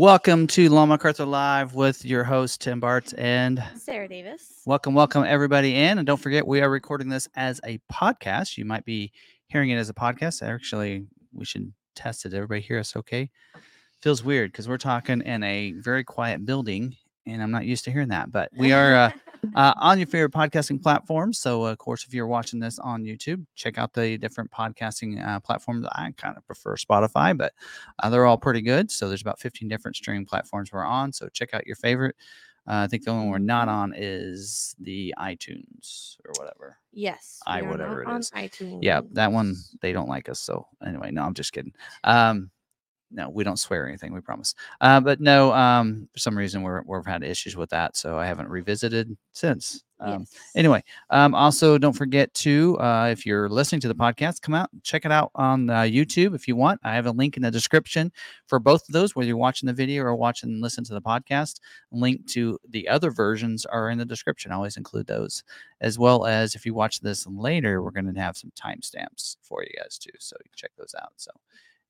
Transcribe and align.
Welcome 0.00 0.46
to 0.46 0.70
Long 0.70 0.88
McArthur 0.88 1.26
Live 1.26 1.74
with 1.74 2.06
your 2.06 2.24
host, 2.24 2.62
Tim 2.62 2.80
Bartz, 2.80 3.12
and 3.18 3.62
Sarah 3.76 4.08
Davis. 4.08 4.62
welcome, 4.64 4.94
welcome 4.94 5.24
everybody 5.24 5.76
in. 5.76 5.98
And 5.98 6.06
don't 6.06 6.16
forget, 6.16 6.46
we 6.46 6.62
are 6.62 6.70
recording 6.70 7.10
this 7.10 7.28
as 7.34 7.60
a 7.66 7.78
podcast. 7.92 8.56
You 8.56 8.64
might 8.64 8.86
be 8.86 9.12
hearing 9.48 9.68
it 9.68 9.76
as 9.76 9.90
a 9.90 9.92
podcast. 9.92 10.42
Actually, 10.42 11.04
we 11.34 11.44
should 11.44 11.70
test 11.94 12.24
it. 12.24 12.32
Everybody 12.32 12.62
hear 12.62 12.78
us 12.78 12.96
okay? 12.96 13.28
Feels 14.00 14.24
weird 14.24 14.52
because 14.52 14.70
we're 14.70 14.78
talking 14.78 15.20
in 15.20 15.42
a 15.42 15.72
very 15.72 16.02
quiet 16.02 16.46
building, 16.46 16.96
and 17.26 17.42
I'm 17.42 17.50
not 17.50 17.66
used 17.66 17.84
to 17.84 17.90
hearing 17.90 18.08
that. 18.08 18.32
But 18.32 18.50
we 18.56 18.72
are 18.72 18.94
uh, 18.94 19.10
uh, 19.54 19.72
on 19.76 19.98
your 19.98 20.06
favorite 20.06 20.32
podcasting 20.32 20.82
platforms. 20.82 21.38
So, 21.38 21.64
of 21.66 21.78
course, 21.78 22.04
if 22.06 22.14
you're 22.14 22.26
watching 22.26 22.60
this 22.60 22.78
on 22.78 23.04
YouTube, 23.04 23.44
check 23.54 23.78
out 23.78 23.92
the 23.92 24.18
different 24.18 24.50
podcasting 24.50 25.24
uh, 25.26 25.40
platforms. 25.40 25.86
I 25.92 26.12
kind 26.16 26.36
of 26.36 26.46
prefer 26.46 26.76
Spotify, 26.76 27.36
but 27.36 27.52
uh, 28.02 28.10
they're 28.10 28.26
all 28.26 28.38
pretty 28.38 28.62
good. 28.62 28.90
So, 28.90 29.08
there's 29.08 29.22
about 29.22 29.40
15 29.40 29.68
different 29.68 29.96
streaming 29.96 30.26
platforms 30.26 30.70
we're 30.72 30.84
on. 30.84 31.12
So, 31.12 31.28
check 31.32 31.54
out 31.54 31.66
your 31.66 31.76
favorite. 31.76 32.16
Uh, 32.68 32.84
I 32.84 32.86
think 32.86 33.04
the 33.04 33.10
only 33.10 33.24
one 33.24 33.32
we're 33.32 33.38
not 33.38 33.68
on 33.68 33.94
is 33.96 34.76
the 34.78 35.14
iTunes 35.18 36.16
or 36.24 36.32
whatever. 36.38 36.76
yes. 36.92 37.40
I- 37.46 37.62
whatever 37.62 38.02
it 38.02 38.08
on 38.08 38.20
is. 38.20 38.30
iTunes. 38.32 38.80
Yeah, 38.82 39.00
that 39.12 39.32
one 39.32 39.56
they 39.80 39.92
don't 39.92 40.08
like 40.08 40.28
us. 40.28 40.40
So 40.40 40.66
anyway, 40.86 41.10
no, 41.10 41.22
I'm 41.22 41.34
just 41.34 41.52
kidding. 41.52 41.72
Um, 42.04 42.50
no, 43.10 43.28
we 43.28 43.44
don't 43.44 43.58
swear 43.58 43.88
anything. 43.88 44.12
We 44.12 44.20
promise. 44.20 44.54
Uh, 44.80 45.00
but 45.00 45.20
no, 45.20 45.52
um, 45.52 46.08
for 46.12 46.18
some 46.18 46.36
reason 46.36 46.62
we're 46.62 46.82
we've 46.86 47.04
had 47.04 47.22
issues 47.22 47.56
with 47.56 47.70
that, 47.70 47.96
so 47.96 48.18
I 48.18 48.26
haven't 48.26 48.48
revisited 48.48 49.16
since. 49.32 49.82
Um, 50.00 50.20
Yes. 50.20 50.34
Anyway, 50.54 50.82
um, 51.10 51.34
also 51.34 51.76
don't 51.76 51.92
forget 51.92 52.32
to, 52.34 52.78
uh, 52.80 53.08
if 53.12 53.26
you're 53.26 53.50
listening 53.50 53.82
to 53.82 53.88
the 53.88 53.94
podcast, 53.94 54.40
come 54.40 54.54
out 54.54 54.70
check 54.82 55.04
it 55.04 55.12
out 55.12 55.30
on 55.34 55.68
uh, 55.68 55.80
YouTube 55.82 56.34
if 56.34 56.48
you 56.48 56.56
want. 56.56 56.80
I 56.84 56.94
have 56.94 57.06
a 57.06 57.10
link 57.10 57.36
in 57.36 57.42
the 57.42 57.50
description 57.50 58.10
for 58.46 58.58
both 58.58 58.88
of 58.88 58.92
those, 58.92 59.14
whether 59.14 59.26
you're 59.28 59.36
watching 59.36 59.66
the 59.66 59.72
video 59.72 60.04
or 60.04 60.14
watching 60.14 60.50
and 60.50 60.62
listen 60.62 60.84
to 60.84 60.94
the 60.94 61.02
podcast. 61.02 61.60
Link 61.92 62.26
to 62.28 62.58
the 62.70 62.88
other 62.88 63.10
versions 63.10 63.66
are 63.66 63.90
in 63.90 63.98
the 63.98 64.04
description. 64.06 64.52
I 64.52 64.54
always 64.54 64.78
include 64.78 65.06
those, 65.06 65.44
as 65.80 65.98
well 65.98 66.26
as 66.26 66.54
if 66.54 66.64
you 66.64 66.72
watch 66.72 67.00
this 67.00 67.26
later, 67.26 67.82
we're 67.82 67.90
going 67.90 68.12
to 68.12 68.20
have 68.20 68.36
some 68.36 68.52
timestamps 68.58 69.36
for 69.42 69.62
you 69.62 69.70
guys 69.76 69.98
too, 69.98 70.10
so 70.18 70.36
you 70.38 70.50
can 70.50 70.56
check 70.56 70.72
those 70.78 70.94
out. 70.98 71.12
So, 71.16 71.30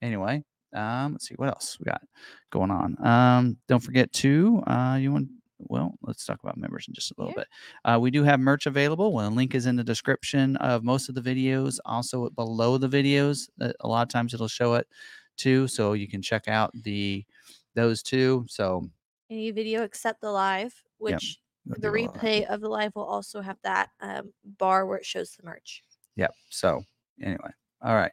anyway, 0.03 0.43
um, 0.75 1.13
let's 1.13 1.29
see 1.29 1.35
what 1.37 1.49
else 1.49 1.79
we 1.79 1.85
got 1.85 2.03
going 2.51 2.71
on. 2.71 2.97
Um, 3.07 3.57
don't 3.69 3.81
forget 3.83 4.13
to, 4.15 4.63
uh, 4.67 4.97
you 5.01 5.13
want. 5.13 5.29
Well, 5.63 5.93
let's 6.01 6.25
talk 6.25 6.41
about 6.43 6.57
members 6.57 6.87
in 6.89 6.95
just 6.95 7.11
a 7.11 7.15
little 7.19 7.35
Yeah. 7.37 7.43
bit. 7.43 7.49
Uh, 7.85 7.99
we 8.01 8.11
do 8.11 8.23
have 8.25 8.41
merch 8.41 8.65
available. 8.65 9.13
Well, 9.13 9.29
the 9.29 9.37
link 9.37 9.55
is 9.55 9.67
in 9.67 9.77
the 9.77 9.85
description 9.85 10.57
of 10.57 10.85
most 10.85 11.11
of 11.11 11.15
the 11.15 11.21
videos. 11.21 11.79
Also 11.85 12.31
below 12.31 12.79
the 12.79 12.89
videos, 12.89 13.51
uh, 13.61 13.71
a 13.81 13.87
lot 13.87 14.01
of 14.01 14.09
times 14.09 14.33
it'll 14.33 14.49
show 14.49 14.73
it 14.75 14.89
too, 15.37 15.69
so 15.69 15.93
you 15.93 16.09
can 16.09 16.23
check 16.23 16.49
out 16.49 16.71
the 16.83 17.27
those 17.75 18.03
two. 18.03 18.47
So 18.49 18.89
Any 19.29 19.51
video 19.51 19.83
except 19.83 20.23
the 20.23 20.33
live, 20.33 20.75
which 20.97 21.39
we'll 21.67 21.75
the 21.75 21.81
do 21.83 21.89
all 22.07 22.13
that. 22.15 22.23
replay 22.23 22.47
of 22.47 22.63
the 22.63 22.69
live 22.71 22.93
will 22.97 23.05
also 23.05 23.43
have 23.43 23.59
that 23.63 23.91
um, 24.01 24.33
bar 24.45 24.87
where 24.87 24.97
it 24.97 25.05
shows 25.05 25.33
the 25.37 25.43
merch. 25.43 25.85
Yep. 26.17 26.33
So 26.49 26.83
anyway, 27.21 27.51
all 27.83 27.95
right. 27.97 28.13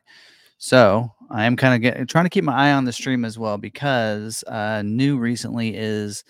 So 0.58 1.12
I 1.30 1.46
am 1.46 1.56
kind 1.56 1.76
of 1.76 1.82
getting 1.82 2.08
trying 2.08 2.26
to 2.26 2.30
keep 2.30 2.44
my 2.44 2.54
eye 2.54 2.72
on 2.72 2.86
the 2.86 2.92
stream 2.94 3.26
as 3.26 3.38
well 3.38 3.58
because 3.58 4.44
uh, 4.48 4.82
new 4.84 5.18
recently 5.18 5.76
is 5.76 6.24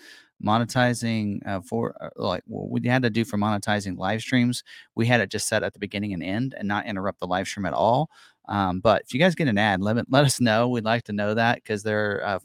monetizing 0.44 1.40
uh, 1.46 1.60
for 1.60 1.96
uh, 2.00 2.10
like 2.16 2.42
what 2.46 2.70
we 2.70 2.86
had 2.88 3.02
to 3.02 3.10
do 3.10 3.24
for 3.24 3.38
monetizing 3.38 3.96
live 3.98 4.20
streams. 4.20 4.62
We 4.94 5.06
had 5.06 5.20
it 5.20 5.30
just 5.30 5.48
set 5.48 5.62
at 5.62 5.72
the 5.72 5.78
beginning 5.78 6.12
and 6.12 6.22
end 6.22 6.54
and 6.56 6.68
not 6.68 6.86
interrupt 6.86 7.20
the 7.20 7.26
live 7.26 7.48
stream 7.48 7.66
at 7.66 7.72
all. 7.72 8.10
Um, 8.48 8.80
but 8.80 9.02
if 9.02 9.12
you 9.12 9.20
guys 9.20 9.34
get 9.34 9.48
an 9.48 9.58
ad, 9.58 9.80
let, 9.82 9.96
let 10.10 10.24
us 10.24 10.40
know. 10.40 10.68
We'd 10.68 10.84
like 10.84 11.04
to 11.04 11.12
know 11.12 11.34
that 11.34 11.56
because 11.56 11.82
they're 11.82 12.24
uh, 12.24 12.38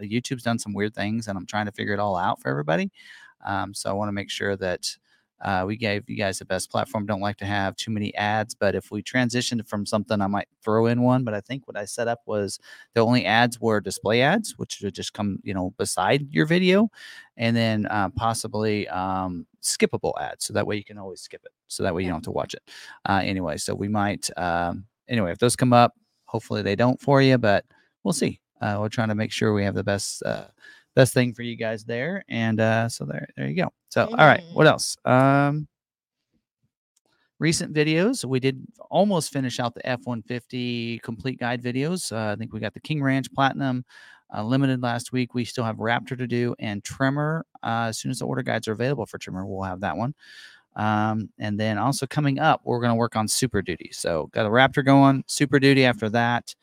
YouTube's 0.00 0.42
done 0.42 0.58
some 0.58 0.74
weird 0.74 0.94
things 0.94 1.28
and 1.28 1.36
I'm 1.36 1.46
trying 1.46 1.66
to 1.66 1.72
figure 1.72 1.94
it 1.94 2.00
all 2.00 2.16
out 2.16 2.40
for 2.40 2.48
everybody. 2.48 2.90
Um, 3.44 3.74
so 3.74 3.90
I 3.90 3.92
want 3.94 4.08
to 4.08 4.12
make 4.12 4.30
sure 4.30 4.56
that 4.56 4.96
uh, 5.42 5.64
we 5.66 5.76
gave 5.76 6.08
you 6.08 6.16
guys 6.16 6.38
the 6.38 6.44
best 6.44 6.70
platform. 6.70 7.04
Don't 7.04 7.20
like 7.20 7.36
to 7.38 7.44
have 7.44 7.74
too 7.76 7.90
many 7.90 8.14
ads, 8.14 8.54
but 8.54 8.74
if 8.74 8.90
we 8.90 9.02
transitioned 9.02 9.68
from 9.68 9.84
something, 9.84 10.20
I 10.20 10.28
might 10.28 10.48
throw 10.62 10.86
in 10.86 11.02
one. 11.02 11.24
But 11.24 11.34
I 11.34 11.40
think 11.40 11.66
what 11.66 11.76
I 11.76 11.84
set 11.84 12.08
up 12.08 12.20
was 12.26 12.60
the 12.94 13.00
only 13.00 13.26
ads 13.26 13.60
were 13.60 13.80
display 13.80 14.22
ads, 14.22 14.56
which 14.56 14.80
would 14.82 14.94
just 14.94 15.12
come, 15.12 15.40
you 15.42 15.52
know, 15.52 15.74
beside 15.78 16.32
your 16.32 16.46
video, 16.46 16.90
and 17.36 17.56
then 17.56 17.86
uh, 17.86 18.08
possibly 18.10 18.88
um, 18.88 19.46
skippable 19.62 20.12
ads, 20.20 20.44
so 20.44 20.52
that 20.52 20.66
way 20.66 20.76
you 20.76 20.84
can 20.84 20.98
always 20.98 21.20
skip 21.20 21.42
it. 21.44 21.52
So 21.66 21.82
that 21.82 21.94
way 21.94 22.02
you 22.02 22.08
don't 22.08 22.18
have 22.18 22.24
to 22.24 22.30
watch 22.30 22.54
it. 22.54 22.62
Uh, 23.04 23.22
anyway, 23.24 23.56
so 23.56 23.74
we 23.74 23.88
might. 23.88 24.30
Um, 24.36 24.84
anyway, 25.08 25.32
if 25.32 25.38
those 25.38 25.56
come 25.56 25.72
up, 25.72 25.94
hopefully 26.26 26.62
they 26.62 26.76
don't 26.76 27.00
for 27.00 27.20
you, 27.20 27.36
but 27.38 27.64
we'll 28.04 28.12
see. 28.12 28.40
Uh, 28.60 28.78
we're 28.80 28.88
trying 28.88 29.08
to 29.08 29.16
make 29.16 29.32
sure 29.32 29.52
we 29.52 29.64
have 29.64 29.74
the 29.74 29.82
best. 29.82 30.22
Best 30.94 31.14
thing 31.14 31.32
for 31.32 31.42
you 31.42 31.56
guys 31.56 31.84
there 31.84 32.22
and 32.28 32.60
uh 32.60 32.88
so 32.88 33.04
there 33.04 33.26
there 33.36 33.48
you 33.48 33.56
go. 33.56 33.72
So 33.88 34.06
all 34.06 34.26
right 34.26 34.42
what 34.52 34.66
else? 34.66 34.96
Um 35.04 35.68
recent 37.38 37.74
videos 37.74 38.24
we 38.24 38.38
did 38.38 38.64
almost 38.88 39.32
finish 39.32 39.58
out 39.58 39.74
the 39.74 39.84
f-150 39.84 41.02
complete 41.02 41.40
guide 41.40 41.62
videos. 41.62 42.12
Uh, 42.12 42.32
i 42.32 42.36
think 42.36 42.52
we 42.52 42.60
got 42.60 42.72
the 42.74 42.80
king 42.80 43.02
ranch 43.02 43.32
platinum 43.34 43.84
uh, 44.34 44.42
limited 44.42 44.80
last 44.80 45.12
week. 45.12 45.34
We 45.34 45.44
still 45.44 45.64
have 45.64 45.76
raptor 45.76 46.16
to 46.16 46.26
do 46.26 46.54
and 46.58 46.84
tremor 46.84 47.44
uh, 47.62 47.86
as 47.88 47.98
soon 47.98 48.10
as 48.10 48.20
the 48.20 48.26
order 48.26 48.42
guides 48.42 48.68
are 48.68 48.72
available 48.72 49.06
for 49.06 49.18
tremor 49.18 49.46
we'll 49.46 49.62
have 49.62 49.80
that 49.80 49.96
one. 49.96 50.14
Um, 50.76 51.30
and 51.38 51.58
then 51.58 51.78
also 51.78 52.06
coming 52.06 52.38
up 52.38 52.60
we're 52.64 52.80
going 52.80 52.90
to 52.92 52.96
work 52.96 53.16
on 53.16 53.28
super 53.28 53.62
duty. 53.62 53.90
So 53.92 54.28
got 54.32 54.46
a 54.46 54.50
raptor 54.50 54.84
going 54.84 55.24
super 55.26 55.58
duty 55.58 55.84
after 55.84 56.10
that. 56.10 56.54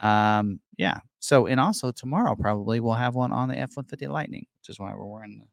Um, 0.00 0.60
yeah 0.76 1.00
so 1.20 1.46
and 1.46 1.60
also 1.60 1.90
tomorrow 1.90 2.34
probably 2.34 2.80
we'll 2.80 2.94
have 2.94 3.14
one 3.14 3.32
on 3.32 3.48
the 3.48 3.58
f-150 3.58 4.08
lightning 4.08 4.46
which 4.60 4.68
is 4.68 4.78
why 4.78 4.92
we're 4.94 5.06
wearing 5.06 5.38
the 5.38 5.46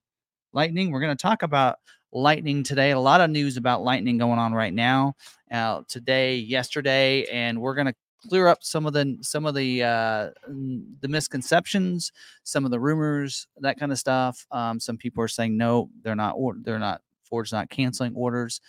lightning. 0.56 0.90
We're 0.90 1.02
going 1.02 1.16
to 1.16 1.22
talk 1.22 1.44
about 1.44 1.78
lightning 2.12 2.64
today 2.64 2.92
a 2.92 3.00
lot 3.00 3.20
of 3.20 3.30
news 3.30 3.58
about 3.58 3.84
lightning 3.84 4.18
going 4.18 4.40
on 4.40 4.54
right 4.54 4.74
now 4.74 5.14
uh, 5.52 5.82
today 5.90 6.38
yesterday 6.38 7.26
and 7.26 7.60
we're 7.60 7.76
going 7.76 7.88
to 7.88 7.96
clear 8.30 8.48
up 8.48 8.60
some 8.62 8.86
of 8.88 8.94
the 8.94 9.18
some 9.22 9.46
of 9.46 9.54
the 9.54 9.84
uh 9.84 10.30
the 10.48 11.08
misconceptions 11.08 12.12
some 12.44 12.66
of 12.66 12.72
the 12.72 12.80
rumors 12.80 13.46
that 13.58 13.78
kind 13.78 13.92
of 13.92 14.00
stuff. 14.00 14.48
Um 14.50 14.80
some 14.80 14.98
people 14.98 15.22
are 15.24 15.28
saying 15.28 15.56
no 15.56 15.90
they're 16.02 16.16
not 16.16 16.34
or 16.38 16.56
they're 16.62 16.80
not 16.80 17.02
ford's 17.24 17.52
not 17.52 17.70
canceling 17.70 18.16
orders 18.16 18.62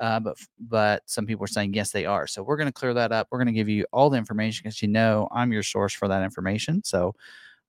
uh, 0.00 0.20
but 0.20 0.36
but 0.60 1.02
some 1.06 1.26
people 1.26 1.44
are 1.44 1.48
saying 1.48 1.74
yes 1.74 1.90
they 1.92 2.06
are 2.06 2.26
so 2.26 2.42
we're 2.42 2.56
going 2.56 2.66
to 2.68 2.72
clear 2.72 2.94
that 2.94 3.12
up 3.12 3.28
we're 3.30 3.38
going 3.38 3.46
to 3.46 3.52
give 3.52 3.68
you 3.68 3.86
all 3.92 4.10
the 4.10 4.18
information 4.18 4.62
because 4.64 4.82
you 4.82 4.88
know 4.88 5.28
i'm 5.32 5.52
your 5.52 5.62
source 5.62 5.92
for 5.94 6.08
that 6.08 6.22
information 6.22 6.82
so 6.84 7.14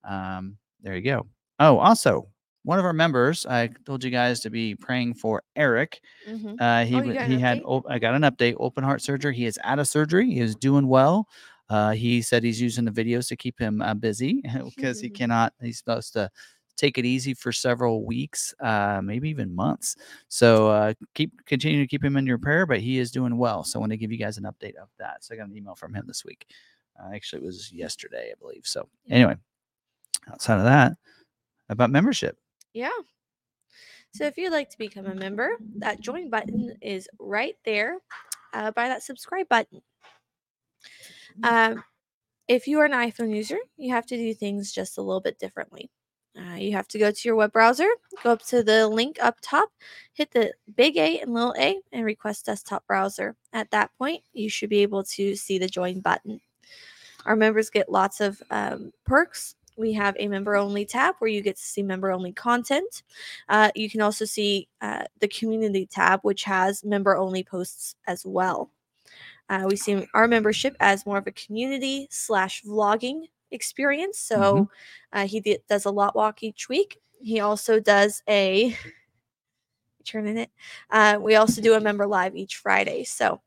um 0.04 0.56
there 0.82 0.96
you 0.96 1.02
go 1.02 1.26
oh 1.60 1.78
also 1.78 2.28
one 2.64 2.78
of 2.78 2.84
our 2.84 2.92
members 2.92 3.46
i 3.46 3.68
told 3.86 4.02
you 4.04 4.10
guys 4.10 4.40
to 4.40 4.50
be 4.50 4.74
praying 4.74 5.14
for 5.14 5.42
eric 5.56 6.00
Mhm. 6.28 6.60
uh, 6.60 6.84
he 6.84 6.96
Oh, 6.96 7.02
you 7.02 7.12
w- 7.12 7.14
got 7.14 7.24
an 7.26 7.32
he 7.32 7.38
had 7.38 7.58
update? 7.58 7.82
I 7.88 7.98
got 7.98 8.14
an 8.14 8.22
update. 8.22 8.56
Open 8.58 8.84
heart 8.84 9.02
surgery. 9.02 9.34
He 9.34 9.46
is 9.46 9.58
out 9.64 9.78
of 9.78 9.88
surgery. 9.88 10.26
He 10.32 10.40
is 10.40 10.54
doing 10.56 10.86
well. 10.88 11.26
Uh, 11.68 11.92
he 11.92 12.22
said 12.22 12.44
he's 12.44 12.60
using 12.60 12.84
the 12.84 12.90
videos 12.92 13.28
to 13.28 13.36
keep 13.36 13.58
him 13.58 13.80
uh, 13.82 13.94
busy 13.94 14.42
because 14.64 15.00
he 15.00 15.10
cannot. 15.18 15.52
He's 15.60 15.78
supposed 15.78 16.12
to 16.14 16.30
take 16.76 16.98
it 16.98 17.04
easy 17.04 17.34
for 17.34 17.52
several 17.52 18.04
weeks, 18.04 18.54
uh, 18.60 19.00
maybe 19.02 19.28
even 19.28 19.54
months. 19.54 19.96
So 20.28 20.68
uh, 20.68 20.94
keep 21.14 21.32
continue 21.46 21.80
to 21.80 21.86
keep 21.86 22.04
him 22.04 22.16
in 22.16 22.26
your 22.26 22.38
prayer. 22.38 22.66
But 22.66 22.80
he 22.80 22.98
is 22.98 23.10
doing 23.10 23.36
well. 23.36 23.64
So 23.64 23.78
I 23.78 23.80
want 23.80 23.92
to 23.92 23.96
give 23.96 24.12
you 24.12 24.18
guys 24.18 24.38
an 24.38 24.44
update 24.44 24.76
of 24.76 24.88
that. 24.98 25.24
So 25.24 25.34
I 25.34 25.38
got 25.38 25.48
an 25.48 25.56
email 25.56 25.74
from 25.74 25.94
him 25.94 26.04
this 26.06 26.24
week. 26.24 26.46
Uh, 26.98 27.14
actually, 27.14 27.42
it 27.42 27.46
was 27.46 27.72
yesterday, 27.72 28.30
I 28.32 28.34
believe. 28.38 28.66
So 28.66 28.88
anyway, 29.08 29.36
outside 30.30 30.58
of 30.58 30.64
that, 30.64 30.92
about 31.68 31.90
membership. 31.90 32.36
Yeah. 32.74 32.90
So 34.14 34.24
if 34.24 34.36
you'd 34.36 34.52
like 34.52 34.68
to 34.70 34.78
become 34.78 35.06
a 35.06 35.14
member, 35.14 35.56
that 35.76 36.00
join 36.00 36.28
button 36.28 36.76
is 36.82 37.08
right 37.18 37.56
there 37.64 37.96
uh, 38.52 38.70
by 38.72 38.88
that 38.88 39.02
subscribe 39.02 39.48
button. 39.48 39.80
Um, 41.42 41.82
if 42.48 42.66
you 42.66 42.78
are 42.80 42.84
an 42.84 42.92
iPhone 42.92 43.34
user, 43.34 43.58
you 43.78 43.94
have 43.94 44.04
to 44.06 44.16
do 44.16 44.34
things 44.34 44.72
just 44.72 44.98
a 44.98 45.02
little 45.02 45.20
bit 45.20 45.38
differently. 45.38 45.90
Uh, 46.36 46.54
you 46.54 46.72
have 46.72 46.88
to 46.88 46.98
go 46.98 47.10
to 47.10 47.28
your 47.28 47.36
web 47.36 47.52
browser, 47.52 47.88
go 48.22 48.32
up 48.32 48.42
to 48.46 48.62
the 48.62 48.88
link 48.88 49.18
up 49.20 49.36
top, 49.42 49.68
hit 50.14 50.30
the 50.30 50.52
big 50.76 50.96
A 50.96 51.20
and 51.20 51.34
little 51.34 51.54
a, 51.58 51.78
and 51.92 52.04
request 52.04 52.46
desktop 52.46 52.86
browser. 52.86 53.36
At 53.52 53.70
that 53.70 53.90
point, 53.98 54.22
you 54.32 54.48
should 54.48 54.70
be 54.70 54.78
able 54.78 55.04
to 55.04 55.36
see 55.36 55.58
the 55.58 55.68
join 55.68 56.00
button. 56.00 56.40
Our 57.26 57.36
members 57.36 57.68
get 57.70 57.92
lots 57.92 58.20
of 58.20 58.42
um, 58.50 58.92
perks. 59.04 59.56
We 59.76 59.92
have 59.92 60.16
a 60.18 60.28
member 60.28 60.56
only 60.56 60.84
tab 60.84 61.16
where 61.18 61.30
you 61.30 61.42
get 61.42 61.56
to 61.56 61.62
see 61.62 61.82
member 61.82 62.10
only 62.10 62.32
content. 62.32 63.02
Uh, 63.48 63.70
you 63.74 63.90
can 63.90 64.00
also 64.00 64.24
see 64.24 64.68
uh, 64.80 65.04
the 65.20 65.28
community 65.28 65.86
tab, 65.86 66.20
which 66.22 66.44
has 66.44 66.82
member 66.82 67.16
only 67.16 67.44
posts 67.44 67.94
as 68.06 68.24
well. 68.24 68.70
Uh, 69.48 69.64
we 69.68 69.76
see 69.76 70.06
our 70.14 70.26
membership 70.28 70.76
as 70.80 71.04
more 71.04 71.18
of 71.18 71.26
a 71.26 71.32
community 71.32 72.06
slash 72.10 72.62
vlogging 72.62 73.28
experience. 73.52 74.18
So 74.18 74.68
uh, 75.12 75.26
he 75.26 75.58
does 75.68 75.84
a 75.84 75.90
lot 75.90 76.16
walk 76.16 76.42
each 76.42 76.68
week. 76.68 76.98
He 77.20 77.40
also 77.40 77.78
does 77.78 78.22
a 78.28 78.76
turning 80.04 80.36
it. 80.36 80.50
Uh, 80.90 81.18
we 81.20 81.36
also 81.36 81.60
do 81.62 81.74
a 81.74 81.80
member 81.80 82.06
live 82.06 82.34
each 82.34 82.56
Friday. 82.56 83.04
So 83.04 83.40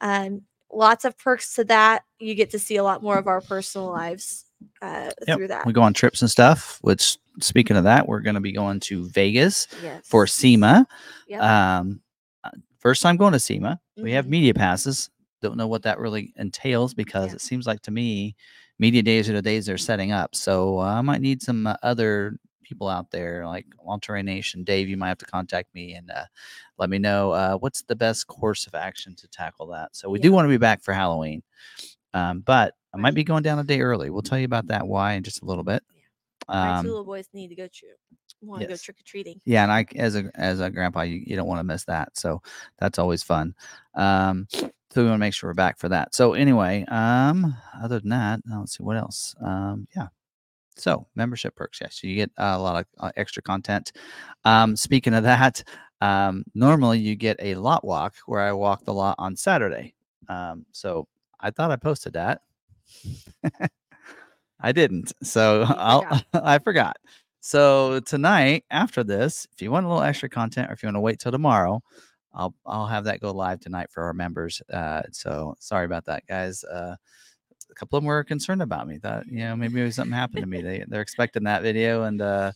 um, 0.00 0.42
lots 0.72 1.04
of 1.04 1.16
perks 1.18 1.54
to 1.54 1.64
that. 1.64 2.04
You 2.18 2.34
get 2.34 2.50
to 2.50 2.58
see 2.58 2.76
a 2.76 2.82
lot 2.84 3.02
more 3.02 3.18
of 3.18 3.26
our 3.28 3.40
personal 3.40 3.90
lives 3.90 4.46
uh, 4.82 5.10
Yep, 5.26 5.36
through 5.38 5.48
that. 5.48 5.66
We 5.66 5.72
go 5.72 5.82
on 5.82 5.94
trips 5.94 6.20
and 6.22 6.30
stuff. 6.30 6.78
Which, 6.82 7.18
speaking 7.40 7.76
of 7.76 7.84
that, 7.84 8.08
we're 8.08 8.20
going 8.20 8.34
to 8.34 8.40
be 8.40 8.52
going 8.52 8.80
to 8.80 9.08
Vegas 9.08 9.68
yes. 9.82 10.06
for 10.06 10.26
SEMA. 10.26 10.86
Yep. 11.28 11.42
Um, 11.42 12.00
uh, 12.44 12.50
first 12.78 13.02
time 13.02 13.16
going 13.16 13.32
to 13.32 13.38
SEMA. 13.40 13.80
We 13.96 14.12
have 14.12 14.26
Mhm. 14.26 14.30
media 14.30 14.54
passes. 14.54 15.10
Don't 15.42 15.56
know 15.56 15.68
what 15.68 15.82
that 15.84 15.98
really 15.98 16.32
entails 16.36 16.92
because 16.92 17.28
Yeah. 17.28 17.34
it 17.34 17.40
seems 17.40 17.66
like 17.66 17.80
to 17.82 17.90
me, 17.90 18.34
media 18.80 19.02
days 19.02 19.28
are 19.28 19.34
the 19.34 19.42
days 19.42 19.66
they're 19.66 19.78
setting 19.78 20.10
up. 20.10 20.34
So 20.34 20.80
uh, 20.80 20.84
I 20.84 21.02
might 21.02 21.20
need 21.20 21.42
some 21.42 21.66
uh, 21.66 21.76
other 21.82 22.38
people 22.64 22.88
out 22.88 23.10
there 23.10 23.46
like 23.46 23.66
Monterey 23.84 24.22
Nation. 24.22 24.64
Dave, 24.64 24.88
you 24.88 24.96
might 24.96 25.08
have 25.08 25.18
to 25.18 25.26
contact 25.26 25.68
me 25.74 25.92
and 25.94 26.10
uh, 26.10 26.24
let 26.78 26.88
me 26.88 26.98
know 26.98 27.30
uh, 27.32 27.56
what's 27.58 27.82
the 27.82 27.94
best 27.94 28.26
course 28.26 28.66
of 28.66 28.74
action 28.74 29.14
to 29.16 29.28
tackle 29.28 29.66
that. 29.66 29.94
So 29.94 30.08
we 30.08 30.18
do 30.18 30.32
want 30.32 30.46
to 30.46 30.48
be 30.48 30.56
back 30.56 30.82
for 30.82 30.94
Halloween, 30.94 31.42
um, 32.14 32.40
but 32.40 32.74
I 32.94 32.96
might 32.96 33.14
be 33.14 33.22
going 33.22 33.42
down 33.42 33.58
a 33.58 33.64
day 33.64 33.82
early. 33.82 34.08
We'll 34.08 34.22
tell 34.22 34.38
you 34.38 34.46
about 34.46 34.68
that 34.68 34.86
why 34.86 35.12
in 35.12 35.22
just 35.22 35.42
a 35.42 35.44
little 35.44 35.62
bit. 35.64 35.82
My 36.48 36.56
two 36.56 36.56
Um, 36.56 36.86
little 36.86 37.04
boys 37.04 37.28
need 37.34 37.48
to 37.48 37.54
go 37.54 37.68
tr- 37.68 37.84
want 38.40 38.62
to 38.62 38.68
go 38.68 38.76
trick 38.76 38.98
or 38.98 39.04
treating. 39.04 39.40
yeah, 39.44 39.62
and 39.62 39.70
I 39.70 39.84
as 39.96 40.16
a 40.16 40.30
as 40.34 40.60
a 40.60 40.70
grandpa, 40.70 41.02
you, 41.02 41.22
you 41.24 41.36
don't 41.36 41.46
want 41.46 41.60
to 41.60 41.64
miss 41.64 41.84
that. 41.84 42.16
So 42.16 42.40
that's 42.78 42.98
always 42.98 43.22
fun. 43.22 43.54
Um, 43.94 44.48
so 44.90 45.02
we 45.02 45.08
want 45.08 45.14
to 45.20 45.26
make 45.26 45.34
sure 45.34 45.50
we're 45.50 45.54
back 45.54 45.78
for 45.78 45.88
that. 45.88 46.14
So 46.14 46.34
anyway, 46.34 46.84
um, 46.88 47.56
other 47.80 48.00
than 48.00 48.10
that, 48.10 48.40
let's 48.50 48.76
see 48.76 48.82
what 48.82 48.96
else. 48.96 49.34
Um, 49.40 49.86
yeah. 49.94 50.08
So 50.76 51.06
membership 51.14 51.54
perks, 51.54 51.80
yes, 51.80 52.02
you 52.02 52.16
get 52.16 52.30
a 52.38 52.58
lot 52.58 52.80
of 52.80 52.86
uh, 52.98 53.12
extra 53.16 53.42
content. 53.42 53.92
Um, 54.44 54.74
speaking 54.76 55.14
of 55.14 55.24
that, 55.24 55.62
um, 56.00 56.44
normally 56.54 56.98
you 56.98 57.14
get 57.14 57.36
a 57.40 57.54
lot 57.54 57.84
walk 57.84 58.14
where 58.26 58.40
I 58.40 58.52
walk 58.52 58.84
the 58.84 58.94
lot 58.94 59.16
on 59.18 59.36
Saturday. 59.36 59.94
Um, 60.28 60.64
so 60.72 61.06
I 61.38 61.50
thought 61.50 61.70
I 61.70 61.76
posted 61.76 62.14
that. 62.14 62.40
I 64.60 64.72
didn't. 64.72 65.12
So 65.22 65.64
I'll. 65.68 66.04
I 66.34 66.58
forgot. 66.58 66.96
So 67.40 68.00
tonight 68.00 68.64
after 68.70 69.02
this, 69.02 69.46
if 69.52 69.62
you 69.62 69.70
want 69.70 69.86
a 69.86 69.88
little 69.88 70.02
extra 70.02 70.28
content 70.28 70.70
or 70.70 70.74
if 70.74 70.82
you 70.82 70.88
want 70.88 70.96
to 70.96 71.00
wait 71.00 71.18
till 71.18 71.32
tomorrow, 71.32 71.82
I'll 72.32 72.54
I'll 72.66 72.86
have 72.86 73.04
that 73.04 73.20
go 73.20 73.32
live 73.32 73.60
tonight 73.60 73.90
for 73.90 74.04
our 74.04 74.14
members. 74.14 74.62
Uh, 74.72 75.02
so 75.12 75.54
sorry 75.60 75.84
about 75.86 76.06
that, 76.06 76.26
guys. 76.26 76.64
Uh, 76.64 76.96
a 77.70 77.74
couple 77.74 77.98
of 77.98 78.02
them 78.02 78.08
were 78.08 78.24
concerned 78.24 78.62
about 78.62 78.86
me. 78.88 78.98
Thought 78.98 79.26
you 79.26 79.40
know 79.40 79.56
maybe 79.56 79.90
something 79.90 80.12
happened 80.16 80.42
to 80.42 80.46
me. 80.46 80.62
They 80.62 80.84
they're 80.88 81.00
expecting 81.02 81.44
that 81.44 81.62
video, 81.62 82.04
and 82.04 82.20
uh, 82.22 82.52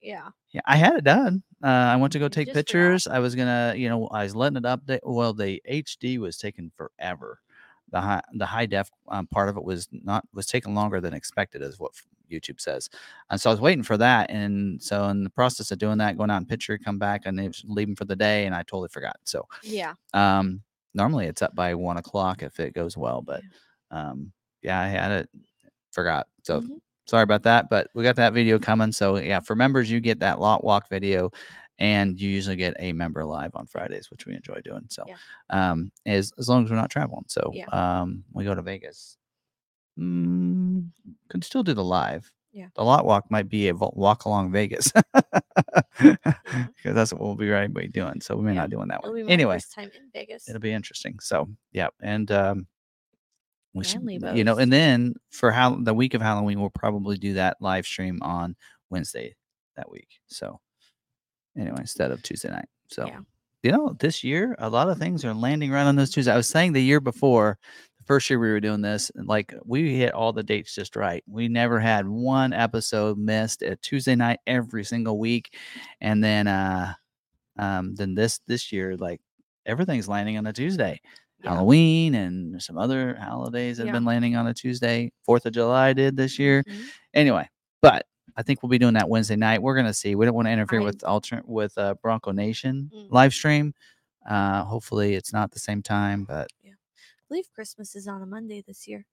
Yeah. 0.00 0.30
yeah, 0.52 0.60
I 0.66 0.76
had 0.76 0.94
it 0.96 1.04
done. 1.04 1.42
Uh, 1.62 1.66
I 1.68 1.96
went 1.96 2.12
to 2.12 2.18
go 2.18 2.28
take 2.28 2.48
just 2.48 2.54
pictures. 2.56 3.06
I 3.06 3.18
was 3.20 3.34
gonna, 3.34 3.74
you 3.76 3.88
know, 3.88 4.06
I 4.08 4.24
was 4.24 4.36
letting 4.36 4.56
it 4.58 4.64
update. 4.64 5.00
Well, 5.02 5.32
the 5.32 5.62
HD 5.66 6.18
was 6.18 6.36
taking 6.36 6.70
forever. 6.76 7.38
The 7.92 8.00
high, 8.00 8.22
the 8.34 8.46
high 8.46 8.66
def 8.66 8.90
um, 9.08 9.26
part 9.26 9.48
of 9.48 9.56
it 9.56 9.64
was 9.64 9.88
not 9.92 10.24
was 10.34 10.46
taking 10.46 10.74
longer 10.74 11.00
than 11.00 11.14
expected, 11.14 11.62
is 11.62 11.78
what 11.78 11.92
YouTube 12.30 12.60
says. 12.60 12.88
And 13.30 13.40
so 13.40 13.50
I 13.50 13.52
was 13.52 13.60
waiting 13.60 13.84
for 13.84 13.96
that. 13.98 14.30
And 14.30 14.82
so 14.82 15.08
in 15.08 15.22
the 15.24 15.30
process 15.30 15.70
of 15.70 15.78
doing 15.78 15.98
that, 15.98 16.16
going 16.16 16.30
out 16.30 16.38
and 16.38 16.48
picture, 16.48 16.78
come 16.78 16.98
back, 16.98 17.22
and 17.26 17.38
was 17.40 17.62
leaving 17.68 17.94
for 17.94 18.06
the 18.06 18.16
day, 18.16 18.46
and 18.46 18.54
I 18.54 18.62
totally 18.62 18.88
forgot. 18.88 19.16
So 19.24 19.46
Yeah. 19.62 19.94
um, 20.14 20.62
normally 20.94 21.26
it's 21.26 21.42
up 21.42 21.54
by 21.54 21.74
one 21.74 21.98
o'clock 21.98 22.42
if 22.42 22.58
it 22.60 22.74
goes 22.74 22.96
well, 22.96 23.22
but 23.22 23.42
um, 23.90 24.32
yeah, 24.62 24.80
I 24.80 24.86
had 24.88 25.12
it, 25.12 25.30
forgot. 25.90 26.26
So 26.42 26.60
Mhm. 26.62 26.80
sorry 27.06 27.24
about 27.24 27.42
that, 27.42 27.68
but 27.68 27.88
we 27.94 28.02
got 28.02 28.16
that 28.16 28.32
video 28.32 28.58
coming. 28.58 28.92
So 28.92 29.16
yeah, 29.16 29.40
for 29.40 29.54
members, 29.54 29.90
you 29.90 30.00
get 30.00 30.20
that 30.20 30.40
lot 30.40 30.64
walk 30.64 30.88
video, 30.88 31.30
and 31.78 32.20
you 32.20 32.28
usually 32.28 32.56
get 32.56 32.74
a 32.78 32.92
member 32.92 33.24
live 33.24 33.52
on 33.54 33.66
Fridays, 33.66 34.10
which 34.10 34.26
we 34.26 34.34
enjoy 34.34 34.60
doing. 34.64 34.86
So 34.88 35.04
Yeah. 35.06 35.16
um, 35.50 35.90
as 36.06 36.32
as 36.38 36.48
long 36.48 36.64
as 36.64 36.70
we're 36.70 36.76
not 36.76 36.90
traveling, 36.90 37.24
so 37.28 37.50
Yeah. 37.54 37.66
um, 37.72 38.24
we 38.32 38.44
go 38.44 38.54
to 38.54 38.62
Vegas. 38.62 39.16
Mm, 39.98 40.88
could 41.28 41.44
still 41.44 41.62
do 41.62 41.74
the 41.74 41.84
live. 41.84 42.30
Yeah. 42.52 42.68
The 42.74 42.84
lot 42.84 43.04
walk 43.06 43.30
might 43.30 43.48
be 43.48 43.68
a 43.68 43.74
walk 43.74 44.24
along 44.26 44.52
Vegas 44.52 44.92
because 45.98 46.16
that's 46.84 47.12
what 47.12 47.20
we'll 47.22 47.34
be 47.34 47.48
right 47.48 47.72
be 47.72 47.88
doing. 47.88 48.20
So 48.20 48.36
we 48.36 48.44
may 48.44 48.52
Yeah. 48.54 48.60
not 48.62 48.70
doing 48.70 48.88
that 48.88 49.02
one 49.02 49.28
anyway 49.30 49.56
first 49.56 49.74
time 49.74 49.90
in 49.94 50.10
Vegas. 50.12 50.48
it'll 50.48 50.60
be 50.60 50.72
interesting. 50.72 51.18
So 51.20 51.48
yeah, 51.72 51.88
and 52.00 52.30
um, 52.30 52.66
we 53.74 53.84
should, 53.84 54.02
you 54.36 54.44
know, 54.44 54.58
and 54.58 54.70
then 54.72 55.14
for 55.30 55.50
how 55.50 55.76
the 55.76 55.94
week 55.94 56.12
of 56.14 56.20
Halloween, 56.20 56.60
we'll 56.60 56.68
probably 56.70 57.16
do 57.16 57.34
that 57.34 57.56
live 57.60 57.86
stream 57.86 58.18
on 58.22 58.54
Wednesday 58.90 59.34
that 59.76 59.90
week. 59.90 60.08
So 60.26 60.60
anyway, 61.56 61.76
instead 61.80 62.10
of 62.10 62.22
Tuesday 62.22 62.50
night. 62.50 62.68
So 62.88 63.06
Yeah. 63.06 63.20
you 63.62 63.72
know, 63.72 63.96
this 64.00 64.22
year 64.24 64.54
a 64.58 64.68
lot 64.68 64.88
of 64.88 64.98
things 64.98 65.24
are 65.24 65.34
landing 65.34 65.70
right 65.70 65.84
on 65.86 65.96
those 65.96 66.10
Tuesdays. 66.10 66.32
I 66.32 66.36
was 66.36 66.48
saying 66.48 66.72
the 66.72 66.82
year 66.82 67.00
before, 67.00 67.58
the 67.98 68.04
first 68.04 68.28
year 68.28 68.38
we 68.38 68.50
were 68.50 68.60
doing 68.60 68.80
this, 68.82 69.10
like 69.14 69.54
we 69.64 69.96
hit 69.96 70.12
all 70.12 70.32
the 70.32 70.42
dates 70.42 70.74
just 70.74 70.96
right. 70.96 71.22
We 71.28 71.48
never 71.48 71.78
had 71.78 72.08
one 72.08 72.52
episode 72.52 73.18
missed 73.18 73.62
at 73.62 73.80
Tuesday 73.82 74.16
night 74.16 74.40
every 74.46 74.84
single 74.84 75.18
week, 75.18 75.56
and 76.00 76.22
then 76.24 76.46
uh, 76.48 76.94
um, 77.58 77.94
then 77.94 78.14
this 78.14 78.40
this 78.48 78.72
year 78.72 78.96
like 78.96 79.20
everything's 79.66 80.08
landing 80.08 80.36
on 80.38 80.46
a 80.46 80.52
Tuesday. 80.52 81.00
Yeah. 81.44 81.50
Halloween 81.54 82.14
and 82.16 82.60
some 82.62 82.78
other 82.78 83.14
holidays 83.20 83.78
have 83.78 83.86
Yeah. 83.88 83.92
been 83.92 84.04
landing 84.04 84.36
on 84.36 84.46
a 84.48 84.54
Tuesday. 84.54 85.12
Fourth 85.24 85.44
of 85.46 85.52
July 85.52 85.92
did 85.92 86.16
this 86.16 86.38
year. 86.38 86.62
Mhm. 86.64 86.84
Anyway, 87.14 87.48
but 87.80 88.06
I 88.36 88.42
think 88.42 88.62
we'll 88.62 88.70
be 88.70 88.78
doing 88.78 88.94
that 88.94 89.08
Wednesday 89.08 89.36
night. 89.36 89.62
We're 89.62 89.76
gonna 89.76 89.94
see. 89.94 90.14
We 90.14 90.24
don't 90.24 90.34
want 90.34 90.46
to 90.48 90.52
interfere 90.52 90.80
I- 90.80 90.84
with 90.84 91.04
alternate 91.04 91.48
with 91.48 91.76
uh, 91.78 91.94
Bronco 92.02 92.32
Nation 92.32 92.90
Mm. 92.94 93.06
live 93.10 93.32
stream. 93.34 93.74
Uh, 94.28 94.64
hopefully 94.64 95.14
it's 95.14 95.32
not 95.32 95.50
the 95.50 95.58
same 95.58 95.82
time, 95.82 96.24
but 96.24 96.48
I 96.64 96.70
believe 97.28 97.48
Christmas 97.54 97.96
is 97.96 98.06
on 98.08 98.22
a 98.22 98.26
Monday 98.26 98.62
this 98.66 98.86
year. 98.86 99.06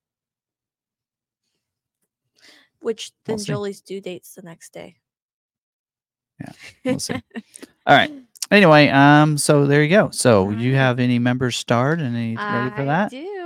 Which 2.81 3.11
We'll 3.27 3.37
then 3.37 3.39
see. 3.43 3.51
Jolie's 3.51 3.81
due 3.81 4.01
date's 4.01 4.35
the 4.35 4.41
next 4.41 4.71
day. 4.73 4.97
Yeah, 6.39 6.51
we'll 6.85 6.99
see. 6.99 7.13
all 7.85 7.95
right. 7.95 8.11
Anyway, 8.51 8.87
um, 8.89 9.37
so 9.37 9.65
there 9.65 9.83
you 9.83 9.89
go. 9.89 10.09
So 10.11 10.49
you 10.51 10.75
have 10.75 10.99
any 10.99 11.19
members 11.19 11.55
starred? 11.55 11.99
Any 12.01 12.35
ready 12.35 12.69
for 12.75 12.81
I 12.81 12.85
that? 12.85 13.11
do. 13.11 13.38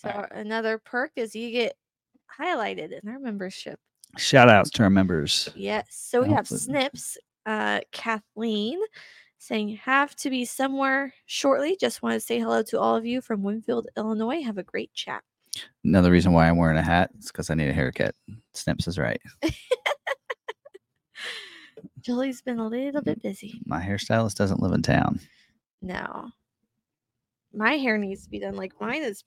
So 0.00 0.08
Alright. 0.08 0.32
another 0.32 0.78
perk 0.78 1.12
is 1.16 1.34
you 1.36 1.50
get 1.50 1.74
highlighted 2.38 2.98
in 3.02 3.08
our 3.08 3.18
membership. 3.18 3.78
Shout 4.16 4.48
outs 4.48 4.70
to 4.70 4.82
our 4.82 4.90
members. 4.90 5.48
Yes. 5.54 5.86
So 5.90 6.22
we 6.22 6.30
have 6.30 6.48
Snips, 6.48 7.18
uh, 7.46 7.80
Kathleen 7.92 8.80
saying, 9.38 9.76
have 9.76 10.16
to 10.16 10.30
be 10.30 10.44
somewhere 10.44 11.12
shortly. 11.26 11.76
Just 11.80 12.02
want 12.02 12.14
to 12.14 12.20
say 12.20 12.38
hello 12.38 12.62
to 12.64 12.80
all 12.80 12.96
of 12.96 13.06
you 13.06 13.20
from 13.20 13.42
Winfield, 13.42 13.88
Illinois. 13.96 14.42
Have 14.42 14.58
a 14.58 14.62
great 14.62 14.92
chat. 14.94 15.22
Another 15.84 16.10
reason 16.10 16.32
why 16.32 16.48
I'm 16.48 16.56
wearing 16.56 16.78
a 16.78 16.82
hat 16.82 17.10
is 17.18 17.26
because 17.26 17.50
I 17.50 17.54
need 17.54 17.68
a 17.68 17.74
haircut. 17.74 18.14
Snips 18.52 18.88
is 18.88 18.98
right. 18.98 19.20
Jolie's 22.00 22.42
been 22.42 22.58
a 22.58 22.66
little 22.68 23.02
bit 23.02 23.22
busy. 23.22 23.60
My 23.66 23.80
hairstylist 23.80 24.36
doesn't 24.36 24.62
live 24.62 24.72
in 24.72 24.82
town. 24.82 25.20
No. 25.82 26.30
My 27.52 27.72
hair 27.72 27.98
needs 27.98 28.24
to 28.24 28.30
be 28.30 28.38
done. 28.38 28.56
Like 28.56 28.72
mine 28.80 29.02
is 29.02 29.22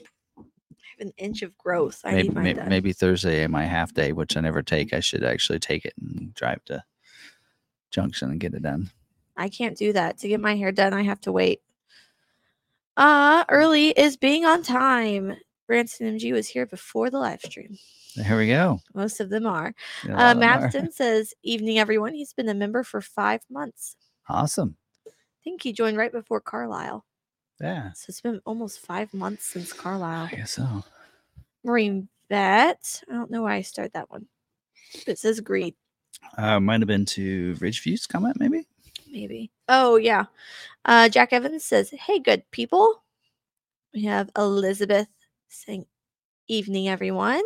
an 1.00 1.12
inch 1.18 1.42
of 1.42 1.58
growth. 1.58 2.02
I 2.04 2.12
maybe 2.12 2.28
need 2.30 2.36
mine 2.36 2.44
maybe, 2.44 2.62
maybe 2.70 2.94
Thursday, 2.94 3.46
my 3.48 3.64
half 3.64 3.94
day, 3.94 4.12
which 4.12 4.38
I 4.38 4.42
never 4.42 4.62
take, 4.62 4.94
I 4.94 5.00
should 5.00 5.24
actually 5.24 5.60
take 5.60 5.86
it 5.86 5.94
and 6.00 6.34
drive 6.34 6.64
to 6.66 6.84
Junction 7.92 8.32
and 8.32 8.40
get 8.40 8.54
it 8.54 8.64
done. 8.64 8.90
I 9.38 9.50
can't 9.50 9.78
do 9.78 9.94
that. 9.94 10.18
To 10.20 10.28
get 10.28 10.40
my 10.40 10.56
hair 10.56 10.72
done, 10.72 10.94
I 10.94 11.04
have 11.04 11.22
to 11.22 11.32
wait. 11.32 11.62
Uh, 12.98 13.44
early 13.50 13.90
is 13.90 14.18
being 14.18 14.46
on 14.46 14.64
time. 14.64 15.36
Branson 15.68 16.08
MG 16.18 16.32
was 16.34 16.48
here 16.48 16.66
before 16.66 17.10
the 17.10 17.20
live 17.20 17.42
stream. 17.42 17.78
There 18.16 18.38
we 18.38 18.48
go. 18.48 18.80
Most 18.94 19.20
of 19.20 19.30
them 19.30 19.48
are. 19.48 19.74
Uh, 20.08 20.10
lot 20.10 20.36
of 20.36 20.40
them 20.40 20.44
are. 20.44 20.70
Madsen 20.70 20.94
says, 20.94 21.34
Evening, 21.42 21.80
everyone. 21.80 22.14
He's 22.14 22.34
been 22.34 22.50
a 22.50 22.54
member 22.54 22.84
for 22.84 23.02
five 23.02 23.42
months. 23.50 23.96
Awesome. 24.30 24.76
I 25.08 25.12
think 25.44 25.64
he 25.64 25.74
joined 25.74 25.98
right 25.98 26.12
before 26.12 26.42
Carlisle. 26.42 27.06
Yeah, 27.62 27.92
So 27.94 28.06
it's 28.10 28.22
been 28.22 28.42
almost 28.46 28.80
five 28.80 29.14
months 29.14 29.46
since 29.46 29.72
Carlisle. 29.72 30.30
I 30.32 30.36
guess 30.36 30.52
so. 30.52 30.84
Marine 31.64 32.10
Vet. 32.30 33.04
I 33.10 33.14
don't 33.14 33.32
know 33.32 33.44
why 33.44 33.56
I 33.56 33.62
started 33.62 33.94
that 33.94 34.10
one. 34.10 34.26
But 35.06 35.14
it 35.14 35.20
says 35.20 35.40
greed, 35.40 35.76
Uh, 36.38 36.60
might 36.60 36.82
have 36.82 36.88
been 36.88 37.06
to 37.06 37.56
Ridgeview's 37.56 38.06
comment, 38.08 38.38
maybe. 38.40 38.66
maybe. 39.10 39.52
Oh, 39.70 39.96
yeah. 39.96 40.26
Uh, 40.86 41.08
Jack 41.10 41.32
Evans 41.32 41.64
says, 41.64 41.90
Hey, 41.92 42.20
good 42.20 42.44
people. 42.52 43.02
We 43.94 44.04
have 44.06 44.30
Elizabeth 44.38 45.08
saying, 45.48 45.86
Evening, 46.48 46.90
everyone. 46.90 47.42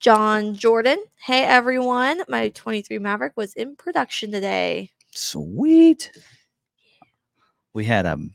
John 0.00 0.54
Jordan. 0.54 1.02
Hey, 1.16 1.44
everyone. 1.44 2.22
My 2.28 2.50
23 2.50 2.98
Maverick 2.98 3.32
was 3.36 3.54
in 3.54 3.76
production 3.76 4.30
today. 4.32 4.90
Sweet. 5.12 6.10
We 7.72 7.84
had 7.84 8.04
um 8.06 8.32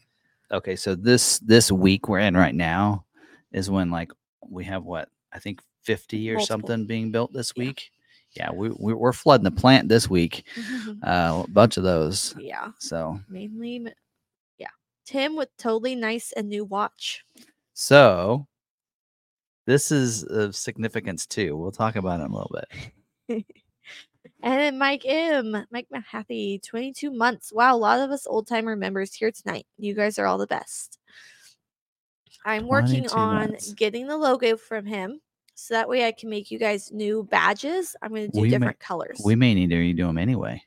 okay, 0.51 0.75
so 0.75 0.96
this 0.96 1.39
this 1.39 1.72
week 1.72 2.08
we're 2.10 2.20
in 2.20 2.36
right 2.38 2.56
now 2.56 3.06
is 3.51 3.70
when 3.70 3.89
like 3.92 4.12
we 4.50 4.63
have 4.66 4.84
what 4.84 5.10
I 5.34 5.39
think 5.39 5.62
50 5.84 6.32
or 6.32 6.36
Multiple. 6.36 6.46
something 6.48 6.86
being 6.86 7.12
built 7.12 7.34
this 7.34 7.54
Yeah. 7.56 7.63
week. 7.66 7.89
Yeah, 8.36 8.51
we, 8.51 8.70
we 8.77 8.94
we're 8.94 9.13
flooding 9.13 9.46
the 9.46 9.51
plant 9.51 9.89
this 9.89 10.10
week. 10.10 10.46
Uh, 11.04 11.44
a 11.46 11.50
bunch 11.51 11.77
of 11.77 11.84
those. 11.84 12.34
yeah. 12.39 12.72
So 12.80 13.20
Mainly, 13.30 13.88
yeah. 14.58 14.68
Tim 15.06 15.36
with 15.36 15.50
totally 15.58 15.96
nice 15.96 16.32
and 16.34 16.50
new 16.50 16.66
watch. 16.66 17.24
So 17.74 18.48
this 19.66 19.92
is 19.92 20.24
of 20.24 20.56
significance 20.56 21.25
too. 21.25 21.56
We'll 21.58 21.72
talk 21.72 21.96
about 21.96 22.20
it 22.20 22.24
in 22.25 22.32
a 22.32 22.36
little 22.36 22.56
bit. 23.27 23.46
And 24.44 24.60
then 24.60 24.77
Mike 24.77 25.03
M, 25.06 25.65
Mike 25.72 25.88
Mahaffey, 25.94 26.62
22 26.63 27.12
months. 27.12 27.51
Wow, 27.51 27.75
a 27.75 27.77
lot 27.77 28.00
of 28.00 28.12
us 28.12 28.27
old 28.27 28.48
timer 28.48 28.75
members 28.75 29.13
here 29.13 29.32
tonight. 29.32 29.65
You 29.77 29.96
guys 29.96 30.20
are 30.20 30.27
all 30.27 30.38
the 30.38 30.48
best. 30.48 31.00
I'm 32.46 32.67
working 32.67 33.08
on 33.10 33.50
months. 33.50 33.74
getting 33.74 34.08
the 34.08 34.17
logo 34.17 34.56
from 34.56 34.86
him 34.86 35.20
so 35.56 35.74
that 35.74 35.89
way 35.89 36.06
I 36.06 36.12
can 36.12 36.29
make 36.29 36.51
you 36.51 36.60
guys 36.60 36.91
new 36.91 37.24
badges. 37.24 37.96
I'm 38.01 38.12
going 38.12 38.27
to 38.27 38.32
do 38.32 38.39
We 38.39 38.50
may- 38.50 38.58
different 38.58 38.79
colors. 38.79 39.20
We 39.25 39.36
may 39.36 39.53
need 39.56 39.72
to 39.72 39.75
redo 39.75 40.08
them 40.08 40.17
anyway 40.17 40.63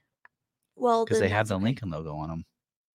well, 0.77 1.05
because 1.05 1.21
they 1.21 1.29
have 1.29 1.49
the. 1.49 1.59
Lincoln 1.59 1.91
logo 1.91 2.15
on 2.17 2.29
them. 2.29 2.45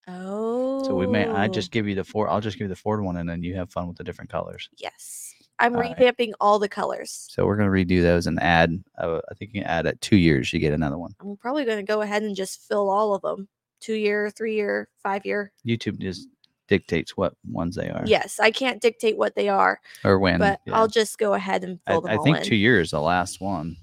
Oh. 0.08 0.84
So 0.84 0.94
we 0.94 1.06
may. 1.06 1.26
I 1.26 1.48
just 1.48 1.70
oh. 1.70 1.72
give 1.72 1.88
you 1.88 1.94
the 1.94 2.04
four. 2.04 2.28
I'll 2.28 2.40
just 2.40 2.58
give 2.58 2.66
you 2.66 2.68
the 2.68 2.76
Ford 2.76 3.02
one, 3.02 3.16
and 3.16 3.28
then 3.28 3.42
you 3.42 3.56
have 3.56 3.72
fun 3.72 3.88
with 3.88 3.96
the 3.96 4.04
different 4.04 4.30
colors. 4.30 4.68
Yes. 4.76 5.25
I'm 5.58 5.74
All 5.74 5.80
right. 5.80 5.96
revamping 5.96 6.32
all 6.40 6.58
the 6.58 6.68
colors. 6.68 7.26
So 7.30 7.46
we're 7.46 7.56
gonna 7.56 7.70
redo 7.70 8.02
those 8.02 8.26
and 8.26 8.38
add. 8.40 8.82
Uh, 8.98 9.20
I 9.30 9.34
think 9.34 9.52
you 9.54 9.62
can 9.62 9.70
add 9.70 9.86
at 9.86 10.00
two 10.00 10.16
years, 10.16 10.52
you 10.52 10.58
get 10.60 10.72
another 10.74 10.98
one. 10.98 11.12
I'm 11.20 11.36
probably 11.36 11.64
going 11.64 11.78
to 11.78 11.82
go 11.82 12.02
ahead 12.02 12.22
and 12.22 12.36
just 12.36 12.60
fill 12.68 12.90
all 12.90 13.14
of 13.14 13.22
them. 13.22 13.48
Two 13.80 13.94
year, 13.94 14.30
three 14.30 14.54
year, 14.54 14.88
five 15.02 15.24
year. 15.24 15.52
YouTube 15.66 15.98
just 15.98 16.28
dictates 16.68 17.16
what 17.16 17.34
ones 17.48 17.76
they 17.76 17.88
are. 17.88 18.02
Yes, 18.06 18.38
I 18.40 18.50
can't 18.50 18.80
dictate 18.82 19.16
what 19.16 19.34
they 19.34 19.48
are, 19.48 19.80
Or 20.04 20.18
when. 20.18 20.38
but 20.38 20.60
yeah. 20.66 20.74
I'll 20.76 20.88
just 20.88 21.16
go 21.18 21.34
ahead 21.34 21.62
and 21.64 21.78
I, 21.86 21.92
fill 21.92 22.00
them 22.02 22.18
I 22.18 22.22
think 22.22 22.38
in. 22.38 22.42
two 22.42 22.56
years 22.56 22.90
the 22.90 23.00
last 23.00 23.40
one. 23.40 23.76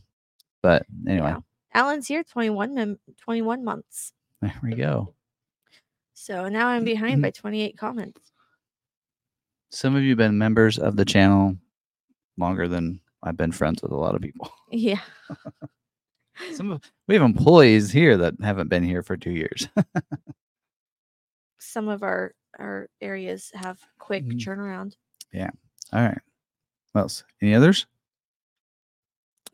But 0.62 0.86
anyway, 1.08 1.30
Yeah. 1.30 1.40
Alan's 1.74 2.08
here 2.08 2.24
21 2.24 2.74
mem- 2.76 3.00
21 3.22 3.64
months. 3.64 4.14
there 4.42 4.54
we 4.62 4.76
go. 4.76 5.14
So 6.14 6.50
now 6.50 6.68
I'm 6.68 6.84
behind 6.84 7.22
by 7.22 7.32
28 7.32 7.78
comments. 7.78 8.20
Some 9.72 9.96
of 9.96 10.04
you 10.04 10.10
have 10.10 10.18
been 10.18 10.38
members 10.38 10.78
of 10.78 10.96
the 10.96 11.06
channel 11.06 11.58
longer 12.38 12.68
than 12.68 13.00
I've 13.22 13.38
been 13.38 13.52
friends 13.52 13.82
with 13.82 13.92
a 13.92 13.98
lot 13.98 14.16
of 14.16 14.22
people. 14.22 14.52
Yeah. 14.72 15.02
Some 16.54 16.72
of 16.72 16.82
we 17.08 17.14
have 17.14 17.24
employees 17.24 17.92
here 17.92 18.18
that 18.18 18.34
haven't 18.42 18.68
been 18.70 18.84
here 18.84 19.04
for 19.04 19.16
two 19.16 19.30
years. 19.32 19.68
Some 21.60 21.88
of 21.88 22.02
our 22.04 22.34
our 22.60 22.90
areas 23.02 23.52
have 23.54 23.80
quick 24.00 24.26
Mhm. 24.26 24.40
turnaround. 24.40 24.96
Yeah. 25.32 25.52
All 25.92 26.02
right. 26.02 26.18
What 26.94 27.02
else? 27.02 27.24
Any 27.42 27.54
others? 27.54 27.86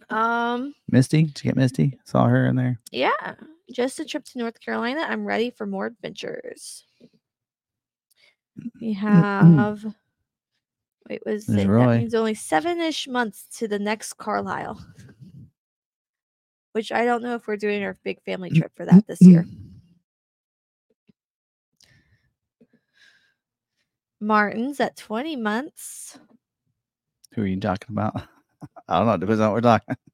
Um 0.10 0.74
Misty? 0.90 1.24
Did 1.24 1.44
you 1.44 1.50
get 1.52 1.58
Misty? 1.58 2.00
Saw 2.06 2.28
her 2.28 2.46
in 2.46 2.56
there. 2.56 2.80
yeah, 2.92 3.36
just 3.72 4.00
a 4.00 4.06
trip 4.06 4.24
to 4.26 4.38
North 4.40 4.60
Carolina. 4.62 5.02
I'm 5.02 5.26
ready 5.26 5.50
for 5.52 5.66
more 5.68 5.86
adventures. 5.88 6.86
We 8.82 8.94
have 8.94 9.86
wait, 11.10 11.22
was 11.26 11.50
it? 11.50 11.68
That 11.68 11.68
means 11.68 12.14
only 12.14 12.36
seven-ish 12.36 13.08
months 13.08 13.46
to 13.58 13.68
the 13.68 13.80
next 13.80 14.14
Carlisle. 14.14 14.86
Which 16.74 16.92
I 16.92 17.04
don't 17.04 17.24
know 17.24 17.36
if 17.36 17.48
we're 17.48 17.58
doing 17.58 17.84
our 17.84 17.98
big 18.04 18.22
family 18.24 18.52
trip 18.52 18.72
for 18.76 18.86
that 18.86 19.08
this 19.08 19.22
year. 19.22 19.46
Martin's 24.22 24.80
at 24.80 24.96
20 24.98 25.36
months. 25.38 26.20
Who 27.34 27.42
are 27.42 27.48
you 27.48 27.60
talking 27.60 27.96
about? 27.96 28.16
I 28.88 28.98
don't 28.98 29.08
know. 29.08 29.18
Depends 29.18 29.42
on 29.42 29.48
what 29.52 29.56
we're 29.56 29.62
talking. 29.62 29.96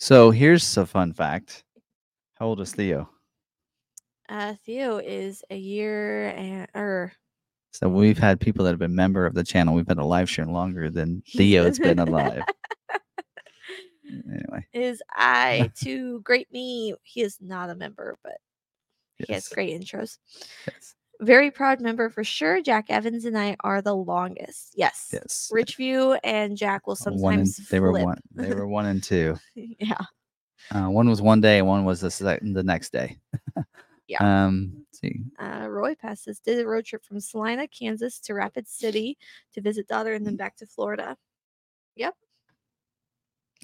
So 0.00 0.30
here's 0.30 0.76
a 0.76 0.84
fun 0.84 1.14
fact. 1.14 1.64
How 2.34 2.48
old 2.48 2.60
is 2.60 2.74
Theo? 2.74 3.08
Uh, 4.28 4.52
Theo 4.66 4.98
is 4.98 5.42
a 5.48 5.56
year 5.56 6.28
and 6.36 6.68
or 6.74 7.14
So 7.74 7.88
we've 7.88 8.18
had 8.18 8.40
people 8.40 8.64
that 8.64 8.70
have 8.70 8.78
been 8.78 8.94
member 8.94 9.26
of 9.26 9.34
the 9.34 9.42
channel. 9.42 9.74
We've 9.74 9.84
been 9.84 9.98
a 9.98 10.06
live 10.06 10.28
stream 10.28 10.52
longer 10.52 10.90
than 10.90 11.24
Theo's 11.34 11.78
been 11.78 11.98
alive. 11.98 12.42
Anyway, 14.06 14.66
is 14.74 15.02
I 15.10 15.72
to 15.80 16.20
great 16.20 16.52
me. 16.52 16.94
He 17.02 17.22
is 17.22 17.38
not 17.40 17.70
a 17.70 17.74
member, 17.74 18.16
but 18.22 18.36
he 19.16 19.32
has 19.32 19.48
great 19.48 19.80
intros. 19.80 20.18
yes, 20.68 20.94
Very 21.20 21.50
proud 21.50 21.80
member 21.80 22.10
for 22.10 22.22
sure. 22.22 22.60
Jack 22.60 22.90
Evans 22.90 23.24
and 23.24 23.36
I 23.36 23.56
are 23.60 23.80
the 23.80 23.96
longest. 23.96 24.74
Yes. 24.76 25.08
yes. 25.10 25.50
Richview 25.52 26.18
and 26.22 26.56
Jack 26.56 26.86
will 26.86 26.96
One 26.96 27.38
and, 27.38 27.48
sometimes 27.48 27.68
they 27.70 27.80
were 27.80 27.92
one. 27.92 28.20
They 28.34 28.54
were 28.54 28.68
one 28.68 28.86
and 28.86 29.02
two. 29.02 29.36
yeah. 29.54 30.04
Uh, 30.70 30.90
one 30.90 31.08
was 31.08 31.22
one 31.22 31.40
day, 31.40 31.62
one 31.62 31.86
was 31.86 32.02
the 32.02 32.38
the 32.42 32.62
next 32.62 32.92
day. 32.92 33.16
Yeah. 34.06 34.44
Um. 34.44 34.72
let's 34.76 35.00
see. 35.00 35.20
Uh, 35.38 35.66
Roy 35.68 35.94
passes 35.94 36.38
did 36.38 36.60
a 36.60 36.66
road 36.66 36.84
trip 36.84 37.04
from 37.04 37.20
Salina, 37.20 37.66
Kansas 37.68 38.20
to 38.20 38.34
Rapid 38.34 38.68
City 38.68 39.16
to 39.54 39.60
visit 39.60 39.88
daughter 39.88 40.12
and 40.12 40.26
then 40.26 40.36
back 40.36 40.56
to 40.56 40.66
Florida. 40.66 41.16
Yep. 41.96 42.14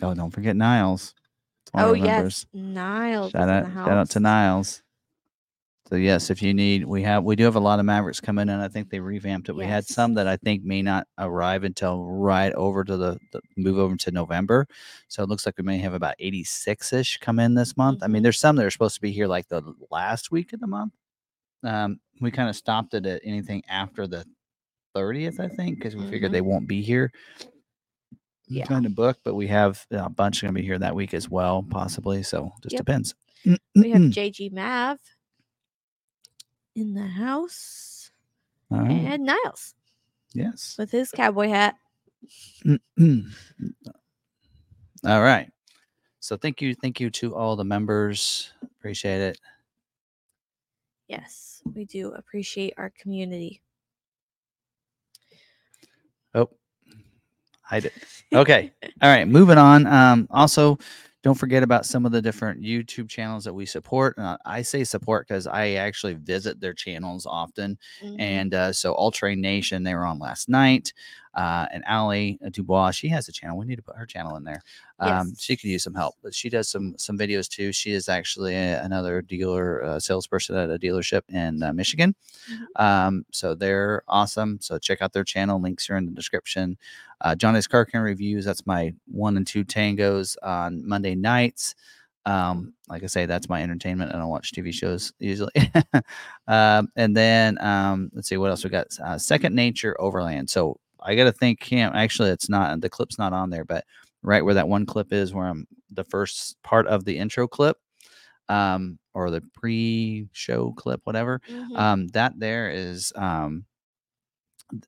Oh, 0.03 0.15
don't 0.15 0.31
forget 0.31 0.57
Niles. 0.57 1.15
It's 1.63 1.73
one 1.73 1.85
of 1.85 1.91
Oh 1.91 1.93
yes. 1.95 2.47
Niles. 2.53 3.33
Shout 3.33 3.49
out, 3.49 3.73
shout 3.73 3.89
out 3.91 4.11
to. 4.11 4.21
Niles. 4.21 4.83
So 5.91 5.97
yes, 5.97 6.31
if 6.31 6.41
you 6.41 6.55
need, 6.55 6.85
we 6.85 7.03
have, 7.03 7.25
we 7.25 7.35
do 7.35 7.43
have 7.45 7.57
a 7.57 7.61
lot 7.61 7.81
of 7.81 7.85
Mavericks 7.85 8.21
coming 8.21 8.49
in. 8.49 8.61
I 8.61 8.69
think 8.69 8.91
they 8.91 9.01
revamped 9.01 9.49
it. 9.49 9.57
We 9.57 9.65
had 9.65 9.85
some 9.85 10.15
that 10.15 10.29
I 10.29 10.37
think 10.37 10.63
may 10.63 10.83
not 10.83 11.09
arrive 11.19 11.65
until 11.65 12.05
right 12.05 12.53
over 12.53 12.85
to 12.85 12.97
the, 12.97 13.19
the 13.33 13.41
move 13.57 13.77
over 13.77 13.97
to 13.97 14.11
November. 14.13 14.69
So 15.09 15.25
it 15.25 15.29
looks 15.29 15.45
like 15.47 15.57
we 15.59 15.65
may 15.65 15.79
have 15.79 15.95
about 15.95 16.15
86 16.21 16.93
ish 16.93 17.19
come 17.19 17.41
in 17.41 17.55
this 17.55 17.77
month. 17.77 18.05
I 18.05 18.07
mean, 18.07 18.21
Mhm. 18.21 18.23
there's 18.23 18.39
some 18.39 18.55
that 18.57 18.65
are 18.67 18.71
supposed 18.71 18.95
to 18.95 19.01
be 19.01 19.11
here 19.11 19.27
like 19.27 19.49
the 19.49 19.63
last 19.91 20.31
week 20.31 20.53
of 20.53 20.61
the 20.61 20.69
month. 20.69 20.93
Um, 21.65 21.99
we 22.21 22.31
kind 22.31 22.49
of 22.49 22.55
stopped 22.55 22.95
it 22.95 23.05
at 23.07 23.21
anything 23.25 23.65
after 23.69 24.07
the 24.07 24.25
30th, 24.95 25.41
I 25.41 25.49
think, 25.49 25.79
because 25.79 25.97
we 25.97 26.09
figured 26.09 26.31
Mhm. 26.31 26.35
they 26.35 26.41
won't 26.41 26.69
be 26.69 26.83
here. 26.83 27.11
Yeah. 28.47 28.65
Kind 28.67 28.87
of 28.87 28.95
booked, 28.95 29.23
but 29.25 29.35
we 29.35 29.49
have 29.49 29.85
a 29.91 30.09
bunch 30.09 30.43
going 30.43 30.55
to 30.55 30.61
be 30.61 30.65
here 30.65 30.79
that 30.79 30.95
week 30.95 31.15
as 31.15 31.29
well, 31.29 31.65
possibly. 31.69 32.23
So 32.23 32.53
just 32.63 32.75
Yep. 32.75 32.81
depends. 32.87 33.15
We 33.75 33.91
have 33.91 34.03
JG 34.13 34.51
Mav 34.53 34.99
in 36.81 36.95
the 36.95 37.07
house 37.07 38.11
All 38.71 38.79
right. 38.81 38.91
and 38.91 39.25
Niles 39.25 39.75
Yes. 40.33 40.77
with 40.79 40.91
his 40.91 41.11
cowboy 41.11 41.49
hat. 41.49 41.77
all 42.67 42.79
right. 45.05 45.51
So 46.21 46.37
thank 46.37 46.61
you, 46.63 46.75
thank 46.75 47.01
you 47.01 47.11
to 47.11 47.35
all 47.35 47.57
the 47.57 47.65
members. 47.65 48.53
Appreciate 48.79 49.21
it. 49.21 49.39
Yes, 51.09 51.63
we 51.75 51.85
do 51.87 52.13
appreciate 52.13 52.75
our 52.77 52.91
community. 52.91 53.61
Oh, 56.35 56.49
hide 57.63 57.87
it. 57.87 57.93
Okay. 58.33 58.73
All 59.03 59.09
right. 59.11 59.27
Moving 59.27 59.59
on. 59.59 59.87
Um, 59.89 60.29
also, 60.31 60.79
don't 61.23 61.35
forget 61.39 61.63
about 61.63 61.85
some 61.87 62.07
of 62.07 62.13
the 62.13 62.23
different 62.23 62.63
YouTube 62.63 63.09
channels 63.09 63.45
that 63.45 63.53
we 63.55 63.67
support. 63.67 64.19
Uh, 64.19 64.39
I 64.47 64.63
say 64.63 64.85
support 64.85 65.27
because 65.29 65.47
I 65.47 65.73
actually 65.73 66.15
visit 66.15 66.61
their 66.61 66.73
channels 66.75 67.27
often. 67.27 67.79
Mhm. 68.03 68.17
And 68.19 68.55
uh, 68.55 68.73
so 68.73 68.93
All 68.93 69.11
Terrain 69.11 69.41
Nation, 69.41 69.83
they 69.83 69.95
were 69.95 70.07
on 70.07 70.19
last 70.19 70.49
night. 70.49 70.93
Uh, 71.35 71.67
and 71.73 71.85
Allie 71.87 72.39
Dubois, 72.51 72.91
she 72.91 73.09
has 73.09 73.29
a 73.29 73.33
channel. 73.33 73.57
We 73.57 73.67
need 73.67 73.77
to 73.77 73.83
put 73.83 73.97
her 73.97 74.07
channel 74.07 74.37
in 74.37 74.45
there. 74.45 74.63
Um, 74.99 75.33
She 75.39 75.57
could 75.57 75.71
use 75.71 75.85
some 75.85 75.95
help, 75.95 76.17
but 76.23 76.35
she 76.35 76.49
does 76.51 76.69
some 76.69 76.95
some 76.99 77.17
videos 77.17 77.49
too. 77.49 77.73
She 77.73 77.93
is 77.93 78.09
actually 78.09 78.55
a- 78.55 78.83
another 78.83 79.23
dealer, 79.23 79.83
uh, 79.85 80.01
salesperson 80.01 80.57
at 80.57 80.71
a 80.71 80.79
dealership 80.79 81.23
in 81.29 81.63
uh, 81.63 81.73
Michigan. 81.73 82.15
Mhm. 82.51 82.83
Um, 82.83 83.27
so 83.31 83.55
they're 83.55 84.03
awesome. 84.09 84.59
So 84.61 84.79
check 84.79 85.03
out 85.03 85.13
their 85.13 85.25
channel. 85.25 85.61
Links 85.61 85.89
are 85.89 85.97
in 85.97 86.07
the 86.07 86.13
description. 86.13 86.77
Uh, 87.21 87.35
Johnny's 87.35 87.67
Car 87.67 87.85
Care 87.85 88.03
Reviews. 88.03 88.45
That's 88.45 88.67
my 88.67 88.93
one 89.07 89.37
and 89.37 89.47
two 89.47 89.65
tangos 89.65 90.37
on 90.43 90.87
Monday 90.87 91.15
nights. 91.15 91.75
Um, 92.27 92.75
like 92.89 93.03
I 93.03 93.07
say, 93.07 93.25
that's 93.27 93.49
my 93.49 93.63
entertainment. 93.63 94.15
I 94.15 94.19
don't 94.19 94.29
watch 94.29 94.53
TV 94.53 94.73
shows 94.73 95.13
usually. 95.19 95.53
um, 96.49 96.89
and 96.97 97.17
then 97.17 97.57
um, 97.63 98.11
let's 98.15 98.29
see 98.29 98.37
what 98.37 98.51
else 98.51 98.65
we 98.65 98.71
got. 98.71 98.89
Uh, 99.03 99.17
Second 99.19 99.55
Nature 99.55 99.99
Overland. 100.01 100.51
So 100.51 100.79
I 101.03 101.15
got 101.15 101.25
to 101.25 101.33
think 101.33 101.63
him. 101.63 101.93
Actually, 101.95 102.31
it's 102.31 102.49
not 102.49 102.81
the 102.81 102.91
clip's 102.91 103.19
not 103.19 103.33
on 103.33 103.51
there, 103.51 103.65
but 103.65 103.85
right 104.23 104.45
where 104.45 104.55
that 104.55 104.69
one 104.69 104.87
clip 104.87 105.13
is, 105.13 105.33
where 105.35 105.47
I'm 105.47 105.67
the 105.91 106.05
first 106.05 106.57
part 106.63 106.87
of 106.87 107.05
the 107.05 107.19
intro 107.19 107.47
clip, 107.49 107.79
um, 108.49 108.99
or 109.15 109.31
the 109.31 109.43
pre-show 109.55 110.73
clip, 110.73 111.01
whatever. 111.05 111.41
Mhm. 111.51 111.77
Um, 111.79 112.09
that 112.09 112.35
there 112.39 112.71
is 112.71 113.13
um, 113.17 113.67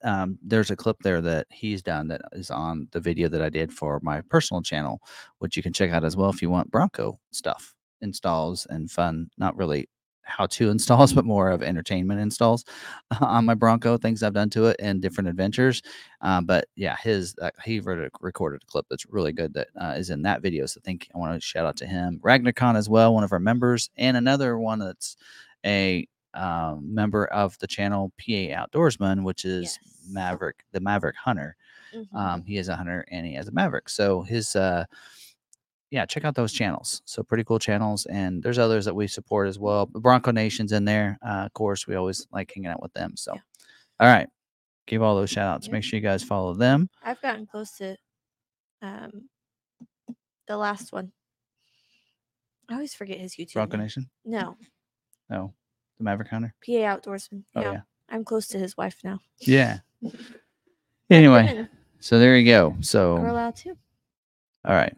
um, 0.04 0.38
there's 0.42 0.70
a 0.70 0.76
clip 0.76 0.96
there 1.02 1.20
that 1.20 1.46
he's 1.50 1.82
done 1.82 2.08
that 2.08 2.20
is 2.32 2.50
on 2.50 2.88
the 2.92 3.00
video 3.00 3.28
that 3.28 3.42
I 3.42 3.48
did 3.48 3.72
for 3.72 3.98
my 4.02 4.20
personal 4.22 4.62
channel, 4.62 5.00
which 5.38 5.56
you 5.56 5.62
can 5.62 5.72
check 5.72 5.90
out 5.90 6.04
as 6.04 6.16
well 6.16 6.30
if 6.30 6.40
you 6.42 6.50
want 6.50 6.70
Bronco 6.70 7.18
stuff, 7.32 7.74
installs 8.00 8.66
and 8.70 8.90
fun, 8.90 9.28
not 9.38 9.56
really 9.56 9.88
how 10.24 10.46
to 10.46 10.70
installs, 10.74 11.12
but 11.12 11.24
more 11.24 11.50
of 11.50 11.62
entertainment 11.62 12.20
installs 12.20 12.64
on 13.20 13.44
my 13.44 13.54
Bronco, 13.54 13.96
things 13.98 14.22
I've 14.22 14.34
done 14.34 14.50
to 14.50 14.66
it 14.66 14.76
and 14.78 15.00
different 15.02 15.28
adventures. 15.28 15.82
Um, 16.20 16.44
but 16.46 16.66
yeah, 16.76 16.96
his 17.02 17.34
uh, 17.42 17.50
he 17.64 17.80
re- 17.80 18.08
recorded 18.20 18.62
a 18.62 18.66
clip 18.66 18.86
that's 18.88 19.06
really 19.06 19.32
good 19.32 19.52
that 19.54 19.68
uh, 19.80 19.94
is 19.96 20.10
in 20.10 20.22
that 20.22 20.42
video. 20.42 20.66
So 20.66 20.80
I 20.82 20.84
think 20.84 21.08
I 21.14 21.18
want 21.18 21.34
to 21.34 21.40
shout 21.46 21.66
out 21.66 21.76
to 21.78 21.86
him, 21.86 22.20
RagnarKon 22.24 22.76
as 22.76 22.88
well, 22.88 23.14
one 23.14 23.24
of 23.24 23.32
our 23.32 23.38
members, 23.40 23.90
and 23.96 24.16
another 24.16 24.58
one 24.58 24.78
that's 24.78 25.16
a 25.64 26.06
um, 26.34 26.82
member 26.94 27.26
of 27.26 27.58
the 27.58 27.66
channel 27.66 28.10
PA 28.18 28.24
Outdoorsman, 28.66 29.22
which 29.22 29.44
is 29.44 29.62
Yes. 29.62 29.78
Maverick, 30.08 30.64
the 30.72 30.80
Maverick 30.80 31.16
Hunter. 31.16 31.56
Mhm. 31.94 32.14
Um, 32.16 32.42
he 32.44 32.56
is 32.56 32.68
a 32.68 32.76
hunter 32.76 33.04
and 33.10 33.26
he 33.26 33.34
has 33.34 33.48
a 33.48 33.52
Maverick. 33.52 33.90
So 33.90 34.22
his, 34.22 34.56
uh, 34.56 34.86
yeah, 35.92 36.06
check 36.06 36.24
out 36.24 36.34
those 36.34 36.52
channels. 36.52 37.02
So 37.04 37.22
pretty 37.22 37.44
cool 37.44 37.58
channels, 37.58 38.06
and 38.06 38.42
there's 38.42 38.58
others 38.58 38.86
that 38.86 38.94
we 38.94 39.06
support 39.06 39.46
as 39.46 39.58
well. 39.58 39.84
Bronco 39.86 40.30
Nation's 40.32 40.72
in 40.72 40.84
there, 40.86 41.18
uh, 41.24 41.44
of 41.46 41.52
course. 41.52 41.86
We 41.86 41.94
always 41.96 42.26
like 42.32 42.50
hanging 42.54 42.70
out 42.70 42.82
with 42.82 42.92
them. 42.94 43.14
So, 43.16 43.34
Yeah. 43.34 43.40
all 44.00 44.08
right, 44.08 44.28
give 44.86 45.02
all 45.02 45.14
those 45.14 45.28
shout 45.30 45.46
outs. 45.54 45.66
Yeah. 45.66 45.72
Make 45.74 45.84
sure 45.84 45.98
you 45.98 46.02
guys 46.02 46.24
follow 46.24 46.54
them. 46.54 46.88
I've 47.04 47.20
gotten 47.20 47.46
close 47.46 47.72
to 47.78 47.96
um 48.80 49.28
the 50.48 50.56
last 50.56 50.92
one. 50.92 51.12
I 52.70 52.74
always 52.74 52.94
forget 52.94 53.18
his 53.18 53.34
YouTube. 53.36 53.52
Bronco 53.54 53.76
name. 53.76 53.84
Nation. 53.84 54.10
No, 54.24 54.56
No, 55.28 55.52
the 55.98 56.04
Maverick 56.04 56.28
Hunter. 56.28 56.54
PA 56.64 56.72
Outdoorsman. 56.72 57.44
Oh 57.54 57.60
yeah, 57.60 57.72
yeah, 57.72 57.80
I'm 58.08 58.24
close 58.24 58.48
to 58.48 58.58
his 58.58 58.76
wife 58.78 58.96
now. 59.04 59.20
yeah. 59.40 59.80
Anyway, 61.10 61.68
so 62.00 62.18
there 62.18 62.36
you 62.38 62.46
go. 62.46 62.74
So 62.80 63.16
we're 63.16 63.26
allowed 63.28 63.56
to. 63.56 63.76
All 64.64 64.74
right. 64.74 64.96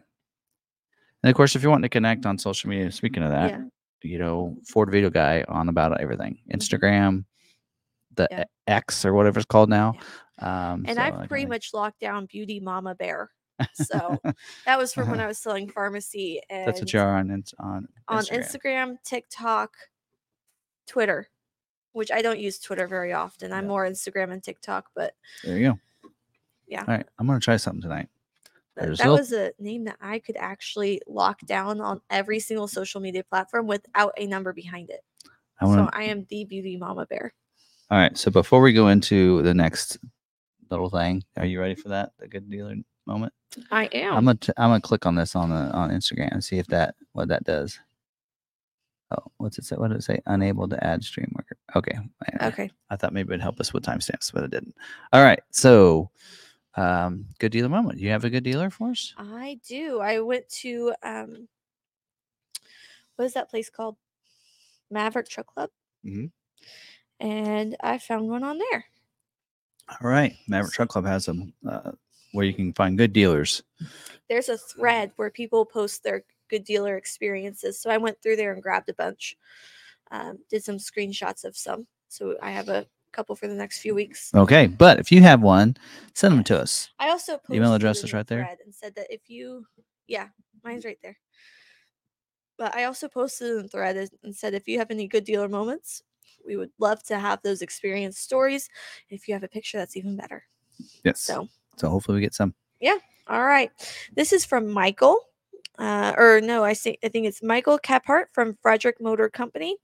And 1.25 1.31
of 1.31 1.35
course, 1.35 1.55
if 1.55 1.63
you 1.63 1.71
want 1.71 1.81
to 1.81 1.89
connect 1.89 2.27
on 2.27 2.37
social 2.37 2.69
media, 2.69 2.91
speaking 2.91 3.23
of 3.23 3.31
that, 3.31 3.49
Yeah. 3.49 3.63
you 4.03 4.19
know, 4.19 4.57
Ford 4.67 4.91
Video 4.91 5.09
Guy 5.09 5.43
on 5.47 5.69
about 5.69 5.99
everything 5.99 6.37
Instagram, 6.53 7.25
the 8.13 8.27
Yeah. 8.29 8.43
X 8.67 9.03
or 9.05 9.13
whatever 9.15 9.39
it's 9.39 9.47
called 9.47 9.67
now. 9.69 9.95
Um, 10.37 10.85
And 10.87 10.97
so 10.97 11.01
I've 11.01 11.27
pretty 11.27 11.47
much 11.47 11.73
locked 11.73 11.99
down 11.99 12.27
Beauty 12.27 12.59
Mama 12.59 12.93
Bear. 12.93 13.31
So 13.73 14.19
that 14.67 14.77
was 14.77 14.93
from 14.93 15.09
when 15.09 15.19
I 15.19 15.25
was 15.25 15.39
selling 15.39 15.67
pharmacy 15.67 16.41
and 16.47 16.67
That's 16.67 16.79
what 16.79 16.93
you 16.93 16.99
are 16.99 17.17
on 17.17 17.31
on 17.57 17.87
on 18.07 18.23
Instagram. 18.23 18.43
Instagram, 18.43 18.97
TikTok, 19.03 19.73
Twitter, 20.85 21.29
which 21.93 22.11
I 22.11 22.21
don't 22.21 22.39
use 22.39 22.59
Twitter 22.59 22.85
very 22.87 23.13
often. 23.13 23.51
I'm 23.51 23.63
Yeah. 23.63 23.67
more 23.69 23.85
Instagram 23.87 24.31
and 24.31 24.43
TikTok, 24.43 24.91
but 24.93 25.15
There 25.43 25.57
you 25.57 25.71
go. 25.71 26.09
Yeah. 26.67 26.81
All 26.81 26.85
right. 26.87 27.07
I'm 27.17 27.25
gonna 27.25 27.39
try 27.39 27.57
something 27.57 27.81
tonight. 27.81 28.09
Th- 28.77 28.85
There's 28.85 28.97
that 28.99 29.05
little- 29.05 29.17
was 29.17 29.31
a 29.31 29.51
name 29.59 29.85
that 29.85 29.97
I 30.01 30.19
could 30.19 30.37
actually 30.37 31.01
lock 31.07 31.39
down 31.45 31.81
on 31.81 32.01
every 32.09 32.39
single 32.39 32.67
social 32.67 33.01
media 33.01 33.23
platform 33.23 33.67
without 33.67 34.13
a 34.17 34.27
number 34.27 34.53
behind 34.53 34.89
it. 34.89 35.01
I 35.59 35.65
want 35.65 35.89
So 35.89 35.97
I 35.97 36.03
am 36.03 36.25
the 36.29 36.45
Beauty 36.45 36.77
Mama 36.77 37.05
Bear. 37.05 37.33
All 37.89 37.97
right. 37.97 38.17
So 38.17 38.31
before 38.31 38.61
we 38.61 38.73
go 38.73 38.89
into 38.89 39.41
the 39.43 39.53
next 39.53 39.97
little 40.69 40.89
thing, 40.89 41.23
are 41.37 41.45
you 41.45 41.59
ready 41.59 41.75
for 41.75 41.89
that? 41.89 42.11
The 42.19 42.27
good 42.27 42.49
dealer 42.49 42.75
moment. 43.05 43.31
I 43.71 43.85
am. 43.85 44.15
I'm 44.15 44.25
gonna 44.25 44.37
t- 44.37 44.53
I'm 44.57 44.69
gonna 44.69 44.81
click 44.81 45.05
on 45.05 45.15
this 45.15 45.35
on 45.35 45.49
the 45.49 45.71
on 45.71 45.91
Instagram 45.91 46.31
and 46.31 46.43
see 46.43 46.57
if 46.57 46.67
that 46.67 46.95
what 47.13 47.29
that 47.29 47.43
does. 47.45 47.79
Oh, 49.11 49.23
what's 49.37 49.57
it 49.59 49.65
say? 49.65 49.75
What 49.75 49.89
did 49.89 49.97
it 49.97 50.03
say? 50.03 50.19
Unable 50.25 50.67
to 50.67 50.83
add 50.83 51.03
stream 51.03 51.31
worker. 51.35 51.57
Okay. 51.75 51.97
okay. 52.41 52.71
I 52.89 52.95
thought 52.95 53.13
maybe 53.13 53.29
it'd 53.29 53.41
help 53.41 53.59
us 53.59 53.71
with 53.71 53.83
timestamps, 53.85 54.33
but 54.33 54.43
it 54.43 54.51
didn't. 54.51 54.75
All 55.13 55.23
right. 55.23 55.39
So, 55.51 56.09
um, 56.77 57.25
good 57.39 57.51
dealer 57.51 57.69
moment. 57.69 57.99
You 57.99 58.09
have 58.09 58.25
a 58.25 58.29
good 58.29 58.43
dealer 58.43 58.69
for 58.69 58.89
us? 58.91 59.13
I 59.17 59.59
do. 59.67 59.99
I 60.01 60.19
went 60.19 60.47
to 60.61 60.93
um 61.03 61.47
what 63.15 63.25
is 63.25 63.33
that 63.33 63.49
place 63.49 63.69
called? 63.69 63.95
Maverick 64.91 65.27
Truck 65.29 65.47
Club. 65.47 65.69
Mhm. 66.05 66.31
And 67.19 67.75
I 67.81 67.97
found 67.97 68.27
one 68.29 68.43
on 68.43 68.57
there. 68.57 68.85
All 69.89 70.09
right. 70.09 70.35
Maverick 70.47 70.73
Truck 70.73 70.89
Club 70.89 71.05
has 71.05 71.25
them 71.25 71.53
uh, 71.67 71.91
where 72.33 72.45
you 72.45 72.53
can 72.53 72.73
find 72.73 72.97
good 72.97 73.13
dealers. 73.13 73.63
There's 74.29 74.49
a 74.49 74.57
thread 74.57 75.11
where 75.15 75.29
people 75.29 75.65
post 75.65 76.03
their 76.03 76.23
good 76.49 76.63
dealer 76.63 76.97
experiences. 76.97 77.79
So 77.79 77.89
I 77.89 77.97
went 77.97 78.21
through 78.21 78.35
there 78.35 78.53
and 78.53 78.61
grabbed 78.61 78.89
a 78.89 78.93
bunch. 78.93 79.37
Um, 80.11 80.39
did 80.49 80.63
some 80.63 80.77
screenshots 80.77 81.45
of 81.45 81.55
some. 81.57 81.87
So 82.09 82.35
I 82.41 82.51
have 82.51 82.69
a 82.69 82.85
couple 83.15 83.35
for 83.35 83.47
the 83.47 83.53
next 83.55 83.79
few 83.79 83.95
weeks. 83.95 84.31
Okay. 84.33 84.67
But 84.67 84.99
if 84.99 85.11
you 85.11 85.21
have 85.21 85.41
one, 85.41 85.77
send 86.13 86.33
them 86.33 86.43
to 86.45 86.59
us. 86.59 86.89
I 86.99 87.09
also 87.09 87.37
posted 87.37 87.55
Email 87.55 87.73
address 87.73 88.03
is 88.03 88.13
right 88.13 88.27
there? 88.27 88.41
And 88.63 88.73
said 88.73 88.95
that 88.95 89.07
if 89.09 89.29
you, 89.29 89.65
yeah, 90.07 90.27
mine's 90.63 90.85
right 90.85 90.99
there. 91.01 91.17
But 92.57 92.75
I 92.75 92.85
also 92.85 93.07
posted 93.07 93.49
in 93.51 93.63
the 93.63 93.67
thread 93.67 94.09
and- 94.23 94.35
said 94.35 94.53
if 94.53 94.67
you 94.67 94.77
have 94.79 94.91
any 94.91 95.07
good 95.07 95.23
dealer 95.23 95.49
moments, 95.49 96.03
we 96.45 96.55
would 96.57 96.71
love 96.79 97.03
to 97.03 97.17
have 97.19 97.41
those 97.41 97.61
experience 97.61 98.19
stories. 98.19 98.69
If 99.09 99.27
you 99.27 99.33
have 99.33 99.43
a 99.43 99.47
picture, 99.47 99.77
that's 99.77 99.97
even 99.97 100.15
better. 100.15 100.43
Yes. 101.03 101.21
So, 101.21 101.47
So, 101.77 101.89
hopefully 101.89 102.15
we 102.15 102.21
get 102.21 102.33
some. 102.35 102.53
Yeah. 102.79 102.97
All 103.27 103.43
right, 103.43 103.71
this 104.13 104.31
is 104.31 104.45
from 104.45 104.69
Michael. 104.69 105.17
Uh, 105.79 106.13
or 106.15 106.39
no, 106.41 106.63
I 106.63 106.73
think 106.75 106.99
I 107.03 107.09
think 107.09 107.25
it's 107.25 107.41
Michael 107.41 107.79
Caphart 107.79 108.29
from 108.33 108.55
Frederick 108.61 109.01
Motor 109.01 109.29
Company. 109.29 109.75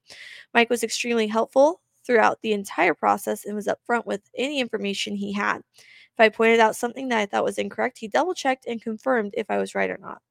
Mike 0.54 0.70
was 0.70 0.84
extremely 0.84 1.28
helpful 1.28 1.82
throughout 2.06 2.40
the 2.42 2.54
entire 2.54 2.94
process 2.94 3.46
and 3.46 3.56
was 3.56 3.68
upfront 3.68 4.06
with 4.06 4.22
any 4.36 4.60
information 4.60 5.16
he 5.16 5.34
had. 5.34 5.62
If 5.78 6.20
I 6.20 6.30
pointed 6.30 6.60
out 6.60 6.76
something 6.76 7.08
that 7.10 7.20
I 7.20 7.26
thought 7.26 7.44
was 7.44 7.58
incorrect, 7.58 7.98
he 7.98 8.08
double 8.08 8.34
checked 8.34 8.66
and 8.68 8.82
confirmed 8.82 9.34
if 9.38 9.50
I 9.50 9.58
was 9.58 9.76
right 9.76 9.90
or 9.90 9.98
not. 9.98 10.22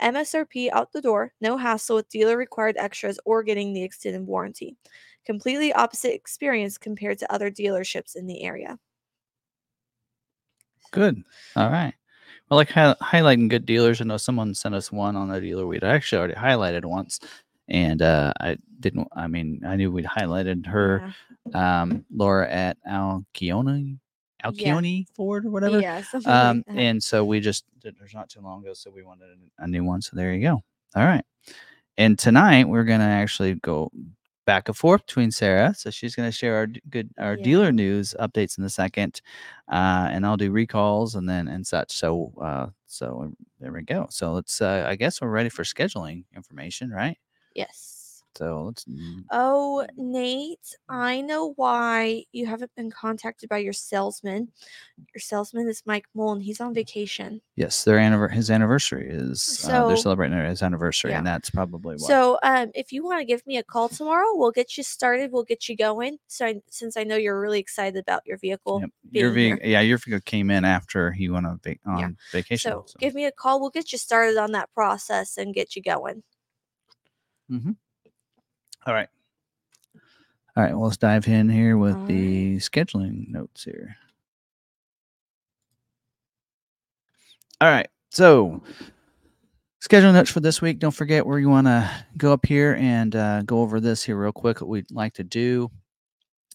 MSRP 0.00 0.70
out 0.72 0.92
the 0.92 1.00
door, 1.00 1.32
no 1.40 1.56
hassle 1.56 1.96
with 1.96 2.08
dealer 2.08 2.36
required 2.36 2.76
extras 2.76 3.18
or 3.24 3.42
getting 3.42 3.72
the 3.72 3.82
extended 3.82 4.26
warranty. 4.26 4.76
Completely 5.24 5.72
opposite 5.72 6.14
experience 6.14 6.76
compared 6.78 7.18
to 7.18 7.32
other 7.32 7.50
dealerships 7.50 8.16
in 8.16 8.26
the 8.26 8.42
area. 8.42 8.78
Good. 10.90 11.22
All 11.56 11.70
right. 11.70 11.94
Well, 12.50 12.58
like 12.58 12.70
hi- 12.70 12.96
highlighting 13.00 13.48
good 13.48 13.64
dealers. 13.64 14.00
I 14.00 14.04
know 14.04 14.16
someone 14.16 14.54
sent 14.54 14.74
us 14.74 14.92
one 14.92 15.16
on 15.16 15.30
a 15.30 15.40
dealer 15.40 15.66
we'd 15.66 15.84
actually 15.84 16.18
already 16.18 16.34
highlighted 16.34 16.84
once, 16.84 17.20
and 17.72 18.02
uh, 18.02 18.32
I 18.40 18.56
didn't. 18.80 19.08
I 19.16 19.26
mean, 19.26 19.62
I 19.66 19.74
knew 19.76 19.90
we'd 19.90 20.04
highlighted 20.04 20.66
her, 20.66 21.02
Yeah. 21.52 21.80
um, 21.82 22.04
Laura 22.14 22.48
at 22.48 22.76
Alcione, 22.88 23.98
Alcione 24.44 25.06
Ford 25.16 25.46
or 25.46 25.50
whatever. 25.50 25.80
Yeah, 25.80 26.00
something 26.02 26.30
Um, 26.30 26.58
like 26.58 26.66
that. 26.66 26.76
and 26.76 27.02
so 27.02 27.24
we 27.24 27.40
just 27.40 27.64
did 27.80 27.96
there's 27.98 28.14
not 28.14 28.28
too 28.28 28.40
long 28.42 28.62
ago, 28.62 28.74
so 28.74 28.90
we 28.90 29.02
wanted 29.02 29.30
a, 29.58 29.64
a 29.64 29.66
new 29.66 29.82
one. 29.84 30.02
So 30.02 30.14
there 30.16 30.32
you 30.34 30.42
go. 30.42 30.62
All 30.94 31.04
right. 31.06 31.24
And 31.98 32.18
tonight 32.18 32.68
we're 32.68 32.84
gonna 32.84 33.04
actually 33.04 33.54
go 33.56 33.90
back 34.44 34.68
and 34.68 34.76
forth 34.76 35.06
between 35.06 35.30
Sarah. 35.30 35.72
So 35.74 35.90
she's 35.90 36.14
gonna 36.14 36.32
share 36.32 36.56
our 36.56 36.66
good 36.90 37.08
our 37.18 37.36
Yeah. 37.36 37.42
dealer 37.44 37.72
news 37.72 38.14
updates 38.20 38.58
in 38.58 38.64
a 38.64 38.70
second, 38.70 39.20
uh, 39.70 40.08
and 40.10 40.26
I'll 40.26 40.36
do 40.36 40.50
recalls 40.50 41.14
and 41.14 41.28
then 41.28 41.48
and 41.48 41.66
such. 41.66 41.92
So 41.92 42.32
uh, 42.40 42.66
so 42.86 43.32
there 43.60 43.72
we 43.72 43.82
go. 43.82 44.06
So 44.10 44.32
let's. 44.34 44.60
Uh, 44.60 44.84
I 44.86 44.96
guess 44.96 45.20
we're 45.22 45.28
ready 45.28 45.48
for 45.48 45.64
scheduling 45.64 46.24
information, 46.36 46.90
right? 46.90 47.16
Yes. 47.54 47.98
So 48.34 48.62
let's. 48.62 48.86
mm, 48.86 49.24
Oh, 49.30 49.86
Nate, 49.94 50.74
I 50.88 51.20
know 51.20 51.52
why 51.56 52.24
you 52.32 52.46
haven't 52.46 52.70
been 52.74 52.90
contacted 52.90 53.50
by 53.50 53.58
your 53.58 53.74
salesman. 53.74 54.48
Your 55.14 55.20
salesman 55.20 55.68
is 55.68 55.82
Mike 55.84 56.06
Mullen. 56.14 56.40
He's 56.40 56.58
on 56.58 56.72
vacation. 56.72 57.42
Yes, 57.56 57.84
their 57.84 57.98
anniver- 57.98 58.32
his 58.32 58.50
anniversary 58.50 59.06
is. 59.10 59.68
uh, 59.68 59.86
they're 59.86 59.98
celebrating 59.98 60.38
his 60.38 60.62
anniversary, 60.62 61.10
yeah. 61.10 61.18
and 61.18 61.26
that's 61.26 61.50
probably 61.50 61.96
why. 61.98 62.06
So, 62.08 62.38
um, 62.42 62.70
if 62.74 62.90
you 62.90 63.04
want 63.04 63.20
to 63.20 63.26
give 63.26 63.46
me 63.46 63.58
a 63.58 63.62
call 63.62 63.90
tomorrow, 63.90 64.28
we'll 64.32 64.50
get 64.50 64.78
you 64.78 64.82
started. 64.82 65.30
We'll 65.30 65.42
get 65.44 65.68
you 65.68 65.76
going. 65.76 66.16
So, 66.28 66.46
I, 66.46 66.62
since 66.70 66.96
I 66.96 67.04
know 67.04 67.16
you're 67.16 67.38
really 67.38 67.60
excited 67.60 67.98
about 67.98 68.22
your 68.26 68.38
vehicle, 68.38 68.80
Yep. 68.80 68.90
Your 69.10 69.30
vehicle, 69.32 69.68
yeah, 69.68 69.80
your 69.82 69.98
vehicle 69.98 70.22
came 70.24 70.50
in 70.50 70.64
after 70.64 71.12
he 71.12 71.28
went 71.28 71.44
on, 71.44 71.60
vac- 71.62 71.80
on 71.84 71.98
Yeah. 71.98 72.08
vacation. 72.32 72.72
so 72.72 72.84
so- 72.86 72.96
give 72.98 73.12
me 73.14 73.26
a 73.26 73.30
call. 73.32 73.60
We'll 73.60 73.68
get 73.68 73.92
you 73.92 73.98
started 73.98 74.38
on 74.38 74.52
that 74.52 74.72
process 74.72 75.36
and 75.36 75.52
get 75.52 75.76
you 75.76 75.82
going. 75.82 76.22
All 78.86 78.94
right. 78.94 79.08
All 80.56 80.62
right. 80.62 80.72
Well, 80.72 80.84
let's 80.84 80.96
dive 80.96 81.28
in 81.28 81.48
here 81.48 81.76
with 81.78 81.96
All 81.96 82.06
the 82.06 82.56
scheduling 82.56 83.28
notes 83.28 83.64
here. 83.64 83.96
All 87.60 87.68
right. 87.70 87.88
So, 88.10 88.62
scheduling 89.80 90.14
notes 90.14 90.30
for 90.30 90.40
this 90.40 90.60
week. 90.60 90.78
Don't 90.78 90.90
forget 90.94 91.26
where 91.26 91.38
you 91.38 91.48
want 91.48 91.66
to 91.68 91.88
go 92.16 92.32
up 92.32 92.44
here 92.44 92.76
and 92.80 93.14
uh, 93.14 93.42
go 93.42 93.60
over 93.60 93.80
this 93.80 94.02
here 94.02 94.16
real 94.16 94.32
quick. 94.32 94.60
What 94.60 94.68
we'd 94.68 94.90
like 94.90 95.14
to 95.14 95.24
do. 95.24 95.70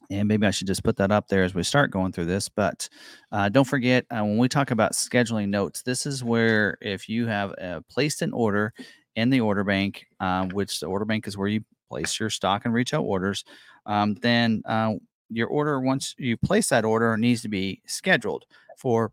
And 0.10 0.28
maybe 0.28 0.48
I 0.48 0.52
should 0.52 0.68
just 0.68 0.84
put 0.84 0.96
that 0.98 1.12
up 1.12 1.28
there 1.28 1.44
as 1.44 1.54
we 1.54 1.64
start 1.64 1.92
going 1.92 2.12
through 2.14 2.26
this. 2.28 2.48
But 2.50 2.88
uh, 3.32 3.50
don't 3.50 3.68
forget, 3.68 4.06
uh, 4.10 4.24
when 4.24 4.38
we 4.38 4.48
talk 4.48 4.72
about 4.72 4.94
scheduling 4.94 5.50
notes, 5.50 5.82
this 5.82 6.06
is 6.06 6.24
where 6.24 6.78
if 6.82 7.10
you 7.10 7.28
have 7.28 7.54
uh, 7.62 7.82
placed 7.90 8.22
an 8.22 8.32
order 8.32 8.74
in 9.18 9.32
the 9.32 9.42
order 9.42 9.66
bank, 9.66 10.06
uh, 10.22 10.46
which 10.54 10.80
the 10.80 10.86
order 10.86 11.04
bank 11.04 11.28
is 11.28 11.38
where 11.38 11.48
you 11.48 11.62
place 11.90 12.20
your 12.20 12.30
stock 12.30 12.64
and 12.64 12.74
retail 12.74 13.02
orders, 13.02 13.44
um, 13.86 14.14
then 14.22 14.62
uh, 14.66 14.94
your 15.30 15.48
order, 15.48 15.82
once 15.82 16.16
you 16.18 16.38
place 16.38 16.70
that 16.70 16.86
order, 16.86 17.18
needs 17.18 17.42
to 17.42 17.50
be 17.50 17.82
scheduled 17.88 18.46
for 18.78 19.12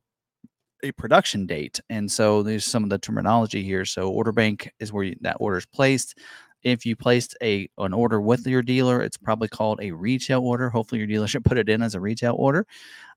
a 0.83 0.93
production 0.93 1.47
date. 1.47 1.81
And 1.89 2.11
so 2.13 2.43
there's 2.43 2.67
some 2.67 2.85
of 2.85 2.91
the 2.91 2.99
terminology 2.99 3.63
here. 3.63 3.87
So 3.87 4.11
order 4.11 4.33
bank 4.33 4.71
is 4.79 4.93
where 4.93 5.05
you, 5.05 5.17
that 5.23 5.39
order 5.41 5.57
is 5.57 5.67
placed. 5.67 6.19
If 6.65 6.87
you 6.87 6.97
placed 6.97 7.37
a 7.43 7.69
an 7.79 7.93
order 7.93 8.21
with 8.21 8.47
your 8.47 8.63
dealer, 8.63 9.03
it's 9.03 9.19
probably 9.19 9.49
called 9.49 9.81
a 9.83 9.93
retail 9.93 10.41
order. 10.41 10.71
Hopefully, 10.71 11.01
your 11.03 11.09
dealership 11.09 11.45
put 11.47 11.59
it 11.59 11.69
in 11.69 11.83
as 11.83 11.95
a 11.95 12.01
retail 12.01 12.35
order. 12.39 12.67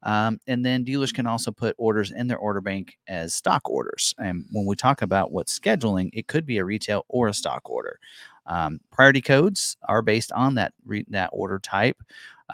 Um, 0.03 0.39
and 0.47 0.65
then 0.65 0.83
dealers 0.83 1.12
can 1.12 1.27
also 1.27 1.51
put 1.51 1.75
orders 1.77 2.12
in 2.12 2.27
their 2.27 2.38
order 2.38 2.62
bank 2.62 2.97
as 3.07 3.33
stock 3.33 3.69
orders. 3.69 4.13
And 4.19 4.45
when 4.51 4.65
we 4.65 4.75
talk 4.75 5.01
about 5.01 5.31
what's 5.31 5.57
scheduling, 5.57 6.10
it 6.13 6.27
could 6.27 6.45
be 6.45 6.57
a 6.60 6.65
retail 6.65 7.05
or 7.10 7.27
a 7.29 7.33
stock 7.33 7.69
order. 7.69 7.99
Um, 8.45 8.79
priority 8.91 9.21
codes 9.21 9.77
are 9.88 10.01
based 10.01 10.31
on 10.31 10.55
that 10.55 10.73
re- 10.86 11.05
that 11.10 11.29
order 11.33 11.60
type. 11.60 11.97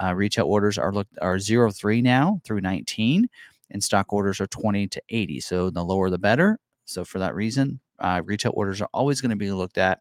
Uh, 0.01 0.13
retail 0.15 0.45
orders 0.47 0.77
are 0.77 0.91
looked 0.93 1.17
are 1.21 1.39
zero 1.39 1.71
three 1.71 2.01
now 2.01 2.39
through 2.43 2.61
19, 2.61 3.27
and 3.71 3.83
stock 3.83 4.11
orders 4.13 4.41
are 4.41 4.47
20 4.47 4.87
to 4.87 5.01
80. 5.09 5.39
So 5.39 5.69
the 5.69 5.83
lower 5.83 6.09
the 6.09 6.17
better. 6.17 6.59
So 6.85 7.05
for 7.05 7.19
that 7.19 7.35
reason, 7.35 7.79
uh, 7.99 8.21
retail 8.25 8.53
orders 8.55 8.81
are 8.81 8.89
always 8.93 9.21
going 9.21 9.29
to 9.31 9.35
be 9.35 9.51
looked 9.51 9.77
at 9.77 9.99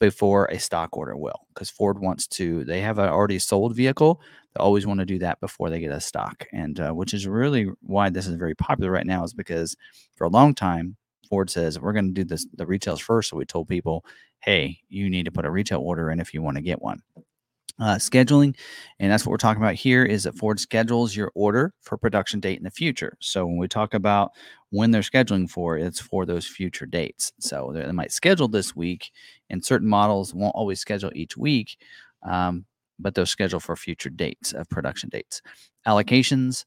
before 0.00 0.46
a 0.46 0.58
stock 0.58 0.96
order 0.96 1.16
will, 1.16 1.46
because 1.54 1.70
Ford 1.70 2.00
wants 2.00 2.26
to. 2.28 2.64
They 2.64 2.80
have 2.80 2.98
an 2.98 3.08
already 3.08 3.38
sold 3.38 3.76
vehicle. 3.76 4.20
They 4.54 4.60
always 4.60 4.86
want 4.86 5.00
to 5.00 5.06
do 5.06 5.18
that 5.20 5.40
before 5.40 5.70
they 5.70 5.80
get 5.80 5.92
a 5.92 6.00
stock, 6.00 6.46
and 6.52 6.80
uh, 6.80 6.92
which 6.92 7.14
is 7.14 7.26
really 7.28 7.68
why 7.82 8.10
this 8.10 8.26
is 8.26 8.34
very 8.34 8.54
popular 8.54 8.90
right 8.90 9.06
now. 9.06 9.22
Is 9.22 9.34
because 9.34 9.76
for 10.16 10.24
a 10.24 10.30
long 10.30 10.54
time 10.54 10.96
Ford 11.30 11.48
says 11.48 11.78
we're 11.78 11.92
going 11.92 12.08
to 12.08 12.12
do 12.12 12.24
this 12.24 12.46
the 12.54 12.66
retails 12.66 13.00
first. 13.00 13.30
So 13.30 13.36
we 13.36 13.44
told 13.44 13.68
people, 13.68 14.04
hey, 14.40 14.80
you 14.88 15.08
need 15.08 15.24
to 15.26 15.32
put 15.32 15.46
a 15.46 15.50
retail 15.50 15.80
order 15.80 16.10
in 16.10 16.20
if 16.20 16.34
you 16.34 16.42
want 16.42 16.56
to 16.56 16.62
get 16.62 16.82
one 16.82 17.00
uh, 17.80 17.96
scheduling. 17.96 18.56
And 18.98 19.10
that's 19.10 19.24
what 19.24 19.30
we're 19.30 19.38
talking 19.38 19.62
about 19.62 19.74
here 19.74 20.04
is 20.04 20.24
that 20.24 20.36
Ford 20.36 20.60
schedules 20.60 21.16
your 21.16 21.32
order 21.34 21.72
for 21.80 21.96
production 21.96 22.40
date 22.40 22.58
in 22.58 22.64
the 22.64 22.70
future. 22.70 23.16
So 23.20 23.46
when 23.46 23.56
we 23.56 23.68
talk 23.68 23.94
about 23.94 24.32
when 24.70 24.90
they're 24.90 25.02
scheduling 25.02 25.50
for, 25.50 25.78
it's 25.78 26.00
for 26.00 26.26
those 26.26 26.46
future 26.46 26.86
dates. 26.86 27.32
So 27.40 27.72
they 27.74 27.90
might 27.92 28.12
schedule 28.12 28.48
this 28.48 28.76
week, 28.76 29.10
and 29.48 29.64
certain 29.64 29.88
models 29.88 30.34
won't 30.34 30.54
always 30.54 30.80
schedule 30.80 31.10
each 31.14 31.36
week, 31.36 31.76
um, 32.22 32.66
but 32.98 33.14
they'll 33.14 33.26
schedule 33.26 33.60
for 33.60 33.74
future 33.76 34.10
dates 34.10 34.52
of 34.52 34.68
production 34.68 35.08
dates. 35.08 35.42
Allocations, 35.86 36.66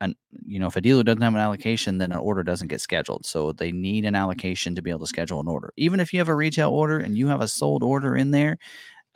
and 0.00 0.14
you 0.46 0.58
know, 0.58 0.66
if 0.66 0.76
a 0.76 0.80
dealer 0.80 1.02
doesn't 1.02 1.22
have 1.22 1.34
an 1.34 1.40
allocation, 1.40 1.98
then 1.98 2.12
an 2.12 2.18
order 2.18 2.42
doesn't 2.42 2.68
get 2.68 2.80
scheduled. 2.80 3.24
So 3.26 3.52
they 3.52 3.72
need 3.72 4.04
an 4.04 4.14
allocation 4.14 4.74
to 4.74 4.82
be 4.82 4.90
able 4.90 5.00
to 5.00 5.06
schedule 5.06 5.40
an 5.40 5.48
order. 5.48 5.72
Even 5.76 6.00
if 6.00 6.12
you 6.12 6.20
have 6.20 6.28
a 6.28 6.34
retail 6.34 6.70
order 6.70 6.98
and 6.98 7.16
you 7.16 7.28
have 7.28 7.40
a 7.40 7.48
sold 7.48 7.82
order 7.82 8.16
in 8.16 8.30
there, 8.30 8.58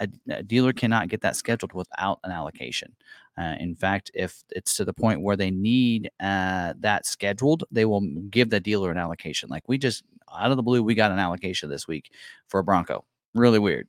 a, 0.01 0.09
a 0.31 0.43
dealer 0.43 0.73
cannot 0.73 1.09
get 1.09 1.21
that 1.21 1.37
scheduled 1.37 1.73
without 1.73 2.19
an 2.25 2.33
allocation. 2.33 2.95
Uh, 3.39 3.55
in 3.61 3.75
fact, 3.75 4.11
if 4.15 4.43
it's 4.51 4.77
to 4.77 4.85
the 4.85 4.93
point 4.93 5.23
where 5.23 5.37
they 5.37 5.51
need 5.51 6.11
uh, 6.21 6.75
that 6.81 7.07
scheduled, 7.07 7.65
they 7.71 7.85
will 7.85 8.03
give 8.31 8.51
the 8.51 8.61
dealer 8.61 8.91
an 8.91 8.99
allocation. 8.99 9.49
Like 9.49 9.69
we 9.69 9.79
just 9.79 10.05
out 10.33 10.51
of 10.51 10.57
the 10.57 10.63
blue, 10.63 10.83
we 10.83 10.95
got 10.95 11.13
an 11.13 11.19
allocation 11.19 11.71
this 11.71 11.89
week 11.89 12.11
for 12.49 12.61
a 12.61 12.65
Bronco. 12.65 13.05
Really 13.35 13.59
weird. 13.59 13.89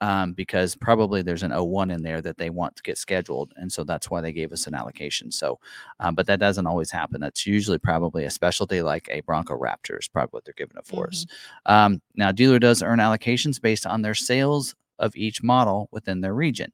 Um, 0.00 0.32
because 0.32 0.76
probably 0.76 1.22
there's 1.22 1.42
an 1.42 1.50
01 1.50 1.90
in 1.90 2.02
there 2.02 2.22
that 2.22 2.38
they 2.38 2.50
want 2.50 2.76
to 2.76 2.84
get 2.84 2.98
scheduled. 2.98 3.52
And 3.56 3.70
so 3.70 3.82
that's 3.82 4.08
why 4.08 4.20
they 4.20 4.32
gave 4.32 4.52
us 4.52 4.68
an 4.68 4.74
allocation. 4.74 5.32
So, 5.32 5.58
um, 5.98 6.14
but 6.14 6.26
that 6.28 6.38
doesn't 6.38 6.68
always 6.68 6.92
happen. 6.92 7.20
That's 7.20 7.48
usually 7.48 7.78
probably 7.78 8.24
a 8.24 8.30
specialty 8.30 8.80
like 8.80 9.08
a 9.10 9.22
Bronco 9.22 9.58
Raptor 9.58 9.98
is 9.98 10.06
probably 10.06 10.30
what 10.30 10.44
they're 10.44 10.54
giving 10.56 10.76
it 10.76 10.86
for 10.86 11.06
mm-hmm. 11.06 11.10
us. 11.10 11.26
Um, 11.66 12.00
now, 12.14 12.30
dealer 12.30 12.60
does 12.60 12.80
earn 12.80 13.00
allocations 13.00 13.60
based 13.60 13.86
on 13.86 14.02
their 14.02 14.14
sales 14.14 14.76
of 14.98 15.16
each 15.16 15.42
model 15.42 15.88
within 15.92 16.20
their 16.20 16.34
region. 16.34 16.72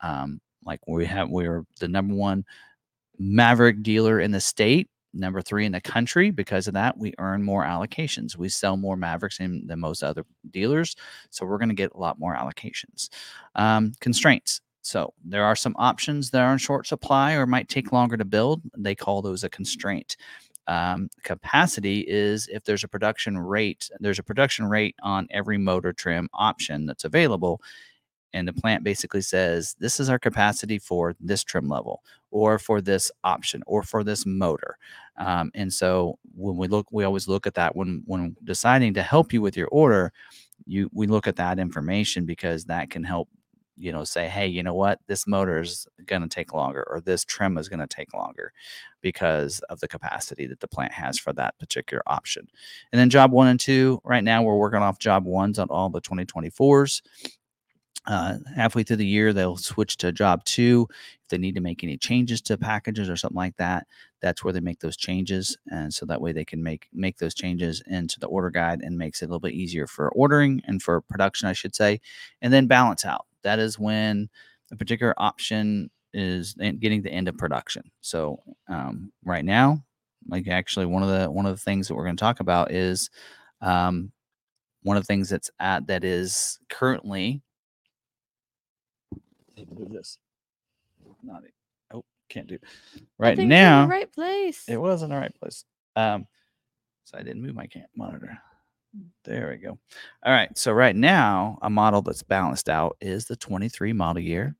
Um, 0.00 0.40
like 0.64 0.80
we 0.86 1.06
have, 1.06 1.28
we're 1.28 1.64
the 1.80 1.88
number 1.88 2.14
one 2.14 2.44
Maverick 3.18 3.82
dealer 3.82 4.20
in 4.20 4.30
the 4.30 4.40
state, 4.40 4.88
number 5.12 5.40
three 5.40 5.66
in 5.66 5.72
the 5.72 5.80
country. 5.80 6.30
Because 6.30 6.68
of 6.68 6.74
that, 6.74 6.96
we 6.96 7.14
earn 7.18 7.42
more 7.42 7.64
allocations. 7.64 8.36
We 8.36 8.48
sell 8.48 8.76
more 8.76 8.96
Mavericks 8.96 9.38
than, 9.38 9.66
than 9.66 9.80
most 9.80 10.02
other 10.02 10.24
dealers. 10.50 10.94
So 11.30 11.46
we're 11.46 11.58
going 11.58 11.70
to 11.70 11.74
get 11.74 11.92
a 11.94 11.98
lot 11.98 12.18
more 12.18 12.36
allocations. 12.36 13.08
Um, 13.54 13.92
constraints. 14.00 14.60
So 14.82 15.12
there 15.24 15.44
are 15.44 15.56
some 15.56 15.74
options 15.78 16.30
that 16.30 16.40
are 16.40 16.52
in 16.52 16.58
short 16.58 16.86
supply 16.86 17.32
or 17.32 17.46
might 17.46 17.68
take 17.68 17.92
longer 17.92 18.16
to 18.16 18.24
build. 18.24 18.62
They 18.76 18.94
call 18.94 19.20
those 19.20 19.44
a 19.44 19.48
constraint. 19.50 20.16
Um, 20.68 21.08
capacity 21.22 22.00
is 22.00 22.46
if 22.52 22.62
there's 22.64 22.84
a 22.84 22.88
production 22.88 23.38
rate, 23.38 23.90
there's 24.00 24.18
a 24.18 24.22
production 24.22 24.66
rate 24.66 24.94
on 25.02 25.26
every 25.30 25.56
motor 25.58 25.94
trim 25.94 26.28
option 26.34 26.86
that's 26.86 27.04
available. 27.04 27.60
And 28.34 28.46
the 28.46 28.52
plant 28.52 28.84
basically 28.84 29.22
says, 29.22 29.74
this 29.80 29.98
is 29.98 30.10
our 30.10 30.18
capacity 30.18 30.78
for 30.78 31.16
this 31.18 31.42
trim 31.42 31.66
level, 31.66 32.02
or 32.30 32.58
for 32.58 32.82
this 32.82 33.10
option, 33.24 33.62
or 33.66 33.82
for 33.82 34.04
this 34.04 34.26
motor. 34.26 34.76
Um, 35.16 35.50
and 35.54 35.72
so 35.72 36.18
when 36.36 36.58
we 36.58 36.68
look, 36.68 36.92
we 36.92 37.04
always 37.04 37.26
look 37.26 37.46
at 37.46 37.54
that 37.54 37.74
when 37.74 38.02
when 38.04 38.36
deciding 38.44 38.92
to 38.94 39.02
help 39.02 39.32
you 39.32 39.40
with 39.40 39.56
your 39.56 39.68
order. 39.68 40.12
You 40.66 40.90
we 40.92 41.06
look 41.06 41.26
at 41.26 41.36
that 41.36 41.58
information 41.58 42.26
because 42.26 42.66
that 42.66 42.90
can 42.90 43.02
help 43.02 43.30
you 43.78 43.92
know 43.92 44.04
say 44.04 44.28
hey 44.28 44.46
you 44.46 44.62
know 44.62 44.74
what? 44.74 45.00
This 45.06 45.26
motor 45.26 45.60
is 45.60 45.86
going 46.06 46.22
to 46.22 46.28
take 46.28 46.52
longer 46.52 46.84
or 46.90 47.00
this 47.00 47.24
trim 47.24 47.58
is 47.58 47.68
going 47.68 47.80
to 47.80 47.86
take 47.86 48.12
longer 48.14 48.52
because 49.00 49.60
of 49.70 49.80
the 49.80 49.88
capacity 49.88 50.46
that 50.46 50.60
the 50.60 50.68
plant 50.68 50.92
has 50.92 51.18
for 51.18 51.32
that 51.34 51.58
particular 51.58 52.02
option. 52.06 52.48
And 52.92 53.00
then 53.00 53.10
job 53.10 53.32
one 53.32 53.48
and 53.48 53.60
two 53.60 54.00
right 54.04 54.24
now 54.24 54.42
we're 54.42 54.56
working 54.56 54.82
off 54.82 54.98
job 54.98 55.24
ones 55.24 55.58
on 55.58 55.68
all 55.68 55.90
the 55.90 56.00
2024s 56.00 57.02
uh, 58.06 58.38
halfway 58.56 58.82
through 58.82 58.96
the 58.96 59.06
year 59.06 59.32
they'll 59.32 59.56
switch 59.56 59.96
to 59.98 60.12
job 60.12 60.44
two. 60.44 60.86
If 60.90 61.28
they 61.28 61.38
need 61.38 61.56
to 61.56 61.60
make 61.60 61.84
any 61.84 61.98
changes 61.98 62.40
to 62.42 62.56
packages 62.56 63.10
or 63.10 63.16
something 63.16 63.36
like 63.36 63.56
that 63.56 63.86
that's 64.20 64.42
where 64.42 64.52
they 64.52 64.60
make 64.60 64.80
those 64.80 64.96
changes 64.96 65.56
and 65.70 65.92
so 65.92 66.06
that 66.06 66.20
way 66.20 66.32
they 66.32 66.44
can 66.44 66.62
make 66.62 66.88
make 66.92 67.18
those 67.18 67.34
changes 67.34 67.82
into 67.86 68.18
the 68.18 68.26
order 68.26 68.50
guide 68.50 68.80
and 68.82 68.98
makes 68.98 69.22
it 69.22 69.26
a 69.26 69.28
little 69.28 69.40
bit 69.40 69.54
easier 69.54 69.86
for 69.86 70.10
ordering 70.10 70.60
and 70.64 70.82
for 70.82 71.00
production 71.00 71.48
i 71.48 71.52
should 71.52 71.74
say 71.74 72.00
and 72.42 72.52
then 72.52 72.66
balance 72.66 73.04
out 73.04 73.26
that 73.42 73.58
is 73.58 73.78
when 73.78 74.28
a 74.70 74.76
particular 74.76 75.14
option 75.16 75.90
is 76.12 76.54
getting 76.54 77.02
the 77.02 77.12
end 77.12 77.28
of 77.28 77.36
production. 77.36 77.82
So 78.00 78.42
um, 78.68 79.12
right 79.24 79.44
now, 79.44 79.82
like 80.28 80.48
actually 80.48 80.86
one 80.86 81.02
of 81.02 81.08
the 81.08 81.30
one 81.30 81.46
of 81.46 81.54
the 81.54 81.62
things 81.62 81.88
that 81.88 81.94
we're 81.94 82.04
going 82.04 82.16
to 82.16 82.20
talk 82.20 82.40
about 82.40 82.72
is 82.72 83.10
um, 83.60 84.12
one 84.82 84.96
of 84.96 85.02
the 85.02 85.06
things 85.06 85.28
that's 85.28 85.50
at 85.60 85.86
that 85.86 86.04
is 86.04 86.58
currently 86.68 87.42
move 89.74 89.92
this. 89.92 90.18
Not 91.22 91.44
it. 91.44 91.52
Oh, 91.92 92.04
can't 92.28 92.46
do. 92.46 92.58
Right 93.18 93.38
now, 93.38 93.86
right 93.86 94.12
place. 94.12 94.64
It 94.68 94.80
was 94.80 95.02
in 95.02 95.10
the 95.10 95.16
right 95.16 95.34
place. 95.40 95.64
Um, 95.96 96.26
so 97.04 97.18
I 97.18 97.22
didn't 97.22 97.42
move 97.42 97.54
my 97.54 97.66
camp 97.66 97.86
monitor. 97.96 98.38
There 99.24 99.50
we 99.50 99.58
go. 99.58 99.78
All 100.24 100.32
right. 100.32 100.56
So 100.56 100.72
right 100.72 100.96
now, 100.96 101.58
a 101.62 101.70
model 101.70 102.02
that's 102.02 102.22
balanced 102.22 102.68
out 102.68 102.96
is 103.00 103.26
the 103.26 103.36
23 103.36 103.92
model 103.92 104.22
year 104.22 104.56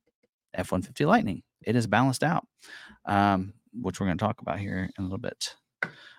F-150 0.54 1.06
Lightning. 1.06 1.42
It 1.64 1.76
is 1.76 1.86
balanced 1.86 2.22
out, 2.22 2.46
um, 3.06 3.54
which 3.72 4.00
we're 4.00 4.06
going 4.06 4.18
to 4.18 4.24
talk 4.24 4.40
about 4.40 4.58
here 4.58 4.90
in 4.98 5.04
a 5.04 5.06
little 5.06 5.18
bit. 5.18 5.56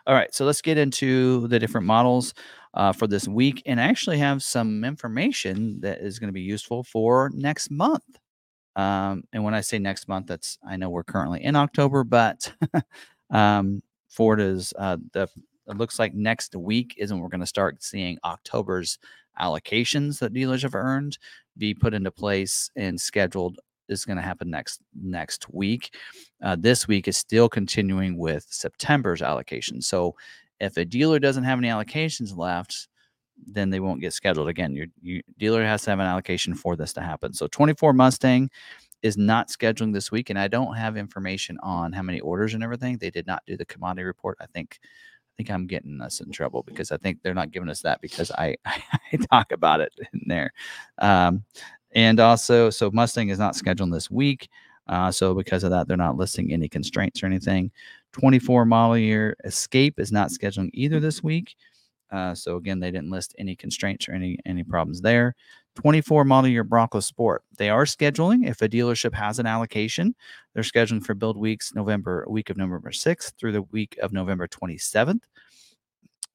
All 0.08 0.16
right. 0.16 0.34
So 0.34 0.46
let's 0.46 0.62
get 0.62 0.78
into 0.78 1.48
the 1.48 1.60
different 1.60 1.86
models 1.86 2.34
uh, 2.74 2.94
for 2.94 3.08
this 3.08 3.28
week 3.28 3.62
and 3.66 3.80
actually 3.80 4.18
have 4.18 4.42
some 4.42 4.84
information 4.84 5.80
that 5.82 6.00
is 6.00 6.20
going 6.20 6.30
to 6.30 6.34
be 6.34 6.42
useful 6.42 6.84
for 6.84 7.30
next 7.34 7.70
month. 7.70 8.04
Um, 8.76 9.24
and 9.34 9.44
when 9.44 9.54
I 9.54 9.62
say 9.62 9.78
next 9.78 10.08
month, 10.08 10.28
that's 10.28 10.58
I 10.68 10.78
know 10.78 10.90
we're 10.90 11.04
currently 11.04 11.44
in 11.44 11.56
October, 11.56 12.04
but 12.04 12.52
um, 13.30 13.84
Ford 14.10 14.40
is 14.40 14.74
uh, 14.78 14.98
the 15.14 15.28
it 15.70 15.78
looks 15.78 16.00
like 16.00 16.14
next 16.14 16.56
week 16.56 16.96
is 16.98 17.12
when 17.12 17.22
we're 17.22 17.30
going 17.30 17.40
to 17.42 17.46
start 17.46 17.84
seeing 17.84 18.18
October's 18.24 19.00
allocations 19.40 20.20
that 20.20 20.34
dealers 20.34 20.64
have 20.64 20.76
earned 20.76 21.18
be 21.58 21.74
put 21.74 21.94
into 21.94 22.12
place 22.12 22.70
and 22.76 23.00
scheduled 23.00 23.60
is 23.90 24.06
going 24.06 24.18
to 24.18 24.24
happen 24.24 24.50
next 24.50 24.82
next 25.00 25.50
week. 25.54 25.96
Uh, 26.44 26.56
this 26.58 26.88
week 26.88 27.08
is 27.08 27.18
still 27.18 27.50
continuing 27.50 28.18
with 28.18 28.46
September's 28.50 29.22
allocation. 29.22 29.82
So 29.82 30.16
if 30.60 30.78
a 30.78 30.86
dealer 30.86 31.20
doesn't 31.20 31.44
have 31.44 31.58
any 31.58 31.70
allocations 31.70 32.36
left, 32.36 32.88
then 33.48 33.70
they 33.70 33.80
won't 33.80 34.02
get 34.02 34.14
scheduled 34.14 34.50
again. 34.50 34.76
Your, 34.76 34.88
your 35.02 35.22
dealer 35.38 35.64
has 35.64 35.84
to 35.84 35.92
have 35.92 36.00
an 36.00 36.06
allocation 36.06 36.54
for 36.54 36.76
this 36.76 36.94
to 36.94 37.02
happen. 37.02 37.34
So 37.34 37.48
24 37.48 37.94
Mustang 37.94 38.50
is 39.02 39.18
not 39.18 39.48
scheduling 39.48 39.94
this 39.94 40.12
week, 40.12 40.30
and 40.30 40.38
I 40.38 40.50
don't 40.50 40.76
have 40.76 40.98
information 40.98 41.58
on 41.64 41.94
how 41.94 42.02
many 42.02 42.20
orders 42.20 42.54
and 42.54 42.64
everything. 42.64 42.98
They 42.98 43.10
did 43.10 43.28
not 43.28 43.44
do 43.48 43.56
the 43.56 43.66
commodity 43.66 44.04
report. 44.04 44.38
I 44.42 44.46
think 44.48 44.80
think 45.40 45.50
I'm 45.50 45.68
getting 45.68 46.02
us 46.02 46.20
in 46.20 46.34
trouble 46.34 46.64
because 46.64 46.92
I 46.92 46.98
think 46.98 47.24
they're 47.24 47.34
not 47.34 47.52
giving 47.52 47.70
us 47.70 47.82
that 47.84 48.02
because 48.02 48.30
I, 48.32 48.58
I 48.66 49.18
talk 49.32 49.54
about 49.54 49.80
it 49.80 49.94
in 50.12 50.22
there. 50.26 50.52
Um, 50.98 51.46
and 51.94 52.20
also, 52.20 52.70
so 52.70 52.92
Mustang 52.92 53.30
is 53.30 53.40
not 53.40 53.56
scheduled 53.56 53.94
this 53.94 54.12
week. 54.12 54.50
Uh, 54.88 55.10
so 55.10 55.34
because 55.34 55.64
of 55.64 55.70
that, 55.70 55.88
they're 55.88 55.96
not 55.96 56.18
listing 56.18 56.52
any 56.52 56.68
constraints 56.68 57.24
or 57.24 57.28
anything. 57.28 57.72
24 58.12 58.66
model 58.66 58.98
year 58.98 59.38
Escape 59.46 59.98
is 59.98 60.12
not 60.12 60.30
scheduling 60.30 60.72
either 60.74 61.00
this 61.00 61.24
week. 61.24 61.56
Uh, 62.12 62.36
so 62.36 62.58
again, 62.58 62.82
they 62.82 62.92
didn't 62.92 63.10
list 63.10 63.34
any 63.38 63.56
constraints 63.56 64.10
or 64.10 64.14
any 64.14 64.38
any 64.46 64.64
problems 64.64 65.00
there. 65.00 65.36
24 65.76 66.26
model 66.26 66.50
year 66.50 66.64
Bronco 66.64 67.00
Sport. 67.00 67.44
They 67.58 67.70
are 67.70 67.86
scheduling 67.86 68.48
if 68.48 68.62
a 68.62 68.70
dealership 68.70 69.14
has 69.14 69.40
an 69.40 69.46
allocation. 69.46 70.16
They're 70.54 70.64
scheduling 70.64 71.04
for 71.04 71.14
build 71.14 71.38
weeks 71.38 71.74
November 71.74 72.26
week 72.28 72.50
of 72.50 72.58
November 72.58 72.92
6th 72.92 73.34
through 73.38 73.54
the 73.54 73.62
week 73.64 73.98
of 74.02 74.12
November 74.12 74.48
27th. 74.48 75.22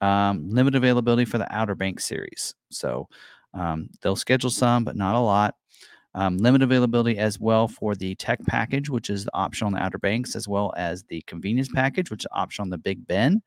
Um, 0.00 0.48
limited 0.50 0.76
availability 0.76 1.24
for 1.24 1.38
the 1.38 1.54
Outer 1.54 1.74
Banks 1.74 2.04
series. 2.04 2.54
So 2.70 3.08
um, 3.54 3.88
they'll 4.00 4.16
schedule 4.16 4.50
some, 4.50 4.84
but 4.84 4.96
not 4.96 5.14
a 5.14 5.20
lot. 5.20 5.54
Um, 6.16 6.36
limited 6.38 6.64
availability 6.64 7.18
as 7.18 7.40
well 7.40 7.66
for 7.66 7.94
the 7.94 8.14
tech 8.14 8.38
package, 8.46 8.88
which 8.88 9.10
is 9.10 9.24
the 9.24 9.34
option 9.34 9.66
on 9.66 9.72
the 9.72 9.82
Outer 9.82 9.98
Banks, 9.98 10.36
as 10.36 10.46
well 10.46 10.72
as 10.76 11.02
the 11.04 11.22
convenience 11.22 11.68
package, 11.74 12.10
which 12.10 12.22
is 12.22 12.28
optional 12.32 12.66
on 12.66 12.70
the 12.70 12.78
Big 12.78 13.06
Bend, 13.06 13.42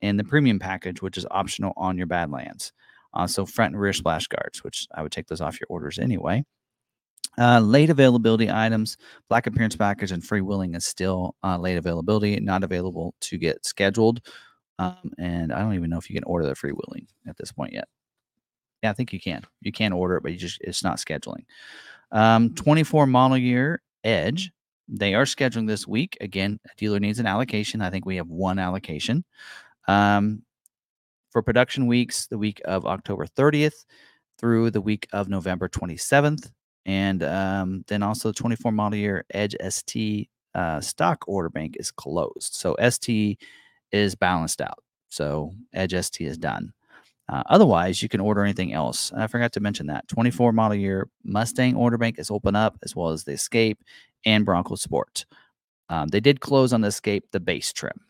and 0.00 0.18
the 0.18 0.24
premium 0.24 0.58
package, 0.58 1.02
which 1.02 1.18
is 1.18 1.26
optional 1.30 1.74
on 1.76 1.98
your 1.98 2.06
Badlands. 2.06 2.72
Also, 3.12 3.44
front 3.44 3.72
and 3.72 3.80
rear 3.80 3.92
splash 3.92 4.26
guards, 4.28 4.62
which 4.62 4.86
I 4.94 5.02
would 5.02 5.12
take 5.12 5.26
those 5.26 5.40
off 5.40 5.60
your 5.60 5.66
orders 5.68 5.98
anyway. 5.98 6.44
Uh, 7.38 7.60
late 7.60 7.90
availability 7.90 8.50
items, 8.50 8.96
black 9.28 9.46
appearance 9.46 9.76
package 9.76 10.12
and 10.12 10.24
free 10.24 10.40
freewheeling 10.40 10.76
is 10.76 10.84
still 10.84 11.34
uh, 11.44 11.56
late 11.56 11.76
availability, 11.76 12.38
not 12.40 12.64
available 12.64 13.14
to 13.20 13.38
get 13.38 13.64
scheduled. 13.64 14.20
Um, 14.78 15.12
and 15.18 15.52
I 15.52 15.60
don't 15.60 15.74
even 15.74 15.90
know 15.90 15.98
if 15.98 16.10
you 16.10 16.14
can 16.14 16.24
order 16.24 16.46
the 16.46 16.54
free 16.54 16.72
freewheeling 16.72 17.06
at 17.26 17.36
this 17.36 17.52
point 17.52 17.72
yet. 17.72 17.88
Yeah, 18.82 18.90
I 18.90 18.92
think 18.94 19.12
you 19.12 19.20
can. 19.20 19.42
You 19.60 19.72
can 19.72 19.92
order 19.92 20.16
it, 20.16 20.22
but 20.22 20.32
you 20.32 20.38
just 20.38 20.58
it's 20.60 20.82
not 20.82 20.96
scheduling. 20.96 21.44
Um, 22.12 22.54
24 22.54 23.06
model 23.06 23.36
year 23.36 23.82
Edge. 24.04 24.50
They 24.88 25.14
are 25.14 25.24
scheduling 25.24 25.68
this 25.68 25.86
week. 25.86 26.16
Again, 26.20 26.58
a 26.64 26.70
dealer 26.76 26.98
needs 26.98 27.20
an 27.20 27.26
allocation. 27.26 27.80
I 27.80 27.90
think 27.90 28.06
we 28.06 28.16
have 28.16 28.28
one 28.28 28.58
allocation. 28.58 29.24
Um, 29.86 30.42
for 31.30 31.42
production 31.42 31.86
weeks, 31.86 32.26
the 32.26 32.38
week 32.38 32.60
of 32.64 32.86
October 32.86 33.26
30th 33.26 33.84
through 34.38 34.70
the 34.70 34.80
week 34.80 35.06
of 35.12 35.28
November 35.28 35.68
27th. 35.68 36.50
And 36.86 37.22
um, 37.22 37.84
then 37.88 38.02
also 38.02 38.32
24 38.32 38.72
model 38.72 38.98
year 38.98 39.24
Edge 39.30 39.54
ST 39.68 40.28
uh, 40.54 40.80
stock 40.80 41.24
order 41.26 41.48
bank 41.48 41.76
is 41.78 41.90
closed. 41.90 42.54
So 42.54 42.76
ST 42.88 43.38
is 43.92 44.14
balanced 44.14 44.60
out. 44.60 44.82
So 45.08 45.52
Edge 45.72 45.94
ST 45.94 46.26
is 46.26 46.38
done. 46.38 46.72
Uh, 47.28 47.44
otherwise, 47.46 48.02
you 48.02 48.08
can 48.08 48.20
order 48.20 48.42
anything 48.42 48.72
else. 48.72 49.12
I 49.12 49.28
forgot 49.28 49.52
to 49.52 49.60
mention 49.60 49.86
that 49.86 50.08
24 50.08 50.52
model 50.52 50.76
year 50.76 51.08
Mustang 51.22 51.76
order 51.76 51.96
bank 51.96 52.18
is 52.18 52.30
open 52.30 52.56
up 52.56 52.76
as 52.82 52.96
well 52.96 53.10
as 53.10 53.22
the 53.22 53.32
Escape 53.32 53.84
and 54.24 54.44
Bronco 54.44 54.74
Sport. 54.74 55.26
Um, 55.88 56.08
they 56.08 56.20
did 56.20 56.40
close 56.40 56.72
on 56.72 56.80
the 56.80 56.88
Escape 56.88 57.30
the 57.30 57.38
base 57.38 57.72
trim. 57.72 58.00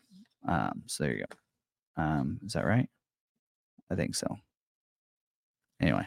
Um, 0.47 0.83
so 0.87 1.03
there 1.03 1.13
you 1.13 1.25
go. 1.25 2.01
Um, 2.01 2.39
is 2.43 2.53
that 2.53 2.65
right? 2.65 2.89
I 3.91 3.95
think 3.95 4.15
so. 4.15 4.37
Anyway. 5.81 6.05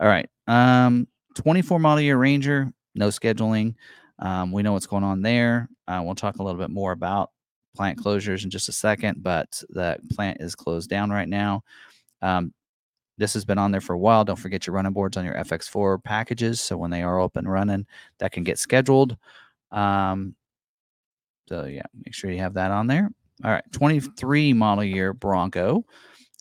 All 0.00 0.08
right. 0.08 0.28
Um, 0.46 1.08
24 1.34 1.78
model 1.78 2.02
year 2.02 2.16
Ranger, 2.16 2.72
no 2.94 3.08
scheduling. 3.08 3.74
Um, 4.18 4.52
we 4.52 4.62
know 4.62 4.72
what's 4.72 4.86
going 4.86 5.04
on 5.04 5.22
there. 5.22 5.68
Uh, 5.88 6.02
we'll 6.04 6.14
talk 6.14 6.36
a 6.36 6.42
little 6.42 6.60
bit 6.60 6.70
more 6.70 6.92
about 6.92 7.30
plant 7.74 7.98
closures 7.98 8.44
in 8.44 8.50
just 8.50 8.68
a 8.68 8.72
second, 8.72 9.22
but 9.22 9.62
the 9.70 9.98
plant 10.12 10.38
is 10.40 10.54
closed 10.54 10.88
down 10.88 11.10
right 11.10 11.28
now. 11.28 11.64
Um, 12.20 12.52
this 13.18 13.34
has 13.34 13.44
been 13.44 13.58
on 13.58 13.72
there 13.72 13.80
for 13.80 13.94
a 13.94 13.98
while. 13.98 14.24
Don't 14.24 14.38
forget 14.38 14.66
your 14.66 14.74
running 14.74 14.92
boards 14.92 15.16
on 15.16 15.24
your 15.24 15.34
FX4 15.34 16.02
packages. 16.02 16.60
So 16.60 16.76
when 16.76 16.90
they 16.90 17.02
are 17.02 17.18
open 17.18 17.48
running, 17.48 17.86
that 18.18 18.32
can 18.32 18.44
get 18.44 18.58
scheduled. 18.58 19.16
Um, 19.70 20.34
so 21.48 21.64
yeah, 21.64 21.82
make 22.04 22.14
sure 22.14 22.30
you 22.30 22.38
have 22.38 22.54
that 22.54 22.70
on 22.70 22.86
there. 22.86 23.10
All 23.44 23.50
right, 23.50 23.64
23 23.72 24.52
model 24.52 24.84
year 24.84 25.12
Bronco. 25.12 25.84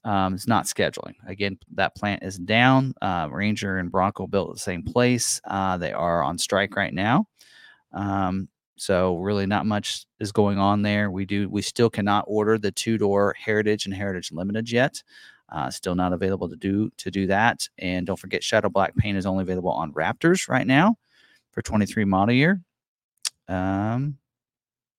Um, 0.04 0.34
it's 0.34 0.48
not 0.48 0.66
scheduling. 0.66 1.14
Again, 1.28 1.60
that 1.76 1.96
plant 1.96 2.24
is 2.24 2.38
down. 2.38 2.94
Uh, 3.02 3.28
Ranger 3.32 3.78
and 3.78 3.92
Bronco 3.92 4.26
built 4.26 4.54
the 4.54 4.60
same 4.60 4.84
place. 4.84 5.40
Uh, 5.46 5.78
they 5.78 5.92
are 5.92 6.24
on 6.24 6.38
strike 6.38 6.76
right 6.76 6.94
now. 6.94 7.28
Um, 7.94 8.50
so 8.78 9.18
really 9.18 9.46
not 9.46 9.68
much 9.68 10.06
is 10.20 10.32
going 10.32 10.58
on 10.58 10.82
there. 10.82 11.12
We 11.12 11.26
do 11.26 11.48
we 11.50 11.62
still 11.62 11.90
cannot 11.90 12.26
order 12.28 12.58
the 12.58 12.72
two 12.72 12.98
door 12.98 13.36
Heritage 13.38 13.86
and 13.86 13.94
Heritage 13.94 14.32
Limited 14.32 14.72
yet. 14.72 15.04
Uh, 15.50 15.70
still 15.70 15.94
not 15.94 16.14
available 16.14 16.50
to 16.50 16.56
do 16.56 16.90
to 16.98 17.12
do 17.12 17.28
that. 17.28 17.68
And 17.78 18.08
don't 18.08 18.18
forget, 18.18 18.44
Shadow 18.44 18.70
Black 18.70 18.96
paint 18.96 19.18
is 19.18 19.28
only 19.28 19.44
available 19.44 19.72
on 19.72 19.94
Raptors 19.94 20.50
right 20.50 20.66
now 20.66 20.96
for 21.52 21.62
23 21.62 22.06
model 22.06 22.34
year. 22.34 22.62
Um, 23.48 24.18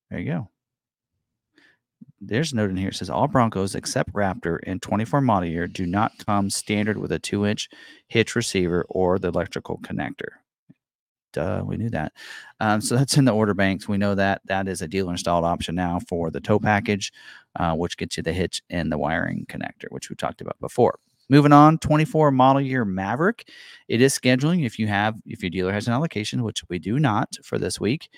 there 0.09 0.19
you 0.19 0.31
go. 0.31 0.52
There's 2.25 2.53
a 2.53 2.55
note 2.55 2.69
in 2.69 2.77
here. 2.77 2.89
It 2.89 2.95
says 2.95 3.09
all 3.09 3.27
Broncos 3.27 3.75
except 3.75 4.13
Raptor 4.13 4.59
in 4.63 4.79
24 4.79 5.21
model 5.21 5.49
year 5.49 5.67
do 5.67 5.85
not 5.85 6.13
come 6.25 6.49
standard 6.49 6.97
with 6.97 7.11
a 7.11 7.19
two 7.19 7.45
inch 7.45 7.69
hitch 8.07 8.35
receiver 8.35 8.85
or 8.89 9.19
the 9.19 9.27
electrical 9.27 9.79
connector. 9.79 10.29
Duh, 11.33 11.63
we 11.65 11.77
knew 11.77 11.89
that. 11.89 12.13
Um, 12.59 12.79
so 12.79 12.95
that's 12.95 13.17
in 13.17 13.25
the 13.25 13.33
order 13.33 13.53
banks. 13.53 13.87
We 13.87 13.97
know 13.97 14.15
that 14.15 14.41
that 14.45 14.67
is 14.67 14.81
a 14.81 14.87
dealer 14.87 15.11
installed 15.11 15.43
option 15.43 15.75
now 15.75 15.99
for 16.07 16.29
the 16.31 16.39
tow 16.39 16.59
package, 16.59 17.11
uh, 17.59 17.75
which 17.75 17.97
gets 17.97 18.15
you 18.17 18.23
the 18.23 18.33
hitch 18.33 18.61
and 18.69 18.91
the 18.91 18.97
wiring 18.97 19.45
connector, 19.49 19.87
which 19.89 20.09
we 20.09 20.15
talked 20.15 20.41
about 20.41 20.59
before. 20.61 20.99
Moving 21.29 21.51
on, 21.51 21.77
24 21.79 22.31
model 22.31 22.61
year 22.61 22.85
Maverick. 22.85 23.49
It 23.87 24.01
is 24.01 24.17
scheduling 24.17 24.65
if 24.65 24.77
you 24.77 24.87
have 24.87 25.15
if 25.25 25.41
your 25.41 25.49
dealer 25.49 25.73
has 25.73 25.87
an 25.87 25.93
allocation, 25.93 26.43
which 26.43 26.63
we 26.69 26.79
do 26.79 26.99
not 26.99 27.35
for 27.43 27.57
this 27.57 27.79
week. 27.79 28.09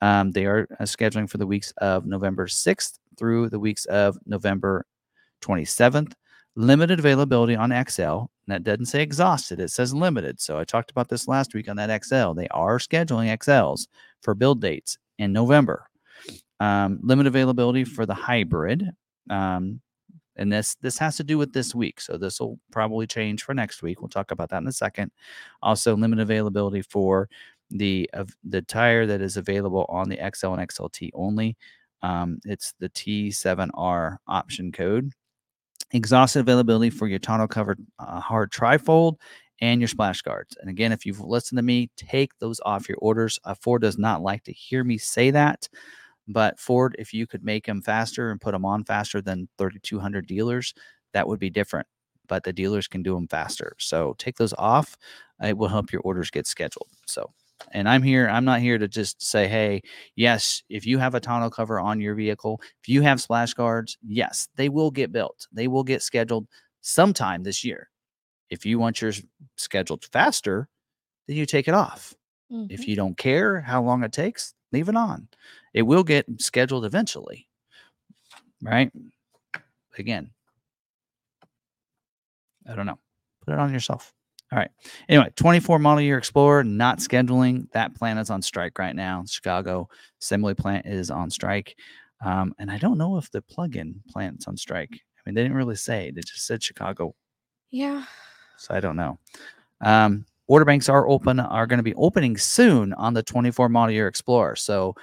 Um, 0.00 0.32
they 0.32 0.44
are 0.46 0.66
uh, 0.78 0.84
scheduling 0.84 1.28
for 1.28 1.38
the 1.38 1.46
weeks 1.46 1.72
of 1.78 2.04
November 2.04 2.46
6th 2.46 2.98
through 3.16 3.50
the 3.50 3.58
weeks 3.58 3.84
of 3.86 4.18
November 4.26 4.86
27th. 5.42 6.12
Limited 6.56 6.98
availability 6.98 7.56
on 7.56 7.70
XL. 7.88 8.24
That 8.46 8.62
doesn't 8.62 8.86
say 8.86 9.02
exhausted, 9.02 9.58
it 9.58 9.70
says 9.70 9.94
limited. 9.94 10.40
So 10.40 10.58
I 10.58 10.64
talked 10.64 10.90
about 10.90 11.08
this 11.08 11.26
last 11.26 11.54
week 11.54 11.68
on 11.68 11.76
that 11.76 12.04
XL. 12.04 12.32
They 12.34 12.48
are 12.48 12.78
scheduling 12.78 13.34
XLs 13.38 13.88
for 14.22 14.34
build 14.34 14.60
dates 14.60 14.98
in 15.18 15.32
November. 15.32 15.88
Um, 16.60 17.00
limited 17.02 17.28
availability 17.28 17.84
for 17.84 18.06
the 18.06 18.14
hybrid. 18.14 18.88
Um, 19.30 19.80
and 20.36 20.52
this 20.52 20.74
this 20.76 20.98
has 20.98 21.16
to 21.16 21.24
do 21.24 21.38
with 21.38 21.52
this 21.52 21.74
week 21.74 22.00
so 22.00 22.16
this 22.16 22.40
will 22.40 22.58
probably 22.70 23.06
change 23.06 23.42
for 23.42 23.54
next 23.54 23.82
week 23.82 24.00
we'll 24.00 24.08
talk 24.08 24.30
about 24.30 24.48
that 24.50 24.62
in 24.62 24.66
a 24.66 24.72
second 24.72 25.10
also 25.62 25.96
limited 25.96 26.22
availability 26.22 26.82
for 26.82 27.28
the 27.70 28.08
of 28.12 28.30
the 28.44 28.62
tire 28.62 29.06
that 29.06 29.20
is 29.20 29.36
available 29.36 29.86
on 29.88 30.08
the 30.08 30.18
xl 30.34 30.54
and 30.54 30.68
xlt 30.68 31.10
only 31.14 31.56
um, 32.04 32.38
it's 32.44 32.74
the 32.80 32.88
t7r 32.90 34.16
option 34.26 34.72
code 34.72 35.12
exhausted 35.92 36.40
availability 36.40 36.90
for 36.90 37.06
your 37.06 37.18
tonneau 37.18 37.48
covered 37.48 37.78
uh, 37.98 38.20
hard 38.20 38.50
trifold 38.50 39.16
and 39.60 39.80
your 39.80 39.88
splash 39.88 40.22
guards 40.22 40.56
and 40.60 40.68
again 40.68 40.92
if 40.92 41.06
you've 41.06 41.20
listened 41.20 41.58
to 41.58 41.62
me 41.62 41.90
take 41.96 42.30
those 42.40 42.60
off 42.64 42.88
your 42.88 42.98
orders 43.00 43.38
uh, 43.44 43.54
ford 43.54 43.82
does 43.82 43.98
not 43.98 44.22
like 44.22 44.42
to 44.42 44.52
hear 44.52 44.82
me 44.84 44.98
say 44.98 45.30
that 45.30 45.68
but 46.28 46.58
Ford, 46.58 46.96
if 46.98 47.12
you 47.12 47.26
could 47.26 47.44
make 47.44 47.66
them 47.66 47.82
faster 47.82 48.30
and 48.30 48.40
put 48.40 48.52
them 48.52 48.64
on 48.64 48.84
faster 48.84 49.20
than 49.20 49.48
3,200 49.58 50.26
dealers, 50.26 50.74
that 51.12 51.28
would 51.28 51.38
be 51.38 51.50
different. 51.50 51.86
But 52.26 52.44
the 52.44 52.52
dealers 52.52 52.88
can 52.88 53.02
do 53.02 53.14
them 53.14 53.28
faster. 53.28 53.76
So 53.78 54.14
take 54.18 54.36
those 54.36 54.54
off. 54.56 54.96
It 55.42 55.58
will 55.58 55.68
help 55.68 55.92
your 55.92 56.00
orders 56.02 56.30
get 56.30 56.46
scheduled. 56.46 56.88
So, 57.06 57.30
and 57.72 57.88
I'm 57.88 58.02
here. 58.02 58.28
I'm 58.28 58.44
not 58.44 58.60
here 58.60 58.78
to 58.78 58.88
just 58.88 59.22
say, 59.22 59.48
hey, 59.48 59.82
yes, 60.16 60.62
if 60.68 60.86
you 60.86 60.98
have 60.98 61.14
a 61.14 61.20
tonneau 61.20 61.50
cover 61.50 61.80
on 61.80 62.00
your 62.00 62.14
vehicle, 62.14 62.60
if 62.82 62.88
you 62.88 63.02
have 63.02 63.20
splash 63.20 63.54
guards, 63.54 63.98
yes, 64.06 64.48
they 64.56 64.68
will 64.68 64.90
get 64.90 65.12
built. 65.12 65.46
They 65.52 65.68
will 65.68 65.84
get 65.84 66.02
scheduled 66.02 66.46
sometime 66.80 67.42
this 67.42 67.64
year. 67.64 67.88
If 68.50 68.64
you 68.64 68.78
want 68.78 69.00
yours 69.00 69.22
scheduled 69.56 70.04
faster, 70.12 70.68
then 71.26 71.36
you 71.36 71.46
take 71.46 71.68
it 71.68 71.74
off. 71.74 72.14
Mhm. 72.52 72.70
If 72.70 72.86
you 72.86 72.94
don't 72.96 73.16
care 73.16 73.60
how 73.60 73.82
long 73.82 74.04
it 74.04 74.12
takes, 74.12 74.54
leave 74.72 74.88
it 74.88 74.96
on. 74.96 75.28
It 75.72 75.82
will 75.82 76.04
get 76.04 76.26
scheduled 76.38 76.84
eventually. 76.84 77.48
Right? 78.62 78.92
Again, 79.98 80.30
I 82.66 82.74
don't 82.74 82.86
know. 82.86 82.98
Put 83.44 83.52
it 83.54 83.60
on 83.60 83.72
yourself. 83.72 84.13
All 84.54 84.60
right. 84.60 84.70
Anyway, 85.08 85.30
24 85.34 85.80
model 85.80 86.00
year 86.00 86.16
Explorer 86.16 86.62
not 86.62 86.98
scheduling. 86.98 87.68
That 87.72 87.96
plant 87.96 88.20
is 88.20 88.30
on 88.30 88.40
strike 88.40 88.78
right 88.78 88.94
now. 88.94 89.24
Chicago 89.26 89.88
assembly 90.22 90.54
plant 90.54 90.86
is 90.86 91.10
on 91.10 91.28
strike. 91.28 91.76
Um, 92.24 92.54
and 92.60 92.70
I 92.70 92.78
don't 92.78 92.96
know 92.96 93.16
if 93.16 93.28
the 93.32 93.42
plug-in 93.42 94.00
plant's 94.10 94.46
on 94.46 94.56
strike. 94.56 94.90
I 94.92 95.20
mean, 95.26 95.34
they 95.34 95.42
didn't 95.42 95.56
really 95.56 95.74
say. 95.74 96.12
They 96.14 96.20
just 96.20 96.46
said 96.46 96.62
Chicago 96.62 97.16
Yeah. 97.72 98.04
so 98.58 98.74
I 98.76 98.78
don't 98.78 98.94
know. 98.94 99.18
Um, 99.80 100.24
order 100.46 100.64
banks 100.64 100.88
are 100.88 101.08
open, 101.08 101.40
are 101.40 101.66
going 101.66 101.78
to 101.78 101.82
be 101.82 101.94
opening 101.96 102.36
soon 102.36 102.92
on 102.92 103.12
the 103.12 103.24
24 103.24 103.68
model 103.68 103.92
year 103.92 104.06
Explorer. 104.06 104.54
So 104.54 104.94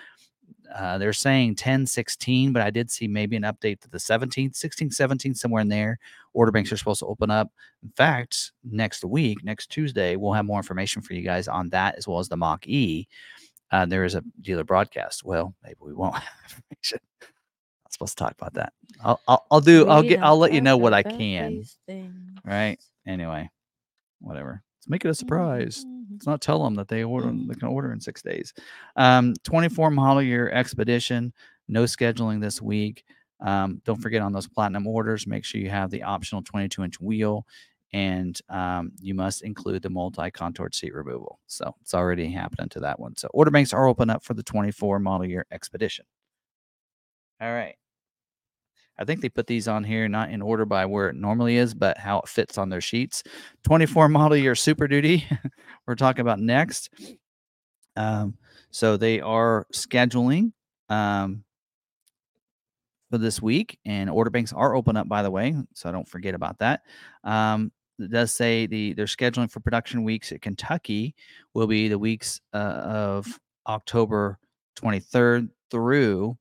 uh, 0.76 0.98
they're 0.98 1.14
saying 1.14 1.56
10, 1.56 1.86
16, 1.86 2.54
but 2.54 2.62
I 2.62 2.70
did 2.70 2.90
see 2.90 3.08
maybe 3.08 3.36
an 3.36 3.44
update 3.44 3.82
to 3.82 3.90
the 3.90 4.00
17, 4.00 4.54
16, 4.54 4.92
17, 4.92 5.36
somewhere 5.36 5.62
in 5.62 5.68
there. 5.68 6.00
Order 6.34 6.52
banks 6.52 6.72
are 6.72 6.78
supposed 6.78 7.00
to 7.00 7.06
open 7.08 7.30
up. 7.30 7.52
In 7.84 7.90
fact, 7.90 8.52
next 8.64 9.04
week, 9.04 9.44
next 9.44 9.68
Tuesday, 9.68 10.16
we'll 10.16 10.34
have 10.34 10.46
more 10.46 10.60
information 10.60 11.02
for 11.02 11.14
you 11.14 11.22
guys 11.22 11.48
on 11.48 11.70
that 11.70 11.96
as 11.96 12.08
well 12.08 12.20
as 12.20 12.30
the 12.30 12.38
Mach 12.38 12.66
E. 12.68 13.08
Uh, 13.72 13.86
there 13.86 14.04
is 14.04 14.16
a 14.16 14.24
dealer 14.42 14.64
broadcast. 14.64 15.24
Well, 15.24 15.54
maybe 15.64 15.78
we 15.80 15.94
won't 15.94 16.16
have 16.16 16.62
information. 16.70 17.00
I'm 17.24 17.92
supposed 17.92 18.18
to 18.18 18.24
talk 18.24 18.34
about 18.40 18.54
that. 18.54 18.74
I'll, 19.04 19.20
I'll, 19.28 19.46
I'll 19.52 19.62
do, 19.62 19.88
I'll 19.88 20.04
get, 20.04 20.22
I'll 20.24 20.38
let 20.38 20.54
you 20.54 20.62
know 20.62 20.78
what 20.78 20.94
I 20.94 21.04
can. 21.04 21.64
Right. 22.46 22.78
Anyway, 23.06 23.50
whatever. 24.20 24.64
Let's 24.82 24.90
make 24.90 25.06
it 25.06 25.10
a 25.10 25.14
surprise. 25.14 25.86
Let's 26.12 26.26
not 26.26 26.42
tell 26.42 26.64
them 26.64 26.74
that 26.76 26.88
they 26.88 27.04
order 27.04 27.32
they 27.32 27.54
can 27.54 27.68
order 27.68 27.94
in 27.94 28.00
six 28.00 28.24
days. 28.24 28.52
Um, 28.96 29.36
24 29.44 29.92
model 29.92 30.24
year 30.24 30.50
expedition, 30.50 31.34
no 31.68 31.84
scheduling 31.84 32.42
this 32.42 32.62
week. 32.62 33.04
Um, 33.42 33.80
don't 33.86 34.02
forget 34.02 34.24
on 34.24 34.34
those 34.34 34.48
platinum 34.48 34.88
orders, 34.88 35.28
make 35.28 35.46
sure 35.46 35.62
you 35.62 35.70
have 35.70 35.92
the 35.92 36.02
optional 36.02 36.42
22 36.42 36.84
inch 36.84 37.00
wheel 37.00 37.46
and 37.94 38.40
um, 38.50 38.92
you 39.00 39.14
must 39.14 39.44
include 39.44 39.84
the 39.84 39.90
multi 39.92 40.32
contoured 40.32 40.74
seat 40.74 40.96
removal. 40.96 41.40
So 41.46 41.76
it's 41.82 41.94
already 41.94 42.32
happening 42.32 42.70
to 42.70 42.80
that 42.80 43.00
one. 43.00 43.16
So 43.18 43.28
order 43.34 43.52
banks 43.52 43.74
are 43.74 43.86
open 43.86 44.10
up 44.10 44.24
for 44.24 44.34
the 44.34 44.44
24 44.44 44.98
model 44.98 45.28
year 45.28 45.46
expedition. 45.52 46.06
All 47.40 47.54
right. 47.54 47.76
I 49.02 49.06
think 49.06 49.22
they 49.22 49.30
put 49.30 49.48
these 49.48 49.68
on 49.68 49.84
here 49.84 50.08
not 50.08 50.30
in 50.30 50.44
order 50.44 50.64
by 50.64 50.86
where 50.86 51.10
it 51.10 51.16
normally 51.16 51.58
is, 51.58 51.74
but 51.74 51.98
how 51.98 52.20
it 52.20 52.30
fits 52.30 52.60
on 52.60 52.70
their 52.70 52.82
sheets. 52.82 53.24
24 53.64 54.10
model 54.10 54.38
year 54.38 54.54
Super 54.54 54.88
Duty, 54.88 55.28
we're 55.88 55.96
talking 55.96 56.22
about 56.22 56.40
next. 56.40 56.92
Um, 57.96 58.38
so 58.70 58.98
they 58.98 59.20
are 59.20 59.66
scheduling 59.74 60.54
um, 60.90 61.44
for 63.10 63.18
this 63.18 63.42
week, 63.42 63.80
and 63.86 64.08
order 64.08 64.30
banks 64.30 64.54
are 64.54 64.76
open 64.76 64.96
up, 64.96 65.10
by 65.10 65.24
the 65.24 65.32
way. 65.32 65.56
So 65.74 65.90
I 65.90 65.92
don't 65.92 66.08
forget 66.08 66.36
about 66.36 66.60
that. 66.60 66.82
Um, 67.24 67.72
it 67.98 68.12
does 68.12 68.32
say 68.32 68.68
the 68.68 68.94
they're 68.94 69.06
scheduling 69.06 69.50
for 69.50 69.60
production 69.62 70.04
weeks 70.04 70.32
at 70.32 70.42
Kentucky 70.42 71.16
will 71.56 71.68
be 71.68 71.88
the 71.88 72.00
weeks 72.00 72.40
uh, 72.54 72.58
of 72.58 73.40
October 73.68 74.38
23rd 74.78 75.50
through 75.72 76.38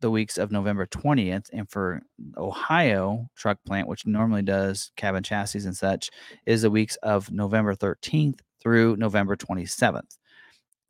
the 0.00 0.10
weeks 0.10 0.38
of 0.38 0.52
November 0.52 0.86
20th. 0.86 1.48
And 1.52 1.68
for 1.70 2.02
Ohio 2.36 3.28
truck 3.36 3.58
plant, 3.66 3.88
which 3.88 4.06
normally 4.06 4.42
does 4.42 4.92
cabin 4.96 5.22
chassis 5.22 5.64
and 5.64 5.76
such, 5.76 6.10
is 6.46 6.62
the 6.62 6.70
weeks 6.70 6.96
of 6.96 7.30
November 7.30 7.74
13th 7.74 8.40
through 8.60 8.96
November 8.96 9.36
27th. 9.36 10.18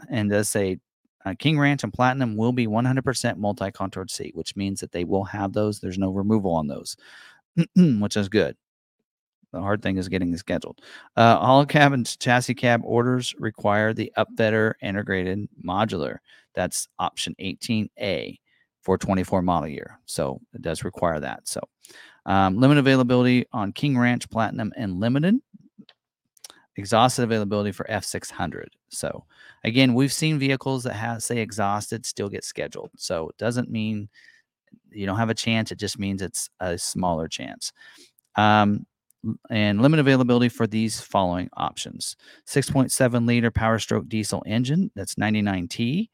And 0.09 0.31
does 0.31 0.49
say 0.49 0.79
uh, 1.25 1.35
King 1.39 1.59
Ranch 1.59 1.85
and 1.85 1.93
Platinum 1.93 2.37
will 2.37 2.53
be 2.53 2.67
100% 2.67 3.37
multi 3.37 3.71
contoured 3.71 4.11
seat, 4.11 4.35
which 4.35 4.57
means 4.57 4.81
that 4.81 4.93
they 4.93 5.05
will 5.05 5.25
have 5.25 5.53
those. 5.53 5.81
There's 5.81 5.99
no 5.99 6.11
removal 6.11 6.53
on 6.53 6.67
those, 6.67 6.97
which 7.77 8.17
is 8.17 8.29
good. 8.29 8.57
The 9.53 9.61
hard 9.61 9.83
thing 9.83 9.99
is 9.99 10.09
getting 10.09 10.33
it 10.33 10.39
scheduled. 10.39 10.81
Uh, 11.17 11.37
all 11.39 11.67
cabin 11.67 12.05
chassis 12.05 12.55
cab 12.55 12.81
orders 12.85 13.35
require 13.39 13.93
the 13.93 14.11
upfitter 14.17 14.73
integrated 14.81 15.47
modular. 15.65 16.17
That's 16.55 16.89
option 16.99 17.35
18A 17.39 18.39
for 18.83 18.99
24 18.99 19.43
model 19.43 19.69
year. 19.69 19.99
So 20.07 20.41
it 20.53 20.63
does 20.63 20.85
require 20.85 21.21
that. 21.21 21.47
So 21.49 21.61
um, 22.27 22.59
limited 22.59 22.81
availability 22.81 23.47
on 23.53 23.73
King 23.73 23.97
Ranch 23.97 24.29
Platinum 24.29 24.73
and 24.77 25.01
limited. 25.01 25.37
Exhausted 26.77 27.23
availability 27.25 27.71
for 27.71 27.85
F600. 27.85 28.67
So 28.89 29.25
again, 29.65 29.95
we've 29.95 30.13
seen 30.13 30.39
vehicles 30.39 30.85
that 30.85 30.95
have 30.95 31.23
say 31.23 31.39
exhausted 31.39 32.07
still 32.07 32.29
get 32.29 32.45
scheduled. 32.45 32.91
So 32.97 33.29
it 33.29 33.37
doesn't 33.37 33.71
mean 33.71 34.09
you 34.91 35.07
don't 35.07 35.19
have 35.19 35.31
a 35.31 35.35
chance. 35.35 35.71
It 35.71 35.79
just 35.79 35.99
means 35.99 36.23
it's 36.23 36.49
a 36.61 36.79
smaller 36.79 37.29
chance. 37.29 37.73
Um, 38.37 38.87
and 39.51 39.81
limited 39.81 40.01
availability 40.01 40.49
for 40.49 40.67
these 40.67 41.01
following 41.01 41.49
options 41.57 42.17
6.7 42.49 43.25
liter 43.25 43.53
power 43.53 43.79
stroke 43.79 44.09
diesel 44.09 44.43
engine 44.47 44.91
that's 44.97 45.15
99t 45.15 46.09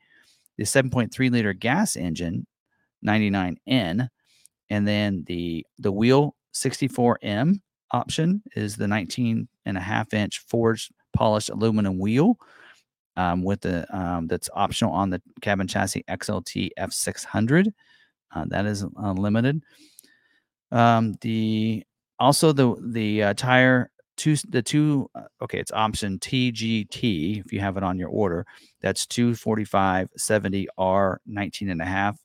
the 0.59 0.65
7.3 0.65 1.31
liter 1.31 1.55
gas 1.55 1.97
engine 1.97 2.47
99n 3.07 4.09
and 4.71 4.89
then 4.89 5.25
the 5.27 5.65
the 5.79 5.93
wheel 5.93 6.35
64m 6.55 7.61
option 7.93 8.43
is 8.55 8.77
the 8.77 8.89
19 8.89 9.49
and 9.65 9.77
a 9.77 9.81
half 9.81 10.13
inch 10.13 10.41
forged 10.49 10.93
polished 11.15 11.51
aluminum 11.51 11.99
wheel 11.99 12.37
um, 13.17 13.43
with 13.43 13.61
the 13.63 13.87
um, 13.97 14.27
that's 14.27 14.51
optional 14.55 14.93
on 14.93 15.11
the 15.11 15.21
cabin 15.41 15.67
chassis 15.67 16.05
xlt 16.09 16.71
f600 16.79 17.73
uh, 18.35 18.45
that 18.49 18.67
is 18.67 18.85
unlimited. 18.97 19.63
Um, 20.71 21.15
the 21.23 21.85
also 22.19 22.53
the 22.53 22.75
the 22.91 23.23
uh, 23.23 23.35
tire 23.35 23.91
two 24.17 24.37
the 24.49 24.61
two 24.61 25.09
uh, 25.15 25.23
okay 25.41 25.59
it's 25.59 25.73
option 25.73 26.19
tgt 26.19 27.41
if 27.45 27.53
you 27.53 27.61
have 27.61 27.77
it 27.77 27.85
on 27.85 27.99
your 27.99 28.09
order 28.09 28.45
that's 28.83 29.07
245 29.07 30.11
70 30.17 30.69
r 30.77 31.21
19 31.27 31.71
and 31.71 31.81
a 31.81 31.87
half 31.87 32.19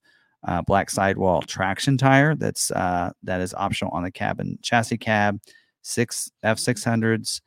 uh, 0.45 0.61
black 0.61 0.89
sidewall 0.89 1.41
traction 1.41 1.97
tire 1.97 2.35
that's 2.35 2.71
uh, 2.71 3.11
that 3.23 3.41
is 3.41 3.53
optional 3.53 3.91
on 3.93 4.03
the 4.03 4.11
cabin 4.11 4.57
chassis 4.61 4.97
cab 4.97 5.39
six 5.81 6.31
f600s 6.43 7.41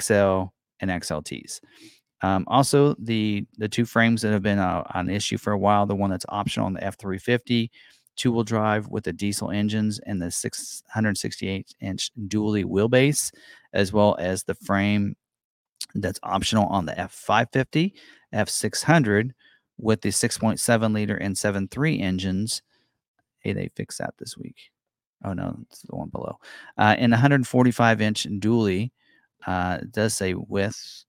xl 0.00 0.44
and 0.80 0.90
xlts 0.90 1.60
um, 2.22 2.44
also 2.46 2.94
the 2.98 3.44
the 3.58 3.68
two 3.68 3.84
frames 3.84 4.22
that 4.22 4.32
have 4.32 4.42
been 4.42 4.58
uh, 4.58 4.82
an 4.94 5.10
issue 5.10 5.38
for 5.38 5.52
a 5.52 5.58
while 5.58 5.86
the 5.86 5.94
one 5.94 6.10
that's 6.10 6.26
optional 6.28 6.66
on 6.66 6.72
the 6.74 6.80
f350 6.80 7.68
two 8.16 8.32
wheel 8.32 8.44
drive 8.44 8.88
with 8.88 9.04
the 9.04 9.12
diesel 9.12 9.50
engines 9.50 9.98
and 10.06 10.20
the 10.20 10.30
668 10.30 11.74
inch 11.80 12.10
dually 12.28 12.64
wheelbase, 12.64 13.32
as 13.72 13.92
well 13.92 14.16
as 14.18 14.44
the 14.44 14.54
frame 14.54 15.14
that's 15.94 16.20
optional 16.22 16.66
on 16.66 16.86
the 16.86 16.92
F550, 16.92 17.92
F600 18.34 19.30
with 19.78 20.00
the 20.02 20.10
6.7 20.10 20.94
liter 20.94 21.16
and 21.16 21.34
7.3 21.34 22.00
engines. 22.00 22.62
Hey, 23.40 23.52
they 23.52 23.70
fixed 23.74 23.98
that 23.98 24.14
this 24.18 24.36
week. 24.36 24.70
Oh 25.24 25.32
no, 25.32 25.56
it's 25.62 25.82
the 25.82 25.96
one 25.96 26.08
below. 26.08 26.38
Uh, 26.78 26.96
and 26.98 27.12
145 27.12 28.00
inch 28.00 28.26
dually 28.40 28.90
uh, 29.46 29.78
does 29.90 30.14
say 30.14 30.34
with 30.34 31.04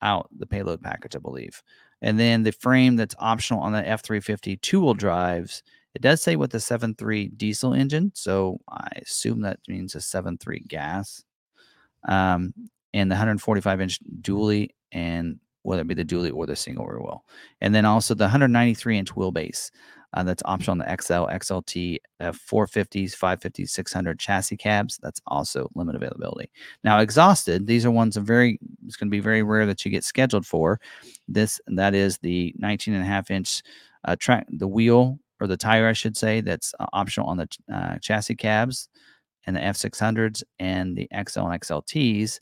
out 0.00 0.28
the 0.36 0.46
payload 0.46 0.82
package, 0.82 1.16
I 1.16 1.20
believe. 1.20 1.62
And 2.00 2.18
then 2.18 2.42
the 2.42 2.52
frame 2.52 2.96
that's 2.96 3.14
optional 3.18 3.62
on 3.62 3.72
the 3.72 3.82
F350 3.82 4.60
two 4.60 4.80
wheel 4.80 4.94
drives 4.94 5.62
it 5.94 6.02
does 6.02 6.22
say 6.22 6.36
with 6.36 6.52
the 6.52 6.58
7.3 6.58 7.36
diesel 7.36 7.74
engine, 7.74 8.12
so 8.14 8.60
I 8.68 8.88
assume 9.02 9.42
that 9.42 9.60
means 9.68 9.94
a 9.94 9.98
7.3 9.98 10.66
gas. 10.66 11.22
Um, 12.08 12.54
and 12.94 13.10
the 13.10 13.14
145 13.14 13.80
inch 13.80 13.98
dually, 14.20 14.70
and 14.90 15.38
whether 15.62 15.82
it 15.82 15.88
be 15.88 15.94
the 15.94 16.04
dually 16.04 16.32
or 16.32 16.46
the 16.46 16.56
single 16.56 16.86
rear 16.86 17.00
wheel, 17.00 17.24
and 17.60 17.74
then 17.74 17.84
also 17.84 18.14
the 18.14 18.24
193 18.24 18.98
inch 18.98 19.14
wheelbase. 19.14 19.70
Uh, 20.14 20.22
that's 20.22 20.42
optional 20.44 20.72
on 20.72 20.78
the 20.78 21.02
XL, 21.02 21.24
XLT, 21.24 21.96
uh, 22.20 22.32
450s, 22.32 23.16
550s, 23.16 23.70
600 23.70 24.18
chassis 24.18 24.58
cabs. 24.58 24.98
That's 25.02 25.22
also 25.26 25.70
limited 25.74 26.02
availability. 26.02 26.50
Now, 26.84 26.98
exhausted, 26.98 27.66
these 27.66 27.86
are 27.86 27.90
ones 27.90 28.18
of 28.18 28.24
very, 28.24 28.58
it's 28.84 28.96
going 28.96 29.08
to 29.08 29.10
be 29.10 29.20
very 29.20 29.42
rare 29.42 29.64
that 29.64 29.86
you 29.86 29.90
get 29.90 30.04
scheduled 30.04 30.46
for. 30.46 30.80
This, 31.28 31.62
that 31.68 31.94
is 31.94 32.18
the 32.18 32.54
19 32.58 32.92
and 32.92 33.02
a 33.02 33.06
half 33.06 33.30
inch 33.30 33.62
uh, 34.04 34.16
track, 34.16 34.46
the 34.50 34.68
wheel 34.68 35.18
or 35.40 35.46
the 35.46 35.56
tire, 35.56 35.88
I 35.88 35.94
should 35.94 36.16
say, 36.16 36.42
that's 36.42 36.74
uh, 36.78 36.86
optional 36.92 37.28
on 37.28 37.38
the 37.38 37.48
uh, 37.72 37.98
chassis 37.98 38.34
cabs 38.34 38.90
and 39.46 39.56
the 39.56 39.60
F600s 39.60 40.42
and 40.58 40.96
the 40.96 41.08
XL 41.28 41.46
and 41.46 41.60
XLTs, 41.60 42.38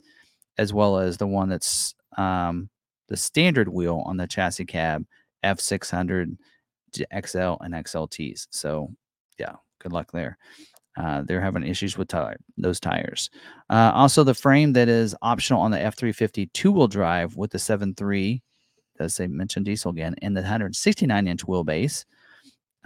as 0.57 0.73
well 0.73 0.97
as 0.97 1.17
the 1.17 1.27
one 1.27 1.49
that's 1.49 1.95
um, 2.17 2.69
the 3.11 3.17
standard 3.17 3.67
wheel 3.67 4.01
on 4.05 4.15
the 4.15 4.25
chassis 4.25 4.63
cab, 4.63 5.05
F600, 5.43 6.37
XL, 6.95 7.57
and 7.59 7.73
XLTs. 7.73 8.47
So, 8.51 8.89
yeah, 9.37 9.55
good 9.79 9.91
luck 9.91 10.13
there. 10.13 10.37
Uh, 10.97 11.21
they're 11.23 11.41
having 11.41 11.63
issues 11.63 11.97
with 11.97 12.07
tire, 12.07 12.37
those 12.57 12.79
tires. 12.79 13.29
Uh, 13.69 13.91
also, 13.93 14.23
the 14.23 14.33
frame 14.33 14.71
that 14.73 14.87
is 14.87 15.13
optional 15.21 15.59
on 15.59 15.71
the 15.71 15.77
F350 15.77 16.53
two 16.53 16.71
wheel 16.71 16.87
drive 16.87 17.35
with 17.35 17.51
the 17.51 17.57
7.3, 17.57 18.41
as 19.01 19.17
they 19.17 19.27
mentioned 19.27 19.65
diesel 19.65 19.91
again, 19.91 20.15
and 20.21 20.35
the 20.35 20.41
169 20.41 21.27
inch 21.27 21.45
wheelbase. 21.45 22.05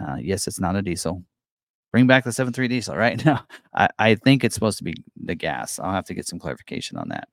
Uh, 0.00 0.16
yes, 0.16 0.48
it's 0.48 0.58
not 0.58 0.74
a 0.74 0.82
diesel. 0.82 1.22
Bring 1.92 2.08
back 2.08 2.24
the 2.24 2.30
7.3 2.30 2.68
diesel, 2.68 2.96
right? 2.96 3.24
now. 3.24 3.46
I, 3.74 3.88
I 3.96 4.14
think 4.16 4.42
it's 4.42 4.56
supposed 4.56 4.78
to 4.78 4.84
be 4.84 4.94
the 5.22 5.36
gas. 5.36 5.78
I'll 5.78 5.92
have 5.92 6.06
to 6.06 6.14
get 6.14 6.26
some 6.26 6.40
clarification 6.40 6.98
on 6.98 7.10
that. 7.10 7.28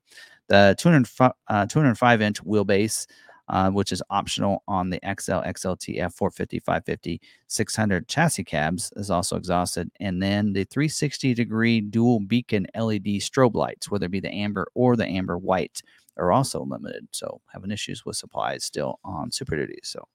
The 0.48 0.74
205, 0.78 1.32
uh, 1.48 1.66
205 1.66 2.20
inch 2.22 2.42
wheelbase, 2.44 3.06
uh, 3.48 3.70
which 3.70 3.92
is 3.92 4.02
optional 4.10 4.62
on 4.68 4.90
the 4.90 4.98
XL, 5.04 5.40
XLT, 5.42 6.00
F450, 6.00 6.62
550, 6.62 7.20
600 7.46 8.08
chassis 8.08 8.44
cabs, 8.44 8.92
is 8.96 9.10
also 9.10 9.36
exhausted. 9.36 9.90
And 10.00 10.22
then 10.22 10.52
the 10.52 10.64
360 10.64 11.34
degree 11.34 11.80
dual 11.80 12.20
beacon 12.20 12.66
LED 12.74 13.20
strobe 13.20 13.54
lights, 13.54 13.90
whether 13.90 14.06
it 14.06 14.12
be 14.12 14.20
the 14.20 14.32
amber 14.32 14.66
or 14.74 14.96
the 14.96 15.06
amber 15.06 15.38
white, 15.38 15.82
are 16.16 16.32
also 16.32 16.64
limited. 16.64 17.08
So 17.10 17.40
having 17.52 17.70
issues 17.70 18.04
with 18.04 18.16
supplies 18.16 18.64
still 18.64 19.00
on 19.04 19.30
Super 19.30 19.56
Duty. 19.56 19.80
So 19.82 20.06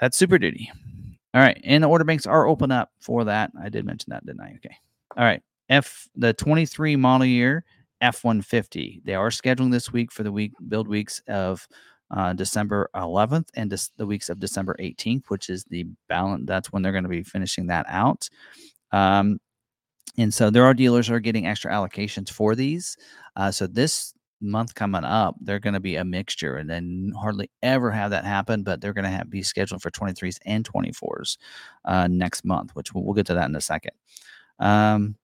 that's 0.00 0.16
Super 0.16 0.38
Duty. 0.38 0.70
All 1.34 1.40
right. 1.40 1.60
And 1.64 1.84
the 1.84 1.88
order 1.88 2.04
banks 2.04 2.26
are 2.26 2.46
open 2.46 2.70
up 2.70 2.90
for 3.00 3.24
that. 3.24 3.50
I 3.60 3.68
did 3.68 3.84
mention 3.84 4.10
that, 4.10 4.24
didn't 4.24 4.40
I? 4.40 4.54
Okay. 4.56 4.76
All 5.16 5.24
right. 5.24 5.42
F 5.68 6.08
the 6.16 6.32
23 6.32 6.96
model 6.96 7.26
year 7.26 7.64
F 8.00 8.24
150. 8.24 9.02
They 9.04 9.14
are 9.14 9.30
scheduling 9.30 9.72
this 9.72 9.92
week 9.92 10.12
for 10.12 10.22
the 10.22 10.32
week 10.32 10.52
build 10.68 10.88
weeks 10.88 11.20
of 11.28 11.66
uh, 12.10 12.32
December 12.32 12.88
11th 12.94 13.48
and 13.54 13.70
des- 13.70 13.90
the 13.96 14.06
weeks 14.06 14.28
of 14.28 14.38
December 14.38 14.76
18th, 14.80 15.24
which 15.28 15.50
is 15.50 15.64
the 15.64 15.86
balance. 16.08 16.44
That's 16.46 16.72
when 16.72 16.82
they're 16.82 16.92
going 16.92 17.04
to 17.04 17.10
be 17.10 17.22
finishing 17.22 17.66
that 17.66 17.86
out. 17.88 18.28
Um, 18.92 19.38
and 20.16 20.32
so 20.32 20.50
there 20.50 20.64
are 20.64 20.74
dealers 20.74 21.10
are 21.10 21.20
getting 21.20 21.46
extra 21.46 21.70
allocations 21.70 22.30
for 22.30 22.54
these. 22.54 22.96
Uh, 23.36 23.50
so 23.50 23.66
this 23.66 24.14
month 24.40 24.74
coming 24.74 25.04
up, 25.04 25.36
they're 25.40 25.58
going 25.58 25.74
to 25.74 25.80
be 25.80 25.96
a 25.96 26.04
mixture, 26.04 26.56
and 26.56 26.68
then 26.68 27.12
hardly 27.20 27.50
ever 27.62 27.90
have 27.90 28.10
that 28.10 28.24
happen. 28.24 28.62
But 28.62 28.80
they're 28.80 28.92
going 28.92 29.18
to 29.18 29.24
be 29.26 29.42
scheduled 29.42 29.82
for 29.82 29.90
23s 29.90 30.38
and 30.44 30.68
24s 30.68 31.38
uh, 31.84 32.08
next 32.08 32.44
month, 32.44 32.70
which 32.74 32.92
we'll, 32.94 33.04
we'll, 33.04 33.14
get 33.14 33.26
to 33.26 33.34
that 33.34 33.48
in 33.48 33.56
a 33.56 33.60
second. 33.60 33.92
Um, 34.58 35.16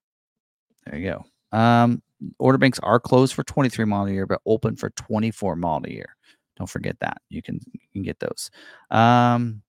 there 0.85 0.99
you 0.99 1.11
go. 1.11 1.57
Um, 1.57 2.01
order 2.39 2.57
banks 2.57 2.79
are 2.79 2.99
closed 2.99 3.33
for 3.33 3.43
23 3.43 3.85
model 3.85 4.09
year, 4.13 4.25
but 4.25 4.41
open 4.45 4.75
for 4.75 4.89
24 4.91 5.55
model 5.55 5.91
year. 5.91 6.15
Don't 6.57 6.69
forget 6.69 6.97
that. 7.01 7.21
You 7.29 7.41
can 7.41 7.59
you 7.73 7.81
can 7.93 8.03
get 8.03 8.19
those. 8.19 8.49
Um, 8.91 9.61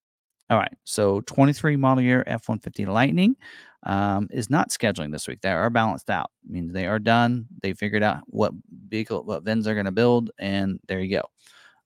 All 0.50 0.58
right. 0.58 0.72
So 0.84 1.20
23 1.22 1.76
model 1.76 2.02
year 2.04 2.22
F 2.26 2.48
150 2.48 2.86
Lightning 2.86 3.36
um, 3.84 4.28
is 4.30 4.50
not 4.50 4.70
scheduling 4.70 5.12
this 5.12 5.26
week. 5.28 5.40
They 5.40 5.50
are 5.50 5.70
balanced 5.70 6.10
out. 6.10 6.30
means 6.48 6.72
they 6.72 6.86
are 6.86 6.98
done. 6.98 7.46
They 7.62 7.72
figured 7.74 8.02
out 8.02 8.22
what 8.26 8.52
vehicle, 8.88 9.24
what 9.24 9.44
VINs 9.44 9.64
they're 9.64 9.74
going 9.74 9.86
to 9.86 9.92
build, 9.92 10.30
and 10.38 10.78
there 10.88 11.00
you 11.00 11.10
go. 11.16 11.22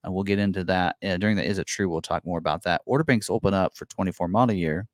Uh, 0.07 0.13
we'll 0.13 0.25
get 0.25 0.39
into 0.39 0.65
that 0.65 0.97
uh, 1.05 1.17
during 1.19 1.37
the 1.37 1.45
Is 1.45 1.59
It 1.59 1.67
True? 1.67 1.89
We'll 1.89 2.01
talk 2.03 2.25
more 2.27 2.39
about 2.39 2.63
that. 2.65 2.83
Order 2.87 3.05
banks 3.05 3.31
open 3.31 3.55
up 3.55 3.77
for 3.77 3.85
24 3.87 4.29
model 4.29 4.57
year 4.57 4.87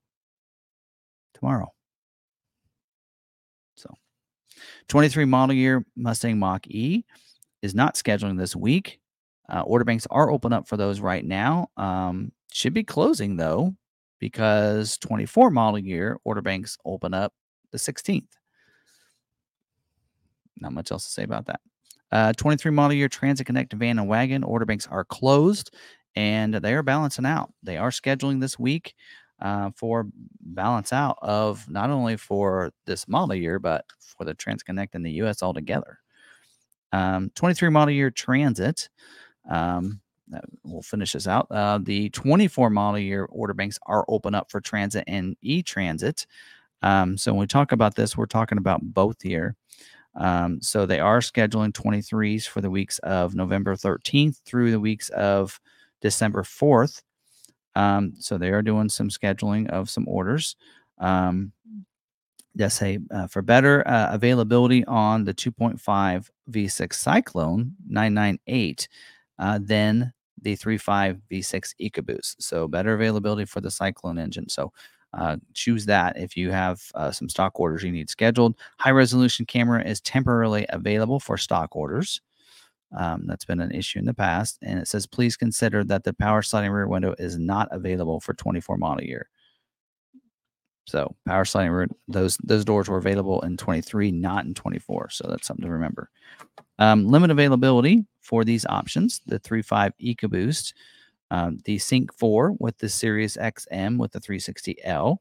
tomorrow. 1.34 1.72
23 4.89 5.24
model 5.24 5.55
year 5.55 5.84
Mustang 5.97 6.39
Mach 6.39 6.66
E 6.68 7.05
is 7.62 7.74
not 7.74 7.95
scheduling 7.95 8.39
this 8.39 8.55
week. 8.55 9.01
Uh, 9.49 9.61
order 9.62 9.84
banks 9.84 10.07
are 10.11 10.30
open 10.30 10.53
up 10.53 10.68
for 10.68 10.76
those 10.76 11.01
right 11.01 11.24
now. 11.24 11.68
Um, 11.76 12.32
should 12.53 12.74
be 12.74 12.84
closing 12.84 13.37
though, 13.37 13.74
because 14.18 14.99
24 14.99 15.51
model 15.51 15.78
year 15.78 16.18
order 16.24 16.43
banks 16.43 16.78
open 16.84 17.14
up 17.14 17.32
the 17.72 17.78
16th. 17.78 18.28
Not 20.61 20.72
much 20.72 20.91
else 20.91 21.05
to 21.05 21.11
say 21.12 21.22
about 21.22 21.47
that. 21.47 21.61
Uh, 22.11 22.32
23 22.32 22.70
model 22.70 22.97
year 22.97 23.09
Transit 23.09 23.47
Connect 23.47 23.72
van 23.72 23.99
and 23.99 24.09
wagon 24.09 24.43
order 24.43 24.64
banks 24.64 24.87
are 24.87 25.05
closed 25.05 25.74
and 26.14 26.55
they 26.55 26.74
are 26.74 26.82
balancing 26.82 27.26
out. 27.26 27.53
They 27.62 27.76
are 27.76 27.91
scheduling 27.91 28.41
this 28.41 28.59
week 28.59 28.95
uh, 29.41 29.70
for 29.76 30.07
balance 30.41 30.93
out 30.93 31.18
of 31.22 31.68
not 31.68 31.91
only 31.91 32.16
for 32.16 32.70
this 32.87 33.07
model 33.09 33.34
year, 33.34 33.59
but 33.59 33.84
for 33.99 34.24
the 34.24 34.34
Transconnect 34.34 34.95
in 34.95 35.03
the 35.03 35.12
US 35.22 35.43
altogether. 35.43 35.99
Um, 36.93 37.30
23 37.34 37.68
model 37.70 37.93
year 37.93 38.11
Transit. 38.11 38.89
Um, 39.49 40.01
we'll 40.64 40.82
finish 40.82 41.12
this 41.12 41.28
out. 41.28 41.47
Uh, 41.51 41.78
the 41.82 42.11
24 42.11 42.70
model 42.70 42.99
year 42.99 43.24
order 43.26 43.55
banks 43.55 43.78
are 43.87 44.05
open 44.09 44.34
up 44.34 44.51
for 44.51 44.61
transit 44.61 45.05
and 45.07 45.37
e 45.43 45.62
transit. 45.62 46.26
Um, 46.82 47.16
so 47.16 47.32
when 47.32 47.41
we 47.41 47.47
talk 47.47 47.72
about 47.72 47.95
this, 47.95 48.16
we're 48.16 48.26
talking 48.26 48.59
about 48.59 48.80
both 48.82 49.20
here. 49.22 49.57
Um, 50.14 50.61
so 50.62 50.87
they 50.87 51.01
are 51.01 51.20
scheduling 51.20 51.72
23s 51.72 52.47
for 52.47 52.61
the 52.61 52.70
weeks 52.70 52.99
of 53.01 53.34
November 53.34 53.76
13th 53.76 54.41
through 54.45 54.70
the 54.70 54.80
weeks 54.80 55.09
of 55.11 55.61
December 56.01 56.43
4th. 56.43 57.03
Um, 57.76 58.14
so 58.18 58.38
they 58.38 58.50
are 58.50 58.62
doing 58.62 58.88
some 58.88 59.08
scheduling 59.10 59.68
of 59.70 59.88
some 59.88 60.08
orders. 60.08 60.56
Um, 60.98 61.52
say 62.68 62.98
uh, 63.10 63.26
for 63.26 63.42
better 63.42 63.86
uh, 63.86 64.08
availability 64.12 64.84
on 64.86 65.24
the 65.24 65.34
2.5 65.34 66.30
V6 66.50 66.94
Cyclone 66.94 67.74
998 67.86 68.88
uh, 69.38 69.58
than 69.62 70.12
the 70.40 70.56
3.5 70.56 71.20
V6 71.30 71.74
EcoBoost. 71.80 72.36
So 72.38 72.66
better 72.66 72.94
availability 72.94 73.44
for 73.44 73.60
the 73.60 73.70
Cyclone 73.70 74.18
engine. 74.18 74.48
So 74.48 74.72
uh, 75.12 75.36
choose 75.54 75.86
that 75.86 76.18
if 76.18 76.36
you 76.36 76.50
have 76.50 76.80
uh, 76.94 77.10
some 77.10 77.28
stock 77.28 77.58
orders 77.60 77.82
you 77.82 77.92
need 77.92 78.10
scheduled. 78.10 78.56
High 78.78 78.90
resolution 78.90 79.46
camera 79.46 79.82
is 79.82 80.00
temporarily 80.00 80.66
available 80.70 81.20
for 81.20 81.36
stock 81.36 81.76
orders. 81.76 82.20
Um, 82.97 83.24
that's 83.26 83.45
been 83.45 83.61
an 83.61 83.72
issue 83.72 83.99
in 83.99 84.05
the 84.05 84.14
past. 84.14 84.59
And 84.62 84.78
it 84.78 84.89
says, 84.89 85.07
please 85.07 85.37
consider 85.37 85.82
that 85.84 86.05
the 86.05 86.12
power 86.12 86.43
sliding 86.43 86.70
rear 86.70 86.87
window 86.87 87.14
is 87.18 87.39
not 87.39 87.68
available 87.72 88.20
for 88.20 88.34
24 88.34 88.76
model 88.76 89.05
year. 89.05 89.28
So 90.87 91.16
power 91.26 91.45
sliding 91.45 91.72
rear, 91.72 91.89
those 92.07 92.37
those 92.45 92.64
doors 92.64 92.89
were 92.89 92.99
available 92.99 93.41
in 93.41 93.57
23, 93.57 94.12
not 94.12 94.45
in 94.45 94.55
24. 94.55 95.11
So 95.11 95.26
that's 95.28 95.47
something 95.47 95.64
to 95.64 95.70
remember. 95.70 96.11
Um, 96.78 97.07
limit 97.07 97.30
availability 97.30 98.07
for 98.20 98.45
these 98.45 98.64
options: 98.66 99.20
the 99.26 99.41
3.5 99.41 99.91
EcoBoost, 100.01 100.74
um, 101.32 101.59
the 101.64 101.78
Sync 101.78 102.14
4 102.14 102.53
with 102.61 102.78
the 102.78 102.89
Sirius 102.89 103.37
XM 103.37 103.99
with 103.99 104.12
the 104.12 104.20
360L, 104.20 105.16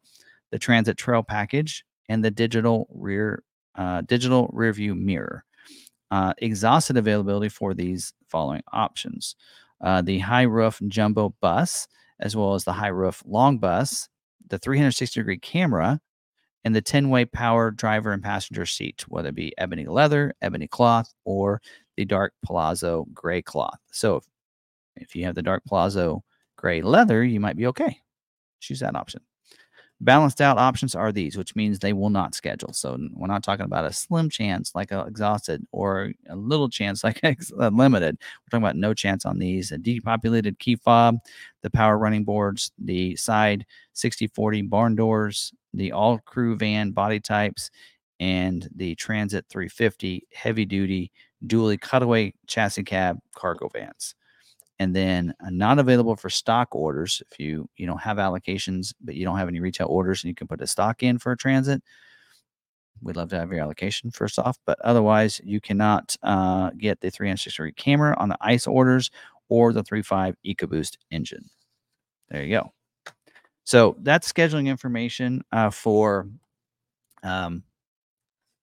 the 0.52 0.60
Transit 0.60 0.98
Trail 0.98 1.24
package, 1.24 1.84
and 2.10 2.24
the 2.24 2.32
digital 2.32 2.88
rear 2.94 3.44
uh, 3.76 4.02
digital 4.02 4.50
rear 4.54 4.72
view 4.72 4.94
mirror. 4.94 5.44
Uh, 6.16 6.34
exhausted 6.38 6.96
availability 6.96 7.50
for 7.50 7.74
these 7.74 8.14
following 8.30 8.62
options: 8.72 9.36
uh, 9.82 10.02
the 10.02 10.20
high 10.20 10.44
roof 10.44 10.80
jumbo 10.88 11.36
bus, 11.42 11.90
as 12.22 12.38
well 12.38 12.54
as 12.54 12.64
the 12.64 12.72
high 12.72 12.88
roof 12.88 13.22
long 13.26 13.58
bus, 13.58 14.08
the 14.48 14.58
360 14.58 15.20
degree 15.20 15.38
camera, 15.38 16.00
and 16.64 16.74
the 16.74 16.82
10 16.82 17.10
way 17.10 17.26
power 17.26 17.70
driver 17.70 18.14
and 18.14 18.24
passenger 18.24 18.66
seat, 18.66 19.04
whether 19.10 19.28
it 19.28 19.36
be 19.36 19.52
ebony 19.58 19.88
leather, 19.88 20.34
ebony 20.42 20.70
cloth, 20.70 21.14
or 21.26 21.62
the 21.98 22.06
dark 22.06 22.32
palazzo 22.46 23.06
gray 23.14 23.42
cloth. 23.42 23.80
So 23.92 24.16
if, 24.16 24.24
if 24.96 25.16
you 25.18 25.26
have 25.26 25.36
the 25.36 25.42
dark 25.42 25.64
palazzo 25.68 26.24
gray 26.56 26.82
leather, 26.82 27.26
you 27.26 27.42
might 27.42 27.58
be 27.58 27.68
okay. 27.68 28.00
Choose 28.62 28.80
that 28.80 28.96
option. 28.96 29.20
Balanced 30.02 30.42
out 30.42 30.58
options 30.58 30.94
are 30.94 31.12
these, 31.14 31.38
which 31.38 31.56
means 31.56 31.80
they 31.80 31.94
will 31.94 32.10
not 32.10 32.36
schedule. 32.36 32.74
So 32.74 32.98
we're 33.14 33.28
not 33.28 33.44
talking 33.44 33.66
about 33.66 33.86
a 33.86 33.94
slim 33.94 34.30
chance 34.30 34.76
like 34.76 34.92
a 34.92 35.06
exhausted 35.06 35.66
or 35.72 36.12
a 36.30 36.36
little 36.36 36.70
chance 36.70 37.04
like 37.04 37.22
a 37.24 37.36
limited. 37.72 38.18
We're 38.20 38.50
talking 38.50 38.64
about 38.64 38.76
no 38.76 38.94
chance 38.94 39.26
on 39.26 39.40
these. 39.40 39.72
A 39.72 39.78
depopulated 39.78 40.60
key 40.60 40.76
fob, 40.76 41.20
the 41.62 41.70
power 41.70 41.98
running 41.98 42.26
boards, 42.26 42.72
the 42.78 43.16
side 43.16 43.66
6040 43.94 44.64
barn 44.64 44.96
doors, 44.96 45.54
the 45.74 45.94
all 45.94 46.20
crew 46.20 46.58
van 46.58 46.92
body 46.92 47.22
types, 47.22 47.72
and 48.20 48.68
the 48.76 48.96
Transit 48.96 49.46
350 49.50 50.28
heavy 50.34 50.66
duty 50.66 51.12
dually 51.46 51.80
cutaway 51.80 52.34
chassis 52.48 52.84
cab 52.84 53.20
cargo 53.36 53.70
vans 53.70 54.16
and 54.80 54.96
then 54.96 55.34
uh, 55.46 55.50
not 55.50 55.80
available 55.80 56.16
for 56.16 56.30
stock 56.30 56.76
orders 56.76 57.22
if 57.32 57.40
you 57.40 57.70
you 57.78 57.88
know 57.88 57.96
have 57.96 58.18
allocations 58.18 58.94
but 59.02 59.16
you 59.16 59.26
don't 59.26 59.38
have 59.38 59.48
any 59.48 59.60
retail 59.60 59.88
orders 59.88 60.24
and 60.24 60.30
you 60.30 60.36
can 60.36 60.48
put 60.48 60.62
a 60.62 60.68
stock 60.68 61.04
in 61.04 61.18
for 61.18 61.32
a 61.32 61.38
transit. 61.38 61.82
We'd 63.02 63.18
love 63.18 63.30
to 63.30 63.38
have 63.38 63.52
your 63.52 63.62
allocation 63.62 64.12
first 64.12 64.40
off 64.40 64.58
but 64.66 64.80
otherwise 64.82 65.42
you 65.44 65.62
cannot 65.62 66.16
uh, 66.24 66.72
get 66.78 67.02
the 67.02 67.10
360 67.10 67.58
degree 67.58 67.72
camera 67.74 68.16
on 68.18 68.30
the 68.30 68.38
ice 68.42 68.68
orders 68.68 69.12
or 69.50 69.74
the 69.74 69.84
3.5 69.84 70.36
ecoboost 70.46 70.98
engine. 71.12 71.46
There 72.30 72.44
you 72.44 72.56
go. 72.56 72.74
So 73.64 73.96
that's 74.00 74.32
scheduling 74.32 74.68
information 74.68 75.44
uh, 75.52 75.70
for 75.70 76.28
um, 77.24 77.64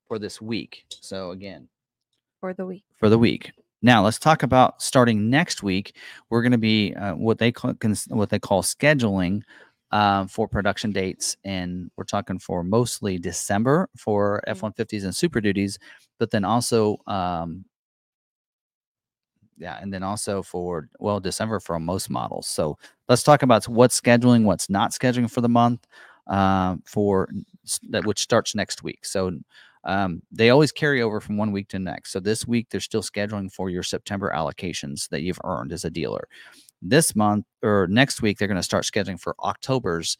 for 0.06 0.18
this 0.18 0.40
week. 0.40 0.84
So 0.88 1.30
again 1.30 1.68
for 2.40 2.54
the 2.54 2.66
week. 2.66 2.84
for 2.98 3.08
the 3.08 3.18
week 3.18 3.52
now 3.82 4.02
let's 4.04 4.18
talk 4.18 4.42
about 4.42 4.80
starting 4.82 5.28
next 5.30 5.62
week. 5.62 5.96
We're 6.30 6.42
going 6.42 6.52
to 6.52 6.58
be 6.58 6.94
uh, 6.94 7.14
what 7.14 7.38
they 7.38 7.52
call 7.52 7.74
what 8.08 8.30
they 8.30 8.38
call 8.38 8.62
scheduling 8.62 9.42
uh, 9.90 10.26
for 10.26 10.48
production 10.48 10.92
dates, 10.92 11.36
and 11.44 11.90
we're 11.96 12.04
talking 12.04 12.38
for 12.38 12.62
mostly 12.64 13.18
December 13.18 13.88
for 13.96 14.42
Mm. 14.46 14.50
F 14.50 14.62
one 14.62 14.72
fifties 14.72 15.04
and 15.04 15.14
Super 15.14 15.40
Duties, 15.40 15.78
but 16.18 16.30
then 16.30 16.44
also 16.44 16.98
um, 17.06 17.64
yeah, 19.58 19.78
and 19.80 19.92
then 19.92 20.02
also 20.02 20.42
for 20.42 20.88
well 20.98 21.20
December 21.20 21.60
for 21.60 21.78
most 21.78 22.10
models. 22.10 22.46
So 22.48 22.78
let's 23.08 23.22
talk 23.22 23.42
about 23.42 23.68
what's 23.68 24.00
scheduling, 24.00 24.44
what's 24.44 24.70
not 24.70 24.92
scheduling 24.92 25.30
for 25.30 25.40
the 25.40 25.48
month 25.48 25.86
uh, 26.26 26.76
for 26.84 27.28
that 27.90 28.06
which 28.06 28.20
starts 28.20 28.54
next 28.54 28.82
week. 28.82 29.04
So 29.04 29.32
um, 29.84 30.22
they 30.30 30.50
always 30.50 30.72
carry 30.72 31.02
over 31.02 31.20
from 31.20 31.36
one 31.36 31.52
week 31.52 31.68
to 31.68 31.78
next. 31.78 32.12
So 32.12 32.20
this 32.20 32.46
week 32.46 32.68
they're 32.70 32.80
still 32.80 33.02
scheduling 33.02 33.52
for 33.52 33.70
your 33.70 33.82
September 33.82 34.32
allocations 34.34 35.08
that 35.08 35.22
you've 35.22 35.40
earned 35.44 35.72
as 35.72 35.84
a 35.84 35.90
dealer. 35.90 36.28
This 36.80 37.14
month 37.14 37.46
or 37.62 37.86
next 37.88 38.22
week 38.22 38.38
they're 38.38 38.48
going 38.48 38.56
to 38.56 38.62
start 38.62 38.84
scheduling 38.84 39.20
for 39.20 39.34
October's 39.40 40.16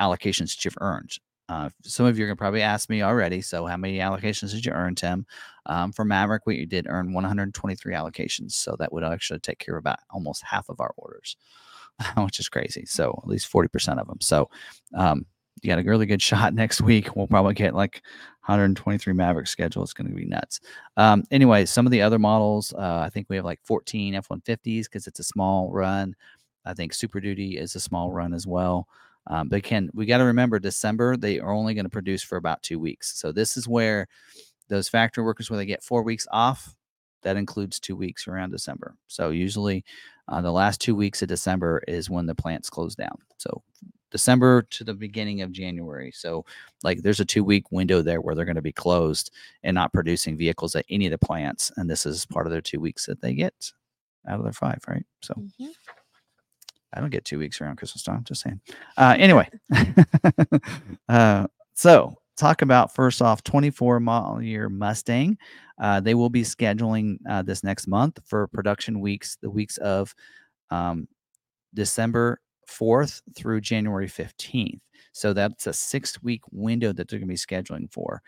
allocations 0.00 0.54
that 0.54 0.64
you've 0.64 0.78
earned. 0.80 1.18
Uh, 1.48 1.68
some 1.82 2.06
of 2.06 2.18
you 2.18 2.24
are 2.24 2.28
going 2.28 2.36
to 2.36 2.40
probably 2.40 2.62
ask 2.62 2.88
me 2.88 3.02
already. 3.02 3.42
So, 3.42 3.66
how 3.66 3.76
many 3.76 3.98
allocations 3.98 4.52
did 4.52 4.64
you 4.64 4.72
earn, 4.72 4.94
Tim? 4.94 5.26
Um, 5.66 5.92
for 5.92 6.04
Maverick, 6.04 6.46
we 6.46 6.64
did 6.64 6.86
earn 6.88 7.12
123 7.12 7.92
allocations. 7.92 8.52
So, 8.52 8.76
that 8.78 8.92
would 8.92 9.04
actually 9.04 9.40
take 9.40 9.58
care 9.58 9.76
of 9.76 9.80
about 9.80 9.98
almost 10.10 10.42
half 10.42 10.70
of 10.70 10.80
our 10.80 10.94
orders, 10.96 11.36
which 12.16 12.40
is 12.40 12.48
crazy. 12.48 12.86
So, 12.86 13.20
at 13.22 13.28
least 13.28 13.52
40% 13.52 14.00
of 14.00 14.06
them. 14.06 14.22
So, 14.22 14.48
um, 14.94 15.26
you 15.64 15.68
got 15.68 15.78
a 15.78 15.88
really 15.88 16.06
good 16.06 16.22
shot 16.22 16.54
next 16.54 16.80
week. 16.80 17.16
We'll 17.16 17.26
probably 17.26 17.54
get 17.54 17.74
like 17.74 18.02
123 18.46 19.12
Maverick 19.12 19.46
schedule. 19.46 19.82
It's 19.82 19.94
going 19.94 20.08
to 20.08 20.14
be 20.14 20.26
nuts. 20.26 20.60
Um, 20.96 21.24
anyway, 21.30 21.64
some 21.64 21.86
of 21.86 21.92
the 21.92 22.02
other 22.02 22.18
models, 22.18 22.72
uh, 22.74 23.02
I 23.04 23.10
think 23.10 23.26
we 23.28 23.36
have 23.36 23.44
like 23.44 23.60
14 23.64 24.14
F 24.14 24.28
150s 24.28 24.84
because 24.84 25.06
it's 25.06 25.20
a 25.20 25.24
small 25.24 25.70
run. 25.72 26.14
I 26.64 26.74
think 26.74 26.94
Super 26.94 27.20
Duty 27.20 27.58
is 27.58 27.74
a 27.74 27.80
small 27.80 28.12
run 28.12 28.34
as 28.34 28.46
well. 28.46 28.88
Um, 29.26 29.48
but 29.48 29.62
can 29.62 29.90
we 29.94 30.04
got 30.04 30.18
to 30.18 30.24
remember 30.24 30.58
December 30.58 31.16
they 31.16 31.40
are 31.40 31.52
only 31.52 31.72
going 31.72 31.86
to 31.86 31.90
produce 31.90 32.22
for 32.22 32.36
about 32.36 32.62
two 32.62 32.78
weeks. 32.78 33.18
So 33.18 33.32
this 33.32 33.56
is 33.56 33.66
where 33.66 34.06
those 34.68 34.88
factory 34.88 35.24
workers 35.24 35.50
where 35.50 35.56
they 35.56 35.66
get 35.66 35.82
four 35.82 36.02
weeks 36.02 36.26
off. 36.30 36.74
That 37.22 37.38
includes 37.38 37.80
two 37.80 37.96
weeks 37.96 38.28
around 38.28 38.50
December. 38.50 38.96
So 39.06 39.30
usually, 39.30 39.82
uh, 40.28 40.42
the 40.42 40.52
last 40.52 40.78
two 40.80 40.94
weeks 40.94 41.22
of 41.22 41.28
December 41.28 41.82
is 41.88 42.10
when 42.10 42.26
the 42.26 42.34
plants 42.34 42.68
close 42.68 42.94
down. 42.94 43.16
So 43.38 43.62
December 44.14 44.62
to 44.70 44.84
the 44.84 44.94
beginning 44.94 45.42
of 45.42 45.50
January. 45.50 46.12
So 46.14 46.44
like 46.84 47.02
there's 47.02 47.18
a 47.18 47.24
two 47.24 47.42
week 47.42 47.72
window 47.72 48.00
there 48.00 48.20
where 48.20 48.36
they're 48.36 48.44
going 48.44 48.54
to 48.54 48.62
be 48.62 48.70
closed 48.70 49.32
and 49.64 49.74
not 49.74 49.92
producing 49.92 50.36
vehicles 50.36 50.76
at 50.76 50.86
any 50.88 51.06
of 51.06 51.10
the 51.10 51.18
plants. 51.18 51.72
And 51.76 51.90
this 51.90 52.06
is 52.06 52.24
part 52.24 52.46
of 52.46 52.52
their 52.52 52.60
two 52.60 52.78
weeks 52.78 53.06
that 53.06 53.20
they 53.20 53.34
get 53.34 53.72
out 54.28 54.38
of 54.38 54.44
their 54.44 54.52
five, 54.52 54.78
right? 54.86 55.04
So 55.20 55.34
Mhm. 55.34 55.72
I 56.92 57.00
don't 57.00 57.10
get 57.10 57.24
two 57.24 57.40
weeks 57.40 57.60
around 57.60 57.74
Christmas 57.74 58.04
time. 58.04 58.22
Just 58.22 58.42
saying. 58.42 58.60
Uh, 58.96 59.16
anyway, 59.18 59.50
uh, 61.08 61.48
so 61.74 62.14
talk 62.36 62.62
about 62.62 62.94
first 62.94 63.20
off 63.20 63.42
24 63.42 63.98
model 63.98 64.40
year 64.40 64.68
Mustang. 64.68 65.36
Uh, 65.80 65.98
they 65.98 66.14
will 66.14 66.30
be 66.30 66.42
scheduling 66.42 67.18
uh, 67.28 67.42
this 67.42 67.64
next 67.64 67.88
month 67.88 68.20
for 68.24 68.46
production 68.46 69.00
weeks, 69.00 69.38
the 69.42 69.50
weeks 69.50 69.76
of 69.78 70.14
um, 70.70 71.08
December 71.74 72.38
4th 72.68 73.22
through 73.34 73.60
January 73.60 74.08
15th. 74.08 74.80
So 75.12 75.32
that's 75.32 75.66
a 75.66 75.72
six 75.72 76.22
week 76.22 76.42
window 76.50 76.92
that 76.92 77.08
they're 77.08 77.18
going 77.18 77.28
to 77.28 77.32
be 77.32 77.36
scheduling 77.36 77.90
for. 77.92 78.22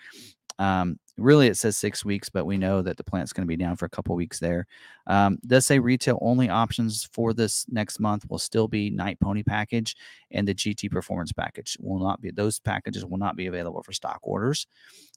Um, 0.58 0.98
really, 1.18 1.48
it 1.48 1.56
says 1.56 1.76
six 1.76 2.04
weeks, 2.04 2.28
but 2.28 2.46
we 2.46 2.56
know 2.56 2.82
that 2.82 2.96
the 2.96 3.04
plant's 3.04 3.32
going 3.32 3.46
to 3.46 3.48
be 3.48 3.56
down 3.56 3.76
for 3.76 3.84
a 3.84 3.90
couple 3.90 4.14
weeks 4.14 4.38
there. 4.38 4.66
Um, 5.06 5.38
does 5.46 5.66
say 5.66 5.78
retail 5.78 6.18
only 6.22 6.48
options 6.48 7.08
for 7.12 7.34
this 7.34 7.66
next 7.68 8.00
month 8.00 8.28
will 8.30 8.38
still 8.38 8.68
be 8.68 8.90
Night 8.90 9.20
Pony 9.20 9.42
package 9.42 9.96
and 10.30 10.46
the 10.46 10.54
GT 10.54 10.90
Performance 10.90 11.32
package 11.32 11.76
will 11.80 11.98
not 11.98 12.20
be. 12.20 12.30
Those 12.30 12.58
packages 12.58 13.04
will 13.04 13.18
not 13.18 13.36
be 13.36 13.46
available 13.46 13.82
for 13.82 13.92
stock 13.92 14.20
orders. 14.22 14.66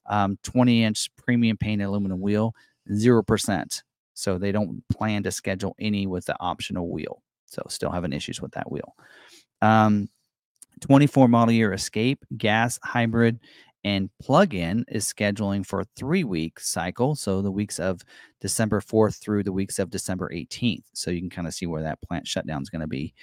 Um, 0.08 0.38
20 0.44 0.84
inch 0.84 1.10
premium 1.16 1.58
paint 1.58 1.82
aluminum 1.82 2.20
wheel, 2.20 2.54
zero 2.94 3.24
percent. 3.24 3.84
So 4.14 4.38
they 4.38 4.52
don't 4.52 4.84
plan 4.90 5.24
to 5.24 5.32
schedule 5.32 5.76
any 5.80 6.06
with 6.06 6.26
the 6.26 6.36
optional 6.42 6.90
wheel. 6.90 7.22
So 7.50 7.64
still 7.70 7.92
having 7.92 8.14
issues 8.14 8.42
with 8.42 8.52
that 8.54 8.72
wheel. 8.72 8.96
Um, 9.62 10.10
24 10.82 11.28
model 11.28 11.54
year 11.54 11.74
Escape 11.74 12.24
gas 12.38 12.80
hybrid 12.84 13.40
and 13.84 14.10
plug-in 14.22 14.86
is 14.90 15.06
scheduling 15.06 15.66
for 15.66 15.82
a 15.82 15.86
three-week 15.96 16.60
cycle, 16.60 17.16
so 17.16 17.42
the 17.42 17.52
weeks 17.52 17.80
of 17.80 18.02
December 18.42 18.82
4th 18.82 19.22
through 19.22 19.44
the 19.44 19.54
weeks 19.54 19.80
of 19.80 19.90
December 19.90 20.30
18th. 20.34 20.84
So 20.94 21.12
you 21.12 21.22
can 21.22 21.30
kind 21.30 21.48
of 21.48 21.54
see 21.54 21.66
where 21.66 21.84
that 21.84 22.02
plant 22.02 22.28
shutdown 22.28 22.62
is 22.62 22.70
going 22.70 22.82
to 22.82 22.88
be. 22.88 23.14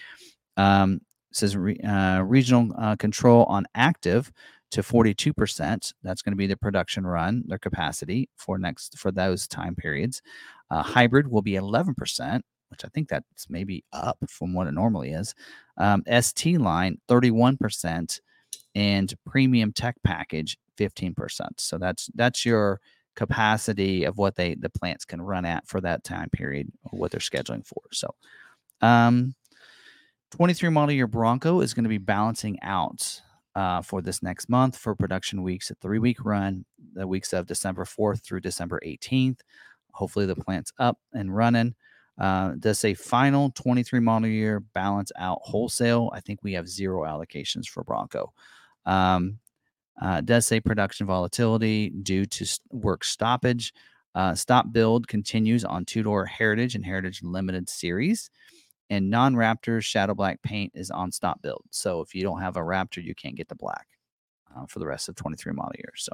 Um, 0.57 1.01
says 1.33 1.57
re, 1.57 1.79
uh, 1.81 2.23
regional 2.23 2.73
uh, 2.79 2.97
control 2.97 3.45
on 3.45 3.67
active 3.75 4.33
to 4.71 4.83
42%. 4.83 5.93
That's 6.03 6.23
going 6.23 6.33
to 6.33 6.37
be 6.37 6.47
the 6.47 6.57
production 6.57 7.07
run, 7.07 7.45
their 7.47 7.59
capacity 7.59 8.29
for 8.37 8.59
next 8.59 8.99
for 8.99 9.13
those 9.13 9.47
time 9.47 9.75
periods. 9.75 10.23
Uh, 10.71 10.83
hybrid 10.83 11.29
will 11.29 11.43
be 11.43 11.53
11%, 11.53 12.41
which 12.69 12.85
I 12.85 12.89
think 12.89 13.09
that's 13.09 13.49
maybe 13.49 13.85
up 13.93 14.19
from 14.29 14.53
what 14.53 14.67
it 14.67 14.73
normally 14.73 15.13
is. 15.13 15.35
Um, 15.77 16.03
ST 16.21 16.61
line 16.61 16.99
31% 17.09 18.21
and 18.75 19.15
premium 19.27 19.73
tech 19.73 19.97
package 20.05 20.59
15%. 20.79 21.15
So 21.59 21.79
that's 21.79 22.11
that's 22.15 22.45
your 22.45 22.81
capacity 23.15 24.05
of 24.05 24.19
what 24.19 24.37
they 24.37 24.55
the 24.55 24.69
plants 24.69 25.07
can 25.07 25.23
run 25.23 25.47
at 25.47 25.67
for 25.67 25.81
that 25.81 26.05
time 26.05 26.29
period 26.31 26.71
or 26.85 26.99
what 26.99 27.11
they're 27.11 27.21
scheduling 27.21 27.67
for. 27.67 27.81
So 27.93 28.15
um 28.83 29.35
23 30.33 30.69
model 30.69 30.93
year 30.93 31.07
Bronco 31.07 31.61
is 31.61 31.73
going 31.73 31.85
to 31.85 31.89
be 31.89 31.99
balancing 31.99 32.59
out 32.63 33.23
uh, 33.55 33.81
for 33.81 34.03
this 34.03 34.23
next 34.23 34.51
month 34.51 34.77
for 34.77 34.95
production 34.95 35.43
weeks, 35.43 35.71
a 35.71 35.75
three 35.77 35.99
week 35.99 36.23
run, 36.25 36.65
the 36.93 37.07
weeks 37.07 37.33
of 37.33 37.47
December 37.47 37.85
4th 37.85 38.23
through 38.23 38.41
December 38.41 38.81
18th. 38.85 39.41
Hopefully, 39.93 40.27
the 40.27 40.37
plant's 40.37 40.73
up 40.79 40.99
and 41.15 41.35
running. 41.35 41.75
Uh, 42.19 42.53
does 42.59 42.79
say 42.79 42.95
final 42.95 43.51
23 43.51 44.01
model 44.01 44.29
year 44.29 44.61
balance 44.61 45.13
out 45.19 45.39
wholesale. 45.43 46.11
I 46.15 46.21
think 46.21 46.43
we 46.43 46.55
have 46.55 46.69
zero 46.69 47.03
allocations 47.03 47.67
for 47.67 47.85
Bronco. 47.85 48.33
Um, 48.87 49.39
uh, 50.01 50.21
does 50.21 50.47
say 50.47 50.61
production 50.61 51.07
volatility 51.07 51.91
due 51.91 52.27
to 52.27 52.59
work 52.71 53.05
stoppage. 53.05 53.73
Uh, 54.15 54.35
stop 54.35 54.73
build 54.73 55.09
continues 55.09 55.65
on 55.65 55.85
two 55.85 56.03
door 56.03 56.25
Heritage 56.25 56.75
and 56.75 56.85
Heritage 56.85 57.23
Limited 57.23 57.69
series. 57.69 58.31
And 58.89 59.11
non 59.11 59.35
Raptor 59.35 59.83
Shadow 59.83 60.15
Black 60.15 60.41
paint 60.43 60.73
is 60.75 60.91
on 60.91 61.13
stop 61.13 61.43
build. 61.43 61.65
So 61.71 62.01
if 62.01 62.15
you 62.15 62.23
don't 62.23 62.41
have 62.41 62.57
a 62.57 62.61
Raptor, 62.61 63.03
you 63.03 63.15
can't 63.15 63.35
get 63.35 63.49
the 63.49 63.55
black 63.57 63.87
uh, 64.57 64.65
for 64.67 64.79
the 64.79 64.87
rest 64.87 65.09
of 65.09 65.17
23 65.17 65.53
model 65.53 65.73
year. 65.77 65.93
So 65.97 66.13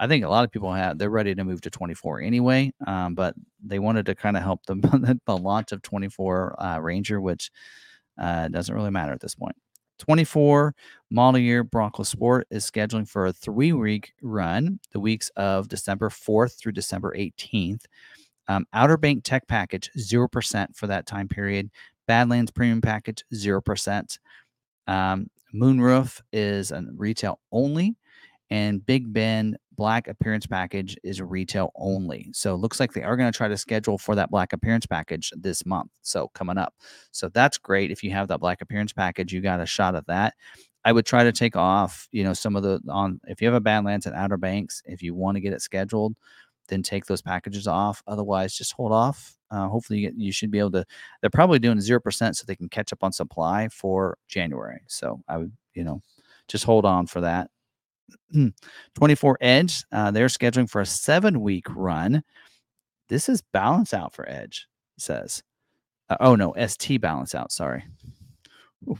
I 0.00 0.06
think 0.06 0.24
a 0.24 0.28
lot 0.28 0.44
of 0.44 0.50
people 0.50 0.72
have 0.72 0.96
they're 0.96 1.10
ready 1.10 1.34
to 1.34 1.44
move 1.44 1.60
to 1.60 1.70
24 1.70 2.22
anyway, 2.22 2.72
um, 2.86 3.14
but 3.14 3.34
they 3.62 3.78
wanted 3.78 4.06
to 4.06 4.14
kind 4.14 4.34
of 4.34 4.42
help 4.42 4.64
them 4.64 4.80
the 5.26 5.36
launch 5.36 5.72
of 5.72 5.82
24 5.82 6.60
uh, 6.60 6.78
Ranger, 6.78 7.20
which 7.20 7.50
uh, 8.18 8.48
doesn't 8.48 8.74
really 8.74 8.90
matter 8.90 9.12
at 9.12 9.20
this 9.20 9.34
point. 9.34 9.54
24 9.98 10.74
model 11.10 11.38
year 11.38 11.62
Bronco 11.62 12.02
Sport 12.02 12.46
is 12.50 12.68
scheduling 12.68 13.06
for 13.06 13.26
a 13.26 13.32
three 13.32 13.74
week 13.74 14.14
run, 14.22 14.80
the 14.92 15.00
weeks 15.00 15.28
of 15.36 15.68
December 15.68 16.08
4th 16.08 16.58
through 16.58 16.72
December 16.72 17.14
18th. 17.14 17.84
Um, 18.48 18.66
Outer 18.72 18.96
Bank 18.96 19.22
Tech 19.22 19.46
Package, 19.46 19.90
0% 19.98 20.74
for 20.74 20.86
that 20.86 21.06
time 21.06 21.28
period. 21.28 21.70
Badlands 22.08 22.50
Premium 22.50 22.80
Package, 22.80 23.22
0%. 23.34 24.18
Um, 24.86 25.28
Moonroof 25.54 26.22
is 26.32 26.70
a 26.70 26.82
retail 26.96 27.38
only 27.52 27.96
and 28.50 28.84
Big 28.84 29.12
Bend 29.12 29.56
Black 29.76 30.08
Appearance 30.08 30.46
Package 30.46 30.96
is 31.02 31.22
retail 31.22 31.72
only. 31.76 32.28
So 32.32 32.54
it 32.54 32.58
looks 32.58 32.80
like 32.80 32.92
they 32.92 33.02
are 33.02 33.16
going 33.16 33.32
to 33.32 33.36
try 33.36 33.48
to 33.48 33.56
schedule 33.56 33.96
for 33.96 34.14
that 34.14 34.30
Black 34.30 34.52
Appearance 34.52 34.86
Package 34.86 35.32
this 35.36 35.64
month. 35.64 35.90
So 36.02 36.28
coming 36.34 36.58
up. 36.58 36.74
So 37.12 37.28
that's 37.28 37.56
great. 37.56 37.90
If 37.90 38.02
you 38.04 38.10
have 38.10 38.28
that 38.28 38.40
Black 38.40 38.60
Appearance 38.60 38.92
Package, 38.92 39.32
you 39.32 39.40
got 39.40 39.60
a 39.60 39.66
shot 39.66 39.94
at 39.94 40.06
that. 40.08 40.34
I 40.84 40.92
would 40.92 41.06
try 41.06 41.24
to 41.24 41.32
take 41.32 41.56
off, 41.56 42.08
you 42.10 42.24
know, 42.24 42.32
some 42.32 42.56
of 42.56 42.62
the 42.62 42.80
on 42.88 43.20
if 43.26 43.40
you 43.40 43.46
have 43.46 43.54
a 43.54 43.60
Badlands 43.60 44.06
and 44.06 44.14
Outer 44.14 44.38
Banks, 44.38 44.82
if 44.86 45.02
you 45.02 45.14
want 45.14 45.36
to 45.36 45.40
get 45.40 45.52
it 45.52 45.62
scheduled, 45.62 46.14
then 46.68 46.82
take 46.82 47.06
those 47.06 47.22
packages 47.22 47.66
off. 47.66 48.02
Otherwise, 48.06 48.54
just 48.54 48.72
hold 48.72 48.92
off. 48.92 49.36
Uh, 49.50 49.68
hopefully, 49.68 50.00
you, 50.00 50.12
you 50.16 50.32
should 50.32 50.50
be 50.50 50.58
able 50.58 50.70
to. 50.70 50.84
They're 51.20 51.30
probably 51.30 51.58
doing 51.58 51.80
zero 51.80 52.00
percent 52.00 52.36
so 52.36 52.44
they 52.46 52.56
can 52.56 52.68
catch 52.68 52.92
up 52.92 53.04
on 53.04 53.12
supply 53.12 53.68
for 53.68 54.16
January. 54.28 54.80
So 54.86 55.22
I 55.28 55.38
would, 55.38 55.52
you 55.74 55.84
know, 55.84 56.02
just 56.48 56.64
hold 56.64 56.86
on 56.86 57.06
for 57.06 57.20
that. 57.20 57.50
24 58.94 59.38
Edge, 59.40 59.84
uh, 59.92 60.10
they're 60.10 60.26
scheduling 60.26 60.68
for 60.68 60.80
a 60.80 60.86
seven 60.86 61.40
week 61.40 61.66
run. 61.68 62.22
This 63.08 63.28
is 63.28 63.42
balance 63.52 63.92
out 63.92 64.14
for 64.14 64.28
Edge, 64.28 64.66
says. 64.98 65.42
Uh, 66.08 66.16
oh, 66.20 66.34
no, 66.36 66.54
ST 66.66 67.00
balance 67.00 67.34
out. 67.34 67.52
Sorry. 67.52 67.84
Ooh. 68.88 68.98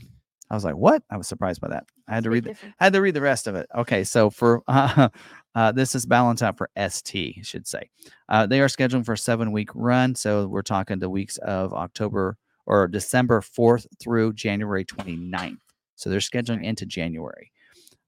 I 0.49 0.53
was 0.53 0.65
like, 0.65 0.75
what? 0.75 1.01
I 1.09 1.15
was 1.15 1.29
surprised 1.29 1.61
by 1.61 1.69
that. 1.69 1.85
I 2.09 2.15
had 2.15 2.25
to 2.25 2.29
read. 2.29 2.43
The, 2.43 2.55
I 2.79 2.83
had 2.83 2.93
to 2.93 3.01
read 3.01 3.13
the 3.13 3.21
rest 3.21 3.47
of 3.47 3.55
it. 3.55 3.69
Okay, 3.73 4.03
so 4.03 4.29
for 4.29 4.61
uh, 4.67 5.07
uh, 5.55 5.71
this 5.71 5.95
is 5.95 6.05
balance 6.05 6.41
out 6.41 6.57
for 6.57 6.69
ST, 6.89 7.35
I 7.39 7.41
should 7.41 7.65
say. 7.65 7.89
Uh, 8.27 8.45
they 8.47 8.59
are 8.59 8.67
scheduling 8.67 9.05
for 9.05 9.13
a 9.13 9.17
seven 9.17 9.53
week 9.53 9.69
run, 9.73 10.13
so 10.13 10.47
we're 10.47 10.61
talking 10.61 10.99
the 10.99 11.09
weeks 11.09 11.37
of 11.37 11.73
October 11.73 12.37
or 12.65 12.89
December 12.89 13.39
4th 13.39 13.85
through 14.01 14.33
January 14.33 14.83
29th. 14.83 15.57
So 15.95 16.09
they're 16.09 16.19
scheduling 16.19 16.63
into 16.65 16.85
January. 16.85 17.51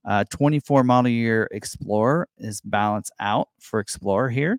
Uh, 0.04 0.24
24 0.30 0.84
model 0.84 1.10
year 1.10 1.48
Explorer 1.50 2.28
is 2.38 2.60
balanced 2.60 3.12
out 3.20 3.48
for 3.60 3.80
Explorer 3.80 4.28
here. 4.28 4.58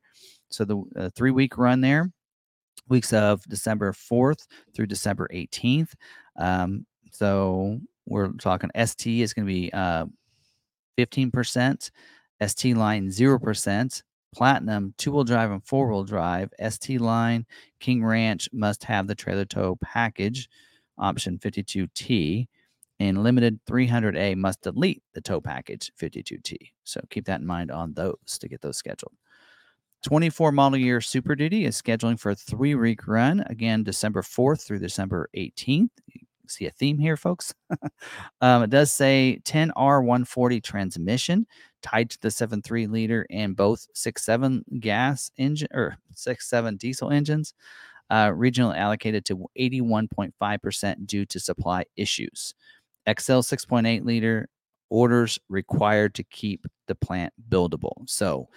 So 0.50 0.66
the 0.66 0.84
uh, 0.98 1.10
three 1.16 1.32
week 1.32 1.58
run 1.58 1.82
there, 1.82 2.12
weeks 2.88 3.14
of 3.14 3.44
December 3.44 3.92
4th 3.94 4.48
through 4.76 4.88
December 4.88 5.28
18th. 5.34 5.94
Um, 6.38 6.86
so 7.12 7.80
we're 8.06 8.30
talking 8.34 8.70
ST 8.86 9.22
is 9.22 9.34
going 9.34 9.46
to 9.46 9.54
be 9.54 9.72
uh, 9.74 10.06
15%, 10.98 11.92
ST 12.46 12.78
line 12.78 13.08
0%, 13.08 14.04
Platinum 14.34 14.94
two 14.98 15.14
wheel 15.14 15.24
drive 15.24 15.50
and 15.50 15.64
four 15.64 15.90
wheel 15.90 16.04
drive, 16.04 16.50
ST 16.70 17.00
line, 17.00 17.46
King 17.80 18.04
Ranch 18.04 18.50
must 18.52 18.84
have 18.84 19.08
the 19.08 19.16
trailer 19.16 19.46
tow 19.46 19.78
package, 19.82 20.50
option 20.98 21.40
52T 21.40 22.48
and 23.00 23.24
limited 23.24 23.60
300A 23.66 24.36
must 24.38 24.62
delete 24.62 25.04
the 25.14 25.22
tow 25.22 25.42
package 25.42 25.92
52T. 26.00 26.56
So 26.84 27.02
keep 27.10 27.26
that 27.26 27.42
in 27.42 27.46
mind 27.46 27.72
on 27.72 27.94
those 27.94 28.38
to 28.40 28.48
get 28.48 28.62
those 28.62 28.78
scheduled. 28.78 29.14
24 30.04 30.52
model 30.52 30.78
year 30.78 31.02
Super 31.02 31.36
Duty 31.36 31.66
is 31.66 31.82
scheduling 31.82 32.20
for 32.20 32.32
a 32.32 32.36
three 32.36 32.76
week 32.76 33.08
run 33.08 33.44
again, 33.48 33.84
December 33.84 34.22
4th 34.22 34.66
through 34.66 34.80
December 34.80 35.30
18th. 35.36 35.90
You 36.14 36.22
see 36.48 36.68
a 36.68 36.72
theme 36.72 37.00
here, 37.00 37.18
folks. 37.18 37.56
um, 38.42 38.64
it 38.64 38.70
does 38.70 38.94
say 38.94 39.40
10R140 39.46 40.62
transmission 40.64 41.48
tied 41.82 42.12
to 42.12 42.22
the 42.22 42.28
7.3 42.28 42.88
liter 42.90 43.26
and 43.32 43.56
both 43.56 43.88
6.7 43.96 44.62
gas 44.80 45.32
engine 45.38 45.70
or 45.74 45.98
6.7 46.16 46.78
diesel 46.78 47.10
engines. 47.10 47.56
Uh, 48.12 48.28
regionally 48.28 48.78
allocated 48.78 49.26
to 49.26 49.48
81.5% 49.60 51.08
due 51.08 51.26
to 51.26 51.40
supply 51.40 51.84
issues. 51.96 52.54
XL 53.08 53.40
6.8 53.40 54.06
liter 54.06 54.50
orders 54.90 55.40
required 55.50 56.16
to 56.16 56.24
keep 56.24 56.66
the 56.88 56.96
plant 56.96 57.34
buildable. 57.50 58.08
So 58.08 58.48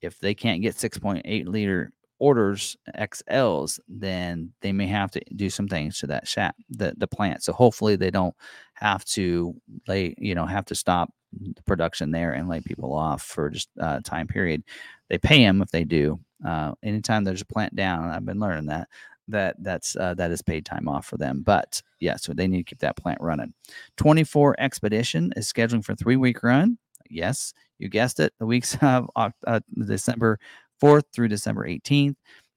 if 0.00 0.18
they 0.18 0.34
can't 0.34 0.62
get 0.62 0.76
6.8 0.76 1.46
liter 1.46 1.92
orders 2.18 2.76
XLs, 2.96 3.78
then 3.88 4.52
they 4.60 4.72
may 4.72 4.86
have 4.86 5.10
to 5.12 5.20
do 5.36 5.50
some 5.50 5.68
things 5.68 5.98
to 5.98 6.06
that 6.06 6.28
shaft, 6.28 6.58
the, 6.70 6.94
the 6.96 7.06
plant. 7.06 7.42
So 7.42 7.52
hopefully 7.52 7.96
they 7.96 8.10
don't 8.10 8.34
have 8.74 9.04
to 9.06 9.54
lay, 9.88 10.14
you 10.18 10.34
know, 10.34 10.46
have 10.46 10.64
to 10.66 10.74
stop 10.74 11.10
the 11.32 11.62
production 11.62 12.10
there 12.10 12.32
and 12.32 12.48
lay 12.48 12.60
people 12.60 12.92
off 12.92 13.22
for 13.22 13.50
just 13.50 13.68
uh, 13.80 14.00
time 14.04 14.26
period. 14.26 14.62
They 15.08 15.18
pay 15.18 15.42
them 15.42 15.62
if 15.62 15.70
they 15.70 15.84
do. 15.84 16.20
Uh, 16.46 16.72
anytime 16.82 17.24
there's 17.24 17.42
a 17.42 17.46
plant 17.46 17.74
down, 17.74 18.08
I've 18.08 18.24
been 18.24 18.40
learning 18.40 18.66
that 18.66 18.88
that 19.28 19.56
that's 19.60 19.96
uh, 19.96 20.14
that 20.14 20.30
is 20.30 20.42
paid 20.42 20.66
time 20.66 20.88
off 20.88 21.06
for 21.06 21.16
them. 21.16 21.42
But 21.42 21.82
yeah, 22.00 22.16
so 22.16 22.32
they 22.32 22.46
need 22.46 22.58
to 22.58 22.64
keep 22.64 22.80
that 22.80 22.96
plant 22.96 23.20
running. 23.20 23.54
24 23.96 24.56
Expedition 24.58 25.32
is 25.36 25.50
scheduling 25.50 25.84
for 25.84 25.94
three 25.94 26.16
week 26.16 26.42
run. 26.42 26.78
Yes, 27.10 27.52
you 27.78 27.88
guessed 27.88 28.20
it. 28.20 28.32
The 28.38 28.46
weeks 28.46 28.76
of 28.82 29.08
uh, 29.16 29.60
December 29.86 30.38
4th 30.82 31.04
through 31.12 31.28
December 31.28 31.66
18th. 31.66 32.16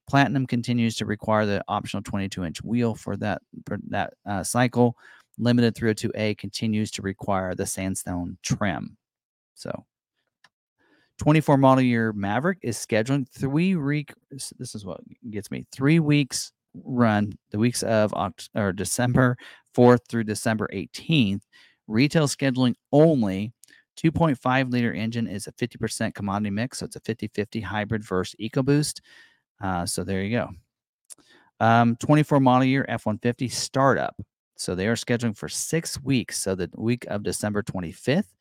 Platinum 0.09 0.47
continues 0.47 0.95
to 0.95 1.05
require 1.05 1.45
the 1.45 1.61
optional 1.68 2.01
22 2.01 2.45
inch 2.45 2.63
wheel 2.63 2.95
for 2.95 3.18
that 3.18 3.41
for 3.65 3.78
that 3.89 4.13
uh, 4.26 4.43
cycle. 4.43 4.95
Limited 5.38 5.76
302A 5.76 6.38
continues 6.38 6.89
to 6.91 7.01
require 7.01 7.53
the 7.53 7.65
sandstone 7.65 8.38
trim. 8.41 8.97
So 9.53 9.86
24 11.20 11.57
model 11.57 11.84
year 11.84 12.13
Maverick 12.13 12.59
is 12.61 12.78
scheduling 12.78 13.28
three 13.30 13.76
week. 13.76 14.13
This 14.32 14.53
this 14.57 14.76
is 14.76 14.86
what 14.86 15.01
gets 15.30 15.51
me 15.51 15.65
three 15.72 15.99
weeks 15.99 16.53
run 16.84 17.34
the 17.51 17.59
weeks 17.59 17.84
of 17.84 18.13
October, 18.13 18.67
or 18.67 18.73
December 18.73 19.38
4th 19.75 20.07
through 20.09 20.23
December 20.23 20.67
18th. 20.73 21.41
Retail 21.88 22.28
scheduling 22.28 22.75
only. 22.91 23.53
2.5 23.97 24.71
liter 24.71 24.93
engine 24.93 25.28
is 25.28 25.47
a 25.47 25.51
50% 25.53 26.13
commodity 26.13 26.51
mix. 26.51 26.80
So 26.80 26.86
it's 26.86 26.95
a 26.95 26.99
50 26.99 27.30
50 27.34 27.61
hybrid 27.61 28.03
versus 28.03 28.36
EcoBoost. 28.39 28.99
Uh, 29.61 29.86
so 29.86 30.03
there 30.03 30.21
you 30.21 30.38
go. 30.38 30.49
Um, 31.59 31.95
24 31.95 32.39
model 32.39 32.65
year 32.65 32.86
F 32.88 33.05
150 33.05 33.47
startup. 33.49 34.15
So 34.55 34.75
they 34.75 34.88
are 34.88 34.95
scheduling 34.95 35.36
for 35.36 35.49
six 35.49 36.01
weeks. 36.01 36.38
So 36.39 36.55
the 36.55 36.69
week 36.75 37.05
of 37.07 37.23
December 37.23 37.63
25th 37.63 38.34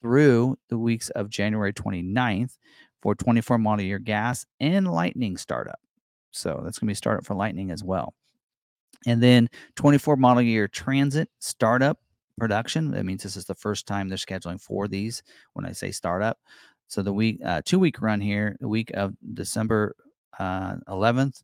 through 0.00 0.56
the 0.68 0.78
weeks 0.78 1.10
of 1.10 1.30
January 1.30 1.72
29th 1.72 2.56
for 3.02 3.14
24 3.14 3.58
model 3.58 3.84
year 3.84 3.98
gas 3.98 4.46
and 4.60 4.90
lightning 4.90 5.36
startup. 5.36 5.78
So 6.34 6.60
that's 6.64 6.78
going 6.78 6.88
to 6.88 6.90
be 6.90 6.94
startup 6.94 7.24
for 7.24 7.34
lightning 7.34 7.70
as 7.70 7.82
well. 7.84 8.14
And 9.06 9.22
then 9.22 9.48
24 9.76 10.16
model 10.16 10.42
year 10.42 10.66
transit 10.68 11.28
startup 11.38 11.98
production. 12.38 12.90
That 12.90 13.04
means 13.04 13.22
this 13.22 13.36
is 13.36 13.44
the 13.44 13.54
first 13.54 13.86
time 13.86 14.08
they're 14.08 14.18
scheduling 14.18 14.60
for 14.60 14.88
these 14.88 15.22
when 15.52 15.64
I 15.64 15.72
say 15.72 15.90
startup. 15.90 16.38
So 16.88 17.02
the 17.02 17.12
week, 17.12 17.40
uh, 17.44 17.62
two 17.64 17.78
week 17.78 18.00
run 18.02 18.20
here, 18.20 18.56
the 18.60 18.68
week 18.68 18.90
of 18.94 19.14
December 19.34 19.94
uh, 20.38 20.76
11th 20.88 21.42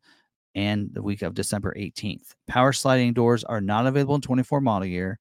and 0.54 0.92
the 0.92 1.02
week 1.02 1.22
of 1.22 1.34
December 1.34 1.74
18th. 1.78 2.34
Power 2.48 2.72
sliding 2.72 3.12
doors 3.12 3.44
are 3.44 3.60
not 3.60 3.86
available 3.86 4.16
in 4.16 4.20
24 4.20 4.60
model 4.60 4.86
year, 4.86 5.18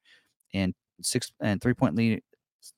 and 0.54 0.74
six 1.02 1.32
and 1.40 1.62
3. 1.62 1.74
liter, 1.92 2.22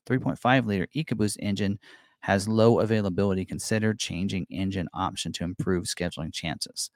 3.5 0.08 0.66
liter 0.66 0.88
EcoBoost 0.96 1.38
engine 1.40 1.80
has 2.22 2.48
low 2.48 2.80
availability. 2.80 3.46
Consider 3.46 3.94
changing 3.94 4.48
engine 4.50 4.88
option 4.94 5.32
to 5.34 5.44
improve 5.44 5.86
scheduling 5.86 6.34
chances. 6.34 6.90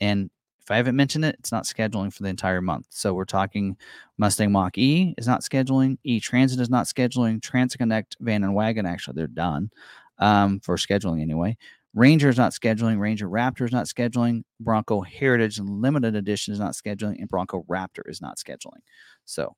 And 0.00 0.30
if 0.62 0.70
I 0.70 0.76
haven't 0.76 0.96
mentioned 0.96 1.24
it, 1.24 1.36
it's 1.38 1.52
not 1.52 1.64
scheduling 1.64 2.12
for 2.12 2.22
the 2.22 2.28
entire 2.28 2.60
month. 2.60 2.86
So 2.90 3.14
we're 3.14 3.24
talking 3.24 3.76
Mustang 4.18 4.52
Mach 4.52 4.78
E 4.78 5.14
is 5.18 5.26
not 5.26 5.42
scheduling, 5.42 5.98
E 6.04 6.20
Transit 6.20 6.60
is 6.60 6.70
not 6.70 6.86
scheduling, 6.86 7.42
Transit 7.42 7.78
Connect 7.78 8.16
Van 8.20 8.44
and 8.44 8.54
Wagon 8.54 8.86
actually 8.86 9.14
they're 9.16 9.26
done 9.26 9.70
um, 10.18 10.60
for 10.60 10.76
scheduling 10.76 11.20
anyway. 11.20 11.56
Ranger 11.94 12.30
is 12.30 12.38
not 12.38 12.52
scheduling. 12.52 12.98
Ranger 12.98 13.28
Raptor 13.28 13.66
is 13.66 13.72
not 13.72 13.86
scheduling. 13.86 14.44
Bronco 14.60 15.02
Heritage 15.02 15.58
Limited 15.60 16.16
Edition 16.16 16.54
is 16.54 16.60
not 16.60 16.72
scheduling, 16.72 17.18
and 17.18 17.28
Bronco 17.28 17.64
Raptor 17.68 18.00
is 18.06 18.22
not 18.22 18.38
scheduling. 18.38 18.80
So, 19.26 19.54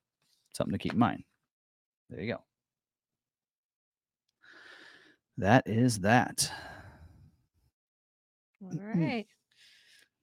something 0.52 0.72
to 0.72 0.78
keep 0.78 0.94
in 0.94 0.98
mind. 0.98 1.22
There 2.10 2.20
you 2.20 2.32
go. 2.32 2.42
That 5.38 5.64
is 5.66 6.00
that. 6.00 6.50
All 8.62 8.78
right. 8.80 9.26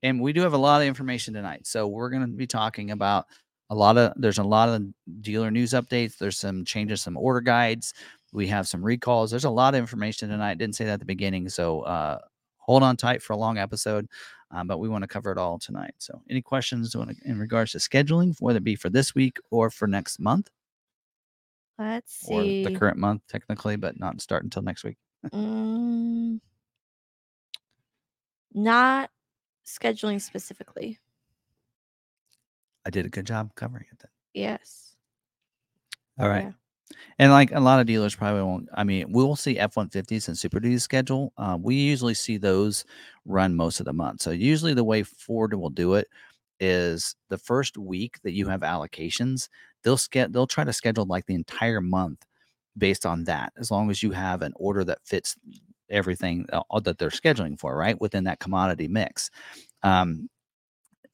And 0.04 0.20
we 0.20 0.34
do 0.34 0.42
have 0.42 0.54
a 0.54 0.58
lot 0.58 0.82
of 0.82 0.88
information 0.88 1.34
tonight. 1.34 1.68
So, 1.68 1.88
we're 1.88 2.10
going 2.10 2.26
to 2.26 2.28
be 2.28 2.48
talking 2.48 2.92
about 2.92 3.26
a 3.70 3.76
lot 3.76 3.98
of 3.98 4.14
there's 4.16 4.40
a 4.40 4.44
lot 4.44 4.70
of 4.70 4.84
dealer 5.22 5.52
news 5.52 5.72
updates. 5.72 6.18
There's 6.18 6.38
some 6.40 6.66
changes, 6.66 7.02
some 7.02 7.18
order 7.18 7.42
guides. 7.42 7.94
We 8.34 8.48
have 8.48 8.68
some 8.68 8.84
recalls. 8.84 9.30
There's 9.30 9.46
a 9.46 9.50
lot 9.50 9.76
of 9.76 9.80
information 9.80 10.30
tonight. 10.30 10.58
Didn't 10.58 10.76
say 10.76 10.86
that 10.86 10.94
at 10.94 11.00
the 11.00 11.06
beginning. 11.06 11.50
So, 11.50 11.82
uh, 11.82 12.20
hold 12.58 12.84
on 12.84 12.98
tight 12.98 13.22
for 13.22 13.34
a 13.34 13.38
long 13.38 13.58
episode. 13.58 14.08
Um, 14.52 14.68
but 14.68 14.80
we 14.80 14.90
want 14.90 15.04
to 15.04 15.08
cover 15.08 15.32
it 15.32 15.38
all 15.38 15.60
tonight. 15.60 15.94
So, 16.00 16.22
any 16.30 16.42
questions 16.42 16.96
in 17.26 17.38
regards 17.38 17.74
to 17.74 17.78
scheduling, 17.78 18.36
whether 18.40 18.58
it 18.58 18.64
be 18.64 18.76
for 18.76 18.90
this 18.90 19.14
week 19.14 19.38
or 19.52 19.70
for 19.70 19.88
next 19.88 20.20
month 20.20 20.50
Let's 21.78 22.28
or 22.30 22.44
see. 22.44 22.64
the 22.64 22.78
current 22.78 22.98
month, 22.98 23.24
technically, 23.28 23.76
but 23.76 24.00
not 24.00 24.22
start 24.22 24.44
until 24.44 24.62
next 24.62 24.84
week? 24.84 24.98
Mm, 25.34 26.40
not 28.54 29.10
scheduling 29.66 30.22
specifically. 30.22 31.00
I 32.86 32.90
did 32.90 33.06
a 33.06 33.10
good 33.10 33.28
job 33.28 33.54
covering 33.56 33.86
it 33.92 34.00
then. 34.00 34.12
Yes. 34.34 34.96
All 36.20 36.30
right. 36.30 36.46
Yeah. 36.46 36.52
And 37.20 37.32
like 37.32 37.52
a 37.52 37.60
lot 37.60 37.80
of 37.80 37.88
dealers 37.88 38.16
probably 38.16 38.44
won't. 38.44 38.68
I 38.74 38.84
mean, 38.84 39.12
we'll 39.12 39.36
see 39.36 39.58
F 39.58 39.78
one 39.78 39.90
fifties 39.90 40.28
and 40.28 40.38
Super 40.38 40.60
Duty 40.60 40.78
schedule. 40.78 41.32
Uh, 41.38 41.58
we 41.60 41.76
usually 41.76 42.14
see 42.14 42.38
those 42.38 42.84
run 43.26 43.56
most 43.56 43.80
of 43.80 43.86
the 43.86 43.94
month. 43.94 44.22
So 44.22 44.32
usually 44.32 44.74
the 44.74 44.84
way 44.84 45.04
Ford 45.04 45.54
will 45.54 45.70
do 45.70 45.94
it 45.94 46.08
is 46.60 47.16
the 47.30 47.38
first 47.38 47.78
week 47.78 48.20
that 48.24 48.34
you 48.34 48.48
have 48.48 48.62
allocations, 48.62 49.48
they'll 49.84 50.00
get 50.12 50.34
they'll 50.34 50.48
try 50.48 50.64
to 50.64 50.74
schedule 50.74 51.06
like 51.06 51.26
the 51.26 51.36
entire 51.36 51.82
month 51.82 52.26
based 52.78 53.06
on 53.06 53.24
that. 53.26 53.54
As 53.58 53.72
long 53.72 53.90
as 53.90 54.02
you 54.02 54.12
have 54.12 54.42
an 54.42 54.54
order 54.56 54.84
that 54.86 55.00
fits 55.06 55.36
everything 55.90 56.46
uh, 56.54 56.80
that 56.80 56.98
they're 56.98 57.10
scheduling 57.10 57.60
for, 57.60 57.76
right 57.76 58.00
within 58.00 58.24
that 58.26 58.40
commodity 58.40 58.88
mix. 58.88 59.30
Um, 59.84 60.30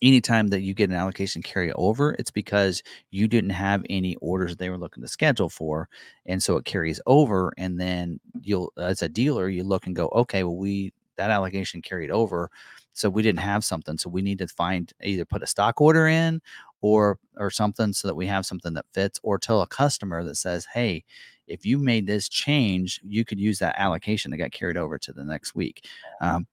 anytime 0.01 0.47
that 0.47 0.61
you 0.61 0.73
get 0.73 0.89
an 0.89 0.95
allocation 0.95 1.41
carry 1.41 1.71
over, 1.73 2.15
it's 2.19 2.31
because 2.31 2.83
you 3.11 3.27
didn't 3.27 3.49
have 3.51 3.83
any 3.89 4.15
orders 4.17 4.55
they 4.55 4.69
were 4.69 4.77
looking 4.77 5.01
to 5.01 5.09
schedule 5.09 5.49
for. 5.49 5.89
And 6.25 6.41
so 6.41 6.57
it 6.57 6.65
carries 6.65 7.01
over. 7.05 7.51
And 7.57 7.79
then 7.79 8.19
you'll, 8.41 8.71
as 8.77 9.01
a 9.01 9.09
dealer, 9.09 9.49
you 9.49 9.63
look 9.63 9.87
and 9.87 9.95
go, 9.95 10.07
okay, 10.09 10.43
well, 10.43 10.55
we, 10.55 10.93
that 11.17 11.31
allocation 11.31 11.81
carried 11.81 12.11
over. 12.11 12.51
So 12.93 13.09
we 13.09 13.21
didn't 13.21 13.39
have 13.39 13.63
something. 13.63 13.97
So 13.97 14.09
we 14.09 14.21
need 14.21 14.39
to 14.39 14.47
find 14.47 14.91
either 15.03 15.25
put 15.25 15.43
a 15.43 15.47
stock 15.47 15.81
order 15.81 16.07
in 16.07 16.41
or, 16.81 17.19
or 17.37 17.49
something 17.49 17.93
so 17.93 18.07
that 18.07 18.15
we 18.15 18.27
have 18.27 18.45
something 18.45 18.73
that 18.73 18.85
fits 18.93 19.19
or 19.23 19.37
tell 19.37 19.61
a 19.61 19.67
customer 19.67 20.23
that 20.23 20.35
says, 20.35 20.67
hey, 20.73 21.03
if 21.47 21.65
you 21.65 21.77
made 21.77 22.05
this 22.05 22.29
change, 22.29 22.99
you 23.03 23.25
could 23.25 23.39
use 23.39 23.59
that 23.59 23.75
allocation 23.77 24.31
that 24.31 24.37
got 24.37 24.51
carried 24.51 24.77
over 24.77 24.97
to 24.99 25.13
the 25.13 25.23
next 25.23 25.55
week. 25.55 25.85
Um, 26.21 26.47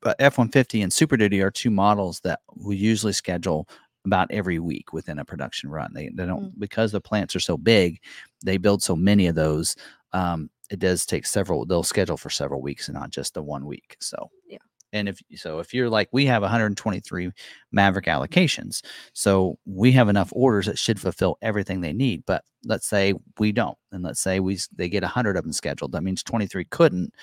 but 0.00 0.16
F 0.18 0.38
150 0.38 0.82
and 0.82 0.92
Super 0.92 1.16
Duty 1.16 1.42
are 1.42 1.50
two 1.50 1.70
models 1.70 2.20
that 2.20 2.40
we 2.56 2.76
usually 2.76 3.12
schedule 3.12 3.68
about 4.06 4.30
every 4.30 4.58
week 4.58 4.92
within 4.92 5.18
a 5.18 5.24
production 5.24 5.70
run. 5.70 5.92
They, 5.92 6.08
they 6.14 6.24
don't, 6.24 6.58
because 6.58 6.92
the 6.92 7.00
plants 7.00 7.36
are 7.36 7.40
so 7.40 7.58
big, 7.58 8.00
they 8.42 8.56
build 8.56 8.82
so 8.82 8.96
many 8.96 9.26
of 9.26 9.34
those. 9.34 9.76
Um, 10.12 10.48
it 10.70 10.78
does 10.78 11.04
take 11.04 11.26
several, 11.26 11.66
they'll 11.66 11.82
schedule 11.82 12.16
for 12.16 12.30
several 12.30 12.62
weeks 12.62 12.88
and 12.88 12.94
not 12.94 13.10
just 13.10 13.34
the 13.34 13.42
one 13.42 13.66
week. 13.66 13.96
So, 14.00 14.30
Yeah. 14.46 14.58
And 14.92 15.08
if 15.08 15.20
so, 15.36 15.60
if 15.60 15.72
you're 15.72 15.88
like, 15.88 16.08
we 16.12 16.26
have 16.26 16.42
123 16.42 17.30
Maverick 17.72 18.06
allocations. 18.06 18.82
So 19.12 19.58
we 19.64 19.92
have 19.92 20.08
enough 20.08 20.32
orders 20.32 20.66
that 20.66 20.78
should 20.78 21.00
fulfill 21.00 21.38
everything 21.42 21.80
they 21.80 21.92
need. 21.92 22.24
But 22.26 22.44
let's 22.64 22.86
say 22.86 23.14
we 23.38 23.52
don't. 23.52 23.78
And 23.92 24.02
let's 24.02 24.20
say 24.20 24.40
we, 24.40 24.58
they 24.74 24.88
get 24.88 25.02
100 25.02 25.36
of 25.36 25.44
them 25.44 25.52
scheduled. 25.52 25.92
That 25.92 26.02
means 26.02 26.22
23 26.22 26.64
couldn't 26.66 27.14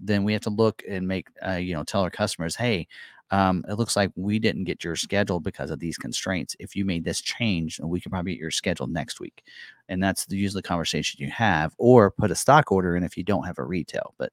then 0.00 0.24
we 0.24 0.32
have 0.32 0.42
to 0.42 0.50
look 0.50 0.82
and 0.88 1.06
make 1.06 1.28
uh, 1.46 1.52
you 1.52 1.74
know 1.74 1.84
tell 1.84 2.02
our 2.02 2.10
customers 2.10 2.56
hey 2.56 2.86
um, 3.30 3.64
it 3.66 3.74
looks 3.74 3.96
like 3.96 4.10
we 4.14 4.38
didn't 4.38 4.64
get 4.64 4.84
your 4.84 4.94
schedule 4.94 5.40
because 5.40 5.70
of 5.70 5.78
these 5.78 5.96
constraints 5.96 6.54
if 6.58 6.76
you 6.76 6.84
made 6.84 7.04
this 7.04 7.20
change 7.20 7.80
we 7.80 8.00
can 8.00 8.10
probably 8.10 8.32
get 8.32 8.40
your 8.40 8.50
schedule 8.50 8.86
next 8.86 9.20
week 9.20 9.42
and 9.88 10.02
that's 10.02 10.26
the, 10.26 10.36
usually 10.36 10.62
conversation 10.62 11.22
you 11.22 11.30
have 11.30 11.74
or 11.78 12.10
put 12.10 12.30
a 12.30 12.34
stock 12.34 12.70
order 12.70 12.96
in 12.96 13.04
if 13.04 13.16
you 13.16 13.24
don't 13.24 13.44
have 13.46 13.58
a 13.58 13.64
retail 13.64 14.14
but 14.18 14.32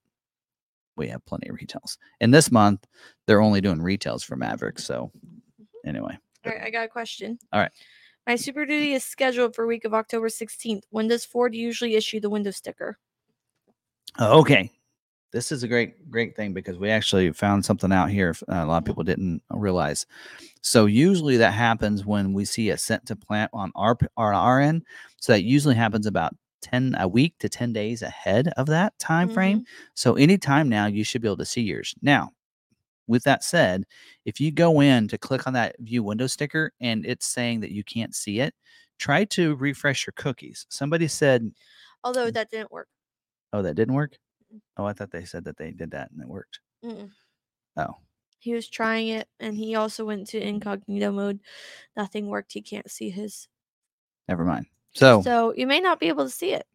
we 0.99 1.07
have 1.07 1.25
plenty 1.25 1.49
of 1.49 1.55
retails 1.55 1.97
and 2.21 2.33
this 2.33 2.51
month 2.51 2.85
they're 3.25 3.41
only 3.41 3.61
doing 3.61 3.81
retails 3.81 4.23
for 4.23 4.35
maverick 4.35 4.77
so 4.77 5.11
anyway 5.85 6.15
All 6.45 6.51
right. 6.51 6.61
I 6.61 6.69
got 6.69 6.85
a 6.85 6.89
question. 6.89 7.39
All 7.51 7.59
right. 7.59 7.71
My 8.27 8.35
Super 8.35 8.65
Duty 8.65 8.93
is 8.93 9.03
scheduled 9.03 9.55
for 9.55 9.65
week 9.65 9.85
of 9.85 9.93
October 9.93 10.27
16th. 10.27 10.83
When 10.91 11.07
does 11.07 11.25
Ford 11.25 11.55
usually 11.55 11.95
issue 11.95 12.19
the 12.19 12.29
window 12.29 12.51
sticker? 12.51 12.99
Okay 14.19 14.71
this 15.31 15.51
is 15.51 15.63
a 15.63 15.67
great 15.67 16.09
great 16.09 16.35
thing 16.35 16.53
because 16.53 16.77
we 16.77 16.89
actually 16.89 17.31
found 17.31 17.63
something 17.63 17.91
out 17.91 18.09
here 18.09 18.35
uh, 18.51 18.55
a 18.55 18.65
lot 18.65 18.77
of 18.77 18.85
people 18.85 19.03
didn't 19.03 19.41
realize 19.51 20.05
so 20.61 20.85
usually 20.85 21.37
that 21.37 21.53
happens 21.53 22.05
when 22.05 22.33
we 22.33 22.43
see 22.45 22.69
a 22.71 22.77
sent 22.77 23.05
to 23.05 23.15
plant 23.15 23.49
on 23.53 23.71
our 23.75 23.97
on 24.17 24.33
our 24.33 24.59
end 24.59 24.83
so 25.17 25.31
that 25.31 25.43
usually 25.43 25.75
happens 25.75 26.05
about 26.05 26.35
10 26.61 26.95
a 26.99 27.07
week 27.07 27.35
to 27.39 27.49
10 27.49 27.73
days 27.73 28.01
ahead 28.01 28.49
of 28.57 28.67
that 28.67 28.93
mm-hmm. 28.93 29.07
time 29.07 29.29
frame 29.29 29.65
so 29.93 30.15
anytime 30.15 30.69
now 30.69 30.85
you 30.85 31.03
should 31.03 31.21
be 31.21 31.27
able 31.27 31.37
to 31.37 31.45
see 31.45 31.61
yours 31.61 31.95
now 32.01 32.29
with 33.07 33.23
that 33.23 33.43
said 33.43 33.85
if 34.25 34.39
you 34.39 34.51
go 34.51 34.81
in 34.81 35.07
to 35.07 35.17
click 35.17 35.47
on 35.47 35.53
that 35.53 35.75
view 35.79 36.03
window 36.03 36.27
sticker 36.27 36.71
and 36.79 37.05
it's 37.05 37.25
saying 37.25 37.59
that 37.59 37.71
you 37.71 37.83
can't 37.83 38.15
see 38.15 38.39
it 38.39 38.53
try 38.97 39.23
to 39.25 39.55
refresh 39.55 40.05
your 40.05 40.13
cookies 40.15 40.65
somebody 40.69 41.07
said 41.07 41.49
Although 42.03 42.29
mm. 42.29 42.33
that 42.33 42.49
didn't 42.49 42.71
work. 42.71 42.87
oh 43.53 43.61
that 43.61 43.75
didn't 43.75 43.95
work 43.95 44.17
oh 44.77 44.85
i 44.85 44.93
thought 44.93 45.11
they 45.11 45.25
said 45.25 45.45
that 45.45 45.57
they 45.57 45.71
did 45.71 45.91
that 45.91 46.11
and 46.11 46.21
it 46.21 46.27
worked 46.27 46.59
Mm-mm. 46.83 47.09
Oh, 47.77 47.95
He 48.39 48.53
was 48.53 48.67
trying 48.69 49.09
it 49.09 49.27
and 49.39 49.55
he 49.55 49.75
also 49.75 50.05
went 50.05 50.27
to 50.29 50.41
incognito 50.41 51.11
mode. 51.11 51.39
Nothing 51.95 52.27
worked. 52.27 52.53
He 52.53 52.61
can't 52.61 52.89
see 52.89 53.09
his. 53.09 53.47
Never 54.27 54.45
mind. 54.45 54.67
So, 54.93 55.23
So 55.23 55.53
you 55.55 55.67
may 55.67 55.79
not 55.79 55.99
be 55.99 56.07
able 56.07 56.25
to 56.25 56.29
see 56.29 56.53
it. 56.53 56.65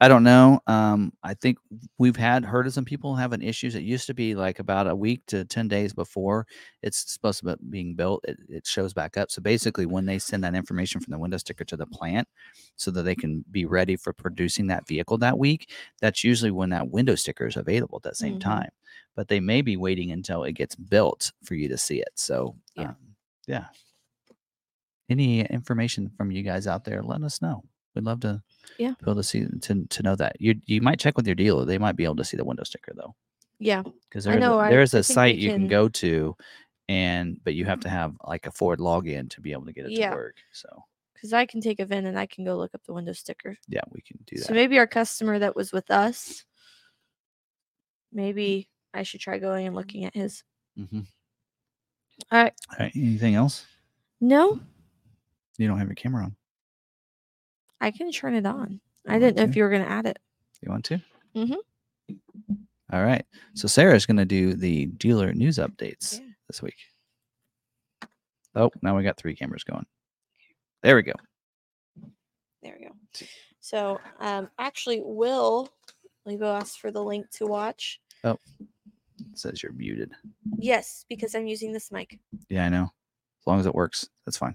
I 0.00 0.08
don't 0.08 0.24
know. 0.24 0.60
Um, 0.66 1.12
I 1.22 1.34
think 1.34 1.58
we've 1.98 2.16
had 2.16 2.44
heard 2.44 2.66
of 2.66 2.74
some 2.74 2.84
people 2.84 3.14
having 3.14 3.40
issues. 3.42 3.74
It 3.74 3.82
used 3.82 4.06
to 4.08 4.14
be 4.14 4.34
like 4.34 4.58
about 4.58 4.86
a 4.86 4.94
week 4.94 5.22
to 5.28 5.44
10 5.46 5.68
days 5.68 5.94
before 5.94 6.46
it's 6.82 7.12
supposed 7.12 7.40
to 7.40 7.56
be 7.56 7.64
being 7.70 7.94
built, 7.94 8.24
it, 8.28 8.38
it 8.48 8.66
shows 8.66 8.92
back 8.92 9.16
up. 9.16 9.30
So 9.30 9.40
basically, 9.40 9.86
when 9.86 10.04
they 10.04 10.18
send 10.18 10.44
that 10.44 10.54
information 10.54 11.00
from 11.00 11.12
the 11.12 11.18
window 11.18 11.38
sticker 11.38 11.64
to 11.64 11.76
the 11.76 11.86
plant 11.86 12.28
so 12.76 12.90
that 12.90 13.02
they 13.04 13.14
can 13.14 13.44
be 13.50 13.64
ready 13.64 13.96
for 13.96 14.12
producing 14.12 14.66
that 14.66 14.86
vehicle 14.86 15.18
that 15.18 15.38
week, 15.38 15.70
that's 16.00 16.22
usually 16.24 16.50
when 16.50 16.70
that 16.70 16.90
window 16.90 17.14
sticker 17.14 17.46
is 17.46 17.56
available 17.56 17.96
at 17.96 18.02
that 18.02 18.16
same 18.16 18.36
Mhm. 18.36 18.40
time. 18.40 18.70
But 19.14 19.28
they 19.28 19.40
may 19.40 19.62
be 19.62 19.76
waiting 19.78 20.10
until 20.12 20.44
it 20.44 20.52
gets 20.52 20.74
built 20.76 21.32
for 21.42 21.54
you 21.54 21.68
to 21.68 21.78
see 21.78 22.00
it. 22.00 22.10
So, 22.16 22.56
Yeah. 22.74 22.88
um, 22.90 22.96
yeah. 23.46 23.66
Any 25.08 25.42
information 25.42 26.10
from 26.16 26.30
you 26.30 26.42
guys 26.42 26.66
out 26.66 26.84
there, 26.84 27.02
let 27.02 27.22
us 27.22 27.40
know. 27.40 27.62
We'd 27.94 28.04
love 28.04 28.20
to 28.20 28.42
Yeah. 28.78 28.90
be 28.90 29.04
able 29.04 29.14
to 29.16 29.22
see 29.22 29.46
to, 29.46 29.84
to 29.86 30.02
know 30.02 30.16
that. 30.16 30.36
You 30.40 30.54
you 30.66 30.80
might 30.80 30.98
check 30.98 31.16
with 31.16 31.26
your 31.26 31.36
dealer. 31.36 31.64
They 31.64 31.78
might 31.78 31.96
be 31.96 32.04
able 32.04 32.16
to 32.16 32.24
see 32.24 32.36
the 32.36 32.44
window 32.44 32.64
sticker 32.64 32.92
though, 32.94 33.14
Yeah. 33.58 33.82
because 34.08 34.26
I 34.26 34.32
there's 34.32 34.44
a, 34.44 34.54
I- 34.54 34.70
there's 34.70 34.94
I 34.94 34.98
a 34.98 35.02
site 35.02 35.36
you 35.36 35.50
can 35.50 35.60
can- 35.62 35.68
go 35.68 35.88
to, 35.88 36.36
and 36.88 37.40
but 37.44 37.54
you 37.54 37.64
have 37.64 37.80
to 37.80 37.88
have 37.88 38.14
like 38.26 38.46
a 38.46 38.50
Ford 38.52 38.80
login 38.80 39.30
to 39.30 39.40
be 39.40 39.52
able 39.52 39.66
to 39.66 39.72
get 39.72 39.86
it 39.86 39.92
Yeah. 39.92 40.10
to 40.10 40.16
work. 40.16 40.36
So 40.52 40.68
Because 41.14 41.32
I 41.32 41.46
can 41.46 41.60
take 41.60 41.78
a 41.80 41.86
VIN 41.86 42.06
and 42.06 42.18
I 42.18 42.26
can 42.26 42.44
go 42.44 42.56
look 42.56 42.74
up 42.74 42.82
the 42.84 42.92
window 42.92 43.12
sticker. 43.12 43.56
yeah, 43.68 43.80
we 43.92 44.00
can 44.02 44.18
do 44.26 44.36
that. 44.36 44.44
So 44.46 44.54
maybe 44.54 44.76
our 44.78 44.86
customer 44.88 45.38
that 45.38 45.54
was 45.56 45.72
with 45.72 45.90
us, 45.90 46.44
maybe 48.12 48.68
I 48.92 49.02
should 49.04 49.20
try 49.20 49.38
going 49.38 49.66
and 49.66 49.74
looking 49.76 50.04
at 50.04 50.14
his. 50.14 50.42
Mm-hmm. 50.78 51.00
All 52.32 52.42
right. 52.42 52.52
All 52.70 52.76
right. 52.80 52.92
Anything 52.96 53.34
else? 53.34 53.66
No, 54.20 54.58
You 55.58 55.68
don't 55.68 55.78
have 55.78 55.88
your 55.88 55.94
camera 55.94 56.24
on. 56.24 56.36
I 57.80 57.90
can 57.90 58.10
turn 58.10 58.34
it 58.34 58.46
on. 58.46 58.80
I 59.06 59.18
didn't 59.18 59.36
know 59.36 59.42
want 59.42 59.50
if 59.50 59.56
you 59.56 59.62
were 59.62 59.70
going 59.70 59.84
to 59.84 59.90
add 59.90 60.06
it. 60.06 60.18
You 60.62 60.70
want 60.70 60.84
to? 60.86 61.00
Mhm. 61.34 61.56
All 62.92 63.04
right. 63.04 63.24
So 63.54 63.68
Sarah's 63.68 64.06
going 64.06 64.16
to 64.16 64.24
do 64.24 64.54
the 64.54 64.86
dealer 64.86 65.32
news 65.32 65.58
updates 65.58 66.18
Yeah. 66.20 66.26
this 66.48 66.62
week. 66.62 66.76
Oh, 68.54 68.70
now 68.82 68.96
we 68.96 69.02
got 69.02 69.16
three 69.16 69.36
cameras 69.36 69.64
going. 69.64 69.84
There 70.82 70.96
we 70.96 71.02
go. 71.02 71.12
There 72.62 72.76
we 72.78 72.86
go. 72.86 72.92
So 73.60 74.00
um, 74.20 74.48
actually, 74.58 75.00
Will 75.02 75.68
Lebo 76.24 76.54
asked 76.54 76.80
for 76.80 76.90
the 76.90 77.02
link 77.02 77.28
to 77.32 77.46
watch. 77.46 78.00
Oh, 78.24 78.38
it 79.20 79.38
says 79.38 79.62
you're 79.62 79.72
muted. 79.72 80.12
Yes, 80.58 81.04
because 81.08 81.34
I'm 81.34 81.46
using 81.46 81.72
this 81.72 81.92
mic. 81.92 82.18
Yeah, 82.48 82.64
I 82.64 82.68
know. 82.68 82.84
As 82.84 83.46
long 83.46 83.60
as 83.60 83.66
it 83.66 83.74
works, 83.74 84.08
that's 84.24 84.38
fine. 84.38 84.54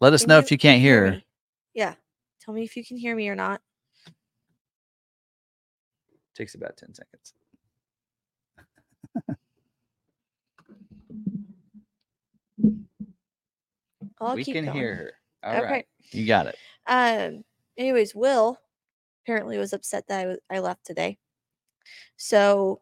Let 0.00 0.12
us 0.12 0.26
know 0.26 0.38
if 0.38 0.50
you 0.50 0.58
can't 0.58 0.80
hear. 0.80 1.10
me? 1.10 1.24
Yeah. 1.74 1.94
Tell 2.40 2.54
me 2.54 2.62
if 2.62 2.76
you 2.76 2.84
can 2.84 2.96
hear 2.96 3.16
me 3.16 3.28
or 3.28 3.34
not. 3.34 3.60
Takes 6.34 6.54
about 6.54 6.76
10 6.76 6.94
seconds. 6.94 7.34
I'll 14.20 14.34
we 14.34 14.44
can 14.44 14.64
going. 14.64 14.76
hear 14.76 14.94
her. 14.94 15.12
All 15.44 15.62
right, 15.62 15.64
okay. 15.64 15.84
You 16.10 16.26
got 16.26 16.46
it. 16.46 16.56
Um. 16.86 17.44
Anyways, 17.76 18.14
Will 18.14 18.58
apparently 19.24 19.58
was 19.58 19.72
upset 19.72 20.04
that 20.08 20.20
I, 20.20 20.26
was, 20.26 20.38
I 20.50 20.58
left 20.58 20.84
today. 20.84 21.18
So 22.16 22.80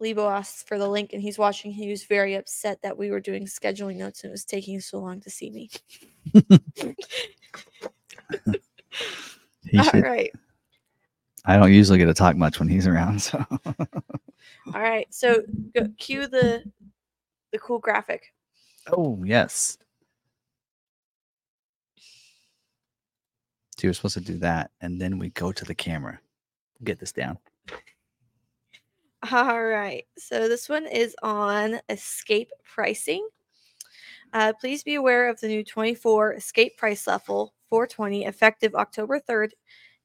Lebo 0.00 0.28
asked 0.28 0.66
for 0.66 0.78
the 0.78 0.88
link, 0.88 1.12
and 1.12 1.22
he's 1.22 1.38
watching. 1.38 1.70
He 1.72 1.90
was 1.90 2.04
very 2.04 2.34
upset 2.34 2.82
that 2.82 2.96
we 2.96 3.10
were 3.10 3.20
doing 3.20 3.46
scheduling 3.46 3.96
notes 3.96 4.22
and 4.22 4.30
it 4.30 4.32
was 4.32 4.44
taking 4.44 4.80
so 4.80 4.98
long 4.98 5.20
to 5.20 5.30
see 5.30 5.50
me. 5.50 5.70
All 9.76 9.84
should, 9.84 10.02
right. 10.02 10.32
I 11.44 11.56
don't 11.56 11.72
usually 11.72 11.98
get 11.98 12.06
to 12.06 12.14
talk 12.14 12.36
much 12.36 12.58
when 12.58 12.68
he's 12.68 12.86
around. 12.86 13.20
So 13.20 13.44
All 14.74 14.80
right. 14.80 15.06
So 15.10 15.42
go, 15.74 15.86
cue 15.98 16.26
the 16.26 16.64
the 17.52 17.58
cool 17.58 17.78
graphic. 17.78 18.32
Oh, 18.92 19.22
yes. 19.24 19.78
So 23.76 23.86
you're 23.86 23.94
supposed 23.94 24.14
to 24.14 24.20
do 24.20 24.38
that, 24.38 24.70
and 24.80 25.00
then 25.00 25.18
we 25.18 25.30
go 25.30 25.52
to 25.52 25.64
the 25.64 25.74
camera. 25.74 26.20
Get 26.84 26.98
this 26.98 27.12
down. 27.12 27.38
All 29.30 29.64
right. 29.64 30.04
So 30.16 30.48
this 30.48 30.68
one 30.68 30.86
is 30.86 31.14
on 31.22 31.80
escape 31.88 32.50
pricing. 32.64 33.28
Uh, 34.32 34.52
please 34.58 34.82
be 34.82 34.94
aware 34.94 35.28
of 35.28 35.40
the 35.40 35.48
new 35.48 35.64
24 35.64 36.34
escape 36.34 36.76
price 36.78 37.06
level 37.06 37.52
420 37.68 38.24
effective 38.24 38.74
October 38.74 39.20
3rd 39.20 39.50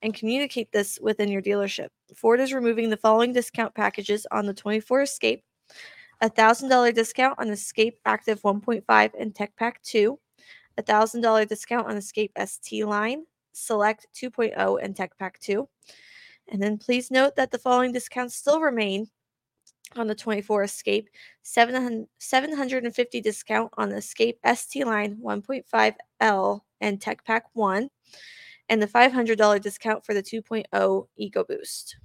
and 0.01 0.13
communicate 0.13 0.71
this 0.71 0.99
within 1.01 1.29
your 1.29 1.41
dealership. 1.41 1.89
Ford 2.15 2.39
is 2.39 2.53
removing 2.53 2.89
the 2.89 2.97
following 2.97 3.31
discount 3.31 3.73
packages 3.73 4.27
on 4.31 4.45
the 4.45 4.53
24 4.53 5.03
Escape 5.03 5.43
a 6.21 6.29
$1,000 6.29 6.93
discount 6.93 7.37
on 7.39 7.49
Escape 7.49 7.99
Active 8.05 8.41
1.5 8.41 9.11
and 9.19 9.35
Tech 9.35 9.55
Pack 9.57 9.81
2, 9.83 10.17
a 10.77 10.83
$1,000 10.83 11.47
discount 11.47 11.87
on 11.87 11.97
Escape 11.97 12.31
ST 12.45 12.85
line, 12.85 13.25
Select 13.53 14.07
2.0 14.13 14.79
and 14.81 14.95
Tech 14.95 15.17
Pack 15.17 15.39
2. 15.39 15.67
And 16.47 16.61
then 16.61 16.77
please 16.77 17.11
note 17.11 17.35
that 17.35 17.51
the 17.51 17.57
following 17.57 17.91
discounts 17.91 18.35
still 18.35 18.59
remain 18.59 19.09
on 19.95 20.07
the 20.07 20.15
24 20.15 20.63
Escape 20.63 21.09
700 21.43 22.07
750 22.17 23.21
discount 23.21 23.71
on 23.77 23.89
the 23.89 23.97
Escape 23.97 24.39
ST 24.45 24.85
line 24.85 25.17
1.5L 25.23 26.61
and 26.81 27.01
Tech 27.01 27.23
Pack 27.23 27.45
1, 27.53 27.89
and 28.69 28.81
the 28.81 28.87
$500 28.87 29.61
discount 29.61 30.05
for 30.05 30.13
the 30.13 30.23
2.0 30.23 31.07
Eco 31.17 31.43
Boost. 31.43 31.97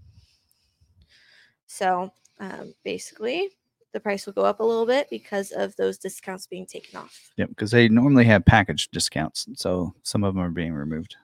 So 1.66 2.12
um, 2.38 2.74
basically, 2.84 3.50
the 3.92 4.00
price 4.00 4.26
will 4.26 4.32
go 4.32 4.44
up 4.44 4.60
a 4.60 4.64
little 4.64 4.86
bit 4.86 5.08
because 5.10 5.50
of 5.50 5.74
those 5.76 5.98
discounts 5.98 6.46
being 6.46 6.66
taken 6.66 6.98
off. 6.98 7.30
Yep, 7.36 7.50
because 7.50 7.70
they 7.70 7.88
normally 7.88 8.24
have 8.24 8.44
package 8.44 8.88
discounts, 8.90 9.48
so 9.54 9.94
some 10.02 10.24
of 10.24 10.34
them 10.34 10.42
are 10.42 10.50
being 10.50 10.72
removed. 10.72 11.16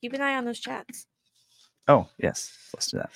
Keep 0.00 0.14
an 0.14 0.20
eye 0.20 0.36
on 0.36 0.44
those 0.44 0.60
chats. 0.60 1.06
Oh, 1.86 2.08
yes. 2.18 2.56
Let's 2.74 2.90
do 2.90 2.98
that. 2.98 3.10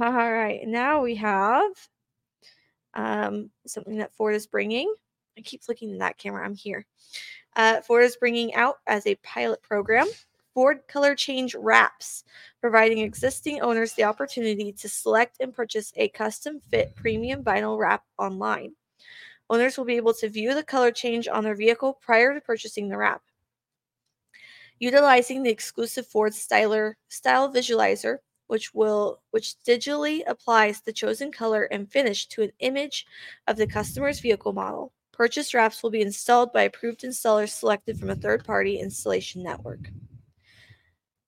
All 0.00 0.32
right, 0.32 0.66
now 0.66 1.02
we 1.02 1.14
have 1.16 1.70
um, 2.94 3.50
something 3.66 3.98
that 3.98 4.12
Ford 4.14 4.34
is 4.34 4.46
bringing. 4.46 4.92
I 5.38 5.42
keep 5.42 5.62
looking 5.68 5.92
at 5.92 5.98
that 6.00 6.18
camera. 6.18 6.44
I'm 6.44 6.54
here. 6.54 6.84
Uh, 7.54 7.80
Ford 7.80 8.02
is 8.02 8.16
bringing 8.16 8.54
out 8.54 8.76
as 8.88 9.06
a 9.06 9.14
pilot 9.16 9.62
program 9.62 10.08
Ford 10.54 10.80
Color 10.86 11.16
Change 11.16 11.56
Wraps, 11.56 12.22
providing 12.60 12.98
existing 12.98 13.60
owners 13.60 13.92
the 13.92 14.04
opportunity 14.04 14.72
to 14.72 14.88
select 14.88 15.38
and 15.40 15.52
purchase 15.52 15.92
a 15.96 16.08
custom 16.08 16.60
fit 16.60 16.94
premium 16.94 17.42
vinyl 17.42 17.76
wrap 17.76 18.04
online. 18.18 18.72
Owners 19.50 19.76
will 19.76 19.84
be 19.84 19.96
able 19.96 20.14
to 20.14 20.28
view 20.28 20.54
the 20.54 20.62
color 20.62 20.92
change 20.92 21.26
on 21.26 21.42
their 21.42 21.56
vehicle 21.56 21.98
prior 22.00 22.32
to 22.32 22.40
purchasing 22.40 22.88
the 22.88 22.96
wrap. 22.96 23.22
Utilizing 24.84 25.42
the 25.42 25.50
exclusive 25.50 26.06
Ford 26.06 26.34
Styler 26.34 26.92
Style 27.08 27.50
Visualizer, 27.50 28.18
which 28.48 28.74
will 28.74 29.22
which 29.30 29.54
digitally 29.66 30.20
applies 30.26 30.82
the 30.82 30.92
chosen 30.92 31.32
color 31.32 31.62
and 31.62 31.90
finish 31.90 32.26
to 32.26 32.42
an 32.42 32.52
image 32.58 33.06
of 33.46 33.56
the 33.56 33.66
customer's 33.66 34.20
vehicle 34.20 34.52
model. 34.52 34.92
Purchase 35.10 35.54
wraps 35.54 35.82
will 35.82 35.88
be 35.88 36.02
installed 36.02 36.52
by 36.52 36.64
approved 36.64 37.00
installers 37.00 37.48
selected 37.48 37.98
from 37.98 38.10
a 38.10 38.14
third-party 38.14 38.78
installation 38.78 39.42
network. 39.42 39.88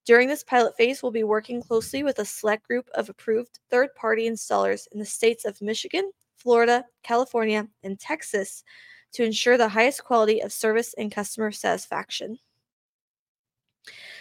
During 0.05 0.29
this 0.29 0.45
pilot 0.45 0.77
phase, 0.77 1.03
we'll 1.03 1.11
be 1.11 1.25
working 1.25 1.63
closely 1.63 2.03
with 2.03 2.19
a 2.19 2.27
select 2.27 2.69
group 2.69 2.91
of 2.95 3.09
approved 3.09 3.59
third-party 3.71 4.29
installers 4.29 4.87
in 4.93 4.99
the 4.99 5.07
states 5.07 5.47
of 5.47 5.63
Michigan, 5.63 6.11
Florida, 6.37 6.85
California, 7.03 7.67
and 7.83 7.99
Texas 7.99 8.63
to 9.13 9.25
ensure 9.25 9.57
the 9.57 9.71
highest 9.71 10.05
quality 10.05 10.43
of 10.43 10.53
service 10.53 10.93
and 10.99 11.11
customer 11.11 11.51
satisfaction. 11.51 12.39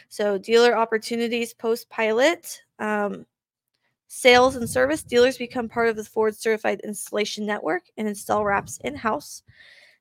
So, 0.10 0.38
dealer 0.38 0.78
opportunities 0.78 1.54
post 1.54 1.90
pilot, 1.90 2.62
um, 2.80 3.26
sales 4.08 4.56
and 4.56 4.70
service. 4.70 5.04
Dealers 5.04 5.38
become 5.38 5.68
part 5.68 5.90
of 5.90 5.96
the 5.96 6.04
Ford 6.04 6.36
Certified 6.36 6.82
Installation 6.84 7.46
Network 7.46 7.84
and 7.98 8.08
install 8.08 8.46
wraps 8.46 8.80
in 8.84 8.96
house. 8.96 9.44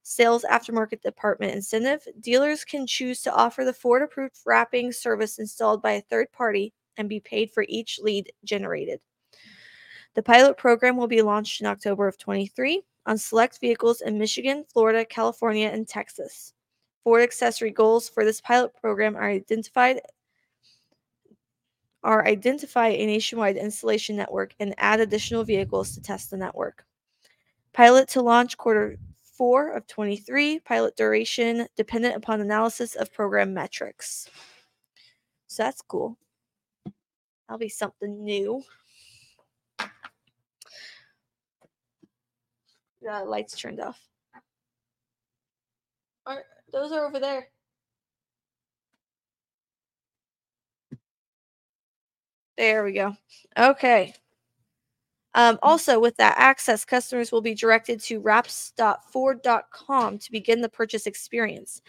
Sales 0.03 0.45
aftermarket 0.49 1.01
department 1.01 1.55
incentive. 1.55 2.07
Dealers 2.21 2.65
can 2.65 2.87
choose 2.87 3.23
to 3.23 3.35
offer 3.35 3.65
the 3.65 3.73
Ford 3.73 4.03
approved 4.03 4.37
wrapping 4.45 4.93
service 4.93 5.39
installed 5.39 5.83
by 5.83 5.93
a 5.93 6.03
third 6.03 6.31
party 6.33 6.75
and 6.97 7.09
be 7.09 7.21
paid 7.21 7.51
for 7.51 7.65
each 7.69 7.99
lead 8.01 8.31
generated. 8.45 9.01
The 10.15 10.23
pilot 10.23 10.57
program 10.57 10.97
will 10.97 11.09
be 11.09 11.23
launched 11.23 11.61
in 11.61 11.67
October 11.67 12.07
of 12.07 12.19
23 12.19 12.83
on 13.07 13.19
select 13.19 13.61
vehicles 13.61 14.01
in 14.01 14.19
Michigan, 14.19 14.65
Florida, 14.73 15.05
California, 15.05 15.69
and 15.69 15.89
Texas. 15.89 16.53
Ford 17.05 17.23
accessory 17.23 17.71
goals 17.71 18.09
for 18.09 18.25
this 18.25 18.41
pilot 18.41 18.73
program 18.81 19.15
are 19.15 19.29
identified 19.29 20.01
are 22.03 22.27
identify 22.27 22.89
a 22.89 23.07
nationwide 23.07 23.57
installation 23.57 24.17
network 24.17 24.55
and 24.61 24.75
add 24.79 25.01
additional 25.01 25.45
vehicles 25.45 25.95
to 25.95 26.03
test 26.03 26.31
the 26.31 26.37
network. 26.37 26.85
Pilot 27.73 28.09
to 28.09 28.23
launch 28.23 28.59
quarter 28.59 28.99
four 29.23 29.71
of 29.71 29.87
23. 29.87 30.61
Pilot 30.61 30.97
duration 30.97 31.67
dependent 31.77 32.15
upon 32.15 32.41
analysis 32.41 32.95
of 32.95 33.13
program 33.13 33.55
metrics. 33.55 34.29
So 35.47 35.63
that's 35.63 35.83
cool. 35.83 36.19
That'll 37.49 37.59
be 37.59 37.69
something 37.69 38.25
new. 38.25 38.63
The 43.03 43.25
lights 43.27 43.59
turned 43.59 43.81
off. 43.81 44.01
Those 46.75 46.91
are 46.91 47.07
over 47.07 47.21
there? 47.21 47.47
There 52.59 52.83
we 52.83 52.93
go. 52.93 53.17
Okay. 53.57 54.13
Um, 55.35 55.61
also, 55.63 56.01
with 56.01 56.17
that 56.17 56.35
access, 56.37 56.85
customers 56.85 57.31
will 57.31 57.41
be 57.41 57.55
directed 57.55 58.01
to 58.03 58.19
wraps.ford.com 58.19 60.19
to 60.19 60.33
begin 60.33 60.61
the 60.61 60.69
purchase 60.69 61.07
experience. 61.07 61.81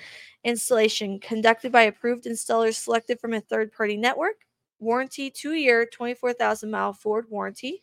Installation 0.44 1.20
conducted 1.20 1.72
by 1.72 1.82
approved 1.84 2.26
installers 2.26 2.76
selected 2.76 3.20
from 3.20 3.34
a 3.34 3.42
third 3.42 3.72
party 3.72 3.98
network. 3.98 4.46
Warranty 4.80 5.32
two 5.32 5.54
year, 5.54 5.88
24,000 5.88 6.70
mile 6.70 6.94
Ford 6.94 7.26
warranty. 7.30 7.82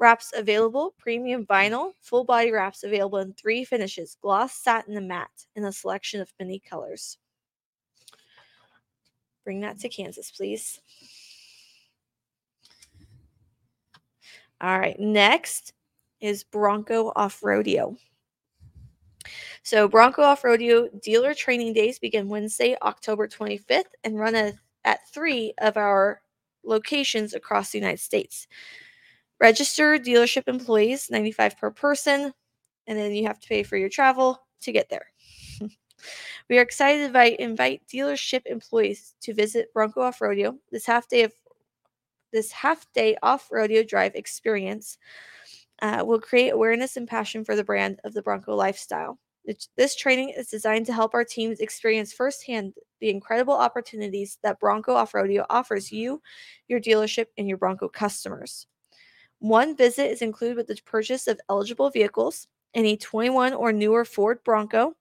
Wraps 0.00 0.32
available 0.34 0.94
premium 0.98 1.44
vinyl, 1.44 1.92
full 2.00 2.24
body 2.24 2.50
wraps 2.50 2.84
available 2.84 3.18
in 3.18 3.34
three 3.34 3.64
finishes 3.64 4.16
gloss, 4.22 4.54
satin, 4.54 4.96
and 4.96 5.06
matte 5.06 5.44
in 5.54 5.64
a 5.66 5.72
selection 5.72 6.22
of 6.22 6.32
many 6.40 6.58
colors. 6.58 7.18
Bring 9.44 9.60
that 9.60 9.78
to 9.80 9.90
Kansas, 9.90 10.30
please. 10.30 10.80
All 14.62 14.78
right, 14.78 14.98
next 14.98 15.74
is 16.20 16.44
Bronco 16.44 17.12
Off-Roadeo. 17.14 17.98
So, 19.62 19.86
Bronco 19.86 20.22
Off-Roadeo 20.22 21.00
dealer 21.02 21.34
training 21.34 21.74
days 21.74 21.98
begin 21.98 22.28
Wednesday, 22.28 22.74
October 22.80 23.28
25th, 23.28 23.84
and 24.04 24.18
run 24.18 24.34
at, 24.34 24.54
three 25.12 25.52
of 25.58 25.76
our 25.76 26.22
locations 26.64 27.34
across 27.34 27.70
the 27.70 27.78
United 27.78 28.00
States. 28.00 28.46
Registered 29.40 30.04
dealership 30.04 30.48
employees, 30.48 31.08
95 31.10 31.58
per 31.58 31.70
person, 31.70 32.32
and 32.86 32.98
then 32.98 33.12
you 33.12 33.26
have 33.26 33.40
to 33.40 33.48
pay 33.48 33.62
for 33.62 33.76
your 33.76 33.88
travel 33.88 34.40
to 34.60 34.72
get 34.72 34.90
there. 34.90 35.06
we 36.50 36.58
are 36.58 36.62
excited 36.62 37.12
to 37.12 37.42
invite, 37.42 37.82
dealership 37.88 38.42
employees 38.46 39.14
to 39.22 39.32
visit 39.32 39.72
Bronco 39.72 40.02
Off-Roadeo 40.02 40.58
this 40.70 40.86
half 40.86 41.08
day 41.08 41.22
of 41.22 41.32
this 42.32 42.52
half 42.52 42.86
day 42.92 43.16
off 43.22 43.48
rodeo 43.50 43.82
drive 43.82 44.14
experience 44.14 44.98
uh, 45.82 46.04
will 46.06 46.20
create 46.20 46.50
awareness 46.50 46.96
and 46.96 47.08
passion 47.08 47.44
for 47.44 47.56
the 47.56 47.64
brand 47.64 47.98
of 48.04 48.12
the 48.12 48.22
Bronco 48.22 48.54
lifestyle. 48.54 49.18
This 49.76 49.96
training 49.96 50.34
is 50.36 50.48
designed 50.48 50.86
to 50.86 50.92
help 50.92 51.14
our 51.14 51.24
teams 51.24 51.60
experience 51.60 52.12
firsthand 52.12 52.74
the 53.00 53.08
incredible 53.08 53.54
opportunities 53.54 54.38
that 54.42 54.60
Bronco 54.60 54.92
Off-Roadeo 54.92 55.46
offers 55.48 55.90
you, 55.90 56.20
your 56.68 56.78
dealership, 56.78 57.26
and 57.38 57.48
your 57.48 57.56
Bronco 57.56 57.88
customers. 57.88 58.66
One 59.40 59.74
visit 59.74 60.10
is 60.10 60.22
included 60.22 60.56
with 60.56 60.66
the 60.66 60.78
purchase 60.84 61.26
of 61.26 61.40
eligible 61.48 61.90
vehicles, 61.90 62.46
any 62.74 62.96
21 62.96 63.54
or 63.54 63.72
newer 63.72 64.04
Ford 64.04 64.44
Bronco, 64.44 64.94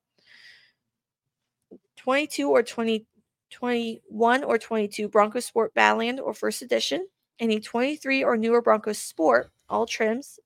22 1.98 2.50
or 2.50 2.64
20, 2.64 3.06
21 3.52 4.44
or 4.46 4.58
22 4.58 5.10
Bronco 5.10 5.42
Sport 5.42 5.74
Badland 5.76 6.20
or 6.20 6.34
First 6.34 6.62
Edition, 6.62 7.08
any 7.40 7.60
23 7.60 8.24
or 8.24 8.38
newer 8.38 8.62
Bronco 8.62 8.94
Sport, 8.94 9.52
all 9.68 9.86
trims, 9.86 10.40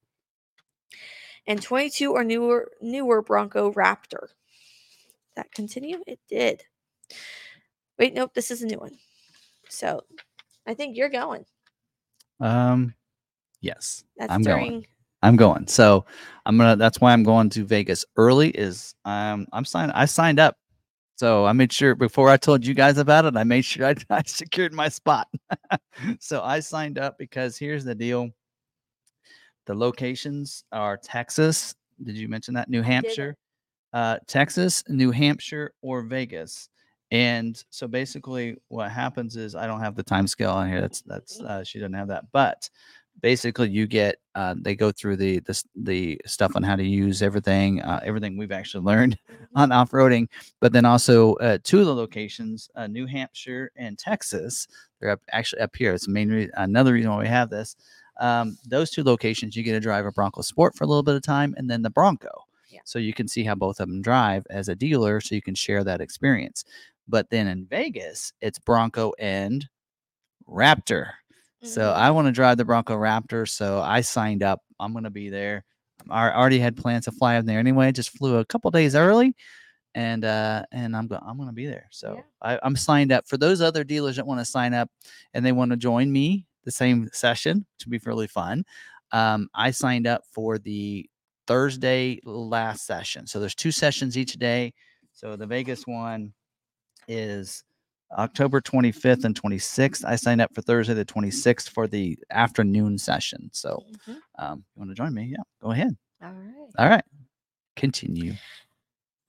and 1.46 1.62
22 1.62 2.12
or 2.12 2.24
newer 2.24 2.72
newer 2.82 3.22
Bronco 3.22 3.72
Raptor. 3.74 4.30
That 5.36 5.52
continue? 5.52 6.04
It 6.08 6.20
did. 6.28 6.64
Wait, 8.00 8.16
nope, 8.16 8.34
this 8.34 8.50
is 8.50 8.64
a 8.64 8.66
new 8.66 8.80
one. 8.80 8.98
So 9.70 10.02
I 10.66 10.74
think 10.74 10.98
you're 10.98 11.10
going. 11.10 11.46
Um 12.40 12.96
yes. 13.64 14.04
That's 14.18 14.32
I'm 14.32 14.42
during 14.42 14.70
going. 14.70 14.88
I'm 15.24 15.36
going. 15.38 15.68
So 15.68 16.06
I'm 16.46 16.58
gonna 16.58 16.76
that's 16.76 17.00
why 17.00 17.14
I'm 17.14 17.24
going 17.24 17.50
to 17.52 17.66
Vegas 17.66 18.06
early 18.18 18.50
is 18.50 18.94
um 19.06 19.48
I'm 19.54 19.66
signed 19.66 19.92
I 19.94 20.06
signed 20.06 20.40
up. 20.40 20.58
So 21.16 21.46
I 21.46 21.54
made 21.54 21.72
sure 21.72 21.96
before 21.96 22.30
I 22.30 22.38
told 22.38 22.66
you 22.66 22.74
guys 22.74 22.98
about 22.98 23.26
it, 23.26 23.38
I 23.38 23.44
made 23.44 23.64
sure 23.64 23.86
I, 23.88 23.96
I 24.10 24.22
secured 24.26 24.74
my 24.74 24.90
spot. 24.90 25.28
so 26.20 26.42
I 26.44 26.60
signed 26.60 27.00
up 27.00 27.18
because 27.18 27.58
here's 27.58 27.86
the 27.86 27.96
deal. 27.96 28.30
The 29.66 29.74
locations 29.74 30.66
are 30.74 30.98
Texas. 30.98 31.74
Did 32.04 32.18
you 32.18 32.28
mention 32.28 32.54
that? 32.56 32.70
New 32.70 32.82
Hampshire, 32.82 33.38
uh, 33.94 34.18
Texas, 34.28 34.84
New 34.90 35.12
Hampshire, 35.12 35.72
or 35.82 36.02
Vegas. 36.02 36.68
And 37.12 37.64
so 37.70 37.88
basically, 37.88 38.58
what 38.68 38.92
happens 38.92 39.38
is 39.38 39.56
I 39.56 39.68
don't 39.68 39.80
have 39.80 39.96
the 39.96 40.04
time 40.04 40.26
scale 40.28 40.52
on 40.52 40.68
here. 40.68 40.82
That's 40.82 41.02
that's 41.04 41.40
uh, 41.40 41.64
she 41.64 41.80
doesn't 41.80 41.94
have 41.94 42.08
that. 42.08 42.26
But 42.34 42.68
basically, 43.22 43.70
you 43.70 43.88
get 43.88 44.18
uh, 44.36 44.56
they 44.58 44.76
go 44.76 44.92
through 44.92 45.18
the 45.18 45.40
the 45.40 45.64
the 45.76 46.22
stuff 46.26 46.54
on 46.56 46.64
how 46.64 46.76
to 46.76 46.84
use 46.84 47.22
everything, 47.22 47.82
uh, 47.82 48.00
everything 48.04 48.38
we've 48.38 48.52
actually 48.52 48.84
learned 48.84 49.18
on 49.56 49.72
off 49.72 49.92
roading. 49.92 50.28
But 50.60 50.74
then 50.74 50.86
also 50.86 51.36
uh, 51.36 51.58
two 51.64 51.80
of 51.80 51.86
the 51.86 51.96
locations, 51.96 52.70
uh, 52.76 52.88
New 52.88 53.06
Hampshire 53.06 53.72
and 53.76 53.98
Texas, 53.98 54.68
they're 55.00 55.12
up, 55.12 55.22
actually 55.32 55.62
up 55.62 55.76
here. 55.76 55.94
It's 55.94 56.06
the 56.06 56.12
main 56.12 56.30
re- 56.30 56.52
another 56.56 56.94
reason 56.94 57.12
why 57.12 57.20
we 57.20 57.28
have 57.28 57.50
this. 57.50 57.76
Um, 58.20 58.58
those 58.68 58.92
two 58.92 59.04
locations, 59.04 59.56
you 59.56 59.64
get 59.64 59.74
to 59.74 59.80
drive 59.80 60.06
a 60.06 60.12
Bronco 60.12 60.42
Sport 60.42 60.76
for 60.76 60.84
a 60.84 60.88
little 60.88 61.04
bit 61.04 61.16
of 61.16 61.24
time, 61.24 61.56
and 61.58 61.70
then 61.70 61.82
the 61.82 61.90
Bronco. 61.90 62.46
Yeah. 62.70 62.80
So 62.86 63.00
you 63.00 63.14
can 63.14 63.28
see 63.28 63.44
how 63.44 63.56
both 63.56 63.80
of 63.80 63.88
them 63.88 64.02
drive 64.02 64.46
as 64.50 64.70
a 64.70 64.76
dealer, 64.76 65.20
so 65.22 65.36
you 65.36 65.42
can 65.42 65.56
share 65.56 65.84
that 65.84 66.02
experience. 66.02 66.66
But 67.08 67.30
then 67.30 67.48
in 67.48 67.66
Vegas, 67.66 68.34
it's 68.42 68.60
Bronco 68.60 69.14
and 69.20 69.68
Raptor. 70.48 71.12
So 71.64 71.82
Mhm. 71.82 71.96
I 71.96 72.12
want 72.12 72.28
to 72.28 72.32
drive 72.32 72.58
the 72.58 72.66
Bronco 72.66 72.96
Raptor. 72.96 73.48
So 73.48 73.82
I 73.82 74.02
signed 74.02 74.44
up. 74.44 74.62
I'm 74.80 74.92
going 74.92 75.06
to 75.06 75.10
be 75.10 75.30
there. 75.30 75.64
I 76.10 76.30
already 76.32 76.60
had 76.60 76.76
plans 76.76 77.06
to 77.06 77.12
fly 77.12 77.36
in 77.36 77.46
there 77.46 77.60
anyway. 77.60 77.92
Just 77.92 78.10
flew 78.18 78.38
a 78.38 78.46
couple 78.46 78.70
days 78.72 78.94
early, 78.96 79.36
and 79.96 80.26
uh, 80.26 80.66
and 80.72 80.96
I'm 80.96 81.08
going. 81.08 81.22
I'm 81.26 81.38
going 81.38 81.48
to 81.50 81.54
be 81.54 81.66
there. 81.66 81.88
So 81.92 82.16
Yeah. 82.16 82.22
I, 82.42 82.60
I'm 82.64 82.76
signed 82.76 83.12
up. 83.14 83.28
For 83.28 83.38
those 83.38 83.62
other 83.62 83.84
dealers 83.84 84.18
that 84.18 84.28
want 84.28 84.42
to 84.42 84.46
sign 84.46 84.74
up 84.74 84.90
and 85.34 85.46
they 85.46 85.54
want 85.54 85.72
to 85.72 85.78
join 85.78 86.12
me 86.12 86.46
the 86.66 86.72
same 86.72 87.10
session, 87.14 87.60
which 87.78 87.86
would 87.86 87.92
be 87.92 88.10
really 88.10 88.28
fun. 88.28 88.66
Um, 89.12 89.50
I 89.54 89.72
signed 89.72 90.08
up 90.08 90.24
for 90.32 90.58
the 90.58 91.10
Thursday 91.48 92.20
last 92.26 92.86
session. 92.86 93.28
So 93.28 93.40
there's 93.40 93.56
two 93.56 93.72
sessions 93.72 94.18
each 94.18 94.34
day. 94.34 94.74
So 95.14 95.36
the 95.36 95.46
Vegas 95.48 95.86
one 95.86 96.34
is 97.08 97.64
October 98.18 98.62
25th 98.62 99.26
and 99.26 99.40
26th. 99.40 100.06
I 100.06 100.16
signed 100.16 100.42
up 100.42 100.54
for 100.54 100.62
Thursday 100.62 100.94
the 100.94 101.06
26th 101.06 101.70
for 101.70 101.88
the 101.88 102.18
afternoon 102.32 102.98
session. 102.98 103.50
So 103.54 103.84
Mhm. 104.08 104.18
um, 104.40 104.66
you 104.76 104.80
want 104.80 104.92
to 104.92 104.96
join 104.96 105.14
me? 105.14 105.26
Yeah, 105.26 105.44
go 105.62 105.72
ahead. 105.72 105.96
All 106.22 106.32
right. 106.32 106.70
All 106.80 106.90
right. 106.90 107.04
Continue. 107.76 108.34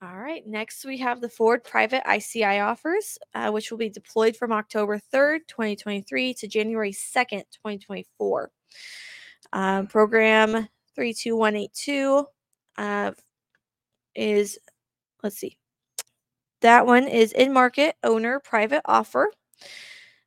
All 0.01 0.17
right. 0.17 0.45
Next, 0.45 0.85
we 0.85 0.97
have 0.99 1.21
the 1.21 1.29
Ford 1.29 1.63
private 1.63 2.03
ICI 2.07 2.59
offers, 2.59 3.17
uh, 3.33 3.49
which 3.51 3.71
will 3.71 3.77
be 3.77 3.89
deployed 3.89 4.35
from 4.35 4.51
October 4.51 4.99
3rd, 4.99 5.47
2023 5.47 6.33
to 6.35 6.47
January 6.47 6.91
2nd, 6.91 7.43
2024. 7.51 8.51
Um, 9.53 9.87
program 9.87 10.67
32182 10.95 12.25
uh, 12.77 13.11
is, 14.15 14.59
let's 15.23 15.37
see, 15.37 15.57
that 16.65 16.87
one 16.87 17.07
is 17.07 17.31
in 17.31 17.53
market 17.53 17.95
owner 18.03 18.39
private 18.39 18.81
offer. 18.85 19.31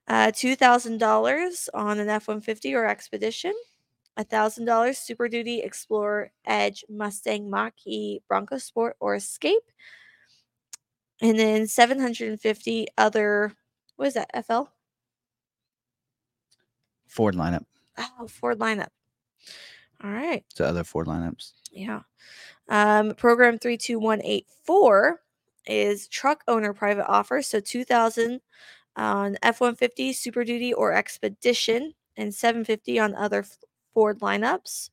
Uh, 0.06 0.28
$2,000 0.28 1.68
on 1.74 1.98
an 1.98 2.08
F 2.08 2.28
150 2.28 2.74
or 2.76 2.86
Expedition. 2.86 3.52
$1,000 4.16 4.96
Super 4.96 5.28
Duty 5.28 5.60
Explorer 5.60 6.30
Edge 6.46 6.84
Mustang 6.88 7.50
Mach 7.50 7.74
E 7.84 8.20
Bronco 8.28 8.56
Sport 8.56 8.96
or 9.00 9.16
Escape. 9.16 9.62
And 11.20 11.36
then 11.36 11.66
750 11.66 12.86
other, 12.96 13.52
what 13.96 14.06
is 14.06 14.14
that, 14.14 14.30
FL? 14.46 14.62
Ford 17.08 17.34
lineup. 17.34 17.64
Oh, 17.98 18.28
Ford 18.28 18.60
lineup. 18.60 18.90
All 20.04 20.10
right. 20.10 20.44
So 20.54 20.64
other 20.64 20.84
Ford 20.84 21.08
lineups. 21.08 21.54
Yeah. 21.72 22.02
Um, 22.68 23.14
program 23.14 23.58
32184 23.58 25.20
is 25.68 26.08
truck 26.08 26.42
owner 26.48 26.72
private 26.72 27.06
offer. 27.06 27.42
So 27.42 27.60
2000 27.60 28.40
on 28.96 29.36
F-150 29.42 30.14
Super 30.14 30.44
Duty 30.44 30.72
or 30.74 30.92
Expedition 30.92 31.94
and 32.16 32.34
750 32.34 32.98
on 32.98 33.14
other 33.14 33.44
Ford 33.94 34.18
lineups. 34.20 34.90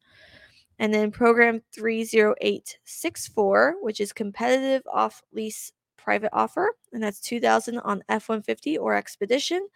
And 0.78 0.94
then 0.94 1.10
program 1.10 1.62
30864, 1.74 3.78
which 3.82 4.02
is 4.02 4.14
competitive 4.14 4.84
off 4.92 5.24
lease 5.32 5.72
private 5.98 6.30
offer, 6.34 6.76
and 6.94 7.02
that's 7.02 7.22
2000 7.22 7.80
on 7.80 8.04
F-150 8.10 8.78
or 8.80 8.94
Expedition, 8.94 9.68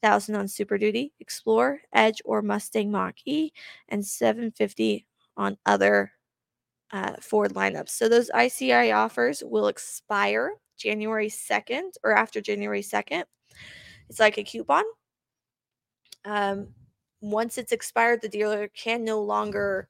1000 0.00 0.34
on 0.34 0.48
Super 0.48 0.78
Duty, 0.78 1.12
Explorer, 1.20 1.82
Edge, 1.92 2.20
or 2.24 2.42
Mustang 2.42 2.90
Mach 2.90 3.14
E, 3.24 3.52
and 3.88 4.04
750 4.04 5.06
on 5.36 5.56
other 5.64 6.10
uh, 6.92 7.14
Ford 7.20 7.54
lineups. 7.54 7.90
So 7.90 8.08
those 8.08 8.30
ICI 8.30 8.92
offers 8.92 9.42
will 9.44 9.68
expire 9.68 10.52
January 10.76 11.28
2nd 11.28 11.92
or 12.04 12.12
after 12.12 12.40
January 12.40 12.82
2nd. 12.82 13.24
It's 14.08 14.20
like 14.20 14.38
a 14.38 14.44
coupon. 14.44 14.84
Um, 16.24 16.68
once 17.20 17.58
it's 17.58 17.72
expired, 17.72 18.20
the 18.22 18.28
dealer 18.28 18.68
can 18.68 19.04
no 19.04 19.22
longer 19.22 19.88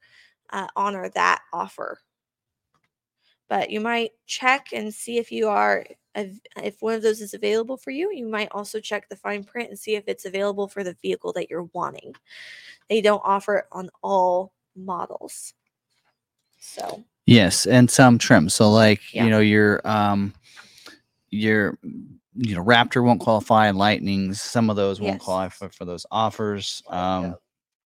uh, 0.50 0.68
honor 0.76 1.08
that 1.10 1.42
offer. 1.52 1.98
But 3.48 3.70
you 3.70 3.80
might 3.80 4.10
check 4.26 4.68
and 4.72 4.92
see 4.92 5.18
if 5.18 5.30
you 5.30 5.48
are 5.48 5.84
if 6.14 6.80
one 6.80 6.94
of 6.94 7.02
those 7.02 7.20
is 7.20 7.34
available 7.34 7.76
for 7.76 7.90
you. 7.90 8.10
You 8.12 8.26
might 8.26 8.48
also 8.52 8.80
check 8.80 9.08
the 9.08 9.16
fine 9.16 9.44
print 9.44 9.68
and 9.68 9.78
see 9.78 9.96
if 9.96 10.04
it's 10.06 10.24
available 10.24 10.66
for 10.66 10.82
the 10.82 10.96
vehicle 11.02 11.32
that 11.34 11.50
you're 11.50 11.68
wanting. 11.74 12.14
They 12.88 13.00
don't 13.00 13.22
offer 13.24 13.56
it 13.56 13.64
on 13.70 13.90
all 14.02 14.52
models. 14.74 15.52
So 16.58 17.04
Yes, 17.26 17.66
and 17.66 17.90
some 17.90 18.18
trim. 18.18 18.48
So 18.48 18.70
like, 18.70 19.00
Yeah. 19.12 19.24
you 19.24 19.30
know, 19.30 19.40
your 19.40 19.86
um 19.86 20.32
your 21.30 21.78
you 22.38 22.54
know, 22.54 22.62
Raptor 22.62 23.02
won't 23.02 23.20
qualify 23.20 23.66
and 23.68 23.78
Lightnings, 23.78 24.40
some 24.40 24.68
of 24.70 24.76
those 24.76 25.00
won't 25.00 25.14
Yes. 25.14 25.24
qualify 25.24 25.68
for 25.68 25.84
those 25.84 26.06
offers. 26.10 26.82
Um 26.88 27.36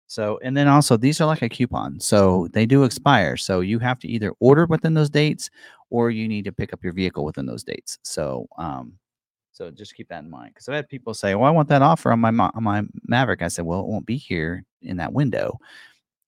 so 0.08 0.40
and 0.44 0.58
then 0.58 0.68
also 0.68 0.98
these 0.98 1.22
are 1.22 1.26
like 1.28 1.44
a 1.44 1.50
coupon. 1.50 2.00
So 2.00 2.48
they 2.52 2.66
do 2.66 2.84
expire. 2.84 3.38
So 3.38 3.60
you 3.62 3.78
have 3.80 4.00
to 4.00 4.08
either 4.08 4.34
order 4.40 4.66
within 4.66 4.94
those 4.96 5.10
dates 5.10 5.50
or 5.92 6.10
you 6.12 6.28
need 6.28 6.46
to 6.46 6.52
pick 6.52 6.74
up 6.74 6.84
your 6.84 6.94
vehicle 6.94 7.24
within 7.24 7.46
those 7.46 7.64
dates. 7.64 7.98
So 8.04 8.48
um 8.58 8.94
so 9.52 9.70
just 9.70 9.94
keep 9.96 10.08
that 10.10 10.24
in 10.24 10.30
mind 10.30 10.54
because 10.54 10.70
I've 10.70 10.76
had 10.76 10.88
people 10.90 11.14
say, 11.14 11.36
"Well, 11.36 11.46
I 11.48 11.52
want 11.52 11.68
that 11.68 11.82
offer 11.82 12.14
on 12.14 12.22
my 12.22 12.30
on 12.30 12.64
my 12.64 12.84
Maverick." 13.06 13.42
I 13.42 13.50
said, 13.50 13.66
"Well, 13.66 13.82
it 13.82 13.88
won't 13.88 14.06
be 14.06 14.16
here 14.16 14.64
in 14.84 14.96
that 14.98 15.12
window, 15.12 15.60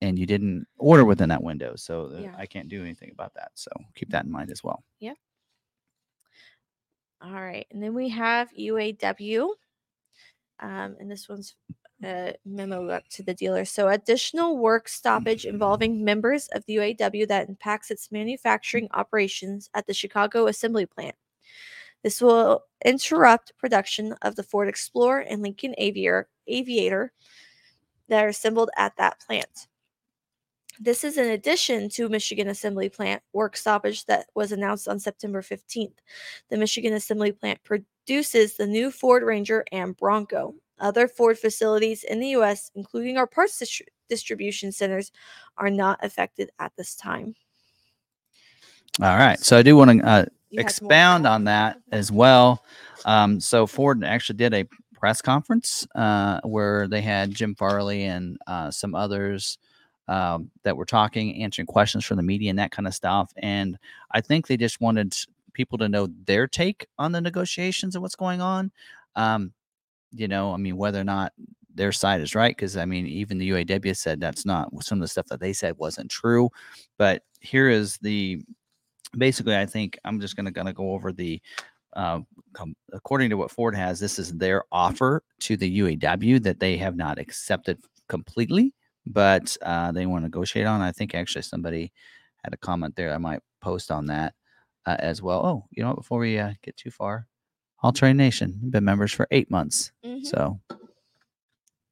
and 0.01 0.17
you 0.17 0.25
didn't 0.25 0.67
order 0.77 1.05
within 1.05 1.29
that 1.29 1.43
window, 1.43 1.75
so 1.75 2.11
uh, 2.13 2.21
Yeah. 2.21 2.35
I 2.37 2.45
can't 2.45 2.69
do 2.69 2.81
anything 2.81 3.11
about 3.11 3.33
that." 3.35 3.51
So 3.55 3.71
keep 3.95 4.09
that 4.09 4.25
in 4.25 4.31
mind 4.31 4.51
as 4.51 4.63
well. 4.63 4.83
Yeah. 4.99 5.13
All 7.21 7.33
right. 7.33 7.67
And 7.71 7.81
then 7.81 7.93
we 7.93 8.09
have 8.09 8.49
UAW. 8.57 9.49
Um, 10.59 10.95
and 10.99 11.09
this 11.09 11.27
one's 11.27 11.55
a 12.03 12.35
memo 12.45 12.87
up 12.89 13.07
to 13.09 13.23
the 13.23 13.33
dealer. 13.33 13.65
So, 13.65 13.87
additional 13.87 14.57
work 14.57 14.87
stoppage 14.89 15.45
involving 15.45 16.03
members 16.03 16.47
of 16.49 16.65
the 16.65 16.77
UAW 16.77 17.27
that 17.27 17.49
impacts 17.49 17.91
its 17.91 18.11
manufacturing 18.11 18.87
operations 18.93 19.69
at 19.73 19.87
the 19.87 19.93
Chicago 19.93 20.47
assembly 20.47 20.85
plant. 20.85 21.15
This 22.03 22.21
will 22.21 22.63
interrupt 22.83 23.55
production 23.57 24.13
of 24.23 24.35
the 24.35 24.43
Ford 24.43 24.67
Explorer 24.67 25.21
and 25.21 25.41
Lincoln 25.41 25.75
Aviator, 25.77 26.27
Aviator 26.47 27.11
that 28.07 28.25
are 28.25 28.29
assembled 28.29 28.71
at 28.77 28.95
that 28.97 29.19
plant. 29.19 29.67
This 30.79 31.03
is 31.03 31.17
in 31.17 31.29
addition 31.29 31.89
to 31.89 32.09
Michigan 32.09 32.47
Assembly 32.47 32.89
Plant 32.89 33.21
work 33.33 33.57
stoppage 33.57 34.05
that 34.05 34.27
was 34.35 34.51
announced 34.51 34.87
on 34.87 34.99
September 34.99 35.41
15th. 35.41 35.97
The 36.49 36.57
Michigan 36.57 36.93
Assembly 36.93 37.31
Plant 37.31 37.61
produces 37.63 38.55
the 38.55 38.67
new 38.67 38.91
Ford 38.91 39.23
Ranger 39.23 39.65
and 39.71 39.95
Bronco. 39.95 40.55
Other 40.79 41.07
Ford 41.07 41.37
facilities 41.37 42.03
in 42.03 42.19
the 42.19 42.29
U.S., 42.29 42.71
including 42.75 43.17
our 43.17 43.27
parts 43.27 43.61
distri- 43.61 43.87
distribution 44.09 44.71
centers, 44.71 45.11
are 45.57 45.69
not 45.69 46.03
affected 46.03 46.49
at 46.59 46.71
this 46.75 46.95
time. 46.95 47.35
All 49.01 49.15
right, 49.17 49.39
so 49.39 49.57
I 49.57 49.61
do 49.61 49.77
want 49.77 50.01
to 50.01 50.05
uh, 50.05 50.25
You 50.49 50.57
had 50.57 50.63
more 50.63 50.67
expound 50.67 51.27
on 51.27 51.43
that 51.45 51.77
as 51.91 52.11
well. 52.11 52.63
Um, 53.05 53.39
so 53.39 53.67
Ford 53.67 54.03
actually 54.03 54.37
did 54.37 54.53
a 54.53 54.67
press 54.93 55.21
conference 55.21 55.87
uh, 55.95 56.39
where 56.43 56.87
they 56.87 57.01
had 57.01 57.33
Jim 57.33 57.55
Farley 57.55 58.03
and 58.03 58.37
uh, 58.47 58.71
some 58.71 58.95
others 58.95 59.57
um, 60.11 60.51
that 60.63 60.75
were 60.75 60.85
talking, 60.85 61.41
answering 61.41 61.65
questions 61.65 62.03
from 62.03 62.17
the 62.17 62.23
media 62.23 62.49
and 62.49 62.59
that 62.59 62.71
kind 62.71 62.85
of 62.85 62.93
stuff. 62.93 63.31
And 63.37 63.77
I 64.11 64.19
think 64.19 64.45
they 64.45 64.57
just 64.57 64.81
wanted 64.81 65.15
people 65.53 65.77
to 65.77 65.87
know 65.87 66.09
their 66.25 66.47
take 66.47 66.85
on 66.99 67.13
the 67.13 67.21
negotiations 67.21 67.95
and 67.95 68.01
what's 68.01 68.17
going 68.17 68.41
on. 68.41 68.71
Um, 69.15 69.53
you 70.11 70.27
know, 70.27 70.53
I 70.53 70.57
mean, 70.57 70.75
whether 70.75 70.99
or 70.99 71.05
not 71.05 71.31
their 71.73 71.93
side 71.93 72.19
is 72.19 72.35
right, 72.35 72.53
because 72.53 72.75
I 72.75 72.83
mean, 72.83 73.07
even 73.07 73.37
the 73.37 73.51
UAW 73.51 73.95
said 73.95 74.19
that's 74.19 74.45
not 74.45 74.69
some 74.83 74.97
of 74.97 75.01
the 75.01 75.07
stuff 75.07 75.27
that 75.27 75.39
they 75.39 75.53
said 75.53 75.77
wasn't 75.77 76.11
true. 76.11 76.49
But 76.97 77.23
here 77.39 77.69
is 77.69 77.97
the 78.01 78.41
basically, 79.17 79.55
I 79.55 79.65
think 79.65 79.97
I'm 80.03 80.19
just 80.19 80.35
gonna 80.35 80.51
gonna 80.51 80.73
go 80.73 80.91
over 80.91 81.13
the 81.13 81.41
uh, 81.93 82.19
according 82.91 83.29
to 83.29 83.37
what 83.37 83.51
Ford 83.51 83.75
has, 83.75 83.99
this 83.99 84.19
is 84.19 84.33
their 84.33 84.63
offer 84.73 85.23
to 85.39 85.55
the 85.55 85.79
UAW 85.79 86.43
that 86.43 86.59
they 86.59 86.75
have 86.75 86.97
not 86.97 87.17
accepted 87.17 87.79
completely, 88.09 88.73
but 89.05 89.55
uh, 89.61 89.91
they 89.91 90.05
want 90.05 90.21
to 90.23 90.27
negotiate 90.27 90.65
on. 90.65 90.81
I 90.81 90.91
think 90.91 91.15
actually 91.15 91.41
somebody 91.43 91.91
had 92.43 92.53
a 92.53 92.57
comment 92.57 92.95
there. 92.95 93.13
I 93.13 93.17
might 93.17 93.41
post 93.61 93.91
on 93.91 94.05
that 94.07 94.33
uh, 94.85 94.97
as 94.99 95.21
well. 95.21 95.45
Oh, 95.45 95.65
you 95.71 95.83
know, 95.83 95.89
what, 95.89 95.97
before 95.97 96.19
we 96.19 96.39
uh, 96.39 96.53
get 96.63 96.77
too 96.77 96.91
far, 96.91 97.27
All 97.83 97.91
Terrain 97.91 98.17
Nation 98.17 98.59
been 98.69 98.83
members 98.85 99.11
for 99.11 99.27
eight 99.31 99.49
months. 99.51 99.91
Mhm. 100.05 100.25
So, 100.25 100.59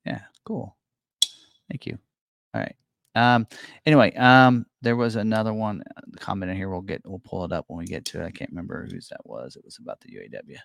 yeah, 0.05 0.21
cool. 0.45 0.75
Thank 1.69 1.85
you. 1.85 1.97
All 2.53 2.61
right. 2.61 2.75
Um. 3.15 3.47
Anyway, 3.85 4.13
um, 4.15 4.65
there 4.81 4.95
was 4.95 5.15
another 5.15 5.53
one 5.53 5.83
uh, 5.97 6.01
comment 6.19 6.51
in 6.51 6.57
here. 6.57 6.69
We'll 6.69 6.81
get. 6.81 7.01
We'll 7.05 7.19
pull 7.19 7.43
it 7.45 7.51
up 7.51 7.65
when 7.67 7.79
we 7.79 7.85
get 7.85 8.05
to 8.05 8.21
it. 8.21 8.25
I 8.25 8.31
can't 8.31 8.51
remember 8.51 8.87
whose 8.89 9.09
that 9.09 9.25
was. 9.25 9.55
It 9.55 9.65
was 9.65 9.77
about 9.79 9.99
the 10.01 10.09
UAW, 10.15 10.57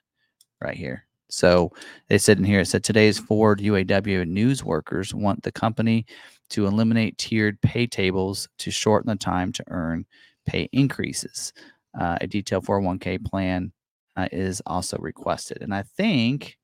right 0.61 0.77
here. 0.77 1.07
So 1.35 1.73
they 2.09 2.19
said 2.19 2.39
in 2.39 2.45
here. 2.45 2.61
It 2.61 2.67
said 2.67 2.85
today's 2.85 3.19
Ford 3.19 3.61
UAW 3.61 4.27
news 4.27 4.65
workers 4.65 5.15
want 5.15 5.43
the 5.43 5.53
company 5.53 6.07
to 6.51 6.67
eliminate 6.67 7.19
tiered 7.19 7.61
pay 7.61 7.87
tables 7.87 8.49
to 8.59 8.71
shorten 8.71 9.09
the 9.09 9.17
time 9.17 9.53
to 9.53 9.65
earn 9.69 10.07
pay 10.47 10.69
increases. 10.73 11.53
Uh, 11.99 12.19
a 12.21 12.27
detailed 12.27 12.65
401k 12.65 13.25
plan 13.25 13.73
uh, 14.17 14.29
is 14.31 14.63
also 14.67 14.97
requested, 14.99 15.59
and 15.63 15.75
I 15.75 15.83
think 15.97 16.57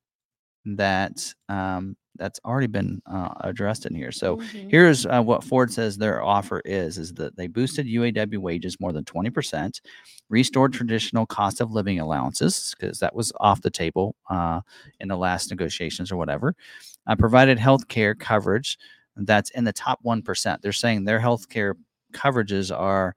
that 0.65 1.35
um, 1.49 1.97
that's 2.21 2.41
already 2.47 2.69
been 2.69 3.03
uh, 3.07 3.31
addressed 3.43 3.87
in 3.87 3.97
here. 3.97 4.13
So 4.13 4.37
Mhm. 4.37 4.67
here's 4.69 5.07
uh, 5.07 5.23
what 5.23 5.45
Ford 5.45 5.73
says 5.73 5.99
their 5.99 6.23
offer 6.23 6.63
is: 6.67 6.99
is 6.99 7.15
that 7.15 7.37
they 7.37 7.49
boosted 7.49 7.87
UAW 7.89 8.39
wages 8.41 8.79
more 8.81 8.93
than 8.93 9.05
20 9.05 9.31
percent, 9.31 9.81
restored 10.31 10.73
traditional 10.75 11.27
cost 11.27 11.61
of 11.61 11.73
living 11.73 12.01
allowances 12.01 12.75
because 12.79 13.01
that 13.01 13.15
was 13.17 13.33
off 13.41 13.63
the 13.63 13.71
table 13.71 14.17
uh, 14.31 14.61
in 15.01 15.09
the 15.09 15.17
last 15.19 15.51
negotiations 15.51 16.13
or 16.13 16.17
whatever, 16.19 16.55
uh, 17.09 17.17
provided 17.17 17.59
health 17.59 17.89
care 17.89 18.15
coverage 18.15 18.79
that's 19.17 19.51
in 19.51 19.65
the 19.65 19.73
top 19.73 20.01
one 20.03 20.23
percent. 20.23 20.63
They're 20.63 20.73
saying 20.73 21.05
their 21.05 21.21
health 21.21 21.49
care 21.49 21.77
coverages 22.15 22.77
are 22.77 23.15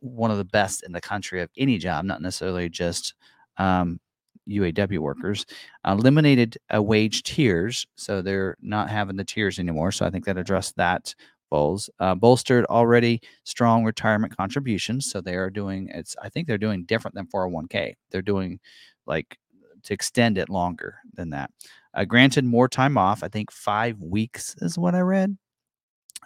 one 0.00 0.30
of 0.30 0.38
the 0.38 0.44
best 0.44 0.82
in 0.84 0.92
the 0.92 1.00
country 1.00 1.42
of 1.42 1.50
any 1.56 1.78
job, 1.78 2.04
not 2.04 2.22
necessarily 2.22 2.68
just 2.68 3.14
um, 3.58 4.00
UAW 4.48 4.98
workers 4.98 5.46
eliminated 5.86 6.58
uh, 6.74 6.82
wage 6.82 7.22
tiers, 7.22 7.86
so 7.96 8.22
they're 8.22 8.56
not 8.60 8.90
having 8.90 9.16
the 9.16 9.24
tiers 9.24 9.58
anymore. 9.58 9.92
So 9.92 10.06
I 10.06 10.10
think 10.10 10.24
that 10.26 10.38
addressed 10.38 10.76
that. 10.76 11.14
Bowls 11.48 11.88
uh, 12.00 12.16
bolstered 12.16 12.64
already 12.64 13.20
strong 13.44 13.84
retirement 13.84 14.36
contributions, 14.36 15.08
so 15.08 15.20
they 15.20 15.36
are 15.36 15.48
doing 15.48 15.88
it's. 15.94 16.16
I 16.20 16.28
think 16.28 16.48
they're 16.48 16.58
doing 16.58 16.84
different 16.84 17.14
than 17.14 17.26
401k. 17.28 17.94
They're 18.10 18.20
doing 18.22 18.58
like 19.06 19.38
to 19.84 19.94
extend 19.94 20.38
it 20.38 20.48
longer 20.50 20.96
than 21.14 21.30
that. 21.30 21.50
Uh, 21.94 22.04
granted 22.04 22.44
more 22.44 22.68
time 22.68 22.98
off. 22.98 23.22
I 23.22 23.28
think 23.28 23.52
five 23.52 24.00
weeks 24.00 24.56
is 24.60 24.76
what 24.76 24.94
I 24.94 25.00
read. 25.00 25.36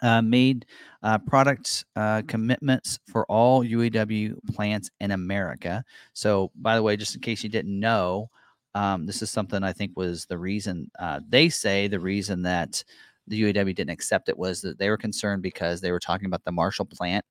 Uh, 0.01 0.21
made 0.21 0.65
uh, 1.03 1.19
product 1.19 1.85
uh, 1.95 2.23
commitments 2.27 2.99
for 3.07 3.25
all 3.27 3.63
UAW 3.63 4.33
plants 4.53 4.89
in 4.99 5.11
America. 5.11 5.83
So, 6.13 6.51
by 6.55 6.75
the 6.75 6.81
way, 6.81 6.97
just 6.97 7.13
in 7.13 7.21
case 7.21 7.43
you 7.43 7.49
didn't 7.49 7.79
know, 7.79 8.29
um, 8.73 9.05
this 9.05 9.21
is 9.21 9.29
something 9.29 9.63
I 9.63 9.73
think 9.73 9.91
was 9.95 10.25
the 10.25 10.37
reason 10.37 10.89
uh, 10.99 11.19
they 11.29 11.49
say 11.49 11.87
the 11.87 11.99
reason 11.99 12.41
that 12.43 12.83
the 13.27 13.41
UAW 13.43 13.75
didn't 13.75 13.89
accept 13.91 14.29
it 14.29 14.37
was 14.37 14.61
that 14.61 14.77
they 14.79 14.89
were 14.89 14.97
concerned 14.97 15.41
because 15.43 15.81
they 15.81 15.91
were 15.91 15.99
talking 15.99 16.25
about 16.25 16.43
the 16.45 16.51
Marshall 16.51 16.85
plant 16.85 17.25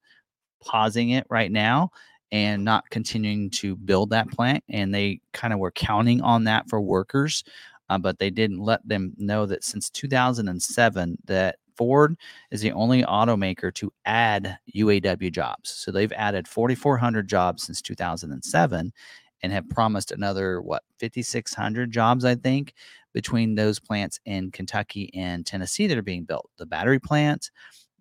pausing 0.63 1.11
it 1.11 1.27
right 1.31 1.51
now 1.51 1.91
and 2.33 2.65
not 2.65 2.89
continuing 2.91 3.51
to 3.51 3.77
build 3.77 4.11
that 4.11 4.31
plant. 4.31 4.63
And 4.69 4.95
they 4.95 5.21
kind 5.33 5.53
of 5.53 5.59
were 5.59 5.73
counting 5.73 6.21
on 6.23 6.45
that 6.45 6.69
for 6.69 6.81
workers, 6.81 7.43
uh, 7.89 7.99
but 7.99 8.19
they 8.19 8.31
didn't 8.31 8.61
let 8.61 8.87
them 8.87 9.15
know 9.19 9.47
that 9.47 9.65
since 9.65 9.91
2007 9.91 11.19
that 11.25 11.57
Ford 11.81 12.15
is 12.51 12.61
the 12.61 12.73
only 12.73 13.03
automaker 13.05 13.73
to 13.73 13.91
add 14.05 14.59
UAW 14.77 15.33
jobs. 15.33 15.71
So 15.71 15.91
they've 15.91 16.13
added 16.13 16.47
4,400 16.47 17.27
jobs 17.27 17.63
since 17.63 17.81
2007 17.81 18.93
and 19.43 19.53
have 19.53 19.67
promised 19.71 20.13
another, 20.13 20.61
what, 20.61 20.83
5,600 21.01 21.91
jobs, 21.91 22.27
I 22.27 22.35
think, 22.35 22.75
between 23.15 23.55
those 23.55 23.81
plants 23.81 24.21
in 24.27 24.51
Kentucky 24.51 25.11
and 25.15 25.47
Tennessee 25.47 25.87
that 25.87 25.97
are 25.97 26.03
being 26.03 26.25
built. 26.25 26.51
The 26.59 26.67
battery 26.67 26.99
plant, 26.99 27.51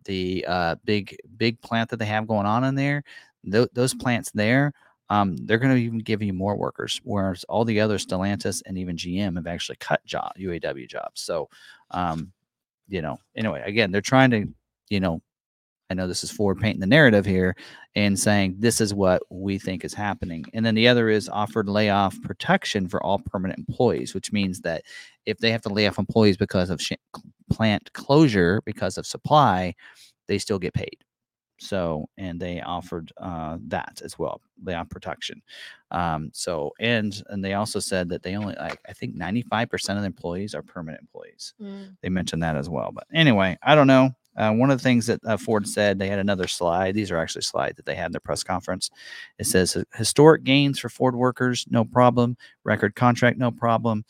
the 0.03 0.43
uh, 0.45 0.75
big, 0.83 1.15
big 1.37 1.61
plant 1.61 1.89
that 1.91 1.99
they 1.99 2.05
have 2.05 2.27
going 2.27 2.45
on 2.45 2.65
in 2.65 2.75
there, 2.75 3.05
tho- 3.45 3.69
those 3.71 3.93
plants 3.93 4.29
there 4.31 4.73
um, 5.09 5.35
they're 5.37 5.57
going 5.57 5.75
to 5.75 5.81
even 5.81 5.99
give 5.99 6.21
you 6.21 6.33
more 6.33 6.55
workers, 6.55 7.01
whereas 7.03 7.43
all 7.45 7.65
the 7.65 7.79
others, 7.79 8.05
Stellantis 8.05 8.61
and 8.65 8.77
even 8.77 8.95
GM, 8.95 9.37
have 9.37 9.47
actually 9.47 9.77
cut 9.77 10.05
job 10.05 10.33
UAW 10.37 10.87
jobs. 10.87 11.21
So, 11.21 11.49
um, 11.91 12.31
you 12.89 13.01
know, 13.01 13.17
anyway, 13.35 13.63
again, 13.65 13.91
they're 13.91 14.01
trying 14.01 14.31
to, 14.31 14.47
you 14.89 14.99
know, 14.99 15.21
I 15.89 15.95
know 15.95 16.07
this 16.07 16.23
is 16.23 16.29
Ford 16.31 16.59
painting 16.59 16.81
the 16.81 16.87
narrative 16.87 17.25
here 17.25 17.55
and 17.95 18.19
saying 18.19 18.55
this 18.59 18.79
is 18.79 18.93
what 18.93 19.23
we 19.31 19.57
think 19.57 19.83
is 19.83 19.93
happening. 19.93 20.45
And 20.53 20.63
then 20.63 20.75
the 20.75 20.87
other 20.87 21.09
is 21.09 21.27
offered 21.27 21.67
layoff 21.67 22.21
protection 22.21 22.87
for 22.87 23.01
all 23.01 23.19
permanent 23.19 23.59
employees, 23.59 24.13
which 24.13 24.31
means 24.31 24.61
that 24.61 24.83
if 25.25 25.39
they 25.39 25.51
have 25.51 25.63
to 25.63 25.69
lay 25.69 25.87
off 25.87 25.97
employees 25.97 26.37
because 26.37 26.69
of 26.69 26.81
sh- 26.81 26.93
plant 27.49 27.91
closure, 27.93 28.61
because 28.65 28.97
of 28.99 29.07
supply, 29.07 29.73
they 30.27 30.37
still 30.37 30.59
get 30.59 30.75
paid. 30.75 30.97
So, 31.59 32.07
and 32.17 32.39
they 32.39 32.61
offered 32.61 33.11
uh, 33.17 33.57
that 33.67 34.01
as 34.03 34.17
well, 34.17 34.41
layoff 34.63 34.89
protection. 34.89 35.41
Um, 35.91 36.31
so, 36.33 36.73
and 36.79 37.21
and 37.27 37.43
they 37.43 37.53
also 37.53 37.79
said 37.79 38.09
that 38.09 38.23
they 38.23 38.35
only 38.35 38.55
like 38.55 38.79
I 38.87 38.93
think 38.93 39.15
ninety 39.15 39.41
five 39.41 39.69
percent 39.69 39.97
of 39.97 40.03
the 40.03 40.07
employees 40.07 40.55
are 40.55 40.61
permanent 40.61 41.01
employees. 41.01 41.53
Mm. 41.61 41.97
They 42.01 42.09
mentioned 42.09 42.43
that 42.43 42.55
as 42.55 42.69
well. 42.69 42.91
But 42.93 43.07
anyway, 43.13 43.57
I 43.61 43.75
don't 43.75 43.87
know. 43.87 44.15
Uh, 44.37 44.53
one 44.53 44.71
of 44.71 44.77
the 44.77 44.83
things 44.83 45.05
that 45.07 45.19
uh, 45.25 45.35
Ford 45.35 45.67
said, 45.67 45.99
they 45.99 46.07
had 46.07 46.19
another 46.19 46.47
slide. 46.47 46.95
These 46.95 47.11
are 47.11 47.17
actually 47.17 47.41
slides 47.41 47.75
that 47.75 47.85
they 47.85 47.95
had 47.95 48.05
in 48.05 48.11
their 48.13 48.21
press 48.21 48.41
conference. 48.41 48.89
It 49.37 49.47
says 49.47 49.75
historic 49.95 50.45
gains 50.45 50.79
for 50.79 50.87
Ford 50.87 51.15
workers, 51.15 51.65
no 51.69 51.83
problem. 51.83 52.37
Record 52.63 52.95
contract, 52.95 53.37
no 53.37 53.51
problem. 53.51 54.05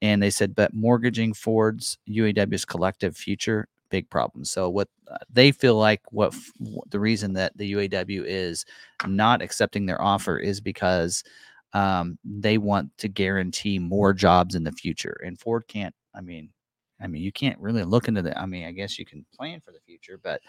And 0.00 0.22
they 0.22 0.30
said, 0.30 0.54
but 0.54 0.72
mortgaging 0.72 1.34
Ford's 1.34 1.98
UAW's 2.08 2.64
collective 2.64 3.16
future, 3.16 3.68
big 3.90 4.08
problem. 4.10 4.44
So 4.44 4.68
what 4.68 4.88
uh, 5.10 5.18
they 5.30 5.52
feel 5.52 5.76
like 5.76 6.00
what 6.10 6.34
f- 6.34 6.52
the 6.90 7.00
reason 7.00 7.32
that 7.34 7.56
the 7.56 7.72
UAW 7.72 8.24
is 8.26 8.64
not 9.06 9.42
accepting 9.42 9.86
their 9.86 10.00
offer 10.00 10.38
is 10.38 10.60
because 10.60 11.22
um, 11.72 12.18
they 12.24 12.58
want 12.58 12.96
to 12.98 13.08
guarantee 13.08 13.78
more 13.78 14.12
jobs 14.12 14.54
in 14.54 14.64
the 14.64 14.72
future, 14.72 15.20
and 15.24 15.38
Ford 15.38 15.64
can't. 15.68 15.94
I 16.14 16.20
mean, 16.20 16.50
I 17.00 17.06
mean, 17.06 17.22
you 17.22 17.32
can't 17.32 17.58
really 17.58 17.84
look 17.84 18.08
into 18.08 18.22
the. 18.22 18.38
I 18.38 18.46
mean, 18.46 18.64
I 18.64 18.72
guess 18.72 18.98
you 18.98 19.04
can 19.04 19.26
plan 19.36 19.60
for 19.60 19.72
the 19.72 19.80
future, 19.86 20.18
but 20.22 20.40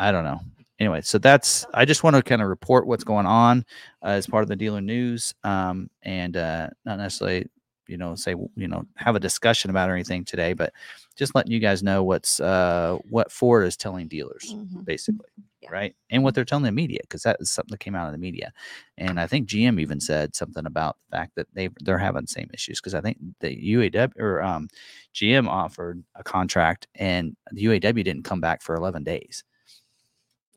I 0.00 0.10
don't 0.10 0.24
know. 0.24 0.40
Anyway, 0.80 1.00
so 1.02 1.18
that's. 1.18 1.64
I 1.72 1.84
just 1.84 2.02
want 2.02 2.16
to 2.16 2.22
kind 2.22 2.42
of 2.42 2.48
report 2.48 2.86
what's 2.86 3.04
going 3.04 3.26
on 3.26 3.64
uh, 4.02 4.08
as 4.08 4.26
part 4.26 4.42
of 4.42 4.48
the 4.48 4.56
dealer 4.56 4.80
news, 4.80 5.34
um, 5.44 5.88
and 6.02 6.36
uh, 6.36 6.68
not 6.84 6.98
necessarily, 6.98 7.46
you 7.88 7.96
know, 7.96 8.14
say 8.14 8.34
you 8.56 8.68
know 8.68 8.84
have 8.96 9.16
a 9.16 9.20
discussion 9.20 9.70
about 9.70 9.90
or 9.90 9.94
anything 9.94 10.24
today, 10.24 10.52
but 10.52 10.72
just 11.16 11.34
letting 11.34 11.52
you 11.52 11.60
guys 11.60 11.82
know 11.82 12.02
what's 12.02 12.40
uh, 12.40 12.98
what 13.10 13.30
Ford 13.32 13.66
is 13.66 13.76
telling 13.76 14.08
dealers 14.08 14.54
Mhm. 14.54 14.84
basically, 14.84 15.26
Yeah. 15.60 15.70
right? 15.70 15.96
And 16.10 16.22
what 16.24 16.34
they're 16.34 16.44
telling 16.44 16.64
the 16.64 16.72
media 16.72 17.00
because 17.02 17.22
that 17.22 17.36
is 17.40 17.50
something 17.50 17.70
that 17.72 17.80
came 17.80 17.94
out 17.94 18.06
of 18.06 18.12
the 18.12 18.18
media, 18.18 18.52
and 18.98 19.20
I 19.20 19.26
think 19.26 19.48
GM 19.48 19.78
even 19.80 20.00
said 20.00 20.34
something 20.34 20.66
about 20.66 20.96
the 21.10 21.16
fact 21.16 21.34
that 21.36 21.46
they 21.54 21.68
they're 21.80 21.98
having 21.98 22.22
the 22.22 22.28
same 22.28 22.50
issues 22.54 22.80
because 22.80 22.94
I 22.94 23.00
think 23.00 23.18
the 23.40 23.50
UAW 23.54 24.12
or 24.18 24.42
um, 24.42 24.68
GM 25.14 25.46
offered 25.48 26.02
a 26.14 26.24
contract 26.24 26.86
and 26.94 27.36
the 27.52 27.64
UAW 27.64 28.02
didn't 28.04 28.24
come 28.24 28.40
back 28.40 28.62
for 28.62 28.74
11 28.76 29.04
days, 29.04 29.44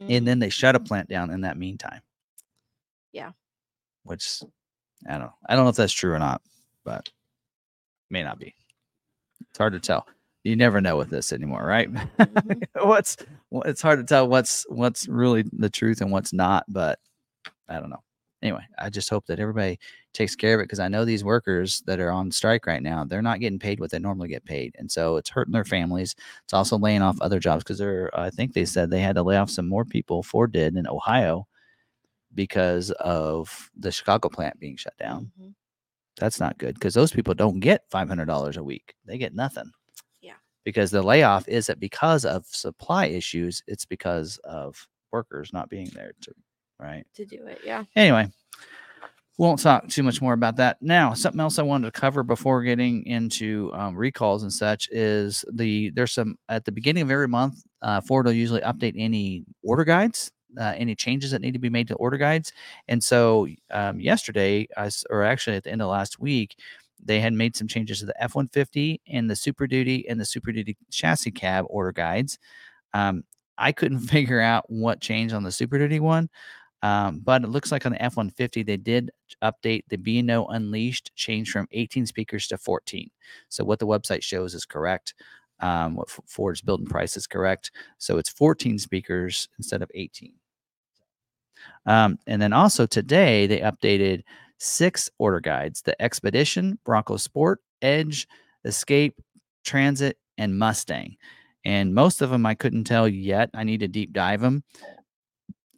Mm. 0.02 0.18
and 0.18 0.28
then 0.28 0.40
they 0.40 0.50
shut 0.50 0.76
a 0.76 0.80
plant 0.80 1.10
down 1.10 1.32
in 1.32 1.42
that 1.42 1.58
meantime. 1.58 2.02
Yeah. 3.12 3.32
which 4.04 4.42
I 5.08 5.12
don't 5.14 5.22
know. 5.22 5.34
I 5.48 5.56
don't 5.56 5.66
know 5.66 5.70
if 5.70 5.76
that's 5.76 5.92
true 5.94 6.14
or 6.14 6.20
not, 6.20 6.42
but 6.84 7.10
may 8.10 8.24
not 8.24 8.39
be. 8.39 8.55
It's 9.49 9.58
hard 9.58 9.74
to 9.74 9.80
tell. 9.80 10.08
You 10.43 10.55
never 10.55 10.80
know 10.82 10.97
with 10.97 11.10
this 11.10 11.34
anymore, 11.34 11.66
right? 11.66 11.91
Mhm. 11.91 12.64
what's 12.86 13.18
well, 13.49 13.64
it's 13.64 13.82
hard 13.82 13.99
to 13.99 14.05
tell 14.05 14.28
what's 14.28 14.66
what's 14.70 15.08
really 15.08 15.43
the 15.53 15.70
truth 15.70 16.01
and 16.01 16.12
what's 16.12 16.34
not, 16.34 16.66
but 16.70 16.99
I 17.70 17.80
don't 17.80 17.89
know. 17.89 18.03
Anyway, 18.43 18.66
I 18.78 18.89
just 18.89 19.10
hope 19.10 19.26
that 19.28 19.39
everybody 19.39 19.80
takes 20.14 20.36
care 20.36 20.55
of 20.55 20.62
it 20.62 20.66
because 20.66 20.80
I 20.80 20.89
know 20.89 21.05
these 21.05 21.24
workers 21.24 21.82
that 21.88 21.99
are 21.99 22.12
on 22.12 22.32
strike 22.32 22.68
right 22.68 22.84
now, 22.84 23.03
they're 23.03 23.22
not 23.24 23.39
getting 23.39 23.60
paid 23.60 23.80
what 23.80 23.91
they 23.91 23.99
normally 23.99 24.30
get 24.30 24.45
paid. 24.45 24.76
And 24.78 24.91
so 24.91 25.18
it's 25.18 25.30
hurting 25.30 25.53
their 25.53 25.66
families. 25.66 26.16
It's 26.43 26.53
also 26.53 26.78
laying 26.78 27.01
off 27.01 27.18
other 27.22 27.39
jobs 27.39 27.64
because 27.64 27.80
they're, 27.80 28.12
I 28.18 28.30
think 28.30 28.53
they 28.53 28.66
said 28.66 28.89
they 28.91 29.01
had 29.01 29.16
to 29.16 29.24
lay 29.24 29.38
off 29.38 29.49
some 29.49 29.68
more 29.68 29.86
people, 29.86 30.24
Ford 30.24 30.51
did 30.53 30.76
in 30.78 30.88
Ohio 30.88 31.47
because 32.36 32.91
of 32.91 33.72
the 33.78 33.91
Chicago 33.91 34.30
plant 34.30 34.60
being 34.60 34.78
shut 34.78 34.97
down. 34.97 35.32
Mhm. 35.41 35.53
That's 36.18 36.39
not 36.39 36.57
good 36.57 36.76
because 36.76 36.93
those 36.93 37.11
people 37.11 37.34
don't 37.34 37.59
get 37.59 37.89
$500 37.91 38.57
a 38.57 38.63
week. 38.63 38.95
They 39.05 39.18
get 39.18 39.36
nothing. 39.36 39.72
Yeah. 40.22 40.34
Because 40.63 40.91
the 40.91 41.01
layoff 41.01 41.47
isn't 41.47 41.80
because 41.80 42.26
of 42.26 42.45
supply 42.47 43.05
issues, 43.05 43.61
it's 43.68 43.86
because 43.86 44.38
of 44.43 44.88
workers 45.11 45.53
not 45.53 45.70
being 45.70 45.89
there 45.93 46.13
to, 46.22 46.34
right? 46.80 47.05
To 47.15 47.26
do 47.26 47.45
it, 47.45 47.59
yeah. 47.63 47.84
Anyway, 47.95 48.30
won't 49.38 49.61
talk 49.61 49.88
too 49.88 50.03
much 50.03 50.22
more 50.22 50.34
about 50.34 50.55
that. 50.57 50.78
Now, 50.82 51.13
something 51.13 51.39
else 51.39 51.59
I 51.59 51.63
wanted 51.63 51.93
to 51.93 51.99
cover 51.99 52.24
before 52.24 52.63
getting 52.63 53.05
into 53.05 53.72
um, 53.74 53.95
recalls 53.95 54.43
and 54.43 54.51
such 54.51 54.89
is 54.91 55.45
the 55.53 55.91
there's 55.91 56.13
some 56.13 56.36
at 56.49 56.65
the 56.65 56.72
beginning 56.72 57.03
of 57.03 57.11
every 57.11 57.28
month. 57.28 57.63
Uh, 57.82 58.01
Ford 58.01 58.26
will 58.26 58.34
usually 58.34 58.61
update 58.61 58.95
any 58.97 59.43
order 59.63 59.84
guides, 59.84 60.32
uh, 60.60 60.74
any 60.78 60.95
changes 60.95 61.32
that 61.32 61.41
need 61.41 61.53
to 61.53 61.60
be 61.60 61.70
made 61.70 61.88
to 61.88 61.95
order 61.95 62.18
guides. 62.18 62.53
And 62.88 63.03
so 63.03 63.47
um, 63.72 63.99
yesterday, 63.99 64.68
or 65.10 65.24
actually 65.24 65.55
at 65.55 65.64
the 65.64 65.72
end 65.72 65.82
of 65.82 65.89
last 65.89 66.20
week, 66.20 66.58
they 67.03 67.20
had 67.20 67.34
made 67.34 67.55
some 67.55 67.68
changes 67.68 67.99
to 67.99 68.05
the 68.05 68.24
F 68.24 68.36
one 68.36 68.47
fifty 68.47 69.01
and 69.08 69.30
the 69.30 69.36
Super 69.36 69.68
Duty 69.68 70.08
and 70.10 70.20
the 70.20 70.26
Super 70.26 70.51
Duty 70.51 70.78
chassis 70.91 71.32
cab 71.32 71.66
order 71.70 71.91
guides. 71.91 72.39
Um, 72.93 73.24
I 73.58 73.72
couldn't 73.72 73.99
figure 74.08 74.41
out 74.41 74.66
what 74.68 75.01
changed 75.01 75.34
on 75.34 75.43
the 75.43 75.51
Super 75.51 75.78
Duty 75.78 75.99
one. 75.99 76.30
Um, 76.84 77.20
but 77.20 77.43
it 77.43 77.47
looks 77.47 77.72
like 77.72 77.86
on 77.86 77.93
the 77.93 78.01
F 78.01 78.18
150, 78.18 78.64
they 78.64 78.78
did 78.78 79.10
update 79.43 79.84
the 79.89 79.97
B&O 79.97 80.45
Unleashed, 80.45 81.12
change 81.16 81.49
from 81.49 81.68
18 81.72 82.05
speakers 82.05 82.47
to 82.47 82.58
14. 82.58 83.10
So, 83.49 83.64
what 83.64 83.80
the 83.80 83.88
website 83.88 84.22
shows 84.22 84.53
is 84.53 84.66
correct. 84.66 85.16
Um, 85.60 85.95
what 85.95 86.10
Ford's 86.28 86.62
building 86.62 86.86
price 86.86 87.18
is 87.18 87.26
correct. 87.26 87.72
So, 87.97 88.18
it's 88.18 88.30
14 88.30 88.78
speakers 88.78 89.49
instead 89.58 89.82
of 89.82 89.89
18. 89.95 90.34
Um, 91.86 92.20
and 92.28 92.41
then 92.41 92.53
also 92.53 92.86
today, 92.86 93.47
they 93.47 93.59
updated 93.59 94.24
six 94.59 95.09
order 95.20 95.39
guides 95.39 95.82
the 95.82 95.99
Expedition, 96.01 96.80
Bronco 96.84 97.18
Sport, 97.18 97.59
Edge, 97.82 98.28
Escape, 98.65 99.20
Transit, 99.63 100.18
and 100.38 100.57
Mustang. 100.57 101.15
And 101.65 101.93
most 101.93 102.22
of 102.22 102.30
them 102.30 102.45
I 102.45 102.55
couldn't 102.55 102.86
tell 102.86 103.07
yet. 103.07 103.49
I 103.53 103.63
need 103.63 103.82
to 103.82 103.88
deep 103.88 104.13
dive 104.13 104.41
them 104.41 104.63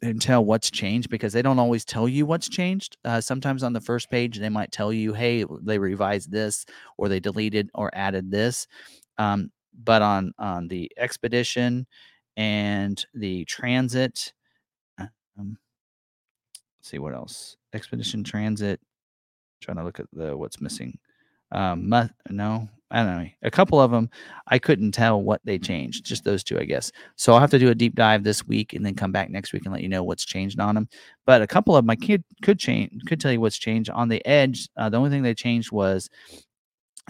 and 0.02 0.20
tell 0.20 0.44
what's 0.44 0.70
changed 0.70 1.10
because 1.10 1.32
they 1.32 1.42
don't 1.42 1.58
always 1.58 1.84
tell 1.84 2.08
you 2.08 2.24
what's 2.24 2.48
changed. 2.48 2.96
Uh, 3.04 3.20
sometimes 3.20 3.62
on 3.62 3.72
the 3.72 3.80
first 3.80 4.10
page, 4.10 4.38
they 4.38 4.48
might 4.48 4.72
tell 4.72 4.92
you, 4.92 5.12
hey, 5.12 5.44
they 5.62 5.78
revised 5.78 6.30
this 6.30 6.64
or 6.96 7.08
they 7.08 7.20
deleted 7.20 7.70
or 7.74 7.90
added 7.92 8.30
this. 8.30 8.66
Um, 9.18 9.50
but 9.84 10.02
on 10.02 10.32
on 10.38 10.68
the 10.68 10.90
expedition 10.96 11.86
and 12.36 13.04
the 13.14 13.44
transit, 13.44 14.32
uh, 14.98 15.06
um, 15.38 15.58
let's 16.80 16.88
see 16.88 16.98
what 16.98 17.14
else. 17.14 17.56
Expedition 17.74 18.24
transit. 18.24 18.80
Trying 19.60 19.76
to 19.76 19.84
look 19.84 20.00
at 20.00 20.06
the 20.14 20.34
what's 20.34 20.60
missing. 20.62 20.98
Um, 21.52 21.90
no, 21.90 22.68
I 22.90 23.02
don't 23.02 23.22
know. 23.22 23.28
A 23.42 23.50
couple 23.50 23.78
of 23.78 23.90
them, 23.90 24.08
I 24.46 24.58
couldn't 24.58 24.92
tell 24.92 25.22
what 25.22 25.42
they 25.44 25.58
changed. 25.58 26.06
Just 26.06 26.24
those 26.24 26.42
two, 26.42 26.58
I 26.58 26.64
guess. 26.64 26.90
So 27.16 27.34
I'll 27.34 27.40
have 27.40 27.50
to 27.50 27.58
do 27.58 27.68
a 27.68 27.74
deep 27.74 27.94
dive 27.94 28.24
this 28.24 28.46
week 28.46 28.72
and 28.72 28.86
then 28.86 28.94
come 28.94 29.12
back 29.12 29.28
next 29.28 29.52
week 29.52 29.64
and 29.64 29.72
let 29.72 29.82
you 29.82 29.88
know 29.90 30.02
what's 30.02 30.24
changed 30.24 30.58
on 30.58 30.74
them. 30.74 30.88
But 31.26 31.42
a 31.42 31.46
couple 31.46 31.76
of 31.76 31.84
my 31.84 31.96
could 31.96 32.24
could 32.40 32.58
change 32.58 33.04
could 33.06 33.20
tell 33.20 33.32
you 33.32 33.40
what's 33.40 33.58
changed 33.58 33.90
on 33.90 34.08
the 34.08 34.24
edge. 34.26 34.68
Uh, 34.76 34.88
the 34.88 34.96
only 34.96 35.10
thing 35.10 35.22
they 35.22 35.34
changed 35.34 35.70
was 35.70 36.08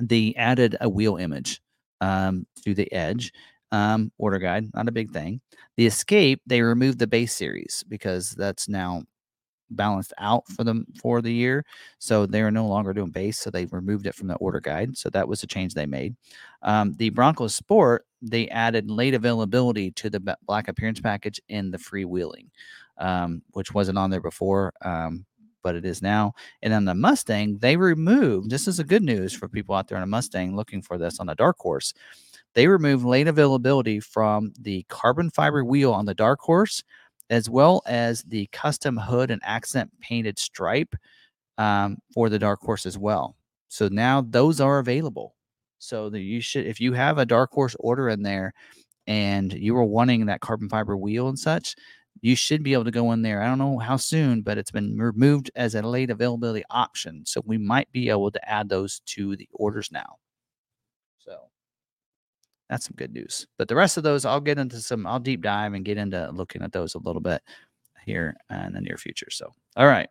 they 0.01 0.35
added 0.37 0.77
a 0.81 0.89
wheel 0.89 1.17
image 1.17 1.63
um, 2.01 2.47
to 2.65 2.75
the 2.75 2.93
edge 2.93 3.33
um, 3.71 4.11
order 4.19 4.39
guide. 4.39 4.67
Not 4.75 4.89
a 4.89 4.93
big 4.93 5.13
thing. 5.13 5.41
The 5.77 5.87
escape 5.87 6.43
they 6.47 6.63
removed 6.63 6.99
the 6.99 7.07
base 7.07 7.35
series 7.35 7.85
because 7.89 8.31
that's 8.31 8.69
now 8.69 9.05
balanced 9.71 10.13
out 10.19 10.47
for 10.49 10.65
them 10.65 10.87
for 11.01 11.21
the 11.23 11.33
year. 11.33 11.65
So 11.99 12.27
they 12.27 12.43
are 12.43 12.51
no 12.51 12.67
longer 12.67 12.93
doing 12.93 13.11
base. 13.11 13.39
So 13.39 13.51
they 13.51 13.67
removed 13.67 14.07
it 14.07 14.15
from 14.15 14.29
the 14.29 14.37
order 14.37 14.61
guide. 14.61 14.97
So 14.97 15.11
that 15.11 15.29
was 15.29 15.43
a 15.43 15.47
change 15.47 15.75
they 15.75 15.87
made. 15.87 16.17
Um, 16.63 16.95
the 16.97 17.11
Broncos 17.11 17.55
Sport, 17.55 18.07
they 18.23 18.49
added 18.49 18.91
late 18.91 19.15
availability 19.15 19.91
to 19.93 20.11
the 20.11 20.37
black 20.47 20.69
appearance 20.69 21.01
package 21.01 21.41
in 21.49 21.71
the 21.71 21.79
freewheeling, 21.79 22.49
um, 22.99 23.43
which 23.53 23.73
wasn't 23.73 23.99
on 23.99 24.11
there 24.11 24.21
before. 24.21 24.73
Um, 24.83 25.25
but 25.63 25.75
it 25.75 25.85
is 25.85 26.03
now. 26.03 26.33
And 26.63 26.73
then 26.73 26.85
the 26.85 26.95
Mustang, 26.95 27.59
they 27.59 27.77
removed 27.77 28.51
this 28.51 28.67
is 28.67 28.79
a 28.79 28.85
good 28.85 29.03
news 29.03 29.35
for 29.35 29.49
people 29.49 29.75
out 29.75 29.89
there 29.89 29.99
on 29.99 30.03
a 30.03 30.07
Mustang 30.07 30.57
looking 30.57 30.83
for 30.83 30.99
this 30.99 31.21
on 31.21 31.29
a 31.29 31.35
dark 31.35 31.59
horse. 31.59 31.93
They 32.55 32.67
removed 32.67 33.05
late 33.05 33.29
availability 33.29 34.01
from 34.01 34.53
the 34.59 34.85
carbon 34.89 35.31
fiber 35.31 35.65
wheel 35.65 35.93
on 35.93 36.07
the 36.07 36.15
dark 36.15 36.41
horse 36.41 36.83
as 37.31 37.49
well 37.49 37.83
as 37.87 38.23
the 38.25 38.47
custom 38.49 38.97
hood 38.97 39.31
and 39.31 39.41
accent 39.45 39.91
painted 40.01 40.39
stripe 40.39 40.95
um, 41.59 41.97
for 42.13 42.29
the 42.29 42.39
dark 42.39 42.61
horse 42.61 42.85
as 42.85 42.99
well. 42.99 43.37
So 43.69 43.89
now 43.89 44.21
those 44.21 44.61
are 44.61 44.79
available. 44.81 45.35
So 45.79 46.11
that 46.11 46.21
you 46.21 46.43
should, 46.43 46.67
if 46.67 46.79
you 46.79 46.93
have 46.93 47.17
a 47.17 47.25
dark 47.25 47.53
horse 47.53 47.75
order 47.81 48.11
in 48.11 48.23
there, 48.23 48.53
and 49.07 49.53
you 49.53 49.75
were 49.75 49.85
wanting 49.85 50.27
that 50.27 50.41
carbon 50.41 50.69
fiber 50.69 50.97
wheel 50.97 51.29
and 51.29 51.39
such, 51.39 51.75
you 52.21 52.37
should 52.37 52.63
be 52.63 52.75
able 52.75 52.85
to 52.85 52.91
go 52.91 53.13
in 53.13 53.23
there. 53.23 53.43
I 53.43 53.47
don't 53.47 53.59
know 53.59 53.79
how 53.79 53.97
soon, 53.97 54.43
but 54.43 54.59
it's 54.59 54.71
been 54.71 54.97
removed 54.99 55.51
as 55.57 55.75
a 55.75 55.83
late 55.83 56.11
availability 56.11 56.65
option. 56.71 57.25
So 57.27 57.43
we 57.45 57.59
might 57.59 57.91
be 57.93 58.11
able 58.11 58.31
to 58.31 58.49
add 58.49 58.69
those 58.69 59.01
to 59.07 59.37
the 59.37 59.49
orders 59.53 59.91
now. 59.91 60.17
So 61.19 61.50
that's 62.71 62.87
some 62.87 62.95
good 62.97 63.13
news. 63.13 63.49
But 63.59 63.67
the 63.67 63.75
rest 63.75 63.97
of 63.97 64.05
those, 64.05 64.25
I'll 64.25 64.41
get 64.41 64.57
into 64.57 64.81
some, 64.81 65.05
I'll 65.05 65.19
deep 65.19 65.43
dive 65.43 65.75
and 65.75 65.85
get 65.85 65.99
into 65.99 66.31
looking 66.33 66.63
at 66.63 66.73
those 66.73 66.95
a 66.95 66.99
little 66.99 67.21
bit 67.21 67.43
here 68.07 68.37
in 68.49 68.73
the 68.73 68.81
near 68.81 68.97
future. 68.97 69.29
So, 69.29 69.53
all 69.77 69.89
right. 69.89 70.09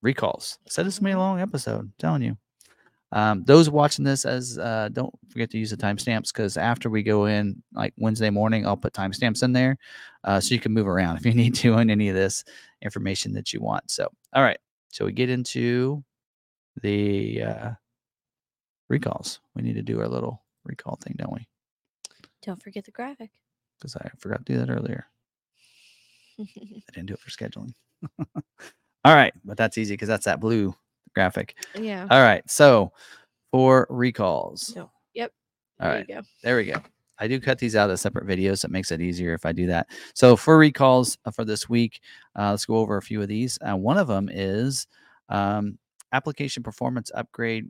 Recalls. 0.00 0.58
I 0.66 0.70
said 0.70 0.86
this 0.86 0.94
is 0.94 1.00
going 1.00 1.10
to 1.12 1.16
be 1.16 1.20
a 1.20 1.22
long 1.22 1.40
episode, 1.40 1.80
I'm 1.80 1.92
telling 1.98 2.22
you. 2.22 2.38
Um, 3.12 3.44
those 3.44 3.68
watching 3.68 4.04
this 4.04 4.24
as 4.24 4.58
uh, 4.58 4.88
don't 4.92 5.12
forget 5.30 5.50
to 5.50 5.58
use 5.58 5.70
the 5.70 5.76
timestamps 5.76 6.32
because 6.32 6.56
after 6.56 6.90
we 6.90 7.02
go 7.02 7.26
in 7.26 7.62
like 7.74 7.92
Wednesday 7.98 8.30
morning, 8.30 8.66
I'll 8.66 8.76
put 8.76 8.94
timestamps 8.94 9.42
in 9.42 9.52
there 9.52 9.76
uh, 10.24 10.40
so 10.40 10.54
you 10.54 10.60
can 10.60 10.72
move 10.72 10.88
around 10.88 11.16
if 11.18 11.26
you 11.26 11.34
need 11.34 11.54
to 11.56 11.74
on 11.74 11.90
any 11.90 12.08
of 12.08 12.14
this 12.14 12.44
information 12.82 13.34
that 13.34 13.52
you 13.52 13.60
want. 13.60 13.90
So, 13.90 14.08
all 14.34 14.42
right. 14.42 14.58
So 14.90 15.04
we 15.04 15.12
get 15.12 15.28
into 15.28 16.02
the 16.80 17.42
uh, 17.42 17.70
recalls. 18.88 19.40
We 19.54 19.62
need 19.62 19.74
to 19.74 19.82
do 19.82 20.00
our 20.00 20.08
little 20.08 20.42
recall 20.68 20.98
thing, 21.02 21.14
don't 21.18 21.32
we? 21.32 21.46
Don't 22.42 22.62
forget 22.62 22.84
the 22.84 22.90
graphic. 22.90 23.30
Because 23.78 23.96
I 23.96 24.10
forgot 24.18 24.44
to 24.44 24.52
do 24.52 24.58
that 24.58 24.70
earlier. 24.70 25.06
I 26.40 26.44
didn't 26.92 27.06
do 27.06 27.14
it 27.14 27.20
for 27.20 27.30
scheduling. 27.30 27.74
All 29.04 29.14
right, 29.14 29.32
but 29.44 29.56
that's 29.56 29.78
easy 29.78 29.94
because 29.94 30.08
that's 30.08 30.24
that 30.26 30.40
blue 30.40 30.74
graphic. 31.14 31.56
yeah. 31.74 32.06
All 32.10 32.22
right, 32.22 32.48
so 32.48 32.92
for 33.50 33.86
recalls. 33.90 34.66
So, 34.74 34.90
yep. 35.14 35.32
All 35.80 35.88
there 35.88 35.96
right. 35.98 36.08
you 36.08 36.14
go. 36.14 36.22
There 36.42 36.56
we 36.56 36.64
go. 36.66 36.80
I 37.18 37.26
do 37.26 37.40
cut 37.40 37.58
these 37.58 37.74
out 37.74 37.90
as 37.90 38.00
separate 38.00 38.26
videos. 38.26 38.64
It 38.64 38.70
makes 38.70 38.92
it 38.92 39.00
easier 39.00 39.34
if 39.34 39.44
I 39.44 39.52
do 39.52 39.66
that. 39.66 39.88
So 40.14 40.36
for 40.36 40.56
recalls 40.56 41.18
uh, 41.24 41.30
for 41.30 41.44
this 41.44 41.68
week, 41.68 42.00
uh, 42.38 42.50
let's 42.50 42.64
go 42.64 42.76
over 42.76 42.96
a 42.96 43.02
few 43.02 43.20
of 43.20 43.28
these. 43.28 43.58
Uh, 43.68 43.76
one 43.76 43.98
of 43.98 44.06
them 44.06 44.28
is 44.32 44.86
um, 45.28 45.78
application 46.12 46.62
performance 46.62 47.10
upgrade 47.14 47.68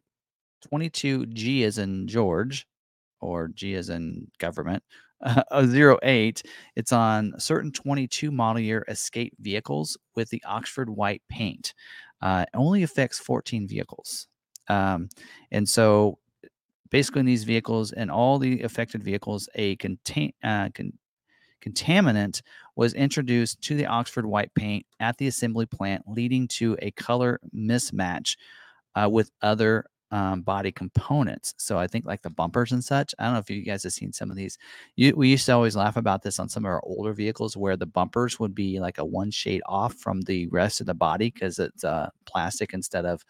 22G 0.72 1.60
is 1.60 1.78
in 1.78 2.06
George, 2.08 2.66
or 3.20 3.48
G 3.48 3.74
as 3.74 3.88
in 3.88 4.30
government. 4.38 4.82
Uh, 5.20 5.66
08. 6.02 6.44
It's 6.76 6.92
on 6.92 7.34
certain 7.38 7.72
22 7.72 8.30
model 8.30 8.60
year 8.60 8.84
Escape 8.86 9.34
vehicles 9.40 9.98
with 10.14 10.30
the 10.30 10.42
Oxford 10.46 10.88
white 10.88 11.22
paint. 11.28 11.74
Uh, 12.22 12.44
only 12.54 12.84
affects 12.84 13.18
14 13.18 13.66
vehicles. 13.66 14.28
Um, 14.68 15.08
and 15.50 15.68
so 15.68 16.18
basically 16.90 17.20
in 17.20 17.26
these 17.26 17.44
vehicles 17.44 17.92
and 17.92 18.10
all 18.10 18.38
the 18.38 18.62
affected 18.62 19.02
vehicles, 19.02 19.48
a 19.54 19.76
contain, 19.76 20.32
uh, 20.42 20.68
con- 20.74 20.92
contaminant 21.62 22.42
was 22.76 22.94
introduced 22.94 23.60
to 23.62 23.76
the 23.76 23.86
Oxford 23.86 24.26
white 24.26 24.54
paint 24.54 24.86
at 25.00 25.16
the 25.18 25.26
assembly 25.26 25.66
plant, 25.66 26.04
leading 26.06 26.46
to 26.48 26.76
a 26.80 26.90
color 26.92 27.40
mismatch 27.54 28.36
uh, 28.94 29.08
with 29.10 29.30
other 29.42 29.84
um, 30.10 30.42
body 30.42 30.72
components. 30.72 31.54
So 31.58 31.78
I 31.78 31.86
think 31.86 32.06
like 32.06 32.22
the 32.22 32.30
bumpers 32.30 32.72
and 32.72 32.82
such. 32.82 33.14
I 33.18 33.24
don't 33.24 33.34
know 33.34 33.40
if 33.40 33.50
you 33.50 33.62
guys 33.62 33.82
have 33.82 33.92
seen 33.92 34.12
some 34.12 34.30
of 34.30 34.36
these. 34.36 34.58
You, 34.96 35.14
we 35.14 35.28
used 35.28 35.46
to 35.46 35.52
always 35.52 35.76
laugh 35.76 35.96
about 35.96 36.22
this 36.22 36.38
on 36.38 36.48
some 36.48 36.64
of 36.64 36.70
our 36.70 36.82
older 36.84 37.12
vehicles 37.12 37.56
where 37.56 37.76
the 37.76 37.86
bumpers 37.86 38.40
would 38.40 38.54
be 38.54 38.80
like 38.80 38.98
a 38.98 39.04
one 39.04 39.30
shade 39.30 39.62
off 39.66 39.94
from 39.94 40.22
the 40.22 40.46
rest 40.48 40.80
of 40.80 40.86
the 40.86 40.94
body 40.94 41.30
because 41.30 41.58
it's 41.58 41.84
uh, 41.84 42.08
plastic 42.26 42.72
instead 42.72 43.04
of 43.04 43.24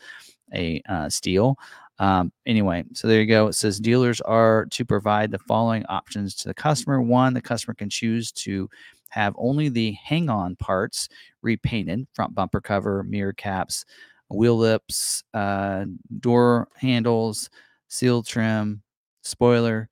a 0.54 0.80
uh, 0.88 1.08
steel. 1.08 1.56
Um, 1.98 2.32
anyway, 2.46 2.84
so 2.92 3.08
there 3.08 3.20
you 3.20 3.26
go. 3.26 3.48
It 3.48 3.54
says 3.54 3.80
dealers 3.80 4.20
are 4.20 4.66
to 4.66 4.84
provide 4.84 5.32
the 5.32 5.38
following 5.40 5.84
options 5.86 6.34
to 6.36 6.48
the 6.48 6.54
customer. 6.54 7.02
One, 7.02 7.34
the 7.34 7.42
customer 7.42 7.74
can 7.74 7.90
choose 7.90 8.30
to 8.32 8.70
have 9.10 9.34
only 9.36 9.68
the 9.68 9.92
hang 9.92 10.28
on 10.28 10.54
parts 10.56 11.08
repainted 11.42 12.06
front 12.12 12.34
bumper 12.34 12.60
cover, 12.60 13.02
mirror 13.02 13.32
caps, 13.32 13.84
wheel 14.30 14.56
lips, 14.56 15.22
uh, 15.34 15.84
door 16.20 16.68
handles, 16.76 17.50
seal 17.88 18.22
trim, 18.22 18.82
spoiler, 19.22 19.88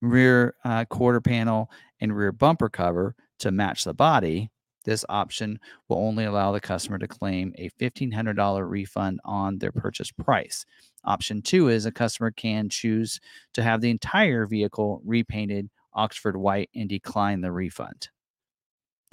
rear 0.00 0.54
uh, 0.64 0.84
quarter 0.86 1.20
panel, 1.20 1.70
and 2.00 2.16
rear 2.16 2.32
bumper 2.32 2.68
cover 2.68 3.14
to 3.40 3.50
match 3.50 3.84
the 3.84 3.94
body. 3.94 4.50
This 4.84 5.04
option 5.08 5.60
will 5.88 5.98
only 5.98 6.24
allow 6.24 6.50
the 6.52 6.60
customer 6.60 6.98
to 6.98 7.06
claim 7.06 7.54
a 7.56 7.70
$1,500 7.80 8.68
refund 8.68 9.20
on 9.24 9.58
their 9.58 9.70
purchase 9.70 10.10
price. 10.10 10.64
Option 11.04 11.40
two 11.40 11.68
is 11.68 11.86
a 11.86 11.92
customer 11.92 12.32
can 12.32 12.68
choose 12.68 13.20
to 13.54 13.62
have 13.62 13.80
the 13.80 13.90
entire 13.90 14.46
vehicle 14.46 15.00
repainted 15.04 15.70
Oxford 15.94 16.36
white 16.36 16.70
and 16.74 16.88
decline 16.88 17.40
the 17.40 17.52
refund. 17.52 18.08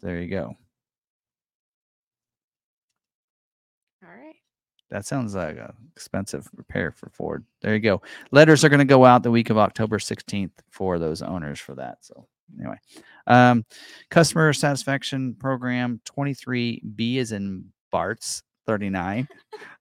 There 0.02 0.22
you 0.22 0.30
go. 0.30 0.56
All 4.04 4.10
right. 4.10 4.36
That 4.92 5.06
sounds 5.06 5.36
like 5.36 5.58
a 5.58 5.74
expensive 5.96 6.50
repair 6.56 6.92
for 6.92 7.10
Ford. 7.10 7.46
There 7.62 7.74
you 7.74 7.80
go. 7.80 8.02
Letters 8.32 8.64
are 8.64 8.70
going 8.70 8.80
to 8.80 8.86
go 8.86 9.06
out 9.06 9.22
the 9.22 9.32
week 9.32 9.50
of 9.50 9.58
October 9.58 10.00
16th 10.00 10.52
for 10.72 10.98
those 10.98 11.22
owners 11.22 11.60
for 11.60 11.76
that. 11.76 11.98
So 12.02 12.28
anyway, 12.60 12.78
um, 13.28 13.66
customer 14.10 14.52
satisfaction 14.54 15.36
program 15.36 16.02
23B 16.06 17.18
is 17.18 17.32
in 17.32 17.66
Bart's 17.92 18.44
39, 18.66 19.28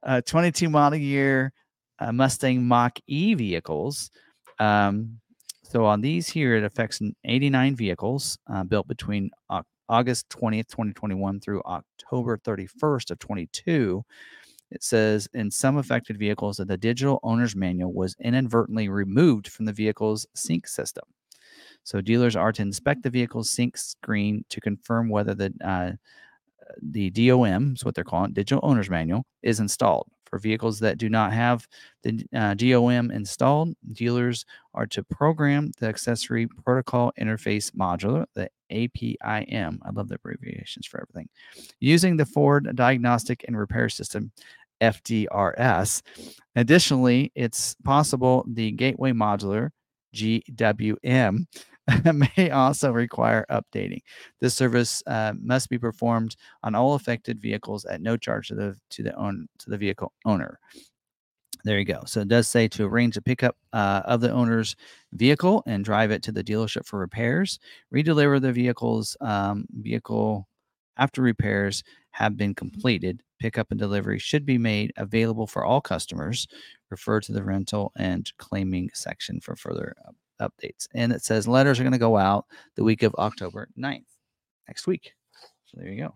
uh, 0.03 0.21
22 0.23 0.69
model 0.69 0.99
year 0.99 1.53
uh, 1.99 2.13
Mustang 2.13 2.65
Mach 2.65 2.99
E 3.07 3.35
vehicles. 3.35 4.11
Um, 4.59 5.21
so 5.63 5.85
on 5.85 6.01
these 6.01 6.29
here, 6.29 6.57
it 6.57 6.65
affects 6.65 7.01
89 7.25 7.77
vehicles 7.77 8.39
uh, 8.51 8.65
built 8.65 8.89
between 8.89 9.31
Au- 9.51 9.63
August 9.89 10.29
20th, 10.31 10.69
2021 10.69 11.41
through 11.41 11.63
October 11.65 12.39
31st 12.39 13.11
of 13.11 13.19
22. 13.19 14.05
It 14.71 14.83
says 14.83 15.29
in 15.35 15.51
some 15.51 15.79
affected 15.79 16.19
vehicles 16.19 16.59
that 16.59 16.69
the 16.69 16.77
digital 16.77 17.21
owner's 17.23 17.57
manual 17.57 17.93
was 17.93 18.17
inadvertently 18.21 18.89
removed 18.89 19.49
from 19.49 19.65
the 19.65 19.73
vehicle's 19.73 20.27
sync 20.35 20.67
system. 20.67 21.05
So 21.85 22.01
dealers 22.01 22.37
are 22.37 22.53
to 22.53 22.63
inspect 22.63 23.03
the 23.03 23.11
vehicle's 23.11 23.51
sync 23.51 23.77
screen 23.79 24.45
to 24.51 24.61
confirm 24.61 25.09
whether 25.09 25.35
the 25.35 25.53
uh, 25.65 25.93
the 26.83 27.11
DOM, 27.11 27.73
is 27.75 27.85
what 27.85 27.95
they're 27.95 28.05
calling 28.05 28.31
it, 28.31 28.35
digital 28.35 28.61
owner's 28.63 28.91
manual, 28.91 29.25
is 29.43 29.61
installed. 29.61 30.07
For 30.25 30.39
vehicles 30.39 30.79
that 30.81 30.99
do 30.99 31.09
not 31.09 31.33
have 31.33 31.67
the 32.03 32.23
uh, 32.35 32.53
DOM 32.53 33.11
installed, 33.11 33.75
dealers 33.93 34.45
are 34.75 34.87
to 34.89 35.03
program 35.03 35.73
the 35.81 35.87
accessory 35.87 36.47
protocol 36.47 37.13
interface 37.19 37.71
module, 37.71 38.27
the 38.35 38.51
APIM. 38.71 39.81
I 39.83 39.91
love 39.91 40.09
the 40.09 40.17
abbreviations 40.17 40.87
for 40.87 41.01
everything. 41.01 41.31
Using 41.81 42.19
the 42.19 42.27
Ford 42.27 42.71
Diagnostic 42.77 43.47
and 43.49 43.57
Repair 43.57 43.89
System, 43.89 44.31
FDRS. 44.81 46.03
Additionally, 46.57 47.33
it's 47.35 47.77
possible 47.85 48.45
the 48.49 48.73
Gateway 48.73 49.13
Module, 49.13 49.71
GWM, 50.15 51.47
may 52.37 52.51
also 52.51 52.91
require 52.93 53.47
updating. 53.51 54.01
This 54.41 54.55
service 54.55 55.03
uh, 55.07 55.33
must 55.41 55.69
be 55.69 55.79
performed 55.79 56.37
on 56.63 56.75
all 56.75 56.95
affected 56.95 57.41
vehicles 57.41 57.85
at 57.85 58.03
no 58.03 58.17
charge 58.17 58.49
to 58.49 58.55
the 58.55 58.77
to 58.91 59.03
the 59.03 59.15
own 59.15 59.49
to 59.59 59.71
the 59.71 59.79
vehicle 59.79 60.13
owner. 60.25 60.59
There 61.65 61.79
you 61.79 61.85
go. 61.85 62.03
So 62.07 62.21
it 62.21 62.29
does 62.29 62.47
say 62.47 62.69
to 62.69 62.85
arrange 62.85 63.17
a 63.17 63.23
pickup 63.23 63.57
uh, 63.73 64.03
of 64.05 64.21
the 64.21 64.31
owner's 64.31 64.77
vehicle 65.13 65.63
and 65.67 65.85
drive 65.85 66.11
it 66.11 66.23
to 66.25 66.33
the 66.33 66.45
dealership 66.45 66.87
for 66.87 66.99
repairs. 66.99 67.59
Redeliver 67.93 68.41
the 68.41 68.53
vehicle's 68.53 69.17
um, 69.21 69.67
vehicle 69.73 70.47
after 70.97 71.21
repairs 71.21 71.83
have 72.13 72.37
been 72.37 72.55
completed. 72.55 73.23
Pickup 73.39 73.71
and 73.71 73.79
delivery 73.79 74.19
should 74.19 74.45
be 74.45 74.59
made 74.59 74.93
available 74.97 75.47
for 75.47 75.65
all 75.65 75.81
customers. 75.81 76.47
Refer 76.91 77.21
to 77.21 77.33
the 77.33 77.43
rental 77.43 77.93
and 77.97 78.31
claiming 78.39 78.91
section 78.95 79.41
for 79.41 79.57
further 79.57 79.95
up- 80.07 80.53
updates. 80.53 80.89
And 80.95 81.13
it 81.13 81.25
says 81.25 81.49
letters 81.49 81.79
are 81.79 81.85
going 81.85 81.93
to 81.93 81.99
go 81.99 82.17
out 82.17 82.47
the 82.77 82.85
week 82.85 83.03
of 83.03 83.15
October 83.17 83.69
9th, 83.79 84.05
next 84.67 84.87
week. 84.87 85.13
So 85.67 85.79
there 85.79 85.91
you 85.91 86.03
go. 86.03 86.15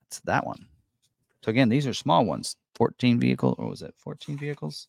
That's 0.00 0.20
that 0.20 0.46
one. 0.46 0.66
So 1.44 1.50
again, 1.50 1.68
these 1.68 1.86
are 1.86 1.94
small 1.94 2.24
ones. 2.24 2.56
14 2.74 3.20
vehicle, 3.20 3.54
or 3.58 3.68
was 3.68 3.82
it 3.82 3.94
14 3.98 4.38
vehicles? 4.38 4.88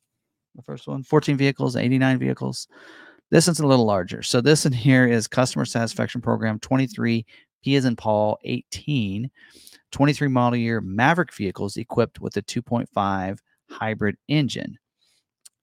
The 0.55 0.61
first 0.61 0.87
one, 0.87 1.03
14 1.03 1.35
vehicles, 1.35 1.75
89 1.75 2.19
vehicles. 2.19 2.67
This 3.31 3.47
one's 3.47 3.59
a 3.59 3.67
little 3.67 3.85
larger. 3.85 4.21
So 4.21 4.39
this 4.39 4.65
in 4.65 4.73
here 4.73 5.07
is 5.07 5.27
customer 5.27 5.65
satisfaction 5.65 6.21
program 6.21 6.59
23 6.59 7.25
P 7.63 7.75
is 7.75 7.85
in 7.85 7.95
Paul 7.95 8.37
18, 8.43 9.29
23 9.93 10.27
model 10.27 10.57
year 10.57 10.81
Maverick 10.81 11.33
vehicles 11.33 11.77
equipped 11.77 12.19
with 12.19 12.35
a 12.35 12.41
2.5 12.41 13.39
hybrid 13.69 14.17
engine. 14.27 14.77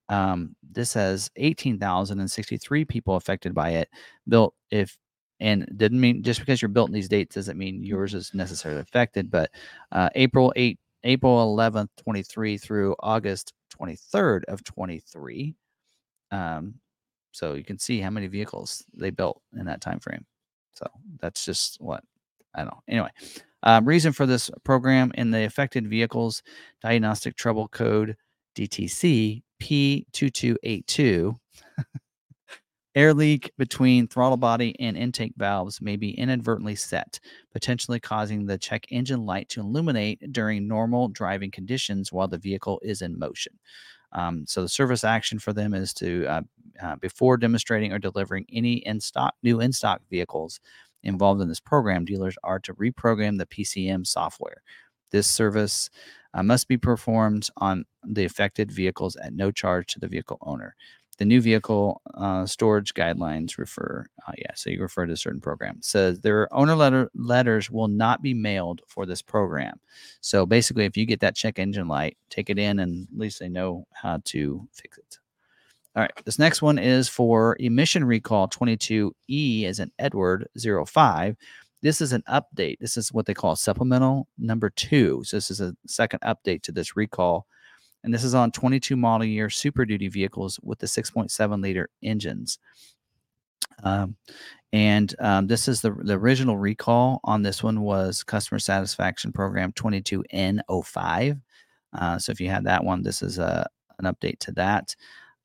Um, 0.08 0.56
this 0.62 0.94
has 0.94 1.30
18,063 1.36 2.84
people 2.84 3.16
affected 3.16 3.54
by 3.54 3.70
it. 3.70 3.88
Built 4.28 4.54
if 4.70 4.96
and 5.40 5.66
didn't 5.76 6.00
mean 6.00 6.22
just 6.22 6.40
because 6.40 6.60
you're 6.62 6.68
built 6.68 6.88
in 6.88 6.94
these 6.94 7.08
dates 7.08 7.34
doesn't 7.34 7.58
mean 7.58 7.82
yours 7.82 8.14
is 8.14 8.32
necessarily 8.34 8.80
affected. 8.80 9.30
But 9.30 9.50
uh, 9.92 10.10
April 10.14 10.52
8, 10.56 10.78
April 11.04 11.56
11th, 11.56 11.88
23 11.96 12.58
through 12.58 12.94
August 13.00 13.52
23rd 13.80 14.44
of 14.44 14.62
23. 14.64 15.54
Um, 16.30 16.74
so 17.32 17.54
you 17.54 17.64
can 17.64 17.78
see 17.78 18.00
how 18.00 18.10
many 18.10 18.26
vehicles 18.26 18.84
they 18.94 19.10
built 19.10 19.40
in 19.56 19.64
that 19.66 19.80
time 19.80 19.98
frame. 19.98 20.24
So 20.74 20.86
that's 21.20 21.44
just 21.44 21.80
what 21.80 22.04
I 22.54 22.60
don't 22.60 22.68
know. 22.68 22.82
Anyway, 22.88 23.10
um, 23.62 23.84
reason 23.86 24.12
for 24.12 24.26
this 24.26 24.50
program 24.64 25.12
in 25.14 25.30
the 25.30 25.44
affected 25.44 25.88
vehicles 25.88 26.42
diagnostic 26.82 27.36
trouble 27.36 27.68
code 27.68 28.16
DTC 28.56 29.42
P2282. 29.62 31.36
Air 32.96 33.14
leak 33.14 33.52
between 33.56 34.08
throttle 34.08 34.36
body 34.36 34.74
and 34.80 34.96
intake 34.96 35.34
valves 35.36 35.80
may 35.80 35.94
be 35.94 36.10
inadvertently 36.10 36.74
set, 36.74 37.20
potentially 37.52 38.00
causing 38.00 38.44
the 38.46 38.58
check 38.58 38.84
engine 38.90 39.24
light 39.24 39.48
to 39.50 39.60
illuminate 39.60 40.32
during 40.32 40.66
normal 40.66 41.06
driving 41.06 41.52
conditions 41.52 42.12
while 42.12 42.26
the 42.26 42.38
vehicle 42.38 42.80
is 42.82 43.00
in 43.00 43.16
motion. 43.16 43.52
Um, 44.12 44.44
so 44.48 44.62
the 44.62 44.68
service 44.68 45.04
action 45.04 45.38
for 45.38 45.52
them 45.52 45.72
is 45.72 45.94
to, 45.94 46.26
uh, 46.26 46.42
uh, 46.82 46.96
before 46.96 47.36
demonstrating 47.36 47.92
or 47.92 48.00
delivering 48.00 48.44
any 48.52 48.74
in 48.78 48.98
stock 48.98 49.34
new 49.44 49.60
in 49.60 49.72
stock 49.72 50.02
vehicles 50.10 50.58
involved 51.02 51.40
in 51.40 51.48
this 51.48 51.60
program, 51.60 52.04
dealers 52.04 52.36
are 52.42 52.58
to 52.60 52.74
reprogram 52.74 53.38
the 53.38 53.46
PCM 53.46 54.06
software. 54.06 54.62
This 55.10 55.28
service 55.28 55.90
uh, 56.34 56.42
must 56.42 56.68
be 56.68 56.76
performed 56.76 57.48
on 57.56 57.84
the 58.04 58.24
affected 58.24 58.70
vehicles 58.70 59.16
at 59.16 59.34
no 59.34 59.50
charge 59.50 59.92
to 59.92 60.00
the 60.00 60.08
vehicle 60.08 60.38
owner. 60.42 60.76
The 61.18 61.26
new 61.26 61.42
vehicle 61.42 62.00
uh, 62.14 62.46
storage 62.46 62.94
guidelines 62.94 63.58
refer, 63.58 64.06
uh, 64.26 64.32
yeah, 64.38 64.52
so 64.54 64.70
you 64.70 64.80
refer 64.80 65.04
to 65.04 65.12
a 65.12 65.18
certain 65.18 65.40
program. 65.40 65.76
Says 65.82 66.20
their 66.20 66.52
owner 66.54 66.74
letter 66.74 67.10
letters 67.14 67.70
will 67.70 67.88
not 67.88 68.22
be 68.22 68.32
mailed 68.32 68.80
for 68.86 69.04
this 69.04 69.20
program. 69.20 69.80
So 70.22 70.46
basically, 70.46 70.86
if 70.86 70.96
you 70.96 71.04
get 71.04 71.20
that 71.20 71.36
check 71.36 71.58
engine 71.58 71.88
light, 71.88 72.16
take 72.30 72.48
it 72.48 72.58
in, 72.58 72.78
and 72.78 73.06
at 73.12 73.18
least 73.18 73.38
they 73.38 73.50
know 73.50 73.86
how 73.92 74.20
to 74.26 74.66
fix 74.72 74.96
it. 74.96 75.18
All 75.96 76.02
right, 76.02 76.12
this 76.24 76.38
next 76.38 76.62
one 76.62 76.78
is 76.78 77.08
for 77.08 77.56
emission 77.58 78.04
recall 78.04 78.48
22E 78.48 79.64
as 79.64 79.80
an 79.80 79.90
Edward 79.98 80.48
05. 80.56 81.36
This 81.82 82.00
is 82.00 82.12
an 82.12 82.22
update. 82.28 82.78
This 82.78 82.96
is 82.96 83.12
what 83.12 83.26
they 83.26 83.34
call 83.34 83.56
supplemental 83.56 84.28
number 84.38 84.70
two. 84.70 85.22
So 85.24 85.36
this 85.36 85.50
is 85.50 85.60
a 85.60 85.74
second 85.86 86.20
update 86.20 86.62
to 86.62 86.72
this 86.72 86.96
recall 86.96 87.46
and 88.02 88.12
this 88.12 88.24
is 88.24 88.34
on 88.34 88.50
22 88.50 88.96
model 88.96 89.26
year 89.26 89.50
Super 89.50 89.84
Duty 89.84 90.08
vehicles 90.08 90.58
with 90.62 90.78
the 90.78 90.86
6.7 90.86 91.62
liter 91.62 91.88
engines. 92.02 92.58
Um, 93.82 94.16
and 94.72 95.14
um, 95.18 95.46
this 95.46 95.68
is 95.68 95.80
the, 95.80 95.90
the 95.90 96.14
original 96.14 96.56
recall 96.56 97.20
on 97.24 97.42
this 97.42 97.62
one 97.62 97.80
was 97.80 98.22
customer 98.22 98.58
satisfaction 98.58 99.32
program 99.32 99.72
22N05. 99.72 101.40
Uh, 101.92 102.18
so 102.18 102.32
if 102.32 102.40
you 102.40 102.48
had 102.48 102.64
that 102.64 102.84
one, 102.84 103.02
this 103.02 103.22
is 103.22 103.38
a, 103.38 103.68
an 103.98 104.04
update 104.04 104.38
to 104.40 104.52
that. 104.52 104.94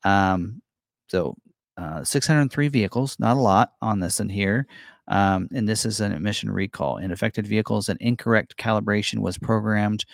Um, 0.04 0.62
so 1.08 1.36
uh, 1.76 2.04
603 2.04 2.68
vehicles, 2.68 3.16
not 3.18 3.36
a 3.36 3.40
lot 3.40 3.72
on 3.82 4.00
this 4.00 4.20
in 4.20 4.28
here. 4.28 4.66
Um, 5.08 5.48
and 5.54 5.68
this 5.68 5.84
is 5.84 6.00
an 6.00 6.12
emission 6.12 6.50
recall. 6.50 6.96
In 6.96 7.12
affected 7.12 7.46
vehicles, 7.46 7.88
an 7.88 7.96
incorrect 8.00 8.56
calibration 8.56 9.18
was 9.18 9.38
programmed 9.38 10.04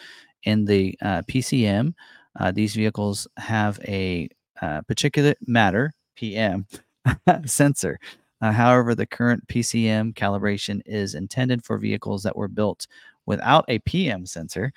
in 0.44 0.64
the 0.64 0.98
uh, 1.00 1.22
PCM 1.22 1.94
uh, 2.38 2.50
these 2.50 2.74
vehicles 2.74 3.26
have 3.36 3.78
a 3.86 4.28
uh, 4.60 4.82
particulate 4.82 5.36
matter 5.46 5.92
PM 6.16 6.66
sensor. 7.46 7.98
Uh, 8.40 8.52
however, 8.52 8.94
the 8.94 9.06
current 9.06 9.46
PCM 9.48 10.14
calibration 10.14 10.80
is 10.86 11.14
intended 11.14 11.64
for 11.64 11.78
vehicles 11.78 12.22
that 12.22 12.36
were 12.36 12.48
built 12.48 12.86
without 13.26 13.64
a 13.68 13.78
PM 13.80 14.26
sensor. 14.26 14.72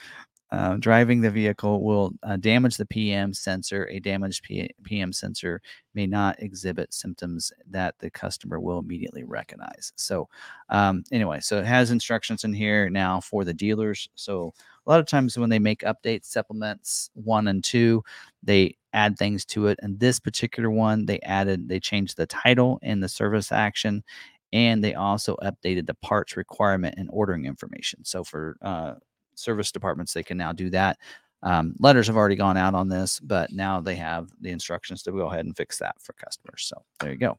Uh, 0.56 0.77
driving 0.77 1.19
the 1.19 1.30
vehicle 1.30 1.84
will 1.84 2.14
uh, 2.23 2.38
damage 2.38 2.77
the 2.77 2.86
PM 2.86 3.34
sensor. 3.34 3.90
A 3.91 3.99
damaged 3.99 4.44
P- 4.44 4.69
PM 4.84 5.11
sensor 5.11 5.61
may 5.94 6.07
not 6.07 6.41
exhibit 6.41 6.94
symptoms 6.94 7.52
that 7.69 7.95
the 7.99 8.10
customer 8.10 8.61
will 8.61 8.80
immediately 8.80 9.26
recognize. 9.26 9.91
So, 9.98 10.30
um, 10.69 11.03
anyway, 11.11 11.41
so 11.41 11.60
it 11.60 11.65
has 11.65 11.91
instructions 11.91 12.45
in 12.45 12.53
here 12.53 12.90
now 12.90 13.19
for 13.19 13.44
the 13.44 13.53
dealers. 13.53 14.07
So, 14.15 14.53
a 14.86 14.90
lot 14.90 15.02
of 15.02 15.07
times 15.07 15.38
when 15.38 15.49
they 15.49 15.60
make 15.60 15.82
updates, 15.82 16.27
supplements 16.27 17.10
one 17.15 17.49
and 17.49 17.61
two, 17.61 18.02
they 18.41 18.77
add 18.94 19.18
things 19.18 19.44
to 19.48 19.68
it. 19.68 19.77
And 19.82 19.99
this 19.99 20.22
particular 20.22 20.72
one, 20.72 21.06
they 21.06 21.19
added, 21.22 21.68
they 21.68 21.82
changed 21.82 22.15
the 22.15 22.27
title 22.27 22.80
and 22.82 23.03
the 23.03 23.10
service 23.10 23.52
action, 23.52 24.06
and 24.53 24.82
they 24.82 24.94
also 24.94 25.36
updated 25.44 25.86
the 25.86 25.95
parts 25.95 26.38
requirement 26.38 26.95
and 26.98 27.10
ordering 27.11 27.44
information. 27.44 28.06
So 28.06 28.23
for 28.23 28.56
uh, 28.61 28.94
service 29.36 29.72
departments, 29.72 30.14
they 30.14 30.24
can 30.24 30.38
now 30.38 30.52
do 30.52 30.70
that. 30.72 30.98
Um, 31.44 31.76
letters 31.80 32.07
have 32.07 32.18
already 32.18 32.36
gone 32.36 32.57
out 32.57 32.74
on 32.74 32.90
this, 32.90 33.20
but 33.20 33.52
now 33.52 33.80
they 33.80 33.95
have 33.95 34.30
the 34.41 34.49
instructions 34.49 35.03
to 35.03 35.12
go 35.12 35.28
ahead 35.30 35.45
and 35.45 35.56
fix 35.56 35.78
that 35.78 35.95
for 36.02 36.14
customers. 36.14 36.64
So 36.66 36.82
there 36.99 37.12
you 37.12 37.18
go. 37.18 37.38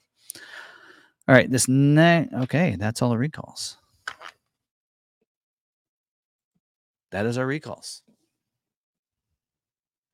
All 1.28 1.35
right, 1.35 1.51
this 1.51 1.66
next, 1.66 2.32
okay, 2.35 2.77
that's 2.78 3.02
all 3.02 3.10
the 3.10 3.18
recalls. 3.18 3.78
that 7.10 7.27
is 7.27 7.39
our 7.39 7.47
recalls. 7.47 8.02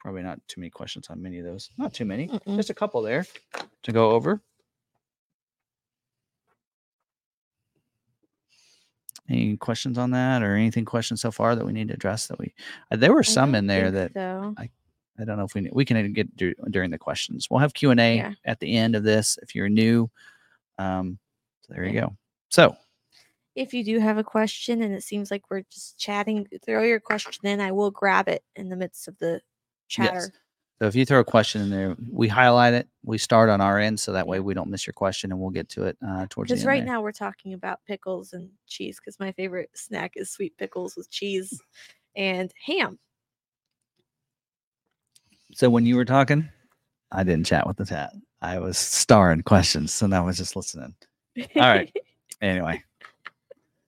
Probably 0.00 0.22
not 0.22 0.40
too 0.48 0.60
many 0.60 0.70
questions 0.70 1.08
on 1.10 1.20
many 1.22 1.38
of 1.38 1.44
those. 1.44 1.70
Not 1.78 1.92
too 1.92 2.04
many, 2.04 2.28
Mm-mm. 2.28 2.56
just 2.56 2.70
a 2.70 2.74
couple 2.74 3.02
there 3.02 3.26
to 3.82 3.92
go 3.92 4.10
over. 4.12 4.40
Any 9.28 9.56
questions 9.56 9.98
on 9.98 10.10
that, 10.10 10.42
or 10.42 10.56
anything 10.56 10.84
questions 10.84 11.20
so 11.20 11.30
far 11.30 11.54
that 11.54 11.64
we 11.64 11.72
need 11.72 11.88
to 11.88 11.94
address? 11.94 12.26
That 12.26 12.38
we 12.38 12.52
uh, 12.90 12.96
there 12.96 13.12
were 13.12 13.22
some 13.22 13.54
in 13.54 13.66
there 13.66 13.90
that 13.90 14.12
so. 14.14 14.54
I 14.58 15.24
don't 15.24 15.36
know 15.36 15.44
if 15.44 15.54
we 15.54 15.68
we 15.72 15.84
can 15.84 16.12
get 16.12 16.34
dur- 16.36 16.54
during 16.70 16.90
the 16.90 16.98
questions. 16.98 17.48
We'll 17.50 17.60
have 17.60 17.74
Q 17.74 17.90
and 17.90 18.00
A 18.00 18.16
Yeah. 18.16 18.32
at 18.44 18.58
the 18.60 18.76
end 18.76 18.96
of 18.96 19.04
this 19.04 19.38
if 19.42 19.54
you're 19.54 19.68
new. 19.68 20.10
Um, 20.78 21.18
so 21.60 21.74
there 21.74 21.84
you 21.84 22.00
go. 22.00 22.16
So 22.48 22.74
If 23.54 23.74
you 23.74 23.84
do 23.84 23.98
have 24.00 24.16
a 24.18 24.24
question 24.24 24.82
and 24.82 24.94
it 24.94 25.04
seems 25.04 25.30
like 25.30 25.44
we're 25.50 25.62
just 25.70 25.98
chatting, 25.98 26.48
throw 26.64 26.82
your 26.82 26.98
question 26.98 27.46
in. 27.46 27.60
I 27.60 27.70
will 27.70 27.90
grab 27.90 28.28
it 28.28 28.42
in 28.56 28.70
the 28.70 28.76
midst 28.76 29.06
of 29.06 29.16
the 29.18 29.40
chatter. 29.88 30.32
So 30.82 30.88
if 30.88 30.96
you 30.96 31.06
throw 31.06 31.20
a 31.20 31.24
question 31.24 31.62
in 31.62 31.70
there, 31.70 31.96
we 32.10 32.26
highlight 32.26 32.74
it. 32.74 32.88
We 33.04 33.16
start 33.16 33.48
on 33.48 33.60
our 33.60 33.78
end, 33.78 34.00
so 34.00 34.14
that 34.14 34.26
way 34.26 34.40
we 34.40 34.52
don't 34.52 34.68
miss 34.68 34.84
your 34.84 34.94
question, 34.94 35.30
and 35.30 35.40
we'll 35.40 35.50
get 35.50 35.68
to 35.68 35.84
it 35.84 35.96
uh, 36.04 36.26
towards 36.28 36.48
the 36.48 36.54
end. 36.54 36.58
Because 36.58 36.64
right 36.64 36.84
there. 36.84 36.94
now 36.94 37.00
we're 37.00 37.12
talking 37.12 37.52
about 37.54 37.78
pickles 37.86 38.32
and 38.32 38.50
cheese. 38.66 38.98
Because 38.98 39.20
my 39.20 39.30
favorite 39.30 39.70
snack 39.74 40.14
is 40.16 40.32
sweet 40.32 40.58
pickles 40.58 40.96
with 40.96 41.08
cheese 41.08 41.56
and 42.16 42.52
ham. 42.66 42.98
So 45.52 45.70
when 45.70 45.86
you 45.86 45.94
were 45.94 46.04
talking, 46.04 46.48
I 47.12 47.22
didn't 47.22 47.46
chat 47.46 47.64
with 47.64 47.76
the 47.76 47.86
chat. 47.86 48.12
I 48.40 48.58
was 48.58 48.76
starring 48.76 49.42
questions, 49.42 49.92
so 49.92 50.08
now 50.08 50.24
I 50.24 50.26
was 50.26 50.36
just 50.36 50.56
listening. 50.56 50.96
All 51.38 51.46
right. 51.62 51.92
Anyway, 52.40 52.82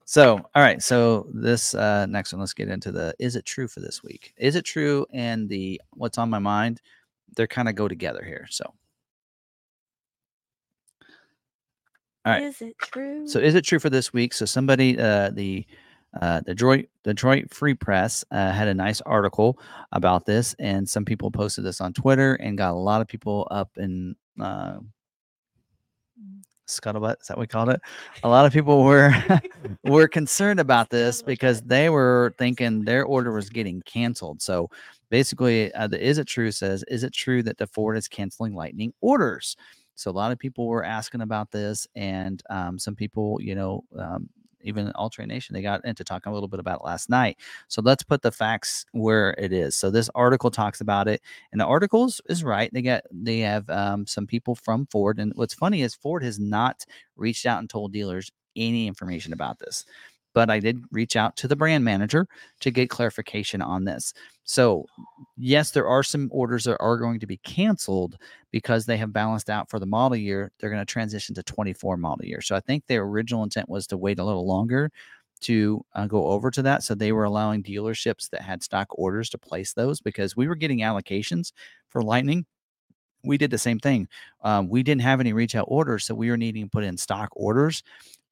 so 0.04 0.36
all 0.54 0.62
right. 0.62 0.82
So 0.82 1.28
this 1.32 1.74
uh, 1.74 2.06
next 2.06 2.32
one, 2.32 2.40
let's 2.40 2.54
get 2.54 2.68
into 2.68 2.92
the 2.92 3.14
is 3.18 3.36
it 3.36 3.44
true 3.44 3.68
for 3.68 3.80
this 3.80 4.02
week? 4.02 4.34
Is 4.36 4.56
it 4.56 4.64
true? 4.64 5.06
And 5.12 5.48
the 5.48 5.80
what's 5.92 6.18
on 6.18 6.30
my 6.30 6.38
mind, 6.38 6.80
they're 7.36 7.46
kind 7.46 7.68
of 7.68 7.74
go 7.74 7.88
together 7.88 8.24
here. 8.24 8.46
So 8.50 8.74
All 12.24 12.32
right. 12.32 12.42
Is 12.42 12.62
it 12.62 12.76
true? 12.78 13.28
So 13.28 13.38
is 13.38 13.54
it 13.54 13.62
true 13.62 13.78
for 13.78 13.90
this 13.90 14.12
week? 14.12 14.32
So 14.32 14.46
somebody, 14.46 14.98
uh, 14.98 15.30
the 15.30 15.66
uh, 16.20 16.40
the 16.40 16.54
Detroit 16.54 16.86
Detroit 17.02 17.52
Free 17.52 17.74
Press 17.74 18.24
uh, 18.30 18.52
had 18.52 18.68
a 18.68 18.74
nice 18.74 19.00
article 19.02 19.58
about 19.92 20.24
this, 20.24 20.54
and 20.58 20.88
some 20.88 21.04
people 21.04 21.30
posted 21.30 21.64
this 21.64 21.80
on 21.80 21.92
Twitter 21.92 22.34
and 22.36 22.56
got 22.56 22.72
a 22.72 22.78
lot 22.78 23.00
of 23.00 23.08
people 23.08 23.48
up 23.50 23.70
in 23.76 24.14
uh, 24.40 24.78
scuttlebutt. 26.66 27.20
Is 27.20 27.28
that 27.28 27.36
what 27.36 27.42
we 27.42 27.46
called 27.46 27.68
it? 27.70 27.80
A 28.22 28.28
lot 28.28 28.46
of 28.46 28.52
people 28.52 28.84
were 28.84 29.14
were 29.84 30.08
concerned 30.08 30.60
about 30.60 30.90
this 30.90 31.22
because 31.22 31.62
they 31.62 31.90
were 31.90 32.34
thinking 32.38 32.84
their 32.84 33.04
order 33.04 33.32
was 33.32 33.48
getting 33.50 33.82
canceled. 33.82 34.42
So 34.42 34.70
basically, 35.10 35.72
uh, 35.74 35.86
the 35.86 36.04
is 36.04 36.18
it 36.18 36.26
true 36.26 36.50
says, 36.50 36.84
is 36.88 37.04
it 37.04 37.12
true 37.12 37.42
that 37.42 37.58
the 37.58 37.66
Ford 37.66 37.96
is 37.96 38.08
canceling 38.08 38.54
Lightning 38.54 38.92
orders? 39.00 39.56
So 39.94 40.10
a 40.10 40.12
lot 40.12 40.32
of 40.32 40.38
people 40.38 40.66
were 40.66 40.84
asking 40.84 41.20
about 41.20 41.50
this, 41.52 41.86
and 41.94 42.42
um, 42.50 42.78
some 42.78 42.96
people, 42.96 43.38
you 43.40 43.54
know, 43.54 43.84
um, 43.96 44.28
even 44.64 44.90
All 44.92 45.10
Terrain 45.10 45.28
Nation, 45.28 45.54
they 45.54 45.62
got 45.62 45.84
into 45.84 46.04
talking 46.04 46.30
a 46.30 46.34
little 46.34 46.48
bit 46.48 46.60
about 46.60 46.84
last 46.84 47.08
night. 47.08 47.38
So 47.68 47.82
let's 47.82 48.02
put 48.02 48.22
the 48.22 48.32
facts 48.32 48.84
where 48.92 49.34
it 49.38 49.52
is. 49.52 49.76
So 49.76 49.90
this 49.90 50.10
article 50.14 50.50
talks 50.50 50.80
about 50.80 51.08
it, 51.08 51.20
and 51.52 51.60
the 51.60 51.66
articles 51.66 52.20
is, 52.28 52.38
is 52.38 52.44
right. 52.44 52.70
They 52.72 52.82
got 52.82 53.04
they 53.10 53.40
have 53.40 53.68
um, 53.70 54.06
some 54.06 54.26
people 54.26 54.54
from 54.54 54.86
Ford, 54.86 55.18
and 55.18 55.32
what's 55.36 55.54
funny 55.54 55.82
is 55.82 55.94
Ford 55.94 56.22
has 56.24 56.38
not 56.38 56.84
reached 57.16 57.46
out 57.46 57.60
and 57.60 57.70
told 57.70 57.92
dealers 57.92 58.30
any 58.56 58.86
information 58.86 59.32
about 59.32 59.58
this. 59.58 59.84
But 60.34 60.50
I 60.50 60.58
did 60.58 60.82
reach 60.90 61.16
out 61.16 61.36
to 61.36 61.48
the 61.48 61.56
brand 61.56 61.84
manager 61.84 62.26
to 62.60 62.70
get 62.70 62.90
clarification 62.90 63.62
on 63.62 63.84
this. 63.84 64.12
So, 64.44 64.84
yes, 65.36 65.70
there 65.70 65.86
are 65.86 66.02
some 66.02 66.28
orders 66.30 66.64
that 66.64 66.76
are 66.78 66.98
going 66.98 67.18
to 67.20 67.26
be 67.26 67.38
canceled 67.38 68.18
because 68.50 68.84
they 68.84 68.98
have 68.98 69.12
balanced 69.12 69.48
out 69.48 69.70
for 69.70 69.78
the 69.78 69.86
model 69.86 70.16
year. 70.16 70.52
They're 70.58 70.70
going 70.70 70.84
to 70.84 70.92
transition 70.92 71.34
to 71.36 71.42
24 71.42 71.96
model 71.96 72.26
year. 72.26 72.42
So, 72.42 72.54
I 72.54 72.60
think 72.60 72.86
their 72.86 73.04
original 73.04 73.42
intent 73.42 73.68
was 73.68 73.86
to 73.88 73.96
wait 73.96 74.18
a 74.18 74.24
little 74.24 74.46
longer 74.46 74.90
to 75.40 75.84
uh, 75.94 76.06
go 76.06 76.26
over 76.26 76.50
to 76.50 76.62
that. 76.62 76.82
So, 76.82 76.94
they 76.94 77.12
were 77.12 77.24
allowing 77.24 77.62
dealerships 77.62 78.28
that 78.30 78.42
had 78.42 78.62
stock 78.62 78.88
orders 78.90 79.30
to 79.30 79.38
place 79.38 79.72
those 79.72 80.00
because 80.00 80.36
we 80.36 80.46
were 80.46 80.56
getting 80.56 80.80
allocations 80.80 81.52
for 81.88 82.02
Lightning. 82.02 82.44
We 83.22 83.38
did 83.38 83.50
the 83.50 83.58
same 83.58 83.78
thing. 83.78 84.08
Um, 84.42 84.68
we 84.68 84.82
didn't 84.82 85.00
have 85.00 85.20
any 85.20 85.32
retail 85.32 85.64
orders, 85.68 86.04
so 86.04 86.14
we 86.14 86.28
were 86.28 86.36
needing 86.36 86.64
to 86.64 86.70
put 86.70 86.84
in 86.84 86.98
stock 86.98 87.30
orders 87.32 87.82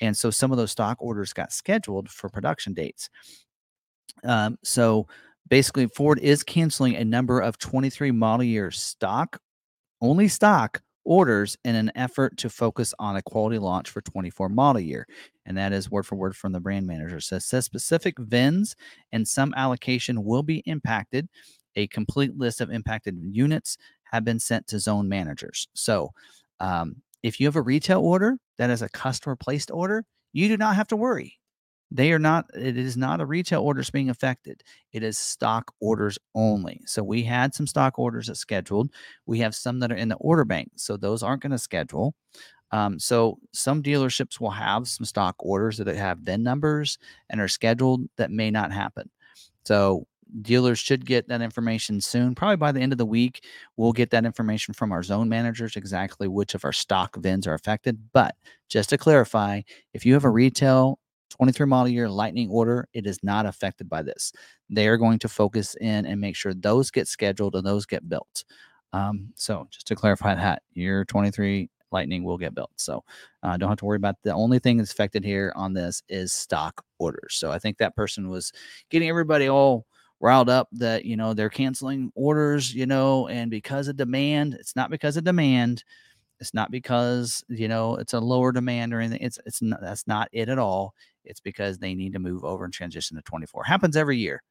and 0.03 0.17
so 0.17 0.31
some 0.31 0.51
of 0.51 0.59
those 0.59 0.73
stock 0.73 0.99
orders 1.01 1.33
got 1.33 1.53
scheduled 1.53 2.11
for 2.11 2.29
production 2.29 2.75
dates. 2.75 3.09
Um, 4.25 4.59
so 4.65 5.07
basically, 5.49 5.87
Ford 5.87 6.19
is 6.19 6.43
canceling 6.43 6.97
a 6.97 7.05
number 7.05 7.41
of 7.41 7.57
23 7.59 8.11
model 8.11 8.45
year 8.45 8.73
stock, 8.73 9.41
only 10.01 10.27
stock 10.27 10.83
orders 11.05 11.57
in 11.65 11.77
an 11.77 11.93
effort 11.95 12.37
to 12.39 12.51
focus 12.51 12.93
on 12.99 13.17
a 13.17 13.23
quality 13.23 13.59
launch 13.59 13.91
for 13.91 14.01
24 14.01 14.49
model 14.49 14.81
year. 14.81 15.07
And 15.47 15.57
that 15.57 15.73
is 15.73 15.91
word 15.91 16.05
for 16.05 16.17
word 16.17 16.37
from 16.37 16.53
the 16.53 16.61
brand 16.61 16.87
manager. 16.87 17.21
So 17.21 17.39
says 17.39 17.65
specific 17.65 18.19
VINs 18.19 18.75
and 19.13 19.27
some 19.27 19.55
allocation 19.57 20.25
will 20.25 20.43
be 20.43 20.59
impacted. 20.67 21.29
A 21.77 21.87
complete 21.89 22.37
list 22.37 22.61
of 22.61 22.71
impacted 22.71 23.17
units 23.21 23.79
have 24.05 24.25
been 24.25 24.41
sent 24.41 24.67
to 24.69 24.81
zone 24.81 25.09
managers. 25.09 25.69
So 25.75 26.11
um, 26.59 26.97
if 27.23 27.41
you 27.41 27.47
have 27.47 27.57
a 27.57 27.63
retail 27.63 28.01
order 28.01 28.39
that 28.59 28.71
is 28.71 28.83
a 28.83 28.89
customer 28.89 29.37
placed 29.37 29.71
order, 29.71 30.05
you 30.33 30.49
do 30.49 30.57
not 30.57 30.77
have 30.77 30.89
to 30.89 30.97
worry. 30.97 31.39
They 31.91 32.13
are 32.13 32.19
not, 32.19 32.47
it 32.55 32.79
is 32.79 32.97
not 32.97 33.21
a 33.21 33.27
retail 33.27 33.61
orders 33.61 33.91
being 33.91 34.09
affected. 34.09 34.63
It 34.93 35.03
is 35.03 35.19
stock 35.19 35.75
orders 35.79 36.19
only. 36.35 36.81
So 36.87 37.03
we 37.03 37.23
had 37.23 37.55
some 37.55 37.67
stock 37.67 37.99
orders 37.99 38.29
that 38.29 38.37
scheduled. 38.37 38.91
We 39.27 39.41
have 39.41 39.55
some 39.55 39.79
that 39.81 39.93
are 39.93 39.97
in 39.97 40.09
the 40.09 40.17
order 40.17 40.47
bank. 40.47 40.71
So 40.77 40.97
those 40.97 41.23
aren't 41.23 41.43
going 41.43 41.53
to 41.53 41.59
schedule. 41.59 42.15
Um, 42.71 42.99
so 42.99 43.39
some 43.53 43.83
dealerships 43.83 44.41
will 44.41 44.51
have 44.51 44.89
some 44.89 45.05
stock 45.05 45.37
orders 45.39 45.77
that 45.77 45.87
have 45.87 46.21
VIN 46.21 46.43
numbers 46.43 46.99
and 47.29 47.43
are 47.43 47.49
scheduled 47.49 48.09
that 48.17 48.31
may 48.31 48.51
not 48.51 48.73
happen. 48.73 49.11
So 49.65 50.07
dealers 50.41 50.79
should 50.79 51.05
get 51.05 51.29
that 51.29 51.43
information 51.43 52.01
soon. 52.01 52.35
Probably 52.35 52.57
by 52.57 52.73
the 52.73 52.81
end 52.81 52.93
of 52.93 52.99
the 52.99 53.07
week, 53.07 53.45
we'll 53.77 53.93
get 53.93 54.11
that 54.11 54.25
information 54.25 54.73
from 54.73 54.93
our 54.93 55.03
zone 55.03 55.29
managers 55.29 55.77
exactly 55.77 56.29
which 56.29 56.55
of 56.55 56.65
our 56.65 56.73
stock 56.73 57.17
VINs 57.17 57.47
are 57.47 57.55
affected. 57.55 57.99
But 58.13 58.35
just 58.69 58.89
to 58.91 58.99
clarify, 58.99 59.63
if 59.93 60.07
you 60.07 60.15
have 60.15 60.25
a 60.25 60.31
retail 60.31 60.99
23 61.33 61.67
model 61.67 61.89
year 61.89 62.11
lightning 62.11 62.51
order 62.51 62.87
it 62.93 63.07
is 63.07 63.19
not 63.23 63.47
affected 63.47 63.89
by 63.89 64.03
this 64.03 64.33
they 64.69 64.87
are 64.87 64.99
going 64.99 65.19
to 65.19 65.29
focus 65.29 65.75
in 65.81 66.05
and 66.05 66.21
make 66.21 66.37
sure 66.37 66.53
those 66.53 66.91
get 66.91 67.09
scheduled 67.09 67.55
and 67.55 67.67
those 67.67 67.87
get 67.87 68.07
built 68.07 68.45
um, 68.93 69.29
so 69.35 69.67
just 69.71 69.87
to 69.87 69.95
clarify 69.95 70.35
that 70.35 70.63
your 70.75 71.07
23 71.07 71.71
lightning 71.91 72.23
will 72.23 72.37
get 72.37 72.55
built 72.55 72.71
so 72.77 73.03
uh, 73.43 73.57
don't 73.57 73.71
have 73.71 73.79
to 73.79 73.85
worry 73.87 73.97
about 73.97 74.17
the 74.25 74.33
only 74.33 74.59
thing 74.59 74.77
that's 74.77 74.93
affected 74.93 75.25
here 75.25 75.53
on 75.57 75.73
this 75.73 76.03
is 76.09 76.35
stock 76.35 76.85
orders 76.99 77.35
so 77.35 77.51
i 77.51 77.59
think 77.59 77.79
that 77.79 77.97
person 77.97 78.29
was 78.29 78.53
getting 78.91 79.09
everybody 79.09 79.49
all 79.49 79.87
riled 80.23 80.49
up 80.49 80.69
that 80.73 81.05
you 81.05 81.17
know 81.17 81.35
they're 81.35 81.51
canceling 81.51 82.11
orders 82.15 82.75
you 82.75 82.87
know 82.87 83.29
and 83.29 83.51
because 83.51 83.89
of 83.89 83.97
demand 83.97 84.55
it's 84.55 84.75
not 84.77 84.91
because 84.91 85.17
of 85.17 85.25
demand 85.25 85.85
it's 86.41 86.55
not 86.55 86.71
because 86.71 87.45
you 87.49 87.69
know 87.69 87.97
it's 87.97 88.15
a 88.15 88.21
lower 88.21 88.53
demand 88.53 88.95
or 88.95 89.01
anything 89.01 89.21
it's 89.21 89.39
it's 89.45 89.61
not, 89.61 89.81
that's 89.81 90.07
not 90.07 90.29
it 90.33 90.49
at 90.49 90.59
all 90.59 90.95
it's 91.25 91.41
because 91.41 91.79
they 91.79 91.95
need 91.95 92.13
to 92.13 92.19
move 92.19 92.45
over 92.45 92.65
and 92.65 92.73
transition 92.73 93.17
to 93.17 93.23
24. 93.23 93.65
Happens 93.65 93.97
every 93.97 94.19
year. 94.19 94.43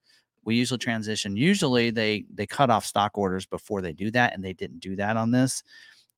We 0.43 0.55
usually 0.55 0.79
transition. 0.79 1.37
Usually 1.37 1.91
they 1.91 2.25
they 2.33 2.47
cut 2.47 2.69
off 2.69 2.85
stock 2.85 3.17
orders 3.17 3.45
before 3.45 3.81
they 3.81 3.93
do 3.93 4.09
that, 4.11 4.33
and 4.33 4.43
they 4.43 4.53
didn't 4.53 4.79
do 4.79 4.95
that 4.95 5.17
on 5.17 5.31
this. 5.31 5.63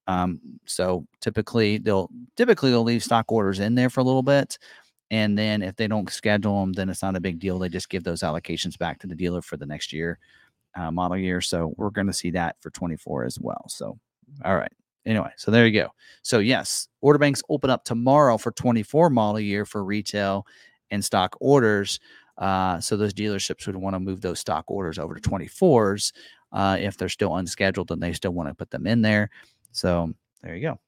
Um, 0.08 0.40
so 0.66 1.06
typically 1.22 1.78
they'll 1.78 2.10
typically 2.38 2.72
they'll 2.72 2.84
leave 2.84 3.04
stock 3.04 3.32
orders 3.32 3.60
in 3.60 3.76
there 3.76 3.90
for 3.90 4.00
a 4.00 4.04
little 4.04 4.24
bit, 4.24 4.58
and 5.14 5.38
then 5.38 5.61
if 5.61 5.76
they 5.76 5.88
don't 5.88 6.10
schedule 6.10 6.60
them, 6.60 6.73
then 6.73 6.90
it's 6.90 7.03
not 7.03 7.15
a 7.15 7.22
big 7.22 7.38
deal. 7.38 7.60
They 7.60 7.69
just 7.69 7.90
give 7.90 8.03
those 8.03 8.22
allocations 8.22 8.80
back 8.80 8.99
to 8.99 9.07
the 9.07 9.14
dealer 9.14 9.44
for 9.44 9.57
the 9.57 9.65
next 9.65 9.94
year, 9.94 10.18
uh, 10.76 10.90
model 10.90 11.18
year. 11.18 11.40
So 11.40 11.76
we're 11.77 11.91
going 11.91 12.07
to 12.07 12.14
see 12.14 12.31
that 12.31 12.56
for 12.61 12.72
24 12.72 13.26
as 13.26 13.40
well. 13.40 13.64
So 13.68 13.99
all 14.44 14.57
right 14.57 14.72
anyway, 15.06 15.30
so 15.38 15.52
there 15.52 15.68
you 15.68 15.80
go. 15.80 15.90
So 16.23 16.40
yes, 16.40 16.88
order 17.02 17.19
banks 17.19 17.44
open 17.48 17.69
up 17.69 17.84
tomorrow 17.84 18.40
for 18.40 18.52
24 18.52 19.11
model 19.11 19.40
year 19.40 19.65
for 19.65 19.84
retail 19.84 20.48
and 20.90 21.06
stock 21.06 21.35
orders. 21.40 21.99
Uh, 22.40 22.80
so 22.80 22.98
those 22.98 23.14
dealerships 23.14 23.68
would 23.68 23.76
want 23.76 23.94
to 23.94 23.99
move 23.99 24.22
those 24.22 24.40
stock 24.40 24.65
orders 24.68 24.98
over 24.98 25.14
to 25.14 25.30
24s 25.30 26.11
uh, 26.53 26.76
if 26.80 26.98
they're 26.98 27.07
still 27.07 27.35
unscheduled 27.35 27.91
and 27.91 28.02
they 28.02 28.14
still 28.14 28.31
want 28.31 28.49
to 28.49 28.56
put 28.56 28.72
them 28.72 28.88
in 28.88 29.03
there. 29.03 29.30
So 29.73 30.11
there 30.41 30.56
you 30.56 30.61
go. 30.61 30.80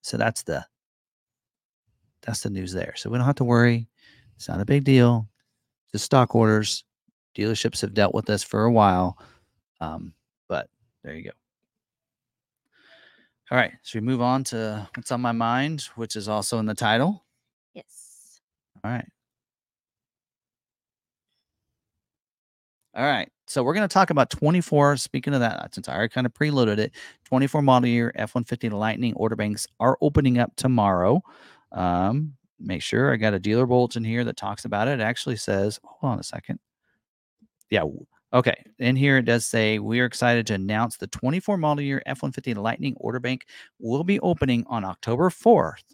So 0.00 0.16
that's 0.16 0.42
the 0.42 0.64
that's 2.26 2.40
the 2.40 2.50
news 2.50 2.72
there. 2.72 2.94
So 2.96 3.08
we 3.08 3.18
don't 3.18 3.26
have 3.26 3.36
to 3.36 3.44
worry. 3.44 3.88
It's 4.36 4.48
not 4.48 4.60
a 4.60 4.64
big 4.64 4.84
deal. 4.84 5.28
The 5.92 5.98
stock 5.98 6.34
orders. 6.34 6.84
Dealerships 7.36 7.80
have 7.82 7.94
dealt 7.94 8.14
with 8.14 8.26
this 8.26 8.42
for 8.42 8.64
a 8.64 8.72
while. 8.72 9.18
Um, 9.80 10.14
but 10.48 10.68
there 11.04 11.14
you 11.14 11.24
go. 11.24 11.30
All 13.50 13.58
right. 13.58 13.72
So 13.82 13.98
we 13.98 14.04
move 14.04 14.20
on 14.20 14.42
to 14.44 14.88
what's 14.96 15.12
on 15.12 15.20
my 15.20 15.32
mind, 15.32 15.82
which 15.94 16.16
is 16.16 16.28
also 16.28 16.58
in 16.58 16.66
the 16.66 16.74
title? 16.74 17.24
Yes. 17.74 18.40
All 18.82 18.90
right. 18.90 19.06
All 22.96 23.04
right. 23.04 23.28
So 23.46 23.62
we're 23.62 23.74
going 23.74 23.88
to 23.88 23.92
talk 23.92 24.10
about 24.10 24.30
24. 24.30 24.96
Speaking 24.96 25.34
of 25.34 25.40
that, 25.40 25.74
since 25.74 25.88
I 25.88 25.94
already 25.94 26.08
kind 26.08 26.26
of 26.26 26.34
preloaded 26.34 26.78
it, 26.78 26.92
24 27.26 27.62
model 27.62 27.88
year 27.88 28.10
F 28.16 28.34
150 28.34 28.70
Lightning 28.70 29.14
order 29.14 29.36
banks 29.36 29.66
are 29.78 29.98
opening 30.00 30.38
up 30.38 30.56
tomorrow. 30.56 31.22
Um, 31.76 32.34
make 32.58 32.82
sure 32.82 33.12
I 33.12 33.16
got 33.16 33.34
a 33.34 33.38
dealer 33.38 33.66
bulletin 33.66 34.02
here 34.02 34.24
that 34.24 34.36
talks 34.36 34.64
about 34.64 34.88
it. 34.88 34.98
It 34.98 35.02
actually 35.02 35.36
says, 35.36 35.78
hold 35.84 36.14
on 36.14 36.18
a 36.18 36.24
second. 36.24 36.58
Yeah, 37.70 37.84
Okay, 38.32 38.64
in 38.80 38.96
here 38.96 39.18
it 39.18 39.24
does 39.24 39.46
say 39.46 39.78
we 39.78 40.00
are 40.00 40.04
excited 40.04 40.46
to 40.48 40.54
announce 40.54 40.96
the 40.96 41.06
24 41.06 41.56
model 41.56 41.82
year 41.82 42.02
F 42.06 42.22
150 42.22 42.54
Lightning 42.54 42.94
order 42.98 43.20
bank 43.20 43.46
will 43.78 44.02
be 44.02 44.18
opening 44.20 44.64
on 44.66 44.84
October 44.84 45.30
4th. 45.30 45.84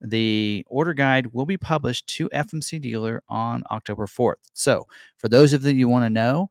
The 0.00 0.64
order 0.68 0.94
guide 0.94 1.32
will 1.32 1.46
be 1.46 1.56
published 1.56 2.06
to 2.16 2.28
FMC 2.30 2.80
dealer 2.80 3.22
on 3.28 3.62
October 3.70 4.06
4th. 4.06 4.34
So, 4.52 4.86
for 5.18 5.28
those 5.28 5.52
of 5.52 5.64
you 5.64 5.72
you 5.72 5.88
want 5.88 6.04
to 6.04 6.10
know, 6.10 6.50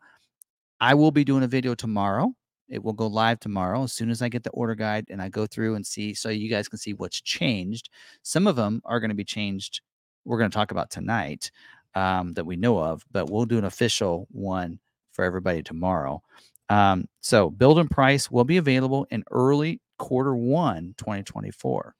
I 0.80 0.94
will 0.94 1.12
be 1.12 1.26
doing 1.26 1.44
a 1.44 1.48
video 1.48 1.76
tomorrow. 1.76 2.34
It 2.70 2.84
will 2.84 2.94
go 2.94 3.08
live 3.08 3.40
tomorrow 3.40 3.84
as 3.84 3.94
soon 3.94 4.10
as 4.10 4.22
I 4.22 4.30
get 4.30 4.44
the 4.44 4.52
order 4.52 4.76
guide 4.76 5.06
and 5.10 5.22
I 5.22 5.30
go 5.30 5.46
through 5.46 5.76
and 5.76 5.86
see 5.86 6.14
so 6.14 6.30
you 6.30 6.50
guys 6.50 6.68
can 6.68 6.80
see 6.80 6.94
what's 6.94 7.22
changed. 7.22 7.90
Some 8.22 8.48
of 8.48 8.56
them 8.56 8.82
are 8.86 9.00
going 9.00 9.10
to 9.10 9.16
be 9.16 9.24
changed. 9.24 9.82
We're 10.26 10.38
going 10.38 10.52
to 10.52 10.56
talk 10.56 10.72
about 10.72 10.92
tonight 10.92 11.52
um, 11.96 12.34
that 12.34 12.46
we 12.46 12.56
know 12.56 12.78
of, 12.80 13.04
but 13.12 13.30
we'll 13.30 13.46
do 13.46 13.58
an 13.58 13.66
official 13.66 14.28
one 14.32 14.80
for 15.12 15.26
everybody 15.26 15.64
tomorrow. 15.64 16.22
Um, 16.70 17.08
so 17.22 17.50
build 17.50 17.80
and 17.80 17.90
price 17.90 18.30
will 18.30 18.44
be 18.44 18.58
available 18.58 19.08
in 19.10 19.24
early 19.32 19.82
quarter 19.98 20.36
one 20.36 20.94
2024 20.98 21.96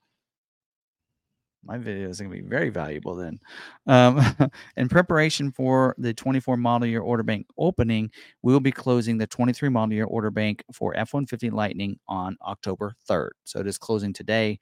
my 1.64 1.78
video 1.78 2.10
is 2.10 2.20
going 2.20 2.32
to 2.32 2.42
be 2.42 2.48
very 2.48 2.70
valuable 2.70 3.16
then. 3.16 3.40
Um, 3.88 4.22
in 4.78 4.90
preparation 4.90 5.52
for 5.52 5.96
the 5.98 6.14
24 6.14 6.58
model 6.58 6.88
year 6.88 7.02
order 7.02 7.24
bank 7.24 7.48
opening, 7.58 8.12
we 8.42 8.54
will 8.54 8.60
be 8.60 8.72
closing 8.72 9.18
the 9.18 9.28
23 9.28 9.70
model 9.70 9.94
year 9.94 10.06
order 10.06 10.32
bank 10.32 10.64
for 10.74 10.96
F 10.96 11.14
150 11.14 11.50
Lightning 11.50 12.00
on 12.08 12.38
October 12.46 12.96
3rd. 13.10 13.32
So 13.44 13.60
it 13.60 13.68
is 13.68 13.78
closing 13.78 14.14
today. 14.14 14.60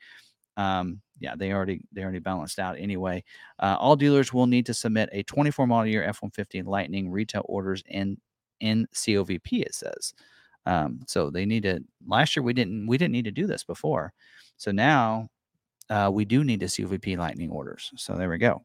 Um, 0.57 1.01
yeah, 1.19 1.35
they 1.35 1.51
already 1.53 1.81
they 1.91 2.01
already 2.01 2.19
balanced 2.19 2.59
out 2.59 2.79
anyway. 2.79 3.23
Uh, 3.59 3.77
all 3.79 3.95
dealers 3.95 4.33
will 4.33 4.47
need 4.47 4.65
to 4.65 4.73
submit 4.73 5.09
a 5.11 5.23
24 5.23 5.67
model 5.67 5.87
year 5.87 6.03
F 6.03 6.21
150 6.21 6.63
Lightning 6.63 7.11
retail 7.11 7.43
orders 7.45 7.83
in 7.87 8.17
in 8.59 8.87
COVP. 8.93 9.61
It 9.61 9.75
says. 9.75 10.13
Um, 10.65 10.99
so 11.07 11.29
they 11.29 11.45
need 11.45 11.63
to. 11.63 11.79
Last 12.05 12.35
year 12.35 12.43
we 12.43 12.53
didn't 12.53 12.87
we 12.87 12.97
didn't 12.97 13.13
need 13.13 13.25
to 13.25 13.31
do 13.31 13.47
this 13.47 13.63
before. 13.63 14.13
So 14.57 14.71
now 14.71 15.29
uh, 15.89 16.09
we 16.11 16.25
do 16.25 16.43
need 16.43 16.59
to 16.59 16.65
COVP 16.65 17.17
Lightning 17.17 17.49
orders. 17.49 17.91
So 17.95 18.15
there 18.15 18.29
we 18.29 18.37
go. 18.37 18.63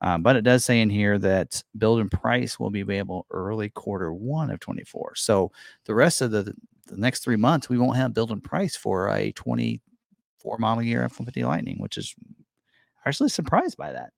Um, 0.00 0.22
but 0.22 0.36
it 0.36 0.42
does 0.42 0.64
say 0.64 0.80
in 0.80 0.90
here 0.90 1.18
that 1.18 1.62
build 1.78 2.00
and 2.00 2.10
price 2.10 2.58
will 2.58 2.70
be 2.70 2.80
available 2.80 3.26
early 3.30 3.70
quarter 3.70 4.12
one 4.12 4.50
of 4.50 4.60
24. 4.60 5.14
So 5.16 5.52
the 5.84 5.94
rest 5.94 6.20
of 6.20 6.30
the, 6.30 6.54
the 6.86 6.96
next 6.96 7.22
three 7.22 7.36
months, 7.36 7.68
we 7.68 7.78
won't 7.78 7.96
have 7.96 8.14
build 8.14 8.32
and 8.32 8.42
price 8.42 8.76
for 8.76 9.08
a 9.08 9.32
24 9.32 10.58
model 10.58 10.82
year 10.82 11.04
F-150 11.04 11.46
Lightning, 11.46 11.78
which 11.78 11.96
is 11.96 12.14
actually 13.06 13.28
surprised 13.28 13.76
by 13.76 13.92
that. 13.92 14.10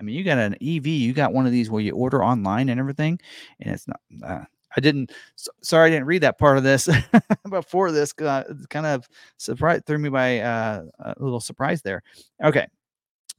I 0.00 0.04
mean, 0.04 0.16
you 0.16 0.24
got 0.24 0.38
an 0.38 0.54
EV, 0.54 0.86
you 0.86 1.12
got 1.12 1.32
one 1.32 1.46
of 1.46 1.52
these 1.52 1.70
where 1.70 1.82
you 1.82 1.92
order 1.92 2.22
online 2.22 2.68
and 2.68 2.80
everything, 2.80 3.18
and 3.60 3.72
it's 3.72 3.86
not. 3.88 4.00
Uh, 4.22 4.44
I 4.76 4.80
didn't. 4.80 5.12
So, 5.36 5.50
sorry, 5.62 5.88
I 5.88 5.90
didn't 5.90 6.06
read 6.06 6.22
that 6.22 6.38
part 6.38 6.58
of 6.58 6.64
this 6.64 6.88
before 7.50 7.92
this. 7.92 8.12
Uh, 8.18 8.44
kind 8.70 8.86
of 8.86 9.08
surprise 9.36 9.82
threw 9.86 9.98
me 9.98 10.08
by 10.08 10.40
uh, 10.40 10.84
a 11.00 11.14
little 11.18 11.40
surprise 11.40 11.82
there. 11.82 12.02
Okay, 12.42 12.66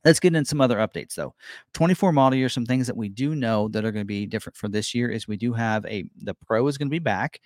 let's 0.05 0.19
get 0.19 0.35
in 0.35 0.45
some 0.45 0.61
other 0.61 0.77
updates 0.77 1.15
though. 1.15 1.33
24 1.73 2.11
model 2.11 2.37
year, 2.37 2.49
some 2.49 2.65
things 2.65 2.87
that 2.87 2.97
we 2.97 3.09
do 3.09 3.35
know 3.35 3.67
that 3.69 3.85
are 3.85 3.91
going 3.91 4.03
to 4.03 4.07
be 4.07 4.25
different 4.25 4.55
for 4.55 4.69
this 4.69 4.93
year 4.93 5.09
is 5.09 5.27
we 5.27 5.37
do 5.37 5.53
have 5.53 5.85
a 5.85 6.05
the 6.21 6.33
Pro 6.33 6.65
is 6.67 6.77
going 6.77 6.87
to 6.87 6.91
be 6.91 6.99
back, 6.99 7.39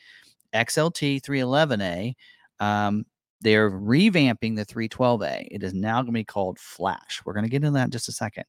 XLT 0.53 1.21
311A. 1.21 2.13
Um, 2.59 3.05
they're 3.41 3.71
revamping 3.71 4.55
the 4.57 4.65
312A. 4.65 5.47
It 5.49 5.63
is 5.63 5.73
now 5.73 6.01
going 6.01 6.07
to 6.07 6.11
be 6.11 6.25
called 6.25 6.59
Flash. 6.59 7.21
We're 7.23 7.33
going 7.33 7.45
to 7.45 7.49
get 7.49 7.63
into 7.63 7.71
that 7.71 7.85
in 7.85 7.91
just 7.91 8.09
a 8.09 8.11
second. 8.11 8.43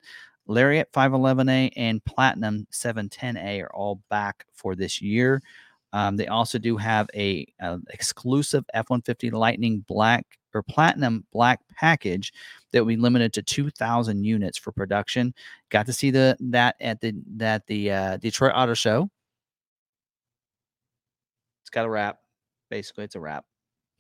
Lariat 0.51 0.93
511A 0.93 1.71
and 1.77 2.05
Platinum 2.05 2.67
710A 2.73 3.63
are 3.63 3.73
all 3.73 4.03
back 4.11 4.45
for 4.53 4.75
this 4.75 5.01
year. 5.01 5.41
Um, 5.93 6.17
they 6.17 6.27
also 6.27 6.59
do 6.59 6.77
have 6.77 7.09
a, 7.15 7.47
a 7.61 7.79
exclusive 7.91 8.65
F-150 8.75 9.33
Lightning 9.33 9.85
Black 9.87 10.27
or 10.53 10.63
Platinum 10.63 11.25
Black 11.33 11.61
package 11.77 12.33
that 12.73 12.85
we 12.85 12.97
limited 12.97 13.33
to 13.35 13.43
2,000 13.43 14.25
units 14.25 14.59
for 14.59 14.73
production. 14.73 15.35
Got 15.69 15.87
to 15.87 15.93
see 15.93 16.11
the 16.11 16.37
that 16.41 16.75
at 16.81 17.01
the 17.01 17.15
that 17.37 17.67
the 17.69 17.93
uh, 17.93 18.17
Detroit 18.17 18.53
Auto 18.55 18.75
Show. 18.75 19.09
It's 21.63 21.71
got 21.71 21.87
a 21.87 21.91
wrap. 21.91 22.19
Basically, 22.71 23.05
it's 23.05 23.15
a 23.15 23.21
wrap. 23.21 23.45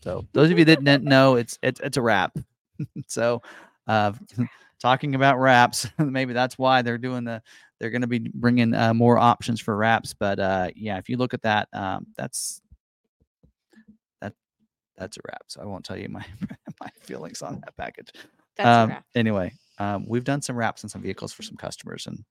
So 0.02 0.26
those 0.32 0.50
of 0.50 0.58
you 0.58 0.64
that 0.64 0.82
didn't 0.82 1.04
know, 1.04 1.36
it's 1.36 1.58
it's 1.62 1.80
it's 1.80 1.96
a 1.96 2.02
wrap. 2.02 2.36
so 3.06 3.42
uh, 3.86 4.12
talking 4.80 5.14
about 5.14 5.38
wraps, 5.38 5.86
maybe 5.98 6.32
that's 6.32 6.58
why 6.58 6.82
they're 6.82 6.98
doing 6.98 7.24
the 7.24 7.42
they're 7.78 7.90
going 7.90 8.02
to 8.02 8.06
be 8.06 8.30
bringing 8.34 8.74
uh, 8.74 8.92
more 8.92 9.18
options 9.18 9.60
for 9.60 9.74
wraps. 9.76 10.12
But 10.14 10.38
uh, 10.38 10.68
yeah, 10.76 10.98
if 10.98 11.08
you 11.08 11.16
look 11.16 11.32
at 11.34 11.42
that, 11.42 11.68
um, 11.72 12.06
that's 12.16 12.60
that 14.20 14.34
that's 14.96 15.16
a 15.16 15.20
wrap. 15.26 15.42
So 15.48 15.62
I 15.62 15.64
won't 15.64 15.84
tell 15.84 15.96
you 15.98 16.08
my 16.08 16.24
my 16.80 16.88
feelings 17.00 17.42
on 17.42 17.60
that 17.64 17.76
package. 17.76 18.10
That's 18.56 18.66
Um, 18.66 18.90
a 18.90 18.92
wrap. 18.94 19.04
anyway, 19.14 19.52
um, 19.78 20.04
we've 20.06 20.24
done 20.24 20.42
some 20.42 20.56
wraps 20.56 20.84
on 20.84 20.90
some 20.90 21.02
vehicles 21.02 21.32
for 21.32 21.42
some 21.42 21.56
customers, 21.56 22.06
and 22.06 22.22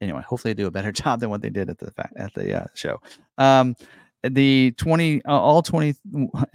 anyway, 0.00 0.22
hopefully 0.26 0.54
they 0.54 0.62
do 0.62 0.66
a 0.68 0.70
better 0.70 0.92
job 0.92 1.20
than 1.20 1.30
what 1.30 1.42
they 1.42 1.50
did 1.50 1.68
at 1.70 1.78
the 1.78 1.92
at 2.16 2.32
the 2.34 2.62
uh, 2.62 2.66
show. 2.74 3.00
Um, 3.36 3.76
the 4.24 4.72
20 4.78 5.24
uh, 5.24 5.30
all 5.30 5.62
20 5.62 5.94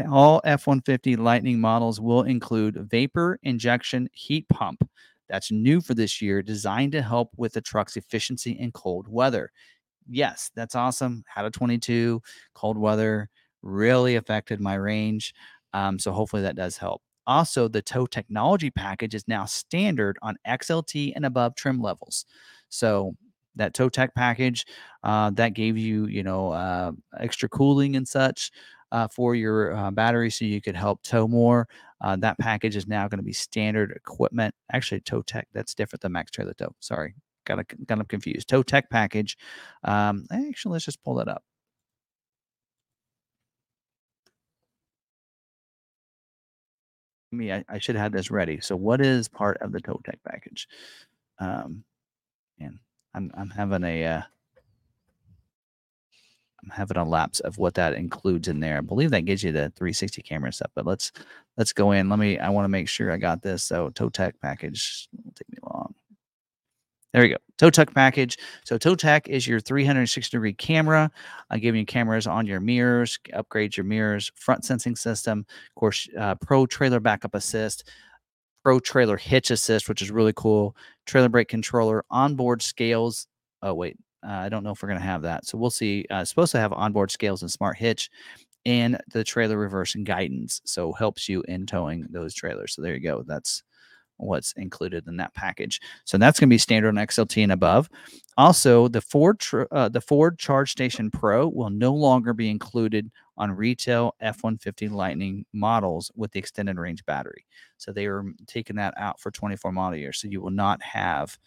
all 0.10 0.42
F150 0.46 1.18
Lightning 1.18 1.60
models 1.60 2.00
will 2.02 2.24
include 2.24 2.76
vapor 2.90 3.40
injection 3.44 4.10
heat 4.14 4.48
pump. 4.50 4.88
That's 5.30 5.52
new 5.52 5.82
for 5.82 5.94
this 5.94 6.22
year, 6.22 6.42
designed 6.42 6.92
to 6.92 7.02
help 7.02 7.30
with 7.38 7.54
the 7.54 7.62
truck's 7.62 7.98
efficiency 7.98 8.52
in 8.52 8.72
cold 8.72 9.08
weather. 9.08 9.52
Yes, 10.10 10.52
that's 10.56 10.76
awesome. 10.76 11.24
Had 11.28 11.46
a 11.46 11.52
22 11.52 12.22
cold 12.54 12.78
weather 12.78 13.30
really 13.62 14.16
affected 14.16 14.60
my 14.60 14.76
range. 14.76 15.34
Um, 15.74 16.00
so 16.00 16.12
hopefully 16.12 16.42
that 16.44 16.56
does 16.56 16.78
help. 16.78 17.02
Also, 17.26 17.68
the 17.70 17.82
tow 17.82 18.06
technology 18.06 18.70
package 18.70 19.16
is 19.16 19.28
now 19.28 19.46
standard 19.46 20.18
on 20.22 20.36
XLT 20.46 21.14
and 21.16 21.26
above 21.26 21.56
trim 21.56 21.82
levels. 21.82 22.26
So 22.70 23.16
that 23.56 23.74
tow 23.74 23.90
tech 23.90 24.16
package 24.16 24.66
uh, 25.04 25.30
that 25.32 25.54
gave 25.54 25.78
you, 25.78 26.06
you 26.06 26.24
know, 26.24 26.52
uh, 26.52 26.92
extra 27.20 27.50
cooling 27.50 27.96
and 27.96 28.08
such 28.08 28.52
uh, 28.92 29.08
for 29.08 29.36
your 29.36 29.76
uh, 29.76 29.92
battery, 29.92 30.30
so 30.30 30.46
you 30.46 30.62
could 30.62 30.76
help 30.76 31.02
tow 31.04 31.28
more. 31.28 31.68
Uh, 32.02 32.16
that 32.18 32.38
package 32.38 32.76
is 32.76 32.88
now 32.88 33.08
going 33.08 33.18
to 33.18 33.24
be 33.24 33.34
standard 33.34 33.92
equipment. 33.92 34.54
Actually, 34.72 35.02
tow 35.02 35.22
tech 35.22 35.48
that's 35.54 35.74
different 35.74 36.02
than 36.02 36.12
Max 36.12 36.32
Trailer 36.32 36.54
Tow. 36.54 36.76
Sorry, 36.80 37.16
got 37.46 37.60
a, 37.60 37.64
got 37.86 37.98
them 37.98 38.08
confused. 38.08 38.48
Tow 38.48 38.64
tech 38.64 38.90
package. 38.90 39.38
Um, 39.84 40.28
actually, 40.32 40.74
let's 40.74 40.86
just 40.86 41.04
pull 41.04 41.16
that 41.16 41.28
up. 41.28 41.44
me 47.34 47.52
I, 47.52 47.66
I 47.68 47.80
should 47.80 47.96
have 47.96 48.12
this 48.12 48.32
ready 48.32 48.60
so 48.62 48.76
what 48.76 49.02
is 49.02 49.28
part 49.28 49.58
of 49.62 49.72
the 49.72 49.82
tow 49.82 50.00
tech 50.06 50.20
package 50.24 50.68
um 51.40 51.84
and 52.60 52.80
i'm 53.14 53.32
i'm 53.36 53.50
having 53.50 53.84
a 53.84 54.04
uh 54.06 54.22
i'm 56.64 56.70
having 56.70 56.98
a 56.98 57.04
lapse 57.04 57.40
of 57.42 57.58
what 57.58 57.74
that 57.76 57.94
includes 57.94 58.48
in 58.48 58.60
there. 58.60 58.78
I 58.78 58.82
believe 58.82 59.12
that 59.12 59.26
gives 59.26 59.44
you 59.44 59.52
the 59.52 59.72
360 59.76 60.22
camera 60.22 60.52
stuff 60.52 60.72
but 60.76 60.86
let's 60.86 61.12
let's 61.58 61.74
go 61.74 61.92
in. 61.92 62.10
Let 62.10 62.20
me 62.20 62.40
i 62.40 62.50
want 62.50 62.66
to 62.66 62.70
make 62.70 62.90
sure 62.90 63.12
i 63.12 63.18
got 63.18 63.42
this. 63.42 63.64
So 63.64 63.90
tow 63.90 64.10
tech 64.10 64.40
package 64.42 65.08
won't 65.14 65.36
take 65.36 65.50
me 65.50 65.58
long. 65.64 65.94
There 67.14 67.22
we 67.22 67.30
go. 67.30 67.38
Tow 67.60 67.70
Tech 67.70 67.94
package. 67.94 68.40
So 68.66 68.78
Tow 68.80 68.96
Tech 68.96 69.30
is 69.30 69.48
your 69.48 69.60
360 69.60 70.36
degree 70.36 70.54
camera, 70.54 71.12
uh, 71.52 71.58
giving 71.58 71.80
you 71.80 71.86
cameras 71.86 72.26
on 72.26 72.48
your 72.48 72.60
mirrors, 72.60 73.20
upgrade 73.34 73.78
your 73.78 73.84
mirrors, 73.84 74.32
front 74.34 74.66
sensing 74.66 74.96
system, 74.96 75.46
of 75.70 75.76
course, 75.80 76.08
uh, 76.18 76.34
Pro 76.36 76.66
Trailer 76.66 77.00
Backup 77.00 77.36
Assist, 77.36 77.88
Pro 78.64 78.80
Trailer 78.80 79.18
Hitch 79.18 79.52
Assist, 79.52 79.90
which 79.90 80.02
is 80.02 80.12
really 80.12 80.34
cool, 80.36 80.76
trailer 81.06 81.30
brake 81.30 81.50
controller, 81.50 82.06
onboard 82.10 82.62
scales. 82.62 83.28
Oh 83.62 83.74
wait, 83.74 83.98
uh, 84.26 84.32
I 84.32 84.50
don't 84.50 84.64
know 84.64 84.72
if 84.72 84.82
we're 84.82 84.90
gonna 84.90 85.02
have 85.02 85.24
that, 85.24 85.46
so 85.46 85.58
we'll 85.58 85.70
see. 85.70 86.06
Uh, 86.10 86.24
supposed 86.26 86.54
to 86.54 86.60
have 86.60 86.74
onboard 86.74 87.12
scales 87.12 87.42
and 87.42 87.52
smart 87.52 87.78
hitch, 87.78 88.10
and 88.66 89.00
the 89.12 89.24
trailer 89.24 89.58
reverse 89.58 89.96
and 89.96 90.06
guidance, 90.06 90.62
so 90.66 90.94
helps 90.94 91.28
you 91.28 91.44
in 91.48 91.66
towing 91.66 92.08
those 92.10 92.34
trailers. 92.34 92.74
So 92.74 92.82
there 92.82 92.94
you 92.94 93.02
go. 93.02 93.24
That's 93.28 93.64
what's 94.18 94.54
included 94.54 95.08
in 95.08 95.18
that 95.18 95.34
package. 95.34 95.82
So 96.06 96.18
that's 96.18 96.40
going 96.40 96.50
to 96.50 96.54
be 96.54 96.58
standard 96.60 96.90
on 96.90 96.96
XLT 96.96 97.44
and 97.44 97.52
above. 97.52 97.90
Also, 98.38 98.88
the 98.88 99.02
Ford 99.02 99.42
uh, 99.72 99.90
the 99.90 100.02
Ford 100.02 100.40
Charge 100.40 100.72
Station 100.72 101.12
Pro 101.12 101.48
will 101.48 101.70
no 101.70 101.94
longer 101.94 102.34
be 102.34 102.50
included 102.50 103.12
on 103.38 103.52
retail 103.52 104.16
F150 104.22 104.92
Lightning 104.92 105.46
models 105.54 106.12
with 106.16 106.32
the 106.32 106.40
extended 106.40 106.78
range 106.78 107.06
battery. 107.06 107.46
So 107.78 107.92
they 107.92 108.06
are 108.06 108.24
taking 108.48 108.76
that 108.78 108.94
out 108.98 109.20
for 109.20 109.32
24 109.32 109.72
model 109.72 109.98
years. 109.98 110.20
So 110.20 110.28
you 110.28 110.42
will 110.42 110.52
not 110.52 110.82
have 110.84 111.38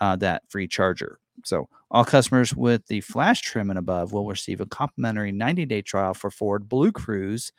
uh, 0.00 0.16
that 0.16 0.42
free 0.48 0.68
charger. 0.68 1.18
So 1.44 1.68
all 1.90 2.04
customers 2.04 2.54
with 2.54 2.86
the 2.86 3.00
flash 3.00 3.40
trim 3.40 3.70
and 3.70 3.78
above 3.78 4.12
will 4.12 4.26
receive 4.26 4.60
a 4.60 4.66
complimentary 4.66 5.32
90 5.32 5.66
day 5.66 5.82
trial 5.82 6.14
for 6.14 6.30
Ford 6.30 6.68
Blue 6.68 6.92
Cruise 6.92 7.52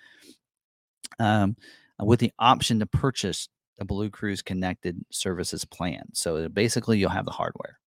um, 1.20 1.56
with 2.00 2.20
the 2.20 2.32
option 2.40 2.80
to 2.80 2.86
purchase 2.86 3.50
the 3.78 3.86
Blue 3.86 4.10
Cruise 4.10 4.42
connected 4.42 5.04
services 5.10 5.64
plan. 5.66 6.04
So 6.14 6.50
basically, 6.50 7.00
you'll 7.00 7.10
have 7.10 7.26
the 7.26 7.32
hardware. 7.32 7.80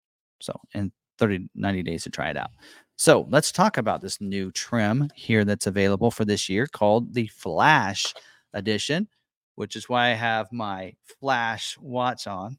So 0.41 0.59
in 0.73 0.93
30, 1.21 1.49
90 1.55 1.83
days 1.85 2.03
to 2.05 2.11
try 2.11 2.31
it 2.31 2.37
out. 2.37 2.51
So 2.97 3.27
let's 3.31 3.53
talk 3.53 3.79
about 3.79 4.01
this 4.01 4.21
new 4.21 4.51
trim 4.51 5.11
here 5.15 5.45
that's 5.45 5.67
available 5.67 6.11
for 6.11 6.25
this 6.25 6.49
year 6.49 6.67
called 6.67 7.15
the 7.15 7.29
Flash 7.29 8.13
Edition, 8.53 9.09
which 9.55 9.77
is 9.77 9.89
why 9.89 10.11
I 10.11 10.15
have 10.15 10.53
my 10.53 10.95
Flash 11.21 11.79
watch 11.81 12.27
on. 12.27 12.59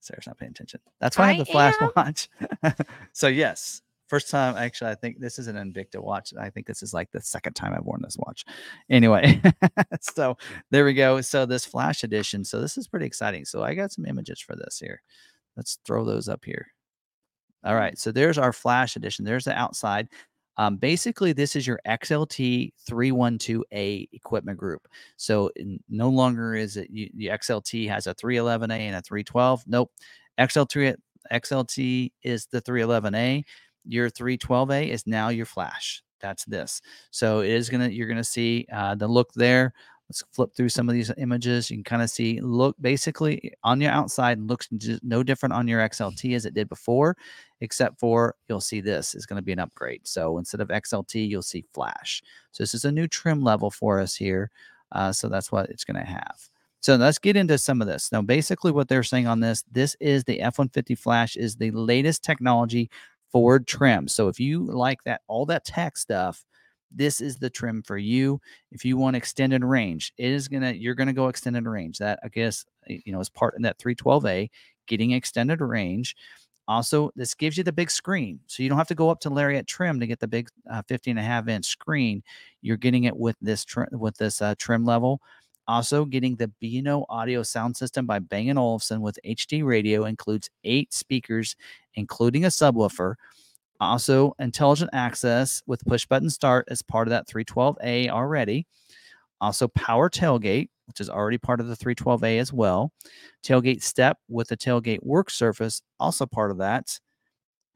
Sarah's 0.00 0.26
not 0.26 0.38
paying 0.38 0.50
attention. 0.50 0.80
That's 1.00 1.16
why 1.16 1.26
I 1.26 1.32
have 1.34 1.46
the 1.46 1.52
Flash 1.52 1.74
am. 1.80 1.92
watch. 1.96 2.28
so 3.12 3.28
yes, 3.28 3.80
first 4.08 4.28
time 4.28 4.56
actually. 4.56 4.90
I 4.90 4.96
think 4.96 5.20
this 5.20 5.38
is 5.38 5.46
an 5.46 5.56
Invicta 5.56 6.02
watch. 6.02 6.32
I 6.38 6.50
think 6.50 6.66
this 6.66 6.82
is 6.82 6.92
like 6.92 7.10
the 7.10 7.20
second 7.20 7.54
time 7.54 7.74
I've 7.74 7.84
worn 7.84 8.02
this 8.02 8.16
watch. 8.18 8.44
Anyway, 8.90 9.40
so 10.00 10.36
there 10.70 10.84
we 10.84 10.94
go. 10.94 11.20
So 11.20 11.46
this 11.46 11.64
Flash 11.64 12.02
edition. 12.04 12.44
So 12.44 12.60
this 12.60 12.76
is 12.76 12.88
pretty 12.88 13.06
exciting. 13.06 13.44
So 13.44 13.62
I 13.62 13.74
got 13.74 13.92
some 13.92 14.04
images 14.04 14.40
for 14.40 14.56
this 14.56 14.78
here. 14.78 15.00
Let's 15.56 15.78
throw 15.84 16.04
those 16.04 16.28
up 16.28 16.44
here. 16.44 16.66
All 17.64 17.74
right. 17.74 17.98
So 17.98 18.12
there's 18.12 18.38
our 18.38 18.52
Flash 18.52 18.96
edition. 18.96 19.24
There's 19.24 19.44
the 19.44 19.58
outside. 19.58 20.08
Um, 20.56 20.76
basically, 20.76 21.32
this 21.32 21.56
is 21.56 21.66
your 21.66 21.80
XLT 21.86 22.72
312A 22.88 24.08
equipment 24.12 24.58
group. 24.58 24.86
So 25.16 25.50
no 25.88 26.08
longer 26.10 26.54
is 26.54 26.76
it 26.76 26.90
you, 26.90 27.08
the 27.14 27.26
XLT 27.28 27.88
has 27.88 28.06
a 28.06 28.14
311A 28.14 28.78
and 28.78 28.96
a 28.96 29.02
312. 29.02 29.64
Nope. 29.66 29.90
XL3 30.38 30.96
XLT 31.32 32.12
is 32.22 32.46
the 32.46 32.62
311A. 32.62 33.44
Your 33.86 34.10
312A 34.10 34.88
is 34.88 35.06
now 35.06 35.28
your 35.28 35.46
Flash. 35.46 36.02
That's 36.20 36.44
this. 36.44 36.80
So 37.10 37.40
it 37.40 37.50
is 37.50 37.68
gonna 37.68 37.88
you're 37.88 38.08
gonna 38.08 38.24
see 38.24 38.66
uh, 38.72 38.94
the 38.94 39.08
look 39.08 39.32
there. 39.34 39.74
Let's 40.14 40.22
flip 40.30 40.54
through 40.54 40.68
some 40.68 40.88
of 40.88 40.92
these 40.92 41.10
images. 41.18 41.68
You 41.68 41.76
can 41.76 41.82
kind 41.82 42.00
of 42.00 42.08
see 42.08 42.38
look 42.40 42.76
basically 42.80 43.52
on 43.64 43.80
your 43.80 43.90
outside 43.90 44.38
looks 44.38 44.68
no 45.02 45.24
different 45.24 45.52
on 45.52 45.66
your 45.66 45.80
XLT 45.80 46.36
as 46.36 46.46
it 46.46 46.54
did 46.54 46.68
before, 46.68 47.16
except 47.60 47.98
for 47.98 48.36
you'll 48.48 48.60
see 48.60 48.80
this 48.80 49.16
is 49.16 49.26
going 49.26 49.38
to 49.38 49.44
be 49.44 49.50
an 49.50 49.58
upgrade. 49.58 50.02
So 50.06 50.38
instead 50.38 50.60
of 50.60 50.68
XLT, 50.68 51.28
you'll 51.28 51.42
see 51.42 51.64
Flash. 51.74 52.22
So 52.52 52.62
this 52.62 52.74
is 52.74 52.84
a 52.84 52.92
new 52.92 53.08
trim 53.08 53.42
level 53.42 53.72
for 53.72 53.98
us 53.98 54.14
here. 54.14 54.52
Uh, 54.92 55.10
so 55.10 55.28
that's 55.28 55.50
what 55.50 55.68
it's 55.68 55.82
going 55.82 55.98
to 55.98 56.08
have. 56.08 56.48
So 56.78 56.94
let's 56.94 57.18
get 57.18 57.34
into 57.36 57.58
some 57.58 57.80
of 57.80 57.88
this. 57.88 58.12
Now, 58.12 58.22
basically, 58.22 58.70
what 58.70 58.86
they're 58.86 59.02
saying 59.02 59.26
on 59.26 59.40
this, 59.40 59.64
this 59.72 59.96
is 59.98 60.22
the 60.22 60.40
F-150 60.42 60.96
Flash 60.96 61.34
is 61.34 61.56
the 61.56 61.72
latest 61.72 62.22
technology 62.22 62.88
Ford 63.32 63.66
trim. 63.66 64.06
So 64.06 64.28
if 64.28 64.38
you 64.38 64.64
like 64.64 65.02
that, 65.06 65.22
all 65.26 65.44
that 65.46 65.64
tech 65.64 65.96
stuff, 65.96 66.44
this 66.94 67.20
is 67.20 67.36
the 67.36 67.50
trim 67.50 67.82
for 67.82 67.98
you. 67.98 68.40
If 68.72 68.84
you 68.84 68.96
want 68.96 69.16
extended 69.16 69.64
range, 69.64 70.12
it 70.16 70.30
is 70.30 70.48
gonna 70.48 70.72
you're 70.72 70.94
gonna 70.94 71.12
go 71.12 71.28
extended 71.28 71.64
range. 71.66 71.98
That 71.98 72.20
I 72.22 72.28
guess 72.28 72.64
you 72.86 73.12
know 73.12 73.20
is 73.20 73.28
part 73.28 73.54
in 73.56 73.62
that 73.62 73.78
312A, 73.78 74.50
getting 74.86 75.12
extended 75.12 75.60
range. 75.60 76.16
Also, 76.66 77.10
this 77.14 77.34
gives 77.34 77.58
you 77.58 77.64
the 77.64 77.72
big 77.72 77.90
screen, 77.90 78.40
so 78.46 78.62
you 78.62 78.70
don't 78.70 78.78
have 78.78 78.88
to 78.88 78.94
go 78.94 79.10
up 79.10 79.20
to 79.20 79.30
Lariat 79.30 79.66
trim 79.66 80.00
to 80.00 80.06
get 80.06 80.18
the 80.18 80.28
big 80.28 80.48
uh, 80.70 80.80
50 80.88 81.10
and 81.10 81.18
a 81.18 81.22
half 81.22 81.46
inch 81.48 81.66
screen. 81.66 82.22
You're 82.62 82.78
getting 82.78 83.04
it 83.04 83.16
with 83.16 83.36
this 83.42 83.64
trim 83.64 83.88
with 83.92 84.16
this 84.16 84.40
uh, 84.40 84.54
trim 84.58 84.84
level. 84.84 85.20
Also, 85.66 86.04
getting 86.04 86.36
the 86.36 86.48
B&O 86.60 87.06
audio 87.08 87.42
sound 87.42 87.74
system 87.74 88.04
by 88.04 88.18
Bang 88.18 88.54
& 88.56 88.58
Olufsen 88.58 89.00
with 89.00 89.18
HD 89.24 89.64
radio 89.64 90.04
includes 90.04 90.50
eight 90.64 90.92
speakers, 90.92 91.56
including 91.94 92.44
a 92.44 92.48
subwoofer. 92.48 93.14
Also, 93.84 94.34
intelligent 94.38 94.90
access 94.92 95.62
with 95.66 95.84
push 95.84 96.06
button 96.06 96.30
start 96.30 96.66
as 96.70 96.82
part 96.82 97.06
of 97.06 97.10
that 97.10 97.28
312A 97.28 98.08
already. 98.08 98.66
Also, 99.40 99.68
power 99.68 100.08
tailgate, 100.08 100.68
which 100.86 101.00
is 101.00 101.10
already 101.10 101.38
part 101.38 101.60
of 101.60 101.66
the 101.66 101.76
312A 101.76 102.38
as 102.38 102.52
well. 102.52 102.92
Tailgate 103.44 103.82
step 103.82 104.18
with 104.28 104.48
the 104.48 104.56
tailgate 104.56 105.02
work 105.02 105.30
surface, 105.30 105.82
also 106.00 106.24
part 106.24 106.50
of 106.50 106.58
that. 106.58 106.98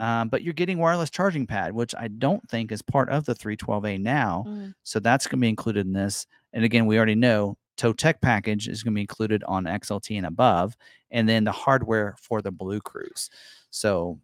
Um, 0.01 0.28
but 0.28 0.43
you're 0.43 0.55
getting 0.55 0.78
wireless 0.78 1.10
charging 1.10 1.47
pad, 1.47 1.72
which 1.72 1.94
I 1.94 2.09
don't 2.09 2.48
think 2.48 2.70
is 2.70 2.82
part 2.82 3.10
of 3.10 3.24
the 3.24 3.35
312A 3.35 4.01
now. 4.01 4.44
Mm. 4.47 4.74
So 4.85 5.01
that's 5.01 5.26
going 5.26 5.40
to 5.40 5.43
be 5.43 5.48
included 5.48 5.86
in 5.86 5.93
this. 5.93 6.26
And 6.52 6.64
again, 6.64 6.86
we 6.86 6.97
already 6.97 7.16
know 7.16 7.59
Tow 7.76 7.93
Tech 7.93 8.20
package 8.20 8.68
is 8.68 8.82
going 8.82 8.94
to 8.94 8.97
be 8.97 9.02
included 9.02 9.43
on 9.44 9.64
XLT 9.64 10.16
and 10.16 10.26
above, 10.26 10.76
and 11.10 11.28
then 11.28 11.44
the 11.44 11.52
hardware 11.52 12.16
for 12.20 12.40
the 12.40 12.51
Blue 12.51 12.80
Cruise. 12.80 13.28
So 13.70 14.20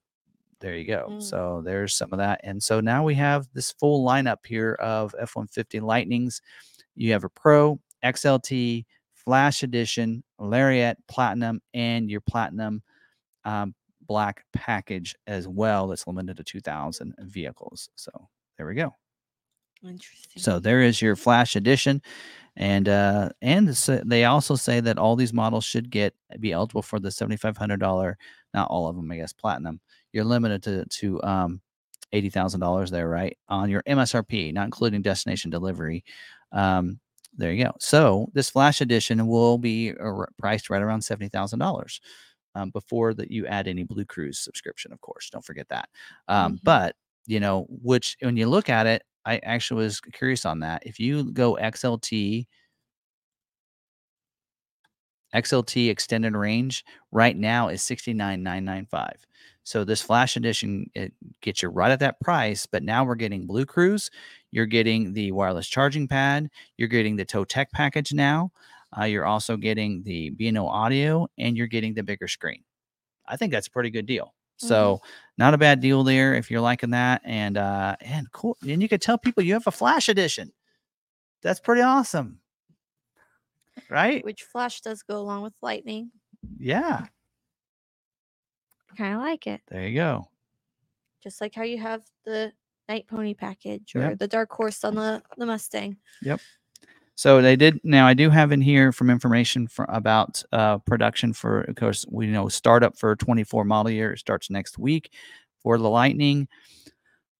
there 0.64 0.76
you 0.76 0.86
go. 0.86 1.08
Mm. 1.10 1.22
So 1.22 1.60
there's 1.62 1.94
some 1.94 2.10
of 2.12 2.18
that. 2.18 2.40
And 2.42 2.62
so 2.62 2.80
now 2.80 3.04
we 3.04 3.14
have 3.16 3.46
this 3.52 3.72
full 3.72 4.02
lineup 4.02 4.38
here 4.46 4.72
of 4.80 5.14
F 5.20 5.36
150 5.36 5.80
Lightnings. 5.80 6.40
You 6.96 7.12
have 7.12 7.22
a 7.22 7.28
Pro, 7.28 7.78
XLT, 8.02 8.86
Flash 9.12 9.62
Edition, 9.62 10.24
Lariat, 10.38 10.96
Platinum, 11.06 11.60
and 11.74 12.10
your 12.10 12.22
Platinum 12.22 12.82
um, 13.44 13.74
Black 14.06 14.46
package 14.54 15.14
as 15.26 15.46
well. 15.46 15.86
That's 15.86 16.06
limited 16.06 16.38
to 16.38 16.44
2,000 16.44 17.14
vehicles. 17.18 17.90
So 17.94 18.10
there 18.56 18.66
we 18.66 18.74
go. 18.74 18.94
Interesting. 19.86 20.40
So 20.40 20.58
there 20.58 20.80
is 20.80 21.02
your 21.02 21.14
Flash 21.14 21.56
Edition, 21.56 22.00
and 22.56 22.88
uh, 22.88 23.28
and 23.42 23.76
so 23.76 24.00
they 24.02 24.24
also 24.24 24.56
say 24.56 24.80
that 24.80 24.96
all 24.96 25.14
these 25.14 25.34
models 25.34 25.66
should 25.66 25.90
get 25.90 26.14
be 26.40 26.52
eligible 26.52 26.80
for 26.80 26.98
the 26.98 27.10
seventy 27.10 27.36
five 27.36 27.58
hundred 27.58 27.80
dollar. 27.80 28.16
Not 28.54 28.70
all 28.70 28.88
of 28.88 28.96
them, 28.96 29.10
I 29.10 29.16
guess. 29.16 29.34
Platinum. 29.34 29.80
You're 30.14 30.24
limited 30.24 30.62
to 30.64 30.86
to 30.86 31.22
um, 31.24 31.62
eighty 32.12 32.30
thousand 32.30 32.60
dollars 32.60 32.90
there, 32.90 33.08
right? 33.10 33.36
On 33.50 33.70
your 33.70 33.82
MSRP, 33.86 34.52
not 34.54 34.66
including 34.66 35.02
destination 35.02 35.50
delivery. 35.50 36.04
Um, 36.52 37.00
there 37.36 37.52
you 37.52 37.64
go. 37.64 37.72
So 37.80 38.28
this 38.34 38.50
Flash 38.50 38.80
Edition 38.80 39.26
will 39.28 39.58
be 39.58 39.92
ar- 39.98 40.30
priced 40.38 40.70
right 40.70 40.82
around 40.82 41.02
seventy 41.02 41.28
thousand 41.30 41.60
dollars. 41.60 42.00
Um, 42.56 42.70
before 42.70 43.14
that, 43.14 43.30
you 43.32 43.46
add 43.46 43.68
any 43.68 43.84
Blue 43.84 44.06
Cruise 44.06 44.38
subscription, 44.40 44.92
of 44.92 45.00
course. 45.02 45.30
Don't 45.30 45.44
forget 45.44 45.68
that. 45.70 45.88
Um, 46.28 46.54
Mhm. 46.56 46.60
But 46.64 46.96
you 47.26 47.40
know, 47.40 47.66
which 47.70 48.16
when 48.22 48.36
you 48.38 48.48
look 48.48 48.68
at 48.70 48.86
it, 48.86 49.02
I 49.26 49.38
actually 49.44 49.84
was 49.84 50.00
curious 50.00 50.46
on 50.46 50.60
that. 50.60 50.84
If 50.86 51.00
you 51.00 51.32
go 51.32 51.56
XLT, 51.56 52.46
XLT 55.32 55.88
extended 55.90 56.34
range 56.34 56.84
right 57.10 57.36
now 57.36 57.68
is 57.68 57.82
69,995. 57.82 59.16
So 59.64 59.82
this 59.82 60.02
flash 60.02 60.36
edition 60.36 60.90
it 60.94 61.12
gets 61.40 61.62
you 61.62 61.70
right 61.70 61.90
at 61.90 62.00
that 62.00 62.20
price, 62.20 62.66
but 62.66 62.82
now 62.82 63.04
we're 63.04 63.14
getting 63.14 63.46
Blue 63.46 63.64
Cruise, 63.64 64.10
you're 64.50 64.66
getting 64.66 65.14
the 65.14 65.32
wireless 65.32 65.66
charging 65.66 66.06
pad, 66.06 66.50
you're 66.76 66.88
getting 66.88 67.16
the 67.16 67.24
Tow 67.24 67.44
Tech 67.44 67.72
package 67.72 68.12
now, 68.12 68.52
uh, 68.96 69.04
you're 69.04 69.24
also 69.24 69.56
getting 69.56 70.02
the 70.02 70.30
B&O 70.30 70.66
audio, 70.66 71.26
and 71.38 71.56
you're 71.56 71.66
getting 71.66 71.94
the 71.94 72.02
bigger 72.02 72.28
screen. 72.28 72.62
I 73.26 73.36
think 73.36 73.52
that's 73.52 73.66
a 73.66 73.70
pretty 73.70 73.90
good 73.90 74.06
deal. 74.06 74.34
So 74.56 75.00
not 75.36 75.54
a 75.54 75.58
bad 75.58 75.80
deal 75.80 76.04
there 76.04 76.34
if 76.34 76.50
you're 76.50 76.60
liking 76.60 76.90
that, 76.90 77.22
and 77.24 77.58
uh, 77.58 77.96
and 78.00 78.30
cool. 78.32 78.56
And 78.66 78.80
you 78.80 78.88
could 78.88 79.02
tell 79.02 79.18
people 79.18 79.42
you 79.42 79.54
have 79.54 79.66
a 79.66 79.72
flash 79.72 80.08
edition. 80.08 80.52
That's 81.42 81.60
pretty 81.60 81.82
awesome, 81.82 82.38
right? 83.90 84.24
Which 84.24 84.42
Flash 84.42 84.80
does 84.80 85.02
go 85.02 85.18
along 85.18 85.42
with 85.42 85.54
Lightning. 85.60 86.10
Yeah, 86.58 87.06
Kind 88.96 89.14
of 89.14 89.20
like 89.20 89.46
it. 89.46 89.60
there 89.68 89.86
you 89.88 89.94
go. 89.94 90.28
Just 91.22 91.40
like 91.40 91.54
how 91.54 91.62
you 91.62 91.78
have 91.78 92.02
the 92.24 92.52
Nite 92.88 93.06
Pony 93.08 93.34
package 93.34 93.94
or 93.94 94.00
Yep. 94.00 94.18
the 94.18 94.28
Dark 94.28 94.50
Horse 94.52 94.84
on 94.84 94.94
the, 94.94 95.22
the 95.38 95.46
Mustang. 95.46 95.96
Yep. 96.22 96.40
So 97.16 97.40
they 97.40 97.56
did. 97.56 97.80
Now 97.84 98.06
I 98.06 98.14
do 98.14 98.28
have 98.28 98.50
in 98.52 98.60
here 98.60 98.90
from 98.92 99.08
information 99.08 99.68
for 99.68 99.86
about 99.88 100.42
uh, 100.52 100.78
production 100.78 101.32
for, 101.32 101.62
of 101.62 101.76
course, 101.76 102.04
we 102.10 102.26
know 102.26 102.48
startup 102.48 102.98
for 102.98 103.14
24 103.16 103.64
model 103.64 103.90
year 103.92 104.12
it 104.12 104.18
starts 104.18 104.50
next 104.50 104.78
week 104.78 105.12
for 105.62 105.78
the 105.78 105.88
Lightning. 105.88 106.48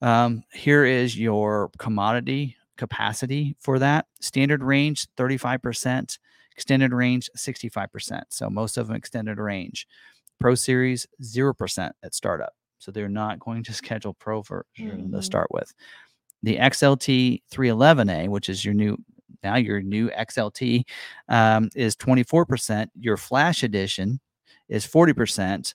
Um, 0.00 0.44
here 0.52 0.84
is 0.84 1.18
your 1.18 1.70
commodity 1.78 2.56
capacity 2.76 3.56
for 3.60 3.78
that. 3.80 4.06
Standard 4.20 4.62
range 4.62 5.06
35%, 5.16 6.18
extended 6.52 6.92
range 6.92 7.28
65%. 7.36 8.22
So 8.30 8.48
most 8.48 8.78
of 8.78 8.86
them 8.86 8.96
extended 8.96 9.38
range. 9.38 9.86
Pro 10.40 10.54
Series 10.54 11.06
0% 11.22 11.90
at 12.02 12.14
startup. 12.14 12.52
So 12.78 12.90
they're 12.90 13.08
not 13.08 13.38
going 13.38 13.62
to 13.64 13.72
schedule 13.74 14.14
Pro 14.14 14.42
version 14.42 14.64
to 15.12 15.18
Mhm. 15.18 15.24
start 15.24 15.48
with. 15.50 15.72
The 16.42 16.58
XLT 16.58 17.42
311A, 17.50 18.28
which 18.28 18.48
is 18.48 18.64
your 18.64 18.74
new 18.74 18.96
now 19.42 19.56
your 19.56 19.82
new 19.82 20.08
XLT, 20.10 20.84
um, 21.28 21.68
is 21.74 21.94
24%. 21.96 22.90
Your 22.98 23.16
Flash 23.18 23.62
Edition 23.62 24.18
is 24.68 24.86
40%. 24.86 25.74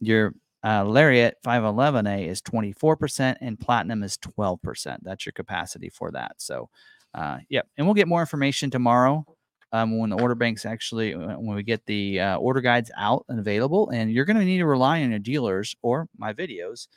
Your 0.00 0.34
uh, 0.64 0.84
Lariat 0.84 1.36
511A 1.44 2.26
is 2.28 2.40
24%, 2.42 3.36
and 3.40 3.58
Platinum 3.58 4.02
is 4.04 4.16
12%. 4.18 4.98
That's 5.02 5.24
your 5.26 5.32
capacity 5.32 5.88
for 5.88 6.10
that. 6.12 6.32
So, 6.38 6.68
uh, 7.14 7.38
yep. 7.48 7.66
And 7.76 7.86
we'll 7.86 7.94
get 7.94 8.08
more 8.08 8.20
information 8.20 8.70
tomorrow 8.70 9.24
um, 9.72 9.98
when 9.98 10.10
the 10.10 10.20
order 10.20 10.34
banks 10.34 10.64
actually, 10.64 11.14
uh, 11.14 11.38
when 11.38 11.56
we 11.56 11.62
get 11.62 11.84
the 11.86 12.20
uh, 12.20 12.36
order 12.36 12.60
guides 12.60 12.90
out 12.96 13.24
and 13.28 13.38
available. 13.38 13.90
And 13.90 14.10
you're 14.12 14.24
going 14.24 14.38
to 14.38 14.44
need 14.44 14.58
to 14.58 14.66
rely 14.66 15.02
on 15.02 15.10
your 15.10 15.18
dealers 15.18 15.74
or 15.82 16.08
my 16.16 16.32
videos 16.32 16.88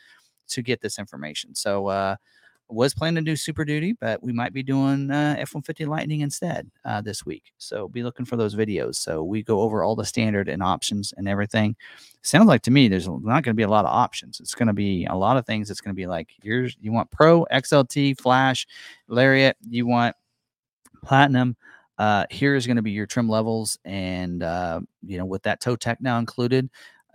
to 0.50 0.62
get 0.62 0.82
this 0.82 1.00
information. 1.00 1.56
So, 1.56 1.88
uh, 1.88 2.16
was 2.72 2.94
planning 2.94 3.24
to 3.24 3.32
do 3.32 3.36
Super 3.36 3.66
Duty, 3.66 3.94
but 4.00 4.24
we 4.24 4.32
might 4.32 4.54
be 4.54 4.64
doing 4.64 5.12
uh, 5.12 5.36
F 5.38 5.54
150 5.54 5.86
Lightning 5.86 6.22
instead 6.22 6.70
uh, 6.86 7.02
this 7.02 7.26
week. 7.26 7.52
So 7.58 7.88
be 7.88 8.04
looking 8.04 8.26
for 8.26 8.38
those 8.38 8.56
videos. 8.56 8.96
So 8.96 9.24
we 9.24 9.44
go 9.44 9.62
over 9.62 9.84
all 9.84 9.96
the 9.96 10.06
standard 10.06 10.48
and 10.48 10.64
options 10.64 11.14
and 11.18 11.28
everything. 11.28 11.76
Sounds 12.22 12.48
like 12.48 12.62
to 12.64 12.72
me 12.72 12.88
there's 12.88 13.08
not 13.08 13.44
going 13.44 13.44
to 13.44 13.54
be 13.54 13.64
a 13.64 13.70
lot 13.70 13.86
of 13.86 13.92
options. 13.92 14.40
It's 14.40 14.56
going 14.56 14.68
to 14.68 14.74
be 14.74 15.06
a 15.06 15.16
lot 15.16 15.38
of 15.38 15.46
things. 15.46 15.70
It's 15.70 15.82
going 15.82 15.94
to 15.94 16.00
be 16.00 16.08
like 16.08 16.30
here's 16.42 16.76
you 16.80 16.92
want 16.92 17.12
Pro, 17.12 17.46
XLT, 17.52 18.20
Flash, 18.20 18.66
Lariat. 19.08 19.58
You 19.68 19.86
want 19.86 20.16
Platinum. 21.04 21.56
Uh, 22.02 22.26
here 22.32 22.56
is 22.56 22.66
going 22.66 22.78
to 22.78 22.82
be 22.82 22.90
your 22.90 23.06
trim 23.06 23.30
levels, 23.30 23.78
and 23.86 24.42
uh, 24.42 24.80
you 25.06 25.20
know 25.20 25.26
with 25.26 25.44
that 25.44 25.62
tow 25.62 25.76
tech 25.76 26.02
now 26.02 26.18
included, 26.18 26.68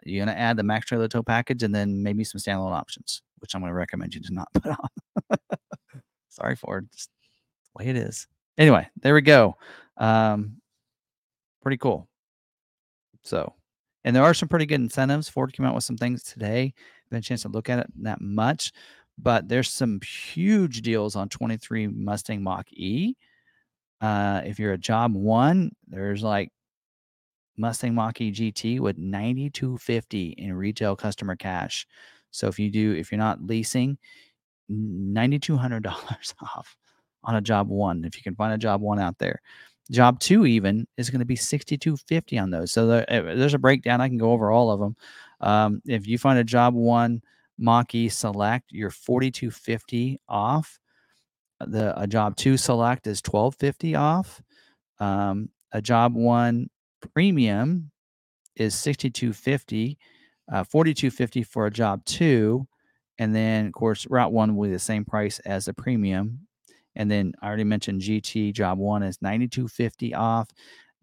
you're 0.04 0.24
going 0.24 0.32
to 0.32 0.40
add 0.40 0.56
the 0.56 0.62
Max 0.62 0.86
Trailer 0.86 1.08
Tow 1.08 1.24
package, 1.24 1.64
and 1.64 1.74
then 1.74 2.04
maybe 2.04 2.22
some 2.22 2.40
standalone 2.40 2.70
options, 2.70 3.20
which 3.40 3.52
I'm 3.52 3.62
going 3.62 3.72
to 3.72 3.74
recommend 3.74 4.14
you 4.14 4.20
to 4.20 4.32
not 4.32 4.46
put 4.54 4.66
on. 4.66 5.38
Sorry, 6.28 6.54
Ford. 6.54 6.88
Just 6.92 7.10
the 7.74 7.84
way 7.84 7.90
it 7.90 7.96
is. 7.96 8.28
Anyway, 8.58 8.88
there 9.02 9.14
we 9.14 9.22
go. 9.22 9.56
Um, 9.96 10.58
pretty 11.62 11.78
cool. 11.78 12.06
So, 13.24 13.54
and 14.04 14.14
there 14.14 14.22
are 14.22 14.34
some 14.34 14.48
pretty 14.48 14.66
good 14.66 14.80
incentives. 14.80 15.28
Ford 15.28 15.52
came 15.52 15.66
out 15.66 15.74
with 15.74 15.82
some 15.82 15.96
things 15.96 16.22
today. 16.22 16.72
Been 17.10 17.18
a 17.18 17.22
chance 17.22 17.42
to 17.42 17.48
look 17.48 17.68
at 17.68 17.80
it 17.80 17.86
that 18.04 18.20
much, 18.20 18.70
but 19.18 19.48
there's 19.48 19.68
some 19.68 19.98
huge 20.00 20.82
deals 20.82 21.16
on 21.16 21.28
23 21.28 21.88
Mustang 21.88 22.40
Mach 22.40 22.72
E. 22.72 23.16
Uh, 24.00 24.42
if 24.44 24.58
you're 24.58 24.72
a 24.72 24.78
job 24.78 25.14
one, 25.14 25.70
there's 25.88 26.22
like 26.22 26.50
Mustang 27.56 27.94
Mach 27.94 28.20
E 28.20 28.30
GT 28.30 28.80
with 28.80 28.98
9250 28.98 30.34
in 30.38 30.52
retail 30.52 30.96
customer 30.96 31.36
cash. 31.36 31.86
So 32.30 32.48
if 32.48 32.58
you 32.58 32.70
do, 32.70 32.92
if 32.92 33.10
you're 33.10 33.18
not 33.18 33.42
leasing, 33.42 33.98
$9,200 34.70 35.86
off 36.42 36.76
on 37.24 37.36
a 37.36 37.40
job 37.40 37.68
one. 37.68 38.04
If 38.04 38.16
you 38.16 38.22
can 38.22 38.34
find 38.34 38.52
a 38.52 38.58
job 38.58 38.80
one 38.80 39.00
out 39.00 39.18
there, 39.18 39.40
job 39.90 40.20
two 40.20 40.46
even 40.46 40.86
is 40.96 41.10
going 41.10 41.20
to 41.20 41.26
be 41.26 41.36
6250 41.36 42.38
on 42.38 42.50
those. 42.50 42.72
So 42.72 42.86
there, 42.86 43.06
uh, 43.08 43.34
there's 43.34 43.54
a 43.54 43.58
breakdown. 43.58 44.00
I 44.00 44.08
can 44.08 44.18
go 44.18 44.32
over 44.32 44.50
all 44.50 44.70
of 44.70 44.80
them. 44.80 44.96
Um, 45.40 45.82
if 45.86 46.06
you 46.06 46.18
find 46.18 46.38
a 46.38 46.44
job 46.44 46.74
one 46.74 47.22
Mach 47.58 47.94
E 47.94 48.08
select, 48.08 48.66
you're 48.70 48.90
4250 48.90 50.20
off. 50.28 50.78
The 51.60 51.98
a 52.00 52.06
job 52.06 52.36
two 52.36 52.56
select 52.56 53.06
is 53.06 53.22
1250 53.24 53.94
off. 53.94 54.42
Um, 54.98 55.50
a 55.72 55.80
job 55.80 56.14
one 56.14 56.68
premium 57.14 57.90
is 58.56 58.74
6250, 58.74 59.98
uh, 60.52 60.64
4250 60.64 61.42
for 61.42 61.66
a 61.66 61.70
job 61.70 62.04
two, 62.04 62.66
and 63.18 63.34
then 63.34 63.66
of 63.66 63.72
course 63.72 64.06
route 64.08 64.32
one 64.32 64.56
will 64.56 64.68
be 64.68 64.72
the 64.72 64.78
same 64.78 65.04
price 65.04 65.38
as 65.40 65.68
a 65.68 65.74
premium. 65.74 66.40
And 66.94 67.10
then 67.10 67.34
I 67.42 67.48
already 67.48 67.64
mentioned 67.64 68.00
GT 68.00 68.52
job 68.54 68.78
one 68.78 69.02
is 69.02 69.20
9250 69.20 70.14
off, 70.14 70.48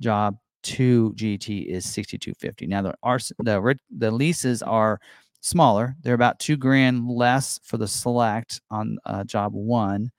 job 0.01 0.38
two 0.63 1.13
GT 1.15 1.67
is 1.67 1.85
6250. 1.85 2.67
Now 2.67 2.81
the 2.81 2.93
our 3.03 3.19
the 3.39 3.75
the 3.95 4.11
leases 4.11 4.63
are 4.63 4.99
smaller; 5.41 5.95
they're 6.01 6.15
about 6.15 6.39
two 6.39 6.57
grand 6.57 7.07
less 7.07 7.59
for 7.63 7.77
the 7.77 7.88
select 7.88 8.61
on 8.71 8.97
uh, 9.05 9.23
job 9.23 9.53
one, 9.53 10.11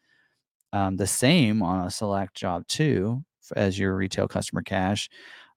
um, 0.75 0.97
the 0.99 1.09
same 1.09 1.63
on 1.63 1.87
a 1.87 1.91
select 1.93 2.35
job 2.37 2.67
two 2.69 3.25
f- 3.45 3.57
as 3.57 3.79
your 3.81 3.97
retail 3.97 4.29
customer 4.29 4.63
cash. 4.63 5.11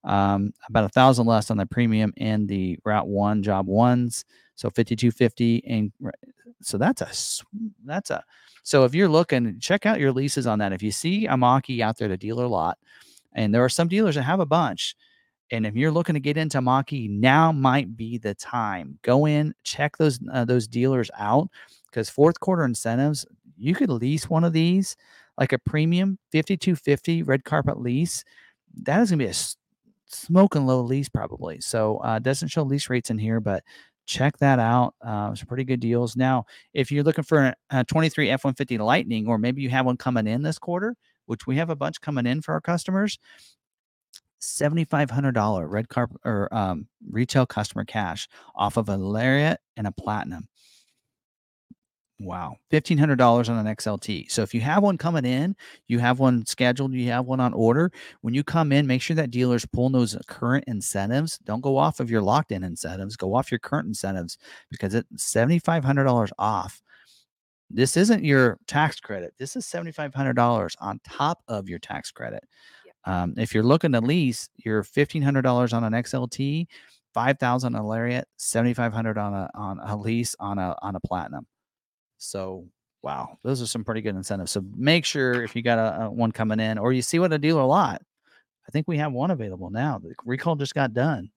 Um, 0.04 0.52
about 0.68 0.84
a 0.84 0.90
thousand 0.90 1.26
less 1.26 1.50
on 1.50 1.58
the 1.58 1.66
premium 1.66 2.14
and 2.18 2.48
the 2.48 2.78
route 2.84 3.08
one 3.08 3.42
job 3.42 3.68
ones. 3.68 4.24
So 4.56 4.70
5250 4.70 5.64
and 5.68 5.92
so 6.62 6.78
that's 6.78 7.02
a 7.02 7.44
that's 7.84 8.10
a 8.10 8.22
so 8.64 8.84
if 8.84 8.94
you're 8.94 9.08
looking, 9.08 9.58
check 9.60 9.86
out 9.86 10.00
your 10.00 10.12
leases 10.12 10.46
on 10.46 10.58
that. 10.58 10.72
If 10.74 10.82
you 10.82 10.92
see 10.92 11.26
a 11.26 11.36
Mach-E 11.38 11.82
out 11.82 11.96
there, 11.96 12.08
the 12.08 12.18
dealer 12.18 12.46
lot, 12.46 12.78
and 13.34 13.54
there 13.54 13.64
are 13.64 13.68
some 13.70 13.88
dealers 13.88 14.16
that 14.16 14.22
have 14.24 14.40
a 14.40 14.46
bunch, 14.46 14.96
And 15.50 15.66
if 15.66 15.76
you're 15.76 15.92
looking 15.92 16.14
to 16.14 16.20
get 16.20 16.38
into 16.38 16.60
Mach-E, 16.62 17.08
now 17.08 17.52
might 17.52 17.96
be 17.96 18.18
the 18.18 18.34
time. 18.34 18.98
Go 19.02 19.26
in, 19.26 19.54
check 19.64 19.98
those 19.98 20.20
uh, 20.32 20.44
those 20.46 20.68
dealers 20.68 21.10
out 21.18 21.50
because 21.86 22.10
fourth 22.10 22.40
quarter 22.40 22.64
incentives, 22.64 23.26
you 23.58 23.74
could 23.74 23.90
lease 23.90 24.28
one 24.28 24.44
of 24.44 24.52
these 24.52 24.96
like 25.38 25.52
a 25.52 25.58
premium 25.58 26.18
5250 26.32 27.22
red 27.22 27.44
carpet 27.44 27.80
lease. 27.80 28.24
That 28.82 29.00
is 29.00 29.10
going 29.10 29.18
to 29.20 29.24
be 29.26 29.30
a 29.30 29.34
smoking 30.06 30.66
low 30.66 30.80
lease 30.80 31.08
probably. 31.08 31.60
So 31.60 31.98
uh, 31.98 32.18
doesn't 32.18 32.48
show 32.48 32.62
lease 32.62 32.90
rates 32.90 33.10
in 33.10 33.18
here, 33.18 33.40
but 33.40 33.62
check 34.06 34.38
that 34.38 34.58
out. 34.58 34.94
Uh, 35.04 35.34
some 35.34 35.46
pretty 35.46 35.64
good 35.64 35.80
deals. 35.80 36.16
Now, 36.16 36.46
if 36.72 36.90
you're 36.90 37.04
looking 37.04 37.24
for 37.24 37.38
a, 37.38 37.54
a 37.70 37.84
23 37.84 38.30
F 38.30 38.44
150 38.44 38.78
Lightning, 38.78 39.28
or 39.28 39.38
maybe 39.38 39.62
you 39.62 39.70
have 39.70 39.86
one 39.86 39.96
coming 39.96 40.26
in 40.26 40.42
this 40.42 40.58
quarter, 40.58 40.96
which 41.26 41.46
we 41.46 41.56
have 41.56 41.70
a 41.70 41.76
bunch 41.76 42.00
coming 42.00 42.26
in 42.26 42.40
for 42.40 42.54
our 42.54 42.60
customers, 42.60 43.18
$7,500 44.40 45.68
red 45.68 45.88
carpet 45.88 46.16
or 46.24 46.52
um, 46.54 46.86
retail 47.10 47.44
customer 47.44 47.84
cash 47.84 48.28
off 48.54 48.76
of 48.76 48.88
a 48.88 48.96
Lariat 48.96 49.60
and 49.76 49.86
a 49.86 49.92
Platinum. 49.92 50.48
Wow. 52.20 52.56
$1,500 52.72 53.48
on 53.48 53.64
an 53.66 53.76
XLT. 53.76 54.28
So 54.28 54.42
if 54.42 54.52
you 54.52 54.60
have 54.62 54.82
one 54.82 54.98
coming 54.98 55.24
in, 55.24 55.54
you 55.86 56.00
have 56.00 56.18
one 56.18 56.44
scheduled, 56.46 56.92
you 56.92 57.10
have 57.12 57.26
one 57.26 57.38
on 57.38 57.52
order. 57.54 57.92
When 58.22 58.34
you 58.34 58.42
come 58.42 58.72
in, 58.72 58.88
make 58.88 59.02
sure 59.02 59.14
that 59.16 59.30
dealer's 59.30 59.64
pulling 59.64 59.92
those 59.92 60.16
current 60.26 60.64
incentives. 60.66 61.38
Don't 61.44 61.60
go 61.60 61.76
off 61.76 62.00
of 62.00 62.10
your 62.10 62.20
locked 62.20 62.50
in 62.50 62.64
incentives, 62.64 63.16
go 63.16 63.36
off 63.36 63.52
your 63.52 63.60
current 63.60 63.86
incentives 63.86 64.36
because 64.68 64.94
it's 64.94 65.32
$7,500 65.32 66.30
off. 66.40 66.82
This 67.70 67.96
isn't 67.96 68.24
your 68.24 68.58
tax 68.66 68.98
credit. 68.98 69.34
This 69.38 69.54
is 69.54 69.66
$7,500 69.66 70.74
on 70.80 71.00
top 71.08 71.42
of 71.46 71.68
your 71.68 71.78
tax 71.78 72.10
credit. 72.10 72.42
Um, 73.04 73.34
if 73.36 73.54
you're 73.54 73.62
looking 73.62 73.92
to 73.92 74.00
lease, 74.00 74.48
you're 74.56 74.82
$1,500 74.82 75.72
on 75.72 75.84
an 75.84 75.92
XLT, 75.92 76.66
5000 77.14 77.74
on 77.74 77.80
a 77.82 77.86
Lariat, 77.86 78.26
7500 78.38 79.18
on 79.18 79.34
a 79.34 79.50
on 79.54 79.80
a 79.80 79.96
lease 79.96 80.34
on 80.40 80.58
a 80.58 80.76
on 80.82 80.96
a 80.96 81.00
Platinum. 81.00 81.46
So 82.18 82.66
wow, 83.02 83.38
those 83.42 83.62
are 83.62 83.66
some 83.66 83.84
pretty 83.84 84.00
good 84.00 84.16
incentives. 84.16 84.52
So 84.52 84.62
make 84.76 85.04
sure 85.04 85.42
if 85.42 85.56
you 85.56 85.62
got 85.62 85.78
a, 85.78 86.04
a 86.04 86.10
one 86.10 86.32
coming 86.32 86.60
in 86.60 86.78
or 86.78 86.92
you 86.92 87.02
see 87.02 87.18
what 87.18 87.32
a 87.32 87.38
dealer 87.38 87.64
lot, 87.64 88.02
I 88.66 88.70
think 88.70 88.86
we 88.86 88.98
have 88.98 89.12
one 89.12 89.30
available 89.30 89.70
now. 89.70 89.98
The 89.98 90.14
recall 90.24 90.56
just 90.56 90.74
got 90.74 90.92
done 90.92 91.30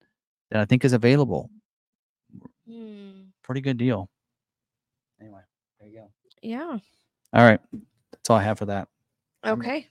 that 0.49 0.59
I 0.59 0.65
think 0.65 0.83
is 0.83 0.93
available. 0.93 1.49
Hmm. 2.67 3.11
Pretty 3.43 3.61
good 3.61 3.77
deal. 3.77 4.09
Anyway, 5.19 5.41
there 5.79 5.89
you 5.89 5.99
go. 5.99 6.11
Yeah. 6.41 6.77
All 7.33 7.45
right. 7.45 7.61
That's 8.11 8.29
all 8.29 8.37
I 8.37 8.43
have 8.43 8.57
for 8.57 8.65
that. 8.65 8.87
Okay. 9.45 9.87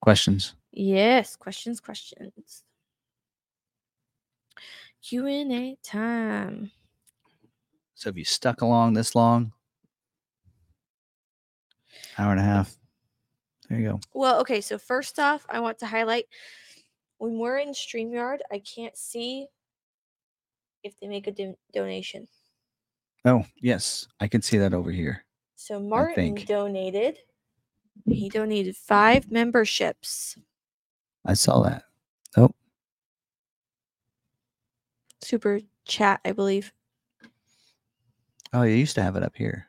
Questions? 0.00 0.54
Yes. 0.72 1.36
Questions. 1.36 1.80
Questions. 1.80 2.62
Q 5.02 5.26
and 5.26 5.52
A 5.52 5.76
time. 5.82 6.70
So 7.96 8.10
if 8.10 8.16
you 8.16 8.24
stuck 8.24 8.60
along 8.60 8.92
this 8.92 9.14
long, 9.14 9.52
hour 12.18 12.30
and 12.30 12.38
a 12.40 12.44
half, 12.44 12.76
there 13.68 13.80
you 13.80 13.88
go. 13.88 14.00
Well, 14.12 14.38
okay. 14.40 14.60
So 14.60 14.76
first 14.78 15.18
off, 15.18 15.46
I 15.48 15.60
want 15.60 15.78
to 15.78 15.86
highlight 15.86 16.26
when 17.18 17.38
we're 17.38 17.58
in 17.58 17.70
Streamyard, 17.70 18.38
I 18.52 18.58
can't 18.60 18.96
see 18.96 19.46
if 20.82 20.98
they 21.00 21.08
make 21.08 21.26
a 21.26 21.32
don- 21.32 21.56
donation. 21.72 22.28
Oh, 23.24 23.44
yes. 23.56 24.06
I 24.20 24.28
can 24.28 24.42
see 24.42 24.58
that 24.58 24.74
over 24.74 24.90
here. 24.90 25.24
So 25.56 25.80
Martin 25.80 26.34
donated. 26.34 27.18
He 28.04 28.28
donated 28.28 28.76
five 28.76 29.32
memberships. 29.32 30.36
I 31.24 31.32
saw 31.32 31.62
that. 31.62 31.84
Oh, 32.36 32.50
Super 35.22 35.60
chat, 35.86 36.20
I 36.24 36.32
believe. 36.32 36.72
Oh, 38.52 38.62
you 38.62 38.74
used 38.74 38.94
to 38.96 39.02
have 39.02 39.16
it 39.16 39.22
up 39.22 39.34
here, 39.36 39.68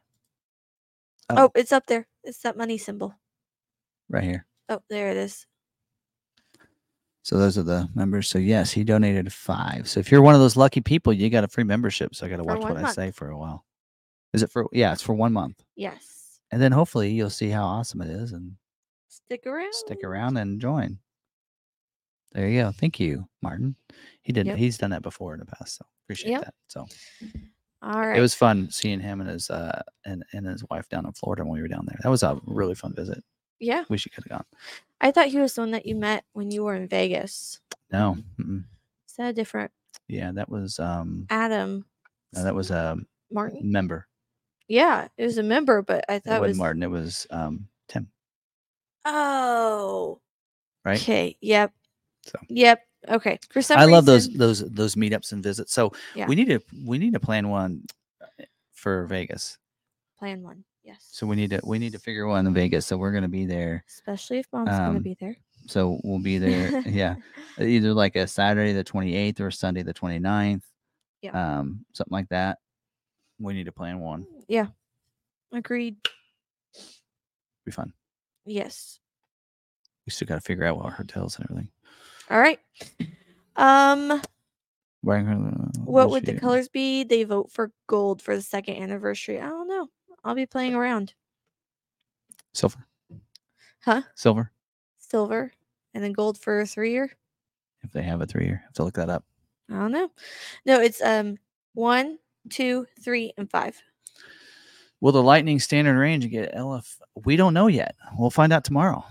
Oh. 1.30 1.36
Oh, 1.46 1.52
it's 1.56 1.72
up 1.74 1.86
there. 1.88 2.08
It's 2.24 2.40
that 2.40 2.56
money 2.58 2.78
symbol. 2.78 3.14
right 4.10 4.24
here. 4.24 4.46
Oh, 4.70 4.82
there 4.90 5.10
it 5.12 5.18
is. 5.18 5.46
So 7.24 7.38
those 7.38 7.58
are 7.58 7.64
the 7.64 7.90
members. 7.94 8.30
So 8.30 8.40
yes, 8.40 8.72
he 8.72 8.86
donated 8.86 9.34
five. 9.34 9.90
So 9.90 10.00
if 10.00 10.10
you're 10.12 10.22
one 10.22 10.36
of 10.36 10.40
those 10.40 10.56
lucky 10.56 10.80
people, 10.80 11.12
you 11.12 11.30
got 11.30 11.44
a 11.44 11.48
free 11.50 11.66
membership. 11.66 12.16
So 12.16 12.26
I 12.26 12.30
got 12.30 12.38
to 12.38 12.44
watch 12.46 12.60
what 12.62 12.76
one 12.76 12.86
I 12.86 12.92
say 12.94 13.12
for 13.12 13.30
a 13.30 13.38
while. 13.38 13.66
Is 14.34 14.44
it 14.44 14.50
for? 14.52 14.68
Yeah, 14.72 14.94
it's 14.94 15.02
for 15.02 15.14
one 15.14 15.34
month, 15.34 15.62
Yes. 15.76 16.40
and 16.52 16.62
then 16.62 16.72
hopefully 16.72 17.12
you'll 17.12 17.30
see 17.30 17.50
how 17.50 17.66
awesome 17.66 18.02
it 18.02 18.10
is 18.10 18.32
and 18.34 18.56
Stick 19.10 19.46
around. 19.46 19.74
stick 19.74 20.04
around 20.06 20.38
and 20.38 20.62
join. 20.62 21.00
There 22.34 22.48
you 22.48 22.62
go. 22.62 22.72
Thank 22.72 23.00
you, 23.00 23.28
Martin. 23.42 23.76
He 24.22 24.32
did. 24.32 24.46
Yep. 24.48 24.58
He's 24.58 24.78
done 24.78 24.92
that 24.92 25.02
before 25.02 25.34
in 25.34 25.40
the 25.42 25.46
past. 25.46 25.78
So 25.78 25.86
appreciate 26.06 26.32
Yep. 26.32 26.42
that. 26.46 26.54
So 26.68 26.86
All 27.82 28.00
right. 28.00 28.18
it 28.18 28.22
was 28.22 28.34
fun 28.34 28.70
seeing 28.72 29.00
him 29.00 29.22
and 29.22 29.30
his 29.30 29.50
uh 29.50 29.82
and, 30.06 30.24
and 30.34 30.46
his 30.48 30.64
wife 30.70 30.90
down 30.90 31.06
in 31.06 31.14
Florida 31.14 31.44
when 31.44 31.54
we 31.54 31.62
were 31.62 31.68
down 31.68 31.86
there. 31.88 32.00
That 32.02 32.10
was 32.10 32.24
a 32.24 32.40
really 32.46 32.76
fun 32.76 32.94
visit. 32.96 33.24
yeah. 33.60 33.82
Wish 33.82 33.90
We 33.90 33.98
should 33.98 34.14
have 34.16 34.30
gone. 34.30 34.46
I 35.00 35.12
thought 35.12 35.28
he 35.28 35.38
was 35.38 35.54
the 35.54 35.62
one 35.62 35.72
that 35.72 35.86
you 35.86 35.96
met 35.96 36.26
when 36.34 36.50
you 36.50 36.64
were 36.64 36.76
in 36.76 36.88
Vegas. 36.88 37.60
No, 37.92 38.18
mm-mm. 38.40 38.64
Is 39.08 39.14
that 39.18 39.30
a 39.30 39.34
different 39.34 39.72
yeah, 40.08 40.32
that 40.34 40.50
was 40.50 40.80
um 40.80 41.28
Adam 41.30 41.86
no, 42.34 42.44
that 42.44 42.56
was 42.56 42.72
a 42.72 42.98
Martin? 43.32 43.72
member. 43.72 44.08
Yeah, 44.68 45.08
it 45.18 45.24
was 45.26 45.38
a 45.38 45.44
member, 45.44 45.82
but 45.82 46.04
I 46.10 46.20
thought 46.20 46.38
it 46.38 46.42
wasn't 46.42 46.50
was 46.50 46.58
Martin. 46.58 46.84
It 46.84 46.90
was 46.92 47.28
um 47.30 47.68
Tim. 47.88 48.10
Oh. 49.06 50.20
Right? 50.84 51.00
Okay. 51.02 51.38
Yep. 51.42 51.74
So. 52.26 52.40
Yep. 52.50 52.87
Okay. 53.10 53.40
For 53.50 53.62
some 53.62 53.80
I 53.80 53.86
love 53.86 54.06
those 54.06 54.30
those 54.30 54.60
those 54.70 54.96
meetups 54.96 55.32
and 55.32 55.44
visits. 55.44 55.74
So 55.74 55.92
Yeah. 56.16 56.28
we 56.28 56.36
need 56.36 56.50
to 56.50 56.60
we 56.86 56.98
need 56.98 57.14
to 57.14 57.20
plan 57.20 57.50
one 57.50 57.84
uh, 58.22 58.44
for 58.74 59.06
Vegas. 59.06 59.58
plan 60.18 60.42
one. 60.42 60.64
Yes. 60.84 61.08
So 61.12 61.28
we 61.28 61.36
need 61.36 61.52
to 61.52 61.60
we 61.64 61.80
need 61.80 61.92
to 61.94 62.00
figure 62.00 62.28
one 62.28 62.48
in 62.48 62.54
Vegas. 62.54 62.86
So 62.86 62.98
we're 62.98 63.12
gonna 63.12 63.28
be 63.28 63.46
there. 63.46 63.84
especially 63.88 64.40
if 64.40 64.48
mom's 64.52 64.70
gonna 64.70 64.98
um, 64.98 65.04
be 65.04 65.18
there. 65.20 65.36
So 65.68 66.00
we'll 66.04 66.20
be 66.20 66.38
there. 66.38 66.80
yeah. 66.88 67.16
Either 67.60 67.94
like 67.94 68.16
a 68.16 68.26
Saturday 68.28 68.74
the 68.74 68.84
28th 68.84 69.42
or 69.42 69.52
Sunday 69.52 69.84
the 69.84 69.94
29th. 69.94 70.64
Yeah. 71.22 71.60
Um, 71.60 71.86
something 71.94 72.14
like 72.14 72.30
that. 72.30 72.60
We 73.40 73.54
need 73.54 73.66
to 73.66 73.72
plan 73.72 74.00
one. 74.00 74.26
Yeah. 74.48 74.68
Agreed. 75.52 75.98
Be 77.66 77.72
fun. 77.72 77.94
Yes. 78.46 79.00
We 80.06 80.12
still 80.12 80.28
gotta 80.28 80.42
figure 80.42 80.66
out 80.66 80.78
what 80.78 80.86
our 80.86 80.92
hotels 80.92 81.36
and 81.36 81.46
everything. 81.50 81.70
All 82.30 82.40
right. 82.40 82.60
Um, 83.56 84.12
uh, 84.12 84.20
what 85.86 86.10
would 86.10 86.26
the 86.26 86.40
colors 86.40 86.68
be? 86.68 87.04
They 87.04 87.24
vote 87.24 87.52
for 87.52 87.72
gold 87.88 88.22
for 88.22 88.36
the 88.36 88.42
second 88.42 88.76
anniversary. 88.76 89.40
I 89.40 89.48
don't 89.48 89.68
know. 89.68 89.88
I'll 90.24 90.36
be 90.36 90.46
playing 90.46 90.76
around. 90.76 91.14
Silver. 92.54 92.86
Huh? 93.84 94.02
Silver. 94.16 94.52
Silver 95.00 95.54
and 95.94 96.04
then 96.04 96.14
gold 96.14 96.38
for 96.38 96.60
a 96.60 96.66
three 96.66 96.92
year. 96.92 97.12
If 97.82 97.92
they 97.92 98.04
have 98.04 98.22
a 98.22 98.26
three 98.26 98.46
year. 98.46 98.62
Have 98.66 98.74
to 98.74 98.84
look 98.84 98.96
that 98.96 99.10
up. 99.10 99.24
I 99.72 99.76
don't 99.76 99.92
know. 99.92 100.12
No, 100.66 100.80
it's 100.80 101.02
um 101.02 101.38
one, 101.74 102.20
two, 102.50 102.86
three, 103.02 103.34
and 103.38 103.50
five. 103.50 103.82
Will 105.00 105.12
the 105.12 105.24
Lightning 105.24 105.60
standard 105.60 105.98
range 105.98 106.30
get 106.30 106.54
LF? 106.56 106.98
We 107.26 107.36
don't 107.36 107.54
know 107.54 107.68
yet. 107.68 107.96
We'll 108.18 108.30
find 108.30 108.52
out 108.52 108.64
tomorrow. 108.64 109.06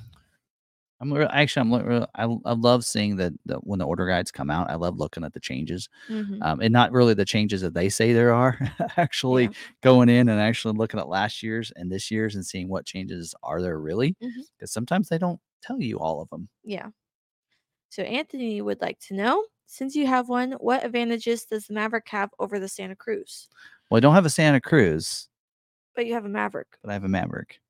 I'm 1.01 1.15
actually 1.17 1.63
I'm 1.75 2.07
I, 2.15 2.25
I 2.51 2.53
love 2.55 2.85
seeing 2.85 3.17
that 3.17 3.33
the, 3.45 3.57
when 3.57 3.79
the 3.79 3.87
order 3.87 4.07
guides 4.07 4.31
come 4.31 4.51
out. 4.51 4.71
I 4.71 4.77
love 4.77 4.97
looking 4.99 5.25
at 5.25 5.33
the 5.35 5.41
changes, 5.41 5.89
Mhm. 6.09 6.39
um, 6.43 6.61
and 6.61 6.73
not 6.73 6.93
really 6.93 7.15
the 7.15 7.25
changes 7.27 7.61
that 7.63 7.75
they 7.75 7.89
say 7.89 8.13
there 8.13 8.33
are. 8.35 8.59
actually 8.97 9.45
Yeah. 9.45 9.53
going 9.83 10.09
in 10.09 10.29
and 10.29 10.41
actually 10.41 10.75
looking 10.77 11.01
at 11.01 11.09
last 11.09 11.43
year's 11.43 11.71
and 11.77 11.91
this 11.93 12.11
year's 12.11 12.35
and 12.35 12.47
seeing 12.47 12.69
what 12.69 12.87
changes 12.87 13.35
are 13.43 13.61
there 13.63 13.79
really, 13.79 14.17
because 14.59 14.73
sometimes 14.73 15.09
they 15.09 15.19
don't 15.19 15.41
tell 15.63 15.81
you 15.81 15.99
all 15.99 16.21
of 16.23 16.31
them. 16.31 16.49
Yeah. 16.65 16.91
So 17.89 18.03
Anthony 18.05 18.61
would 18.63 18.81
like 18.81 19.01
to 19.01 19.15
know, 19.15 19.45
since 19.67 19.97
you 19.97 20.07
have 20.07 20.29
one, 20.29 20.53
what 20.53 20.85
advantages 20.85 21.45
does 21.47 21.67
the 21.67 21.75
Maverick 21.75 22.09
have 22.11 22.31
over 22.39 22.59
the 22.61 22.69
Santa 22.69 22.95
Cruz? 22.97 23.49
Well, 23.91 23.97
I 23.99 24.01
don't 24.01 24.15
have 24.15 24.27
a 24.27 24.31
Santa 24.31 24.61
Cruz, 24.61 25.29
But 25.97 26.07
you 26.07 26.15
have 26.15 26.25
a 26.25 26.29
Maverick. 26.29 26.79
but 26.83 26.91
I 26.91 26.93
have 26.95 27.05
a 27.05 27.09
Maverick. 27.09 27.61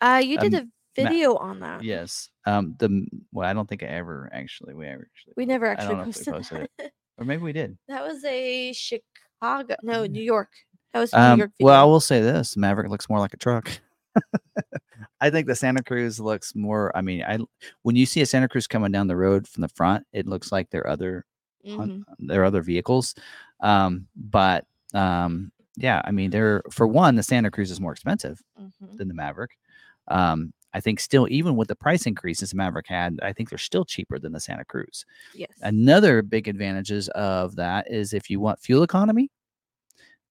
Uh, 0.00 0.20
you 0.24 0.38
did 0.38 0.54
Um, 0.54 0.60
a 0.64 0.68
Ma- 0.98 1.04
video 1.08 1.36
on 1.36 1.60
that. 1.60 1.82
Yes. 1.82 2.28
Um. 2.46 2.74
The 2.78 3.06
well, 3.32 3.48
I 3.48 3.52
don't 3.52 3.68
think 3.68 3.82
I 3.82 3.86
ever 3.86 4.28
actually 4.32 4.74
we 4.74 4.86
ever 4.86 5.08
actually 5.14 5.34
We 5.36 5.46
never 5.46 5.66
actually 5.66 5.88
don't 5.88 5.96
know 5.98 6.02
if 6.02 6.14
posted, 6.14 6.34
posted 6.34 6.68
it, 6.78 6.92
or 7.18 7.24
maybe 7.24 7.42
we 7.42 7.52
did. 7.52 7.76
that 7.88 8.02
was 8.04 8.24
a 8.24 8.72
Chicago, 8.72 9.74
no, 9.82 10.04
New 10.06 10.22
York. 10.22 10.50
That 10.92 11.00
was 11.00 11.12
New 11.12 11.18
Um, 11.18 11.38
York 11.38 11.50
video. 11.58 11.66
well, 11.72 11.80
I 11.80 11.84
will 11.84 12.00
say 12.00 12.20
this: 12.20 12.56
Maverick 12.56 12.90
looks 12.90 13.08
more 13.08 13.18
like 13.20 13.32
a 13.34 13.38
truck. 13.38 13.70
I 15.20 15.30
think 15.30 15.46
the 15.46 15.54
Santa 15.54 15.82
Cruz 15.82 16.18
looks 16.20 16.54
more. 16.54 16.94
I 16.96 17.00
mean, 17.00 17.22
I 17.22 17.38
when 17.82 17.96
you 17.96 18.06
see 18.06 18.20
a 18.20 18.26
Santa 18.26 18.48
Cruz 18.48 18.66
coming 18.66 18.92
down 18.92 19.06
the 19.06 19.16
road 19.16 19.46
from 19.48 19.62
the 19.62 19.68
front, 19.68 20.04
it 20.12 20.26
looks 20.26 20.52
like 20.52 20.68
their 20.70 20.86
other 20.86 21.24
Mhm. 21.66 22.02
their 22.18 22.44
other 22.44 22.60
vehicles. 22.60 23.14
Um, 23.60 24.08
but 24.16 24.66
um, 24.94 25.52
yeah, 25.76 26.02
I 26.04 26.10
mean, 26.10 26.30
they're 26.30 26.62
for 26.70 26.86
one, 26.86 27.14
the 27.14 27.22
Santa 27.22 27.50
Cruz 27.50 27.70
is 27.70 27.80
more 27.80 27.92
expensive 27.92 28.42
Mhm. 28.60 28.96
than 28.98 29.08
the 29.08 29.14
Maverick. 29.14 29.56
Um, 30.08 30.52
I 30.74 30.80
think 30.80 31.00
still, 31.00 31.26
even 31.30 31.56
with 31.56 31.68
the 31.68 31.76
price 31.76 32.06
increases 32.06 32.54
Maverick 32.54 32.86
had, 32.88 33.18
I 33.22 33.32
think 33.32 33.50
they're 33.50 33.58
still 33.58 33.84
cheaper 33.84 34.18
than 34.18 34.32
the 34.32 34.40
Santa 34.40 34.64
Cruz. 34.64 35.04
Yes. 35.34 35.50
Another 35.60 36.22
big 36.22 36.48
advantages 36.48 37.08
of 37.10 37.56
that 37.56 37.90
is 37.90 38.12
if 38.12 38.30
you 38.30 38.40
want 38.40 38.60
fuel 38.60 38.82
economy, 38.82 39.30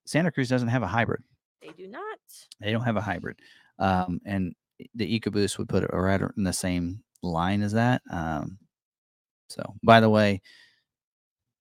Santa 0.06 0.32
Cruz 0.32 0.50
doesn't 0.50 0.68
have 0.68 0.84
a 0.84 0.88
hybrid. 0.88 1.24
they 1.62 1.70
do 1.70 1.88
not. 1.88 2.18
They 2.60 2.72
don't 2.72 2.84
have 2.84 2.98
a 2.98 3.02
hybrid. 3.02 3.40
Um, 3.80 4.20
and 4.26 4.56
the 4.96 5.20
EcoBoost 5.20 5.58
would 5.58 5.70
put 5.70 5.84
it 5.84 5.90
right 5.94 6.22
in 6.38 6.44
the 6.44 6.54
same 6.54 7.04
line 7.22 7.62
as 7.62 7.74
that. 7.74 8.02
Um, 8.12 8.58
so, 9.48 9.76
by 9.84 10.00
the 10.00 10.10
way, 10.10 10.42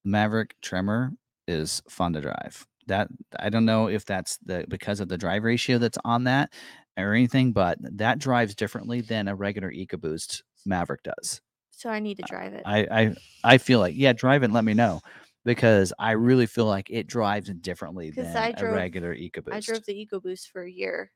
Maverick 0.03 0.55
Tremor 0.61 1.11
is 1.47 1.81
fun 1.89 2.13
to 2.13 2.21
drive. 2.21 2.65
That 2.87 3.09
I 3.39 3.49
don't 3.49 3.65
know 3.65 3.87
if 3.87 4.05
that's 4.05 4.37
the 4.37 4.65
because 4.67 4.99
of 4.99 5.07
the 5.07 5.17
drive 5.17 5.43
ratio 5.43 5.77
that's 5.77 5.99
on 6.03 6.23
that 6.23 6.51
or 6.97 7.13
anything, 7.13 7.51
but 7.51 7.77
that 7.81 8.19
drives 8.19 8.55
differently 8.55 9.01
than 9.01 9.27
a 9.27 9.35
regular 9.35 9.71
EcoBoost 9.71 10.41
Maverick 10.65 11.03
does. 11.03 11.41
So 11.71 11.89
I 11.89 11.99
need 11.99 12.17
to 12.17 12.23
drive 12.23 12.53
it. 12.53 12.63
I 12.65 12.79
I 12.91 13.15
I 13.43 13.57
feel 13.57 13.79
like 13.79 13.95
yeah, 13.97 14.13
drive 14.13 14.43
it 14.43 14.45
and 14.45 14.53
let 14.53 14.63
me 14.65 14.73
know 14.73 15.01
because 15.45 15.91
I 15.97 16.11
really 16.11 16.45
feel 16.45 16.65
like 16.65 16.89
it 16.91 17.07
drives 17.07 17.49
differently 17.49 18.11
than 18.11 18.35
I 18.37 18.49
a 18.49 18.53
drove- 18.53 18.73
regular 18.73 19.15
EcoBoost. 19.15 19.53
I 19.53 19.59
drove 19.61 19.85
the 19.85 20.07
EcoBoost 20.07 20.47
for 20.51 20.63
a 20.63 20.71
year. 20.71 21.11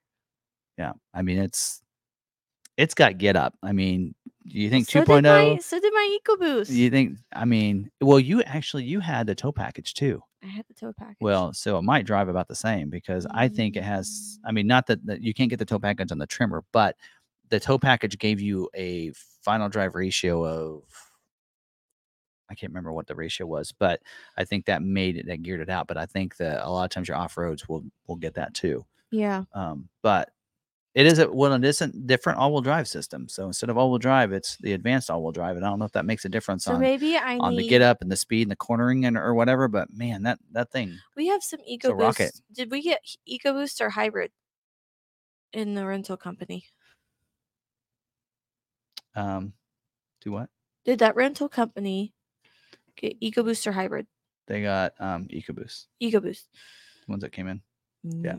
Yeah, 0.78 0.94
I 1.14 1.22
mean 1.22 1.38
it's 1.38 1.82
it's 2.78 2.94
got 2.96 3.18
get 3.18 3.36
up. 3.36 3.54
I 3.64 3.72
mean, 3.72 4.16
do 4.48 4.60
you 4.60 4.70
think 4.70 4.88
so 4.88 5.02
2.0? 5.02 5.06
Did 5.06 5.24
my, 5.24 5.58
so 5.58 5.80
did 5.80 5.94
my 5.94 6.18
EcoBoost. 6.24 6.70
You 6.70 6.90
think? 6.90 7.18
I 7.34 7.46
mean, 7.46 7.90
well, 8.02 8.20
you 8.20 8.44
actually 8.44 8.84
you 8.84 9.00
had 9.00 9.26
the 9.28 9.36
tow 9.36 9.52
package 9.52 9.94
too. 9.94 10.22
I 10.44 10.48
had 10.48 10.66
the 10.68 10.74
tow 10.76 10.94
package. 10.98 11.18
Well, 11.20 11.52
so 11.54 11.78
it 11.80 11.82
might 11.82 12.06
drive 12.06 12.30
about 12.30 12.48
the 12.48 12.56
same 12.56 12.90
because 12.90 13.26
I 13.32 13.48
think 13.48 13.76
it 13.76 13.84
has. 13.84 14.40
I 14.46 14.52
mean, 14.52 14.68
not 14.68 14.86
that, 14.88 15.04
that 15.08 15.22
you 15.22 15.34
can't 15.34 15.50
get 15.50 15.58
the 15.58 15.66
tow 15.66 15.80
package 15.80 16.12
on 16.12 16.20
the 16.20 16.28
Tremor, 16.28 16.64
but 16.72 16.96
the 17.50 17.60
tow 17.60 17.80
package 17.80 18.20
gave 18.20 18.40
you 18.40 18.70
a 18.76 19.12
final 19.42 19.68
drive 19.70 19.96
ratio 19.96 20.46
of. 20.46 20.84
I 22.48 22.54
can't 22.54 22.72
remember 22.72 22.94
what 22.94 23.08
the 23.08 23.16
ratio 23.16 23.48
was, 23.48 23.72
but 23.72 24.02
I 24.38 24.44
think 24.44 24.66
that 24.66 24.84
made 24.84 25.18
it 25.18 25.26
that 25.26 25.42
geared 25.42 25.62
it 25.62 25.70
out. 25.72 25.88
But 25.88 25.98
I 25.98 26.06
think 26.06 26.38
that 26.38 26.64
a 26.64 26.70
lot 26.70 26.84
of 26.84 26.92
times 26.92 27.08
your 27.08 27.18
off 27.18 27.38
roads 27.38 27.68
will 27.68 27.84
will 28.06 28.18
get 28.18 28.36
that 28.36 28.54
too. 28.54 28.86
yeah. 29.10 29.46
Um, 29.56 29.90
but 30.04 30.30
it 30.96 31.06
is 31.06 31.20
a 31.20 31.30
well, 31.30 31.54
it 31.54 31.64
isn't 31.66 32.08
different 32.08 32.40
all-wheel 32.40 32.62
drive 32.62 32.88
system. 32.88 33.28
So 33.28 33.46
instead 33.48 33.70
of 33.70 33.78
all-wheel 33.78 34.00
drive, 34.00 34.32
it's 34.32 34.56
the 34.58 34.74
advanced 34.74 35.10
all-wheel 35.12 35.34
drive, 35.34 35.58
and 35.58 35.66
I 35.66 35.70
don't 35.70 35.78
know 35.78 35.86
if 35.86 35.92
that 35.92 36.06
makes 36.06 36.24
a 36.26 36.30
difference 36.30 36.64
So 36.64 36.74
on 36.74 36.80
maybe 36.80 37.18
I 37.18 37.38
on 37.38 37.52
need. 37.56 37.66
the 37.66 37.68
get 37.68 37.82
up 37.82 38.02
and 38.02 38.10
the 38.12 38.16
speed 38.16 38.44
and 38.44 38.52
the 38.52 38.56
cornering 38.56 39.06
and 39.06 39.18
or 39.18 39.34
whatever. 39.36 39.68
But 39.68 39.94
man, 39.94 40.24
that 40.24 40.40
that 40.54 40.72
thing, 40.72 40.98
We 41.16 41.28
have 41.28 41.44
some. 41.44 41.60
EcoBoost. 41.70 42.42
Did 42.54 42.72
we 42.72 42.82
get 42.82 43.02
EcoBoost 43.30 43.82
or 43.82 43.90
hybrid 43.90 44.32
in 45.54 45.76
the 45.76 45.86
rental 45.86 46.18
company? 46.18 46.66
um, 49.16 49.54
do 50.22 50.32
what? 50.32 50.50
Did 50.86 51.00
that 51.00 51.16
rental 51.16 51.48
company 51.50 52.14
get 52.96 53.20
EcoBoost 53.22 53.66
or 53.68 53.72
hybrid? 53.72 54.08
They 54.48 54.62
got 54.62 54.94
um 55.00 55.28
EcoBoost, 55.28 55.88
EcoBoost. 56.02 56.44
the 57.06 57.12
ones 57.12 57.22
that 57.22 57.32
came 57.32 57.48
in. 57.48 57.62
Yeah. 58.04 58.36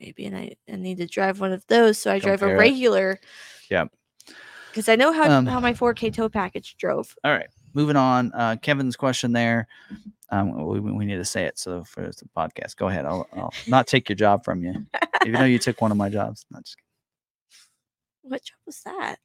Maybe 0.00 0.26
and 0.26 0.36
I, 0.36 0.52
I 0.70 0.76
need 0.76 0.98
to 0.98 1.06
drive 1.06 1.40
one 1.40 1.52
of 1.52 1.66
those, 1.68 1.98
so 1.98 2.12
I 2.12 2.18
drive 2.18 2.40
Compare 2.40 2.56
a 2.56 2.58
it. 2.58 2.62
regular. 2.62 3.20
Yep. 3.70 3.92
Because 4.70 4.88
I 4.90 4.96
know 4.96 5.12
how, 5.12 5.30
Um, 5.30 5.46
how 5.46 5.58
my 5.60 5.72
4K 5.72 6.12
tow 6.12 6.28
package 6.28 6.76
drove. 6.76 7.14
All 7.24 7.32
right, 7.32 7.48
moving 7.72 7.96
on. 7.96 8.30
Uh, 8.34 8.56
Kevin's 8.60 8.94
question 8.96 9.32
there. 9.32 9.68
Um, 10.30 10.66
we, 10.66 10.80
we 10.80 11.06
need 11.06 11.16
to 11.16 11.24
say 11.24 11.44
it 11.44 11.58
so 11.58 11.82
for 11.84 12.02
the 12.02 12.28
podcast. 12.36 12.76
Go 12.76 12.88
ahead. 12.88 13.06
I'll, 13.06 13.26
I'll 13.32 13.54
not 13.66 13.86
take 13.86 14.08
your 14.08 14.16
job 14.16 14.44
from 14.44 14.62
you, 14.62 14.74
even 15.24 15.34
though 15.40 15.46
you 15.46 15.58
took 15.58 15.80
one 15.80 15.90
of 15.92 15.96
my 15.96 16.08
jobs. 16.10 16.44
Not 16.50 16.64
just 16.64 16.76
What 18.22 18.42
job 18.42 18.58
was 18.66 18.80
that? 18.82 19.16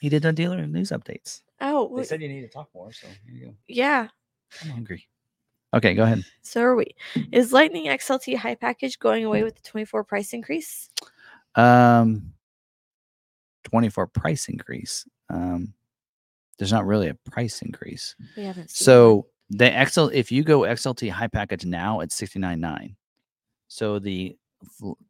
he 0.00 0.08
did 0.08 0.22
the 0.22 0.32
dealer 0.32 0.64
news 0.66 0.90
updates. 0.90 1.40
Oh, 1.60 1.92
They 1.96 2.02
wh- 2.02 2.06
said 2.06 2.20
you 2.22 2.28
need 2.28 2.42
to 2.42 2.48
talk 2.48 2.68
more, 2.74 2.92
so 2.92 3.06
here 3.24 3.34
you 3.34 3.46
go. 3.46 3.54
yeah. 3.66 4.08
I'm 4.62 4.70
hungry. 4.70 5.06
Okay, 5.74 5.94
go 5.94 6.04
ahead. 6.04 6.24
So 6.42 6.62
are 6.62 6.76
we. 6.76 6.94
Is 7.30 7.52
Lightning 7.52 7.86
XLT 7.86 8.36
high 8.36 8.54
package 8.54 8.98
going 8.98 9.24
away 9.24 9.42
with 9.42 9.54
the 9.56 9.62
24 9.62 10.04
price 10.04 10.32
increase? 10.32 10.88
Um, 11.54 12.32
24 13.64 14.06
price 14.06 14.48
increase. 14.48 15.06
Um, 15.28 15.74
there's 16.58 16.72
not 16.72 16.86
really 16.86 17.08
a 17.08 17.14
price 17.30 17.60
increase. 17.62 18.16
We 18.36 18.44
haven't. 18.44 18.70
So 18.70 19.26
the 19.50 19.86
XL, 19.86 20.06
if 20.12 20.32
you 20.32 20.42
go 20.42 20.60
XLT 20.60 21.10
high 21.10 21.28
package 21.28 21.64
now, 21.64 22.00
it's 22.00 22.18
69.9. 22.20 22.94
So 23.68 23.98
the 23.98 24.36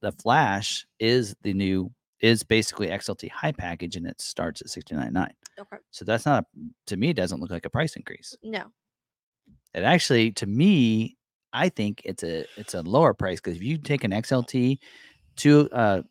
the 0.03 0.13
Flash 0.13 0.87
is 0.99 1.35
the 1.43 1.55
new 1.55 1.91
is 2.21 2.43
basically 2.43 2.89
XLT 2.89 3.31
high 3.31 3.53
package, 3.53 3.97
and 3.97 4.07
it 4.07 4.21
starts 4.21 4.61
at 4.61 4.67
69.9. 4.67 5.31
Okay. 5.59 5.77
So 5.91 6.05
that's 6.05 6.27
not 6.27 6.45
to 6.87 6.97
me. 6.97 7.11
It 7.11 7.17
doesn't 7.17 7.41
look 7.41 7.51
like 7.51 7.65
a 7.65 7.71
price 7.71 7.97
increase. 7.97 8.37
No. 8.43 8.65
It 9.75 9.83
actually, 9.83 10.33
to 10.33 10.47
me, 10.47 11.17
I 11.53 11.69
think 11.69 12.03
it's 12.05 12.23
a 12.23 12.45
it's 12.57 12.75
a 12.75 12.83
lower 12.83 13.15
price 13.15 13.41
because 13.41 13.57
if 13.57 13.63
you 13.63 13.79
take 13.79 14.05
an 14.05 14.13
XLT 14.13 14.79
to 15.37 15.69
uh 15.73 16.03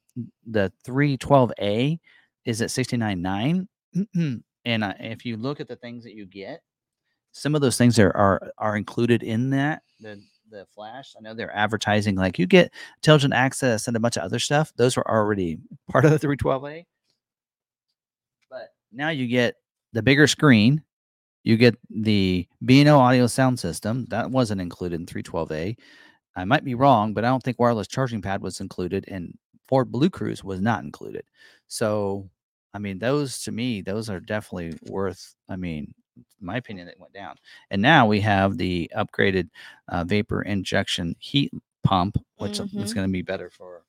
the 0.47 0.71
312A 0.87 1.99
is 2.45 2.61
at 2.61 2.69
69.9 2.69 3.67
and 4.65 4.83
uh, 4.83 4.93
if 4.99 5.25
you 5.25 5.37
look 5.37 5.59
at 5.59 5.67
the 5.67 5.75
things 5.75 6.03
that 6.03 6.15
you 6.15 6.25
get 6.25 6.61
some 7.33 7.55
of 7.55 7.61
those 7.61 7.77
things 7.77 7.99
are 7.99 8.15
are, 8.15 8.51
are 8.57 8.77
included 8.77 9.23
in 9.23 9.51
that 9.51 9.83
the 9.99 10.21
the 10.49 10.65
flash. 10.73 11.13
I 11.17 11.21
know 11.21 11.33
they're 11.33 11.55
advertising 11.55 12.15
like 12.15 12.39
you 12.39 12.47
get 12.47 12.71
intelligent 12.97 13.33
access 13.33 13.87
and 13.87 13.97
a 13.97 13.99
bunch 13.99 14.17
of 14.17 14.23
other 14.23 14.39
stuff. 14.39 14.71
Those 14.77 14.95
were 14.95 15.09
already 15.09 15.59
part 15.91 16.05
of 16.05 16.11
the 16.11 16.19
312a 16.19 16.85
but 18.49 18.69
now 18.91 19.09
you 19.09 19.27
get 19.27 19.55
the 19.93 20.01
bigger 20.01 20.27
screen 20.27 20.81
you 21.47 21.55
get 21.55 21.77
the 21.89 22.45
B&O 22.65 22.99
audio 22.99 23.25
sound 23.25 23.57
system 23.57 24.05
that 24.09 24.29
wasn't 24.29 24.59
included 24.59 24.99
in 24.99 25.05
312A. 25.05 25.77
I 26.35 26.43
might 26.43 26.65
be 26.65 26.75
wrong, 26.75 27.13
but 27.13 27.23
I 27.23 27.29
don't 27.29 27.41
think 27.41 27.57
wireless 27.57 27.87
charging 27.87 28.21
pad 28.21 28.41
was 28.41 28.59
included, 28.59 29.05
and 29.07 29.33
Ford 29.69 29.89
Blue 29.89 30.09
Cruise 30.09 30.43
was 30.43 30.59
not 30.59 30.83
included. 30.83 31.23
So, 31.69 32.29
I 32.73 32.79
mean, 32.79 32.99
those 32.99 33.41
to 33.43 33.53
me, 33.53 33.81
those 33.81 34.09
are 34.09 34.19
definitely 34.19 34.77
worth. 34.91 35.35
I 35.47 35.55
mean, 35.55 35.93
my 36.41 36.57
opinion, 36.57 36.89
it 36.89 36.99
went 36.99 37.13
down, 37.13 37.37
and 37.71 37.81
now 37.81 38.05
we 38.05 38.19
have 38.19 38.57
the 38.57 38.91
upgraded 38.97 39.49
uh, 39.87 40.03
vapor 40.03 40.41
injection 40.41 41.15
heat 41.19 41.53
pump, 41.83 42.17
which 42.39 42.59
is 42.59 42.65
Mhm. 42.73 42.93
going 42.93 43.07
to 43.07 43.11
be 43.13 43.21
better 43.21 43.49
for 43.49 43.83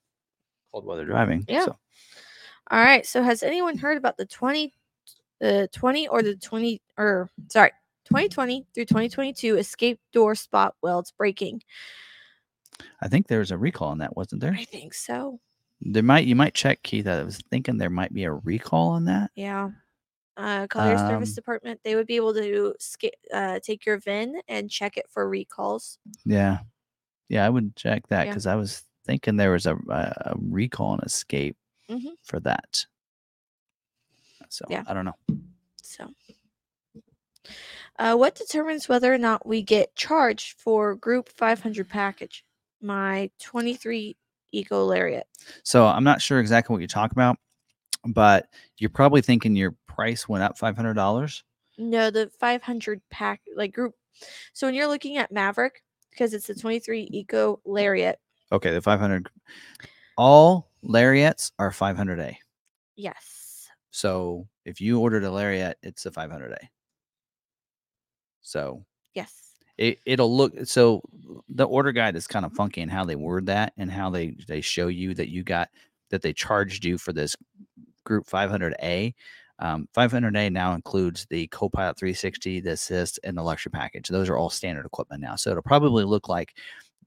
cold 0.70 0.84
weather 0.84 1.04
driving. 1.06 1.44
Yeah. 1.48 1.64
So, 1.64 1.76
All 2.70 2.78
right. 2.84 3.04
So 3.04 3.22
has 3.22 3.42
anyone 3.42 3.78
heard 3.78 3.96
about 3.98 4.16
the 4.16 4.26
20 4.26 4.72
the 5.40 5.68
20 5.72 6.08
or 6.08 6.22
the 6.22 6.36
20 6.36 6.80
or 6.96 7.30
sorry, 7.48 7.70
2020 8.06 8.66
through 8.74 8.84
2022 8.86 9.56
escape 9.58 10.00
door 10.12 10.34
spot 10.34 10.74
welds 10.82 11.12
breaking? 11.12 11.62
I 13.00 13.08
think 13.08 13.26
there 13.26 13.40
was 13.40 13.50
a 13.50 13.58
recall 13.58 13.88
on 13.88 13.98
that, 13.98 14.16
wasn't 14.16 14.40
there? 14.40 14.54
I 14.58 14.64
think 14.64 14.94
so. 14.94 15.40
There 15.80 16.02
might 16.02 16.26
you 16.26 16.34
might 16.36 16.54
check 16.54 16.82
Keith. 16.82 17.06
I 17.06 17.22
was 17.22 17.38
thinking 17.50 17.76
there 17.78 17.90
might 17.90 18.12
be 18.12 18.24
a 18.24 18.32
recall 18.32 18.88
on 18.90 19.04
that. 19.04 19.30
Yeah. 19.34 19.70
Uh, 20.36 20.66
call 20.68 20.86
your 20.88 20.98
service 20.98 21.30
Um, 21.30 21.34
department. 21.34 21.80
They 21.82 21.96
would 21.96 22.06
be 22.06 22.14
able 22.16 22.32
to 22.34 22.74
sca- 22.78 23.10
uh, 23.32 23.58
take 23.60 23.84
your 23.84 23.98
VIN 23.98 24.40
and 24.46 24.70
check 24.70 24.96
it 24.96 25.06
for 25.10 25.28
recalls. 25.28 25.98
Yeah, 26.24 26.58
yeah, 27.28 27.44
I 27.44 27.50
would 27.50 27.74
check 27.74 28.06
that 28.08 28.26
Yeah. 28.26 28.32
because 28.32 28.46
I 28.46 28.54
was 28.54 28.84
thinking 29.04 29.36
there 29.36 29.50
was 29.50 29.66
a, 29.66 29.74
a, 29.88 30.34
recall 30.38 30.94
and 30.94 31.02
escape 31.02 31.56
Mhm. 31.90 32.12
for 32.22 32.38
that. 32.40 32.86
So 34.48 34.64
Yeah. 34.68 34.82
I 34.86 34.94
don't 34.94 35.04
know. 35.04 35.16
So, 35.82 36.08
uh, 37.98 38.14
what 38.14 38.34
determines 38.34 38.88
whether 38.88 39.12
or 39.12 39.18
not 39.18 39.46
we 39.46 39.62
get 39.62 39.94
charged 39.96 40.60
for 40.60 40.94
Group 40.94 41.28
500 41.28 41.88
package? 41.88 42.44
My 42.80 43.30
23 43.40 44.16
Eco 44.52 44.84
Lariat. 44.84 45.26
So 45.64 45.86
I'm 45.86 46.04
not 46.04 46.22
sure 46.22 46.38
exactly 46.40 46.72
what 46.74 46.80
you're 46.80 46.86
talking 46.86 47.16
about, 47.16 47.36
but 48.06 48.48
you're 48.78 48.90
probably 48.90 49.20
thinking 49.20 49.56
your 49.56 49.74
price 49.86 50.28
went 50.28 50.44
up 50.44 50.56
five 50.56 50.76
hundred 50.76 50.94
dollars. 50.94 51.42
No, 51.76 52.10
the 52.10 52.30
500 52.40 53.00
pack, 53.10 53.40
like 53.54 53.72
group. 53.72 53.94
So 54.52 54.66
when 54.66 54.74
you're 54.74 54.86
looking 54.88 55.16
at 55.16 55.30
Maverick, 55.32 55.82
because 56.10 56.34
it's 56.34 56.46
the 56.46 56.54
23 56.54 57.08
Eco 57.12 57.60
Lariat, 57.64 58.18
Okay, 58.50 58.70
the 58.72 58.80
five 58.80 59.00
hundred. 59.00 59.28
All 60.16 60.70
lariats 60.82 61.52
are 61.58 61.70
five 61.70 61.96
hundred 61.96 62.20
a. 62.20 62.38
yes. 62.96 63.47
So 63.90 64.48
if 64.64 64.80
you 64.80 65.00
ordered 65.00 65.24
a 65.24 65.30
lariat, 65.30 65.78
it's 65.82 66.06
a 66.06 66.12
five 66.12 66.30
hundred 66.30 66.52
a. 66.52 66.68
So 68.40 68.84
Yes. 69.14 69.52
it, 69.78 70.00
it'll 70.06 70.36
look 70.36 70.54
so 70.64 71.02
the 71.48 71.64
order 71.66 71.92
guide 71.92 72.16
is 72.16 72.26
kind 72.26 72.44
of 72.44 72.52
funky 72.54 72.80
in 72.80 72.88
how 72.88 73.04
they 73.04 73.16
word 73.16 73.46
that 73.46 73.72
and 73.76 73.90
how 73.90 74.10
they 74.10 74.36
they 74.48 74.60
show 74.60 74.88
you 74.88 75.14
that 75.14 75.28
you 75.28 75.42
got 75.42 75.68
that 76.10 76.22
they 76.22 76.32
charged 76.32 76.84
you 76.84 76.98
for 76.98 77.12
this 77.12 77.36
group 78.04 78.26
500a 78.26 79.14
um, 79.60 79.88
500a 79.94 80.52
now 80.52 80.74
includes 80.74 81.26
the 81.30 81.46
copilot 81.48 81.98
360 81.98 82.60
the 82.60 82.72
assist 82.72 83.20
and 83.24 83.36
the 83.36 83.42
luxury 83.42 83.70
package 83.70 84.08
those 84.08 84.28
are 84.28 84.36
all 84.36 84.50
standard 84.50 84.86
equipment 84.86 85.22
now 85.22 85.36
so 85.36 85.50
it'll 85.50 85.62
probably 85.62 86.04
look 86.04 86.28
like 86.28 86.54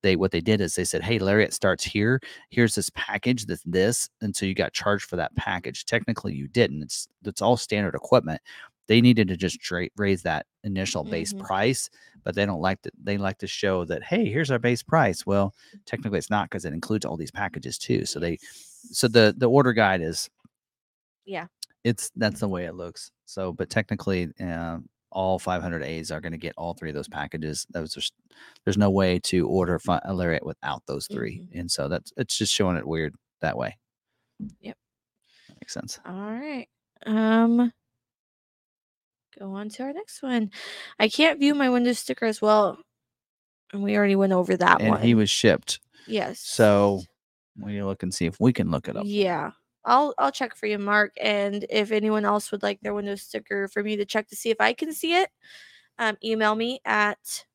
they 0.02 0.15
what 0.15 0.32
they 0.32 0.41
did 0.41 0.61
is 0.61 0.76
they 0.76 0.84
said, 0.84 1.03
"Hey, 1.03 1.19
Lariat 1.19 1.53
starts 1.53 1.84
here. 1.84 2.19
Here's 2.49 2.76
this 2.76 2.90
package 2.95 3.45
that's 3.45 3.64
this," 3.64 4.10
and 4.22 4.36
so 4.36 4.45
you 4.45 4.53
got 4.53 4.73
charged 4.73 5.06
for 5.06 5.15
that 5.18 5.36
package. 5.36 5.86
Technically, 5.86 6.34
you 6.34 6.48
didn't. 6.48 6.84
It's 6.84 7.07
it's 7.26 7.41
all 7.41 7.57
standard 7.57 7.95
equipment. 7.95 8.41
They 8.88 8.99
needed 8.99 9.28
to 9.30 9.38
just 9.38 9.60
dra- 9.60 9.88
raise 9.95 10.22
that 10.23 10.45
initial 10.64 11.03
base 11.03 11.32
Mhm. 11.34 11.40
price, 11.40 11.90
but 12.23 12.36
they 12.36 12.45
don't 12.45 12.61
like 12.61 12.82
to. 12.82 12.91
They 13.03 13.18
like 13.18 13.38
to 13.40 13.48
show 13.48 13.86
that, 13.86 14.03
hey, 14.03 14.26
here's 14.26 14.52
our 14.52 14.60
base 14.60 14.84
price. 14.84 15.26
Well, 15.26 15.53
technically, 15.86 16.18
it's 16.19 16.30
not 16.30 16.49
because 16.49 16.65
it 16.65 16.73
includes 16.73 17.06
all 17.06 17.15
these 17.15 17.32
packages 17.32 17.78
too. 17.78 18.06
So 18.06 18.19
they, 18.19 18.38
so 18.91 19.07
the 19.07 19.34
the 19.38 19.49
order 19.49 19.72
guide 19.73 20.02
is 20.02 20.30
Yeah. 21.26 21.48
it's 21.84 22.11
that's 22.15 22.40
the 22.41 22.48
way 22.49 22.65
it 22.65 22.73
looks. 22.76 23.11
So, 23.26 23.53
but 23.53 23.69
technically, 23.69 24.30
uh, 24.41 24.80
all 25.12 25.38
500 25.40 25.84
A's 25.84 26.12
are 26.12 26.22
going 26.22 26.32
to 26.32 26.38
get 26.38 26.54
all 26.58 26.74
three 26.74 26.90
of 26.90 26.96
those 26.96 27.08
packages. 27.08 27.66
Those 27.70 27.98
are, 27.98 28.02
there's 28.66 28.78
no 28.78 28.90
way 28.90 29.20
to 29.20 29.48
order 29.48 29.78
fi- 29.80 30.02
a 30.06 30.14
Lariat 30.14 30.46
without 30.46 30.84
those 30.88 31.08
3 31.08 31.48
and 31.54 31.70
so 31.70 31.88
that's 31.88 32.12
it's 32.18 32.38
just 32.38 32.54
showing 32.54 32.78
it 32.78 32.88
weird 32.88 33.16
that 33.42 33.58
way. 33.58 33.78
Yep. 34.62 34.78
That 35.50 35.56
makes 35.62 35.74
sense. 35.74 36.00
All 36.06 36.14
right. 36.32 36.68
Um 37.06 37.72
go 39.40 39.54
on 39.54 39.70
to 39.70 39.84
our 39.84 39.94
next 39.94 40.22
one. 40.22 40.52
I 41.00 41.08
can't 41.10 41.40
view 41.40 41.56
my 41.56 41.70
window 41.70 41.94
sticker 41.94 42.26
as 42.26 42.42
well. 42.42 42.78
And 43.74 43.82
we 43.84 43.96
already 43.98 44.16
went 44.16 44.34
over 44.34 44.56
that 44.58 44.82
and 44.82 44.90
one. 44.92 45.02
he 45.02 45.16
was 45.16 45.30
shipped. 45.30 45.80
yes. 46.08 46.40
So 46.40 47.02
we 47.60 47.82
look 47.84 48.04
and 48.04 48.14
see 48.14 48.26
if 48.26 48.40
we 48.40 48.54
can 48.54 48.72
look 48.72 48.88
it 48.88 48.98
up. 48.98 49.04
Yeah. 49.06 49.52
I'll 49.86 50.14
I'll 50.18 50.32
check 50.32 50.56
for 50.56 50.68
you, 50.68 50.78
Mark. 50.78 51.14
And 51.20 51.66
if 51.70 51.91
anyone 51.91 52.26
else 52.26 52.52
would 52.52 52.64
like 52.64 52.80
their 52.82 52.94
window 52.94 53.16
sticker 53.16 53.68
for 53.68 53.84
me 53.84 53.95
to 53.98 54.06
check 54.06 54.28
to 54.30 54.36
see 54.36 54.49
if 54.49 54.62
I 54.62 54.74
can 54.74 54.94
see 54.94 55.16
it, 55.16 55.30
um, 55.98 56.18
email 56.24 56.56
me 56.56 56.80
at 56.86 57.45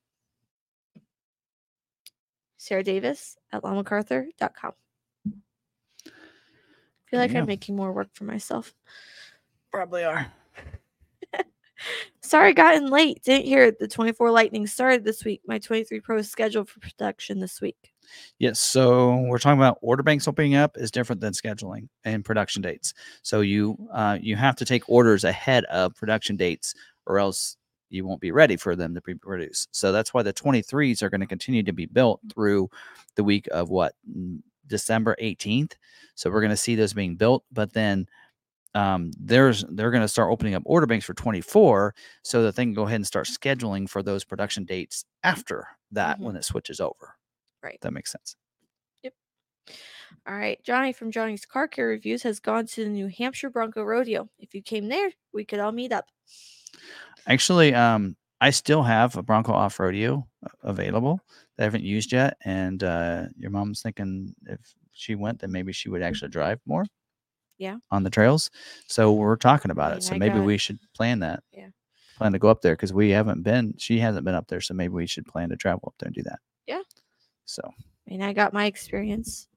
Sarah 2.59 2.82
Davis 2.82 3.36
at 3.53 3.62
longmcarthur.com. 3.62 4.73
I 5.27 6.11
feel 7.11 7.20
like 7.20 7.32
Yeah. 7.32 7.40
I'm 7.40 7.47
making 7.47 7.77
more 7.77 7.93
work 7.93 8.09
for 8.15 8.24
myself. 8.24 8.74
Probably 9.70 10.03
are. 10.05 10.32
Sorry, 12.23 12.48
I 12.48 12.53
got 12.53 12.74
in 12.74 12.90
late. 12.90 13.23
Didn't 13.23 13.47
hear 13.47 13.70
the 13.70 13.86
24 13.86 14.31
Lightning 14.32 14.66
started 14.66 15.05
this 15.05 15.24
week. 15.24 15.43
My 15.47 15.59
23 15.59 16.01
Pro 16.01 16.19
is 16.19 16.31
scheduled 16.31 16.69
for 16.69 16.81
production 16.81 17.39
this 17.39 17.61
week. 17.61 17.93
Yes. 18.39 18.61
So 18.61 19.16
we're 19.28 19.39
talking 19.39 19.59
about 19.59 19.78
order 19.83 20.03
banks 20.03 20.28
opening 20.28 20.55
up 20.55 20.77
is 20.77 20.91
different 20.91 21.20
than 21.20 21.33
scheduling 21.33 21.89
and 22.05 22.24
production 22.24 22.62
dates. 22.62 22.95
So 23.23 23.41
you 23.41 23.77
uh, 23.93 24.19
you 24.20 24.37
have 24.37 24.57
to 24.57 24.65
take 24.65 24.89
orders 24.89 25.24
ahead 25.24 25.65
of 25.65 25.95
production 25.95 26.37
dates, 26.37 26.74
or 27.07 27.19
else 27.19 27.57
you 27.91 28.05
won't 28.05 28.20
be 28.20 28.33
ready 28.33 28.57
for 28.57 28.74
them 28.77 28.95
to 28.95 29.01
be 29.01 29.15
produced. 29.15 29.69
So 29.73 29.93
that's 29.93 30.12
why 30.12 30.23
the 30.23 30.33
23s 30.33 31.03
are 31.03 31.11
going 31.11 31.20
to 31.20 31.27
continue 31.27 31.62
to 31.62 31.73
be 31.73 31.87
built 31.87 32.20
through 32.35 32.69
the 33.16 33.24
week 33.24 33.49
of 33.53 33.70
what 33.70 33.95
mm, 34.11 34.41
December 34.66 35.16
18th. 35.19 35.77
So 36.15 36.31
we're 36.31 36.41
going 36.41 36.51
to 36.51 36.57
see 36.57 36.74
those 36.74 36.93
being 36.95 37.16
built, 37.16 37.45
but 37.53 37.73
then 37.73 38.07
um, 38.74 39.12
there's 39.19 39.65
they're 39.70 39.91
going 39.91 40.03
to 40.03 40.09
start 40.09 40.33
opening 40.33 40.55
up 40.55 40.62
order 40.66 40.87
banks 40.87 41.07
for 41.07 41.15
24 41.15 41.95
so 42.23 42.43
that 42.45 42.57
they 42.57 42.65
can 42.65 42.74
go 42.74 42.85
ahead 42.85 42.97
and 42.97 43.07
start 43.07 43.27
scheduling 43.27 43.89
for 43.89 44.03
those 44.03 44.24
production 44.24 44.65
dates 44.65 45.05
after 45.24 45.69
that 45.93 46.19
Mhm. 46.20 46.23
when 46.24 46.37
it 46.37 46.45
switches 46.45 46.81
over. 46.81 47.15
Right. 47.66 47.80
That 47.80 47.93
makes 47.93 48.12
sense. 48.12 48.36
Yep. 49.02 49.12
All 50.28 50.36
right, 50.36 50.62
Johnny 50.62 50.93
from 50.93 51.10
Johnny's 51.10 51.44
Car 51.44 51.66
Care 51.66 51.88
Reviews 51.88 52.22
has 52.22 52.38
gone 52.38 52.66
to 52.66 52.84
the 52.84 52.90
New 52.90 53.09
Hampshire 53.09 53.51
Bronco 53.51 53.82
Rodeo. 53.82 54.28
If 54.38 54.55
you 54.55 54.62
came 54.62 54.88
there, 54.88 55.10
we 55.32 55.44
could 55.44 55.59
all 55.59 55.72
meet 55.72 55.93
up. 55.93 56.06
Actually, 57.26 57.74
um, 57.74 58.16
I 58.40 58.51
still 58.51 58.84
have 58.84 59.16
a 59.16 59.22
Bronco 59.22 59.52
Off-Roadeo 59.52 60.24
available 60.62 61.20
that 61.56 61.64
I 61.64 61.64
haven't 61.64 61.82
used 61.82 62.12
yet, 62.12 62.36
and 62.44 62.84
uh, 62.84 63.24
your 63.36 63.51
mom's 63.51 63.82
thinking 63.82 64.32
if 64.47 64.60
she 64.93 65.16
went, 65.16 65.40
then 65.40 65.51
maybe 65.51 65.72
she 65.72 65.88
would 65.88 66.02
actually 66.02 66.30
drive 66.30 66.60
more. 66.66 66.84
Yeah. 67.59 67.78
On 67.90 68.05
the 68.05 68.10
trails, 68.10 68.51
so 68.86 69.12
we're 69.12 69.34
talking 69.36 69.70
about 69.70 69.90
mean, 69.90 69.98
it. 69.98 70.02
So 70.02 70.14
I 70.14 70.18
maybe 70.18 70.38
got- 70.38 70.44
we 70.44 70.59
should 70.59 70.78
plan 70.94 71.20
that. 71.20 71.43
Yeah. 71.52 71.68
Plan 72.16 72.32
to 72.32 72.38
go 72.38 72.48
up 72.48 72.62
there 72.62 72.74
because 72.74 72.93
we 72.93 73.10
haven't 73.10 73.43
been. 73.43 73.74
She 73.76 73.98
hasn't 73.98 74.24
been 74.24 74.34
up 74.34 74.47
there, 74.47 74.60
so 74.60 74.72
maybe 74.74 74.93
we 74.94 75.06
should 75.06 75.26
plan 75.26 75.48
to 75.48 75.56
travel 75.56 75.84
up 75.86 75.94
there 75.98 76.06
and 76.06 76.14
do 76.14 76.22
that. 76.22 76.38
Yeah. 76.66 76.82
So 77.47 77.62
I 77.66 78.10
mean, 78.10 78.23
I 78.23 78.32
got 78.32 78.52
my 78.52 78.66
experience. 78.66 79.48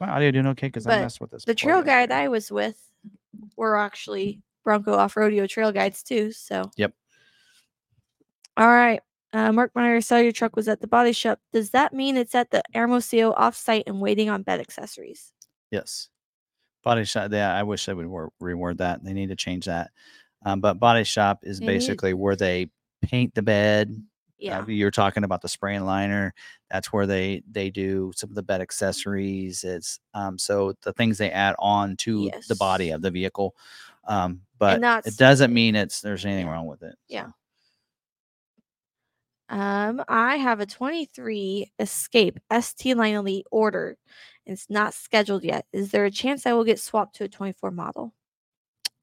my 0.00 0.08
audio 0.08 0.30
doing 0.30 0.46
okay 0.48 0.68
because 0.68 0.86
I 0.86 0.90
But 0.96 1.00
messed 1.02 1.20
with 1.20 1.30
this. 1.30 1.44
The 1.44 1.54
before 1.54 1.70
trail 1.70 1.82
guide. 1.82 2.10
I 2.10 2.28
was 2.28 2.50
with 2.50 2.78
were 3.56 3.76
actually 3.76 4.40
Bronco 4.64 4.94
Off-Roadeo 4.94 5.48
trail 5.48 5.72
guides 5.72 6.02
too. 6.02 6.32
So. 6.32 6.70
Yep. 6.76 6.92
All 8.56 8.68
right. 8.68 9.00
Uh, 9.32 9.50
Mark 9.52 9.72
Meyer 9.74 10.00
saw 10.00 10.16
your 10.18 10.30
truck 10.32 10.54
was 10.54 10.68
at 10.68 10.80
the 10.80 10.86
body 10.86 11.12
shop. 11.12 11.40
Does 11.52 11.70
that 11.70 11.92
mean 11.92 12.16
it's 12.16 12.34
at 12.36 12.50
the 12.52 12.62
Hermosillo 12.72 13.34
offsite 13.34 13.82
and 13.88 14.00
waiting 14.00 14.30
on 14.30 14.42
bed 14.42 14.60
accessories? 14.60 15.32
Yes. 15.72 16.08
Body 16.84 17.04
shop. 17.04 17.32
Yeah, 17.32 17.52
I 17.52 17.64
wish 17.64 17.84
they 17.86 17.94
would 17.94 18.06
wor- 18.06 18.32
reword 18.40 18.78
that. 18.78 19.02
They 19.02 19.12
need 19.12 19.30
to 19.30 19.36
change 19.36 19.64
that. 19.66 19.90
Um, 20.46 20.60
but 20.60 20.74
body 20.78 21.02
shop 21.02 21.40
is 21.42 21.58
They 21.58 21.66
need- 21.66 21.72
basically 21.72 22.14
where 22.14 22.36
they 22.36 22.70
paint 23.02 23.34
the 23.34 23.42
bed. 23.42 24.00
Yeah. 24.38 24.60
Uh, 24.60 24.66
you're 24.66 24.90
talking 24.90 25.24
about 25.24 25.42
the 25.42 25.48
spray 25.48 25.76
and 25.76 25.86
liner. 25.86 26.34
That's 26.70 26.92
where 26.92 27.06
they 27.06 27.42
they 27.50 27.70
do 27.70 28.12
some 28.16 28.30
of 28.30 28.36
the 28.36 28.42
bed 28.42 28.60
accessories. 28.60 29.64
It's 29.64 30.00
um 30.12 30.38
so 30.38 30.74
the 30.82 30.92
things 30.92 31.18
they 31.18 31.30
add 31.30 31.54
on 31.58 31.96
to 31.98 32.30
the 32.48 32.56
body 32.56 32.90
of 32.90 33.02
the 33.02 33.10
vehicle. 33.10 33.54
Um, 34.06 34.42
but 34.58 34.82
it 35.06 35.16
doesn't 35.16 35.52
mean 35.52 35.76
it's 35.76 36.00
there's 36.00 36.24
anything 36.24 36.48
wrong 36.48 36.66
with 36.66 36.82
it. 36.82 36.96
Yeah. 37.08 37.26
so. 37.26 37.32
Um, 39.50 40.02
I 40.08 40.36
have 40.36 40.60
a 40.60 40.66
23 40.66 41.70
Escape 41.78 42.40
ST 42.60 42.96
Line 42.96 43.14
Elite 43.14 43.46
order. 43.50 43.96
It's 44.46 44.68
not 44.68 44.94
scheduled 44.94 45.44
yet. 45.44 45.66
Is 45.72 45.90
there 45.90 46.04
a 46.04 46.10
chance 46.10 46.46
I 46.46 46.52
will 46.52 46.64
get 46.64 46.80
swapped 46.80 47.16
to 47.16 47.24
a 47.24 47.28
24 47.28 47.70
model? 47.70 48.14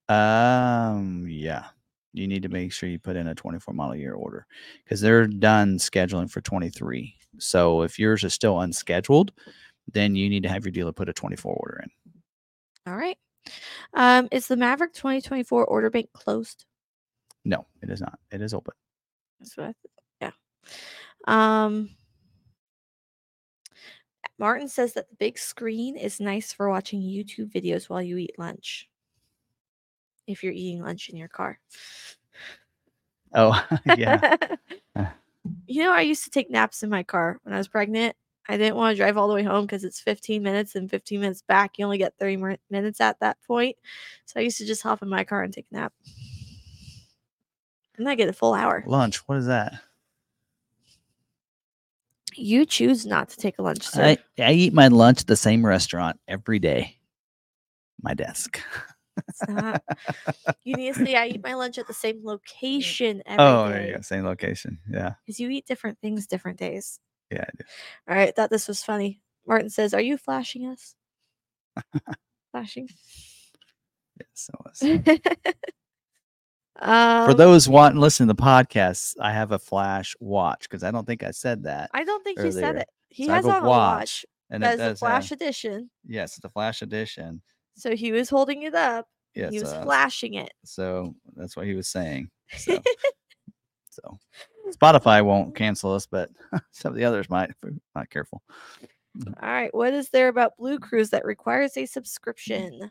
Um, 0.10 1.26
yeah. 1.30 1.68
You 2.14 2.28
need 2.28 2.44
to 2.44 2.50
make 2.50 2.74
sure 2.74 2.90
you 2.90 3.00
put 3.00 3.16
in 3.16 3.28
a 3.28 3.36
24 3.36 3.74
model 3.74 3.96
year 3.96 4.14
order 4.14 4.46
because 4.84 5.02
they're 5.02 5.28
done 5.28 5.78
scheduling 5.78 6.30
for 6.30 6.42
23. 6.42 7.16
So 7.40 7.82
if 7.82 7.98
yours 7.98 8.24
is 8.24 8.34
still 8.34 8.60
unscheduled, 8.60 9.32
then 9.92 10.16
you 10.16 10.30
need 10.30 10.44
to 10.44 10.50
have 10.50 10.66
your 10.66 10.72
dealer 10.72 10.92
put 10.92 11.10
a 11.10 11.14
24 11.14 11.54
order 11.54 11.84
in. 11.84 11.90
All 12.92 12.98
right. 12.98 13.18
Um, 13.94 14.28
is 14.32 14.48
the 14.48 14.58
Maverick 14.58 14.94
2024 14.94 15.66
order 15.66 15.90
bank 15.90 16.10
closed? 16.14 16.66
No, 17.46 17.66
it 17.82 17.90
is 17.90 18.02
not. 18.02 18.20
It 18.32 18.42
is 18.42 18.54
open. 18.54 18.74
That's 19.40 19.58
what 19.58 19.68
I 19.68 19.74
th- 20.22 20.34
yeah. 21.28 21.66
Um, 21.66 21.90
Martin 24.38 24.68
says 24.68 24.94
that 24.94 25.10
the 25.10 25.16
big 25.16 25.38
screen 25.38 25.98
is 25.98 26.20
nice 26.20 26.54
for 26.54 26.70
watching 26.70 27.02
YouTube 27.02 27.52
videos 27.52 27.90
while 27.90 28.02
you 28.02 28.18
eat 28.18 28.38
lunch. 28.38 28.90
If 30.32 30.44
you're 30.44 30.54
eating 30.54 30.84
lunch 30.84 31.10
in 31.10 31.18
your 31.18 31.28
car. 31.28 31.60
Oh, 33.34 33.66
yeah. 33.98 34.38
You 35.68 35.84
know, 35.84 35.94
I 35.94 36.02
used 36.02 36.26
to 36.26 36.30
take 36.30 36.52
naps 36.52 36.84
in 36.84 36.90
my 36.90 37.04
car 37.04 37.40
when 37.44 37.54
I 37.54 37.58
was 37.58 37.70
pregnant. 37.70 38.16
I 38.50 38.58
didn't 38.58 38.76
want 38.76 38.94
to 38.94 38.98
drive 39.02 39.18
all 39.18 39.30
the 39.30 39.34
way 39.34 39.44
home 39.44 39.66
because 39.66 39.86
it's 39.86 40.02
15 40.02 40.44
minutes 40.44 40.76
and 40.76 40.90
15 40.90 41.22
minutes 41.22 41.44
back. 41.44 41.78
You 41.78 41.86
only 41.86 41.98
get 41.98 42.18
30 42.20 42.38
mer- 42.38 42.58
minutes 42.70 43.00
at 43.00 43.20
that 43.22 43.38
point. 43.48 43.78
So 44.26 44.40
I 44.40 44.44
used 44.44 44.58
to 44.58 44.66
just 44.66 44.84
hop 44.84 45.02
in 45.02 45.08
my 45.08 45.24
car 45.24 45.44
and 45.44 45.54
take 45.54 45.68
a 45.72 45.76
nap. 45.76 45.94
And 47.98 48.10
I 48.10 48.16
get 48.16 48.28
a 48.28 48.34
full 48.34 48.54
hour. 48.54 48.84
Lunch. 48.86 49.18
What 49.28 49.38
is 49.38 49.46
that? 49.46 49.80
You 52.36 52.66
choose 52.66 53.06
not 53.06 53.30
to 53.30 53.38
take 53.38 53.60
a 53.60 53.62
lunch, 53.62 53.88
sir. 53.88 54.04
I, 54.04 54.18
I 54.40 54.52
eat 54.54 54.74
my 54.74 54.88
lunch 54.88 55.22
at 55.22 55.28
the 55.28 55.36
same 55.36 55.66
restaurant 55.66 56.20
every 56.28 56.60
day. 56.60 56.98
My 58.02 58.14
desk. 58.14 58.60
It's 59.28 59.48
not. 59.48 59.84
you 60.64 60.76
need 60.76 60.94
to 60.96 61.06
say 61.06 61.16
I 61.16 61.28
eat 61.28 61.44
my 61.44 61.54
lunch 61.54 61.78
at 61.78 61.88
the 61.88 61.94
same 61.94 62.22
location 62.24 63.22
every 63.26 63.44
oh, 63.46 63.68
there 63.70 63.80
day. 63.80 63.88
you 63.90 63.96
go. 63.96 64.02
Same 64.02 64.24
location. 64.26 64.80
Yeah. 64.90 65.14
Because 65.26 65.40
you 65.40 65.50
eat 65.50 65.66
different 65.68 66.00
things 66.00 66.28
different 66.28 66.58
days. 66.58 67.00
Yeah. 67.30 67.42
I 67.44 67.50
do. 67.58 67.64
All 68.10 68.16
right, 68.16 68.36
thought 68.36 68.50
this 68.50 68.68
was 68.68 68.84
funny. 68.84 69.22
Martin 69.48 69.70
says, 69.70 69.94
"Are 69.94 70.02
you 70.02 70.18
flashing 70.18 70.66
us?" 70.68 70.96
flashing. 72.52 72.90
Yes, 74.20 74.50
it 74.54 75.20
was. 75.26 75.62
um, 76.80 77.26
For 77.30 77.34
those 77.34 77.68
wanting 77.70 77.96
to 77.96 78.02
listen 78.02 78.28
to 78.28 78.34
the 78.34 78.42
podcast, 78.42 79.16
I 79.22 79.32
have 79.34 79.52
a 79.52 79.60
flash 79.60 80.16
watch 80.20 80.64
because 80.70 80.84
I 80.84 80.92
don't 80.92 81.06
think 81.08 81.24
I 81.24 81.32
said 81.32 81.64
that. 81.64 81.90
I 81.94 82.04
don't 82.04 82.24
think 82.24 82.40
he 82.40 82.52
said 82.52 82.78
it. 82.78 82.90
He 83.10 83.26
So 83.26 83.34
has 83.34 83.46
a 83.46 83.52
on 83.52 83.64
a 83.64 83.68
watch 83.68 84.26
and 84.50 84.64
that 84.64 84.72
it 84.72 84.74
is 84.74 84.80
the 84.80 84.90
does 84.90 85.00
flash 85.00 85.30
have, 85.30 85.38
edition. 85.42 85.90
yes, 86.08 86.38
it's 86.38 86.46
a 86.46 86.50
flash 86.50 86.82
edition. 86.82 87.42
So 87.82 87.96
he 87.96 88.12
was 88.12 88.30
holding 88.30 88.64
it 88.64 88.76
up. 88.76 89.08
Yes, 89.36 89.54
he 89.54 89.60
was 89.60 89.72
uh, 89.72 89.84
flashing 89.84 90.34
it. 90.36 90.52
So 90.66 91.16
that's 91.36 91.56
what 91.56 91.66
he 91.66 91.74
was 91.74 91.88
saying. 91.88 92.30
So, 92.58 92.82
so 93.90 94.20
Spotify 94.72 95.24
won't 95.24 95.54
mm. 95.54 95.56
cancel 95.56 95.94
us, 95.94 96.06
but 96.06 96.30
some 96.72 96.92
of 96.92 96.98
the 96.98 97.06
others 97.06 97.30
might 97.30 97.50
if 97.50 97.56
we're 97.64 97.74
not 97.96 98.10
careful. 98.10 98.42
Mm. 99.18 99.34
All 99.42 99.50
right. 99.50 99.74
What 99.74 99.94
is 99.94 100.10
there 100.10 100.28
about 100.28 100.58
Blue 100.58 100.80
Cruise 100.80 101.10
that 101.12 101.26
requires 101.26 101.78
a 101.78 101.82
mm. 101.82 101.90
subscription? 101.90 102.90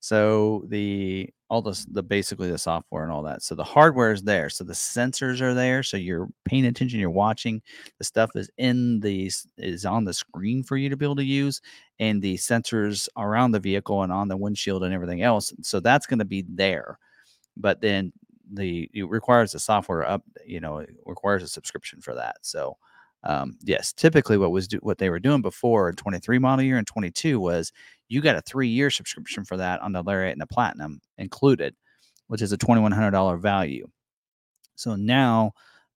So 0.00 0.64
the 0.68 1.30
all 1.50 1.62
this 1.62 1.86
the 1.86 2.02
basically 2.02 2.50
the 2.50 2.58
software 2.58 3.02
and 3.02 3.12
all 3.12 3.22
that. 3.22 3.42
So 3.42 3.54
the 3.54 3.64
hardware 3.64 4.12
is 4.12 4.22
there. 4.22 4.50
So 4.50 4.64
the 4.64 4.74
sensors 4.74 5.40
are 5.40 5.54
there. 5.54 5.82
So 5.82 5.96
you're 5.96 6.28
paying 6.44 6.66
attention. 6.66 7.00
You're 7.00 7.10
watching. 7.10 7.62
The 7.98 8.04
stuff 8.04 8.30
is 8.34 8.50
in 8.58 9.00
the 9.00 9.30
is 9.56 9.86
on 9.86 10.04
the 10.04 10.12
screen 10.12 10.62
for 10.62 10.76
you 10.76 10.88
to 10.90 10.96
be 10.96 11.06
able 11.06 11.16
to 11.16 11.24
use, 11.24 11.60
and 11.98 12.20
the 12.20 12.36
sensors 12.36 13.08
around 13.16 13.52
the 13.52 13.60
vehicle 13.60 14.02
and 14.02 14.12
on 14.12 14.28
the 14.28 14.36
windshield 14.36 14.84
and 14.84 14.92
everything 14.92 15.22
else. 15.22 15.52
So 15.62 15.80
that's 15.80 16.06
going 16.06 16.18
to 16.18 16.24
be 16.24 16.44
there. 16.48 16.98
But 17.56 17.80
then 17.80 18.12
the 18.52 18.90
it 18.92 19.08
requires 19.08 19.52
the 19.52 19.58
software 19.58 20.06
up. 20.06 20.22
You 20.46 20.60
know, 20.60 20.78
it 20.78 20.90
requires 21.06 21.42
a 21.42 21.48
subscription 21.48 22.00
for 22.00 22.14
that. 22.14 22.36
So 22.42 22.76
um, 23.24 23.58
yes, 23.62 23.92
typically 23.92 24.38
what 24.38 24.52
was 24.52 24.68
do, 24.68 24.78
what 24.82 24.98
they 24.98 25.10
were 25.10 25.18
doing 25.18 25.42
before 25.42 25.88
in 25.88 25.96
23 25.96 26.38
model 26.38 26.64
year 26.64 26.78
and 26.78 26.86
22 26.86 27.40
was 27.40 27.72
you 28.08 28.20
got 28.20 28.36
a 28.36 28.42
three 28.42 28.68
year 28.68 28.90
subscription 28.90 29.44
for 29.44 29.56
that 29.56 29.80
on 29.80 29.92
the 29.92 30.02
Lariat 30.02 30.32
and 30.32 30.40
the 30.40 30.46
Platinum 30.46 31.00
included, 31.18 31.74
which 32.28 32.42
is 32.42 32.52
a 32.52 32.58
$2,100 32.58 33.40
value. 33.40 33.88
So 34.76 34.96
now, 34.96 35.52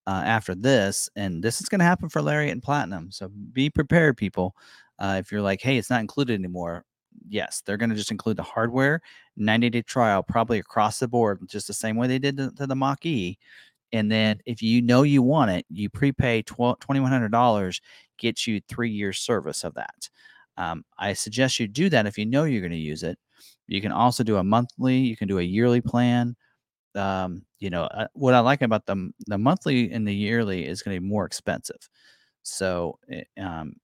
uh, 0.06 0.22
after 0.24 0.54
this, 0.54 1.08
and 1.14 1.42
this 1.42 1.60
is 1.60 1.68
going 1.68 1.78
to 1.78 1.84
happen 1.84 2.08
for 2.08 2.20
Lariat 2.20 2.52
and 2.52 2.62
Platinum. 2.62 3.10
So 3.12 3.28
be 3.52 3.70
prepared, 3.70 4.16
people. 4.16 4.56
Uh, 4.98 5.16
if 5.20 5.30
you're 5.30 5.42
like, 5.42 5.60
hey, 5.62 5.78
it's 5.78 5.90
not 5.90 6.00
included 6.00 6.34
anymore, 6.34 6.84
yes, 7.28 7.62
they're 7.64 7.76
going 7.76 7.90
to 7.90 7.96
just 7.96 8.10
include 8.10 8.36
the 8.36 8.42
hardware, 8.42 9.00
90 9.36 9.70
day 9.70 9.82
trial, 9.82 10.22
probably 10.22 10.58
across 10.58 10.98
the 10.98 11.08
board, 11.08 11.40
just 11.48 11.66
the 11.66 11.72
same 11.72 11.96
way 11.96 12.06
they 12.08 12.18
did 12.18 12.36
to, 12.36 12.50
to 12.52 12.66
the 12.66 12.76
Mach 12.76 13.04
E. 13.06 13.38
And 13.92 14.10
then 14.10 14.38
if 14.46 14.62
you 14.62 14.80
know 14.80 15.02
you 15.02 15.22
want 15.22 15.50
it, 15.50 15.66
you 15.68 15.90
prepay 15.90 16.42
$2,100, 16.44 17.80
gets 18.18 18.46
you 18.46 18.60
three 18.68 18.90
years 18.90 19.18
service 19.18 19.64
of 19.64 19.74
that. 19.74 20.08
Um, 20.62 20.84
I 20.98 21.12
suggest 21.12 21.58
you 21.58 21.66
do 21.68 21.88
that 21.90 22.06
if 22.06 22.18
you 22.18 22.26
know 22.26 22.44
you're 22.44 22.60
going 22.60 22.72
to 22.72 22.78
use 22.78 23.02
it. 23.02 23.18
You 23.66 23.80
can 23.80 23.92
also 23.92 24.22
do 24.22 24.36
a 24.36 24.44
monthly, 24.44 24.98
you 24.98 25.16
can 25.16 25.28
do 25.28 25.38
a 25.38 25.42
yearly 25.42 25.80
plan. 25.80 26.36
Um, 26.94 27.42
you 27.58 27.70
know, 27.70 27.84
uh, 27.84 28.08
what 28.12 28.34
I 28.34 28.40
like 28.40 28.62
about 28.62 28.86
the, 28.86 29.10
the 29.26 29.38
monthly 29.38 29.90
and 29.92 30.06
the 30.06 30.14
yearly 30.14 30.66
is 30.66 30.82
going 30.82 30.96
to 30.96 31.00
be 31.00 31.06
more 31.06 31.24
expensive. 31.24 31.88
So, 32.42 32.98
it, 33.08 33.28
um, 33.40 33.74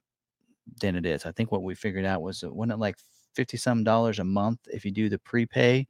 than 0.81 0.97
it 0.97 1.07
is. 1.07 1.25
I 1.25 1.33
think 1.33 1.51
what 1.51 1.63
we 1.63 1.75
figured 1.75 2.05
out 2.05 2.23
was, 2.23 2.45
uh, 2.45 2.53
wasn't 2.53 2.73
it 2.73 2.79
like 2.79 2.97
50 3.35 3.57
some 3.57 3.85
dollars 3.85 4.19
a 4.19 4.25
month 4.25 4.61
if 4.67 4.85
you 4.85 4.91
do 4.91 5.09
the 5.09 5.19
prepay? 5.19 5.87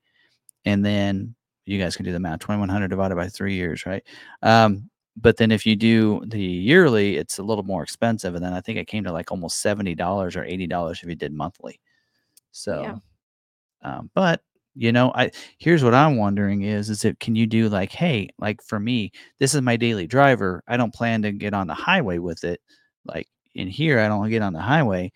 and 0.65 0.85
then 0.85 1.35
you 1.67 1.79
guys 1.79 1.97
can 1.97 2.05
do 2.05 2.13
the 2.13 2.21
math 2.21 2.41
2100 2.41 2.89
divided 2.89 3.17
by 3.17 3.29
three 3.29 3.55
years 3.55 3.87
right 3.87 4.03
um, 4.43 4.89
but 5.21 5.37
then 5.37 5.51
if 5.51 5.67
you 5.67 5.77
do 5.77 6.23
the 6.27 6.41
yearly 6.41 7.17
it's 7.17 7.39
a 7.39 7.43
little 7.43 7.65
more 7.65 7.83
expensive 7.83 8.35
and 8.35 8.45
then 8.45 8.53
i 8.53 8.61
think 8.61 8.79
it 8.79 8.87
came 8.87 9.05
to 9.05 9.13
like 9.13 9.31
almost 9.31 9.65
$70 9.65 9.99
or 10.37 10.45
$80 10.45 10.93
if 10.93 11.09
you 11.09 11.15
did 11.15 11.33
monthly 11.33 11.81
so 12.51 12.83
um, 13.83 14.11
but 14.15 14.43
you 14.75 14.93
know 14.93 15.13
i 15.15 15.31
here's 15.59 15.83
what 15.83 15.95
i'm 15.95 16.17
wondering 16.17 16.63
is 16.63 16.89
is 16.91 17.05
it 17.05 17.19
can 17.21 17.35
you 17.35 17.47
do 17.47 17.69
like 17.69 17.91
hey 17.91 18.29
like 18.39 18.63
for 18.63 18.79
me 18.79 19.11
this 19.39 19.55
is 19.55 19.63
my 19.63 19.77
daily 19.77 20.07
driver 20.07 20.63
i 20.69 20.77
don't 20.77 20.95
plan 20.95 21.23
to 21.23 21.33
get 21.33 21.55
on 21.55 21.67
the 21.67 21.75
highway 21.75 22.19
with 22.19 22.45
it 22.45 22.61
like 23.05 23.27
in 23.55 23.67
here 23.67 23.99
i 23.99 24.09
don't 24.09 24.31
get 24.31 24.43
on 24.43 24.53
the 24.53 24.61
highway 24.61 25.11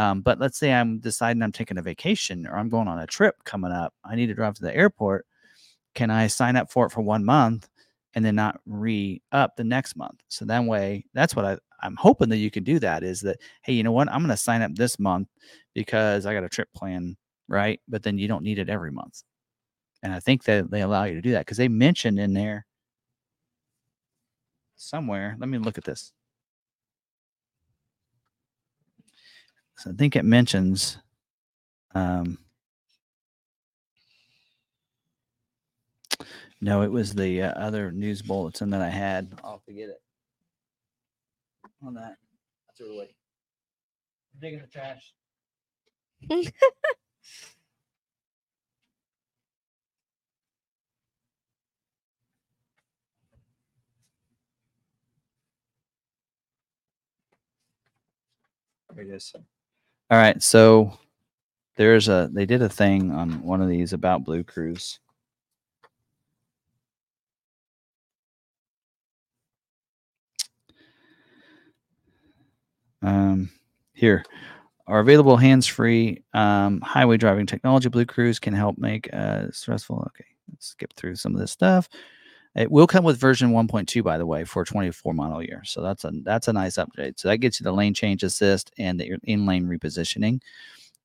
um, 0.00 0.22
but 0.22 0.38
let's 0.40 0.58
say 0.58 0.72
I'm 0.72 0.98
deciding 0.98 1.42
I'm 1.42 1.52
taking 1.52 1.76
a 1.76 1.82
vacation 1.82 2.46
or 2.46 2.56
I'm 2.56 2.70
going 2.70 2.88
on 2.88 3.00
a 3.00 3.06
trip 3.06 3.36
coming 3.44 3.70
up. 3.70 3.92
I 4.02 4.16
need 4.16 4.28
to 4.28 4.34
drive 4.34 4.54
to 4.54 4.62
the 4.62 4.74
airport. 4.74 5.26
Can 5.94 6.10
I 6.10 6.26
sign 6.26 6.56
up 6.56 6.72
for 6.72 6.86
it 6.86 6.90
for 6.90 7.02
one 7.02 7.22
month 7.22 7.68
and 8.14 8.24
then 8.24 8.34
not 8.34 8.60
re 8.66 9.22
up 9.32 9.56
the 9.56 9.64
next 9.64 9.96
month? 9.96 10.22
So 10.28 10.44
that 10.46 10.64
way, 10.64 11.04
that's 11.14 11.36
what 11.36 11.44
I, 11.44 11.58
I'm 11.82 11.96
hoping 11.96 12.28
that 12.30 12.38
you 12.38 12.50
can 12.50 12.64
do 12.64 12.78
that 12.80 13.02
is 13.02 13.20
that, 13.22 13.38
hey, 13.62 13.72
you 13.72 13.82
know 13.82 13.92
what? 13.92 14.08
I'm 14.08 14.20
going 14.20 14.30
to 14.30 14.36
sign 14.36 14.62
up 14.62 14.74
this 14.74 14.98
month 14.98 15.28
because 15.74 16.26
I 16.26 16.34
got 16.34 16.44
a 16.44 16.48
trip 16.48 16.68
plan, 16.74 17.16
right? 17.48 17.80
But 17.88 18.02
then 18.02 18.18
you 18.18 18.28
don't 18.28 18.44
need 18.44 18.58
it 18.58 18.68
every 18.68 18.90
month. 18.90 19.22
And 20.02 20.12
I 20.12 20.20
think 20.20 20.44
that 20.44 20.70
they 20.70 20.82
allow 20.82 21.04
you 21.04 21.14
to 21.14 21.22
do 21.22 21.32
that 21.32 21.46
because 21.46 21.58
they 21.58 21.68
mentioned 21.68 22.18
in 22.18 22.32
there 22.32 22.66
somewhere. 24.76 25.36
Let 25.38 25.48
me 25.48 25.58
look 25.58 25.78
at 25.78 25.84
this. 25.84 26.12
So 29.76 29.90
I 29.90 29.94
think 29.94 30.16
it 30.16 30.24
mentions 30.24 30.98
um, 31.94 32.38
No, 36.60 36.82
it 36.82 36.90
was 36.90 37.14
the 37.14 37.42
uh, 37.42 37.52
other 37.52 37.90
news 37.90 38.20
bulletin 38.22 38.70
that 38.70 38.82
I 38.82 38.90
had. 38.90 39.32
I'll 39.42 39.52
have 39.52 39.64
to 39.64 39.72
get 39.72 39.88
it 39.88 40.02
on 41.82 41.94
that. 41.94 42.16
I 42.68 42.72
threw 42.76 42.86
it 42.88 42.94
away. 42.96 43.14
Dig 44.40 44.54
in 44.54 44.60
the 44.60 44.66
trash. 44.66 45.12
Here 58.94 59.04
it 59.12 59.14
is. 59.14 59.32
All 60.10 60.18
right, 60.18 60.42
so 60.42 60.98
there's 61.76 62.08
a 62.08 62.28
they 62.32 62.44
did 62.46 62.62
a 62.62 62.68
thing 62.68 63.10
on 63.12 63.42
one 63.42 63.62
of 63.62 63.68
these 63.68 63.92
about 63.92 64.24
Blue 64.24 64.44
Cruise. 64.44 64.98
Um, 73.02 73.50
here 73.92 74.24
are 74.86 75.00
available 75.00 75.36
hands-free 75.36 76.22
um, 76.34 76.80
highway 76.80 77.16
driving 77.16 77.46
technology. 77.46 77.88
Blue 77.88 78.06
Cruise 78.06 78.38
can 78.38 78.54
help 78.54 78.78
make 78.78 79.12
uh, 79.12 79.46
stressful. 79.52 80.04
Okay, 80.08 80.26
let's 80.50 80.66
skip 80.66 80.92
through 80.94 81.16
some 81.16 81.34
of 81.34 81.40
this 81.40 81.52
stuff. 81.52 81.88
It 82.56 82.70
will 82.70 82.88
come 82.88 83.04
with 83.04 83.20
version 83.20 83.52
1.2, 83.52 84.02
by 84.02 84.18
the 84.18 84.26
way, 84.26 84.44
for 84.44 84.64
24 84.64 85.14
model 85.14 85.42
year. 85.42 85.62
So 85.64 85.82
that's 85.82 86.04
a 86.04 86.10
that's 86.24 86.48
a 86.48 86.52
nice 86.52 86.76
update. 86.76 87.20
So 87.20 87.28
that 87.28 87.38
gets 87.38 87.60
you 87.60 87.64
the 87.64 87.72
lane 87.72 87.94
change 87.94 88.24
assist 88.24 88.72
and 88.76 88.98
the 88.98 89.16
in 89.24 89.46
lane 89.46 89.66
repositioning. 89.66 90.40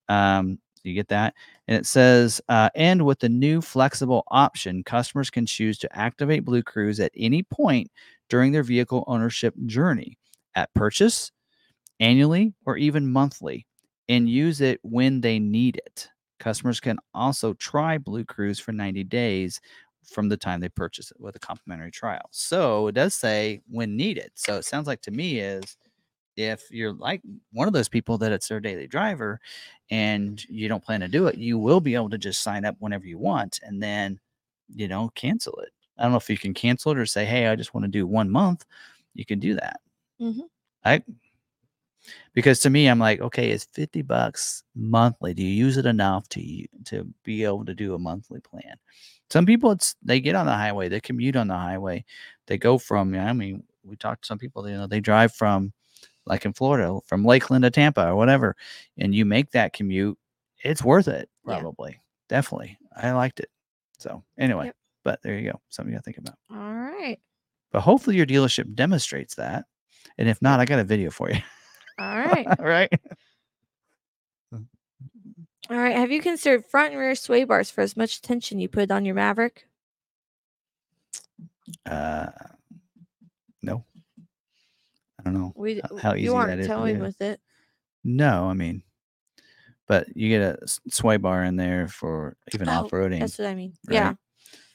Um, 0.08 0.58
you 0.82 0.94
get 0.94 1.08
that, 1.08 1.34
and 1.66 1.76
it 1.76 1.86
says, 1.86 2.40
uh, 2.48 2.70
and 2.76 3.04
with 3.04 3.18
the 3.18 3.28
new 3.28 3.60
flexible 3.60 4.24
option, 4.28 4.84
customers 4.84 5.30
can 5.30 5.44
choose 5.44 5.78
to 5.78 5.98
activate 5.98 6.44
Blue 6.44 6.62
Cruise 6.62 7.00
at 7.00 7.10
any 7.16 7.42
point 7.42 7.90
during 8.28 8.52
their 8.52 8.62
vehicle 8.62 9.04
ownership 9.08 9.54
journey 9.66 10.16
at 10.54 10.72
purchase, 10.74 11.32
annually, 12.00 12.54
or 12.66 12.76
even 12.76 13.10
monthly, 13.10 13.66
and 14.08 14.28
use 14.28 14.60
it 14.60 14.80
when 14.82 15.20
they 15.20 15.38
need 15.38 15.76
it. 15.86 16.08
Customers 16.38 16.80
can 16.80 16.98
also 17.14 17.54
try 17.54 17.98
Blue 17.98 18.24
Cruise 18.24 18.58
for 18.58 18.72
90 18.72 19.04
days 19.04 19.60
from 20.04 20.28
the 20.28 20.36
time 20.36 20.60
they 20.60 20.68
purchase 20.68 21.10
it 21.10 21.18
with 21.20 21.34
a 21.36 21.40
complimentary 21.40 21.90
trial. 21.90 22.28
So 22.30 22.88
it 22.88 22.94
does 22.94 23.14
say 23.14 23.60
when 23.68 23.96
needed. 23.96 24.30
So 24.34 24.56
it 24.56 24.64
sounds 24.64 24.86
like 24.86 25.00
to 25.02 25.10
me 25.10 25.40
is 25.40 25.76
if 26.36 26.62
you're 26.70 26.92
like 26.92 27.22
one 27.52 27.66
of 27.68 27.74
those 27.74 27.88
people 27.88 28.18
that 28.18 28.32
it's 28.32 28.48
their 28.48 28.60
daily 28.60 28.86
driver 28.86 29.40
and 29.90 30.42
you 30.48 30.68
don't 30.68 30.84
plan 30.84 31.00
to 31.00 31.08
do 31.08 31.26
it, 31.26 31.36
you 31.38 31.58
will 31.58 31.80
be 31.80 31.94
able 31.94 32.10
to 32.10 32.18
just 32.18 32.42
sign 32.42 32.64
up 32.64 32.76
whenever 32.78 33.06
you 33.06 33.18
want 33.18 33.58
and 33.62 33.82
then, 33.82 34.20
you 34.74 34.88
know, 34.88 35.10
cancel 35.14 35.54
it. 35.60 35.70
I 35.98 36.02
don't 36.02 36.12
know 36.12 36.18
if 36.18 36.28
you 36.30 36.38
can 36.38 36.54
cancel 36.54 36.92
it 36.92 36.98
or 36.98 37.06
say, 37.06 37.24
hey, 37.24 37.46
I 37.48 37.56
just 37.56 37.74
want 37.74 37.84
to 37.84 37.90
do 37.90 38.06
one 38.06 38.30
month. 38.30 38.64
You 39.14 39.24
can 39.24 39.38
do 39.40 39.54
that. 39.54 39.80
Mhm. 40.20 40.48
I 40.84 41.02
because 42.34 42.60
to 42.60 42.70
me, 42.70 42.86
I'm 42.88 42.98
like, 42.98 43.20
okay, 43.20 43.50
it's 43.50 43.64
50 43.72 44.02
bucks 44.02 44.62
monthly. 44.74 45.34
Do 45.34 45.42
you 45.42 45.48
use 45.64 45.76
it 45.76 45.86
enough 45.86 46.28
to 46.30 46.66
to 46.86 47.06
be 47.24 47.44
able 47.44 47.64
to 47.64 47.74
do 47.74 47.94
a 47.94 47.98
monthly 47.98 48.40
plan? 48.40 48.76
Some 49.30 49.46
people, 49.46 49.72
it's 49.72 49.96
they 50.02 50.20
get 50.20 50.36
on 50.36 50.46
the 50.46 50.52
highway, 50.52 50.88
they 50.88 51.00
commute 51.00 51.36
on 51.36 51.48
the 51.48 51.56
highway, 51.56 52.04
they 52.46 52.58
go 52.58 52.78
from. 52.78 53.14
I 53.14 53.32
mean, 53.32 53.64
we 53.84 53.96
talked 53.96 54.22
to 54.22 54.26
some 54.26 54.38
people, 54.38 54.68
you 54.68 54.76
know, 54.76 54.86
they 54.86 55.00
drive 55.00 55.34
from, 55.34 55.72
like 56.26 56.44
in 56.44 56.52
Florida, 56.52 56.98
from 57.06 57.24
Lakeland 57.24 57.64
to 57.64 57.70
Tampa 57.70 58.08
or 58.08 58.16
whatever, 58.16 58.54
and 58.98 59.14
you 59.14 59.24
make 59.24 59.50
that 59.52 59.72
commute, 59.72 60.16
it's 60.62 60.82
worth 60.84 61.08
it, 61.08 61.28
Yeah. 61.46 61.58
probably, 61.58 62.00
definitely. 62.28 62.78
I 62.96 63.10
liked 63.12 63.40
it. 63.40 63.50
So 63.98 64.22
anyway, 64.38 64.66
Yep. 64.66 64.76
but 65.04 65.22
there 65.22 65.38
you 65.38 65.50
go, 65.52 65.60
something 65.70 65.94
to 65.94 66.02
think 66.02 66.18
about. 66.18 66.36
All 66.50 66.56
right. 66.58 67.18
But 67.72 67.80
hopefully, 67.80 68.16
your 68.16 68.26
dealership 68.26 68.74
demonstrates 68.74 69.34
that, 69.36 69.64
and 70.18 70.28
if 70.28 70.40
not, 70.40 70.60
I 70.60 70.64
got 70.66 70.78
a 70.78 70.84
video 70.84 71.10
for 71.10 71.30
you. 71.30 71.40
All 71.98 72.18
right. 72.18 72.46
All 72.46 72.54
right. 72.66 72.92
All 75.68 75.76
right. 75.76 75.96
Have 75.96 76.10
you 76.12 76.20
considered 76.20 76.64
front 76.66 76.92
and 76.92 77.00
rear 77.00 77.14
sway 77.14 77.44
bars 77.44 77.70
for 77.70 77.80
as 77.80 77.96
much 77.96 78.18
attention 78.18 78.60
you 78.60 78.68
put 78.68 78.90
on 78.90 79.04
your 79.04 79.14
Maverick? 79.14 79.66
Uh, 81.84 82.26
no. 83.62 83.84
I 85.18 85.22
don't 85.24 85.34
know 85.34 85.52
We 85.56 85.80
how 86.00 86.14
easy 86.14 86.24
you 86.24 86.36
aren't 86.36 86.60
is. 86.60 86.66
to 86.68 86.72
towing 86.72 86.96
do. 86.96 87.02
with 87.02 87.20
it. 87.20 87.40
No, 88.04 88.44
I 88.48 88.52
mean, 88.52 88.84
but 89.88 90.06
you 90.16 90.28
get 90.28 90.42
a 90.42 90.68
sway 90.88 91.16
bar 91.16 91.42
in 91.42 91.56
there 91.56 91.88
for 91.88 92.36
even 92.54 92.68
Oh, 92.68 92.84
off 92.84 92.90
roading, 92.92 93.18
That's 93.18 93.36
what 93.38 93.48
I 93.48 93.54
mean. 93.56 93.72
Yeah. 93.90 94.14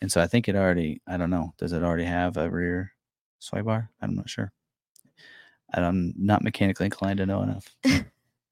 And 0.01 0.11
so 0.11 0.19
I 0.21 0.27
think 0.27 0.49
it 0.49 0.55
already. 0.57 1.01
I 1.07 1.15
don't 1.15 1.29
know. 1.29 1.53
Does 1.57 1.71
it 1.71 1.83
already 1.83 2.03
have 2.03 2.35
a 2.35 2.49
rear 2.49 2.91
sway 3.39 3.61
bar? 3.61 3.89
I'm 4.01 4.15
not 4.15 4.29
sure. 4.29 4.51
I'm 5.73 6.13
not 6.17 6.43
mechanically 6.43 6.85
inclined 6.85 7.17
to 7.17 7.25
know 7.25 7.41
enough. 7.41 7.75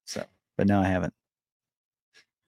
so, 0.06 0.24
but 0.58 0.68
no, 0.68 0.82
I 0.82 0.88
haven't. 0.88 1.14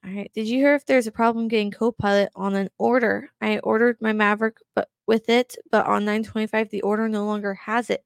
All 0.06 0.12
right. 0.12 0.32
Did 0.34 0.48
you 0.48 0.58
hear 0.58 0.74
if 0.74 0.86
there's 0.86 1.08
a 1.08 1.12
problem 1.12 1.48
getting 1.48 1.72
Copilot 1.72 2.30
on 2.36 2.56
an 2.56 2.70
order? 2.80 3.30
I 3.40 3.60
ordered 3.60 3.98
my 4.02 4.14
Maverick, 4.14 4.58
but 4.74 4.90
with 5.06 5.30
it, 5.30 5.58
but 5.72 5.86
on 5.86 6.06
925 6.06 6.70
the 6.70 6.82
order 6.82 7.08
no 7.10 7.26
longer 7.26 7.54
has 7.54 7.90
it. 7.90 8.04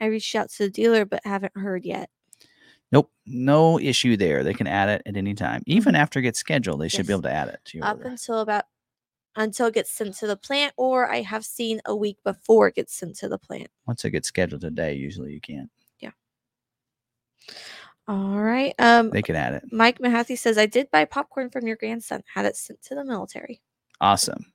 I 0.00 0.06
reached 0.06 0.34
out 0.34 0.50
to 0.50 0.64
the 0.64 0.70
dealer, 0.70 1.04
but 1.04 1.20
haven't 1.24 1.56
heard 1.56 1.84
yet. 1.84 2.10
Nope, 2.92 3.10
no 3.24 3.78
issue 3.78 4.16
there. 4.16 4.42
They 4.42 4.52
can 4.52 4.66
add 4.66 4.88
it 4.88 5.02
at 5.06 5.16
any 5.16 5.34
time, 5.34 5.62
even 5.66 5.92
mm-hmm. 5.92 6.02
after 6.02 6.18
it 6.18 6.22
gets 6.22 6.40
scheduled. 6.40 6.80
They 6.80 6.88
should 6.88 7.06
be 7.06 7.12
able 7.12 7.22
to 7.22 7.32
add 7.32 7.48
it 7.48 7.60
to 7.66 7.78
your 7.78 7.86
Up 7.86 7.98
order. 7.98 8.08
until 8.08 8.40
about 8.40 8.64
until 9.36 9.68
it 9.68 9.74
gets 9.74 9.92
sent 9.92 10.14
to 10.16 10.26
the 10.26 10.36
plant, 10.36 10.74
or 10.76 11.08
I 11.08 11.22
have 11.22 11.44
seen 11.44 11.80
a 11.86 11.94
week 11.94 12.18
before 12.24 12.66
it 12.66 12.74
gets 12.74 12.94
sent 12.94 13.16
to 13.18 13.28
the 13.28 13.38
plant. 13.38 13.68
Once 13.86 14.04
it 14.04 14.10
gets 14.10 14.26
scheduled 14.26 14.62
today, 14.62 14.94
usually 14.94 15.32
you 15.32 15.40
can. 15.40 15.70
All 18.08 18.40
right. 18.40 18.74
Um, 18.78 19.10
They 19.10 19.22
can 19.22 19.36
add 19.36 19.54
it. 19.54 19.64
Mike 19.70 19.98
Mahathey 20.00 20.36
says 20.36 20.58
I 20.58 20.66
did 20.66 20.90
buy 20.90 21.04
popcorn 21.04 21.50
from 21.50 21.66
your 21.66 21.76
grandson. 21.76 22.22
Had 22.32 22.44
it 22.44 22.56
sent 22.56 22.82
to 22.82 22.94
the 22.94 23.04
military. 23.04 23.60
Awesome. 24.00 24.46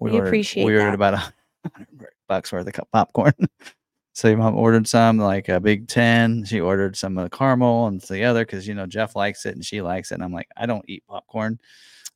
We 0.00 0.10
ordered, 0.12 0.26
appreciate 0.28 0.64
We 0.64 0.74
ordered 0.74 0.90
that. 0.90 0.94
about 0.94 1.14
a 1.14 1.32
hundred 1.74 2.10
bucks 2.28 2.52
worth 2.52 2.66
of 2.66 2.90
popcorn. 2.92 3.32
so 4.12 4.28
your 4.28 4.36
mom 4.38 4.56
ordered 4.56 4.86
some, 4.86 5.18
like 5.18 5.48
a 5.48 5.60
big 5.60 5.88
ten. 5.88 6.44
She 6.44 6.60
ordered 6.60 6.96
some 6.96 7.16
of 7.18 7.28
the 7.28 7.36
caramel 7.36 7.86
and 7.86 8.00
the 8.02 8.24
other 8.24 8.44
because 8.44 8.68
you 8.68 8.74
know 8.74 8.86
Jeff 8.86 9.16
likes 9.16 9.46
it 9.46 9.54
and 9.54 9.64
she 9.64 9.80
likes 9.82 10.10
it. 10.12 10.16
And 10.16 10.24
I'm 10.24 10.32
like, 10.32 10.48
I 10.56 10.66
don't 10.66 10.84
eat 10.88 11.04
popcorn. 11.08 11.58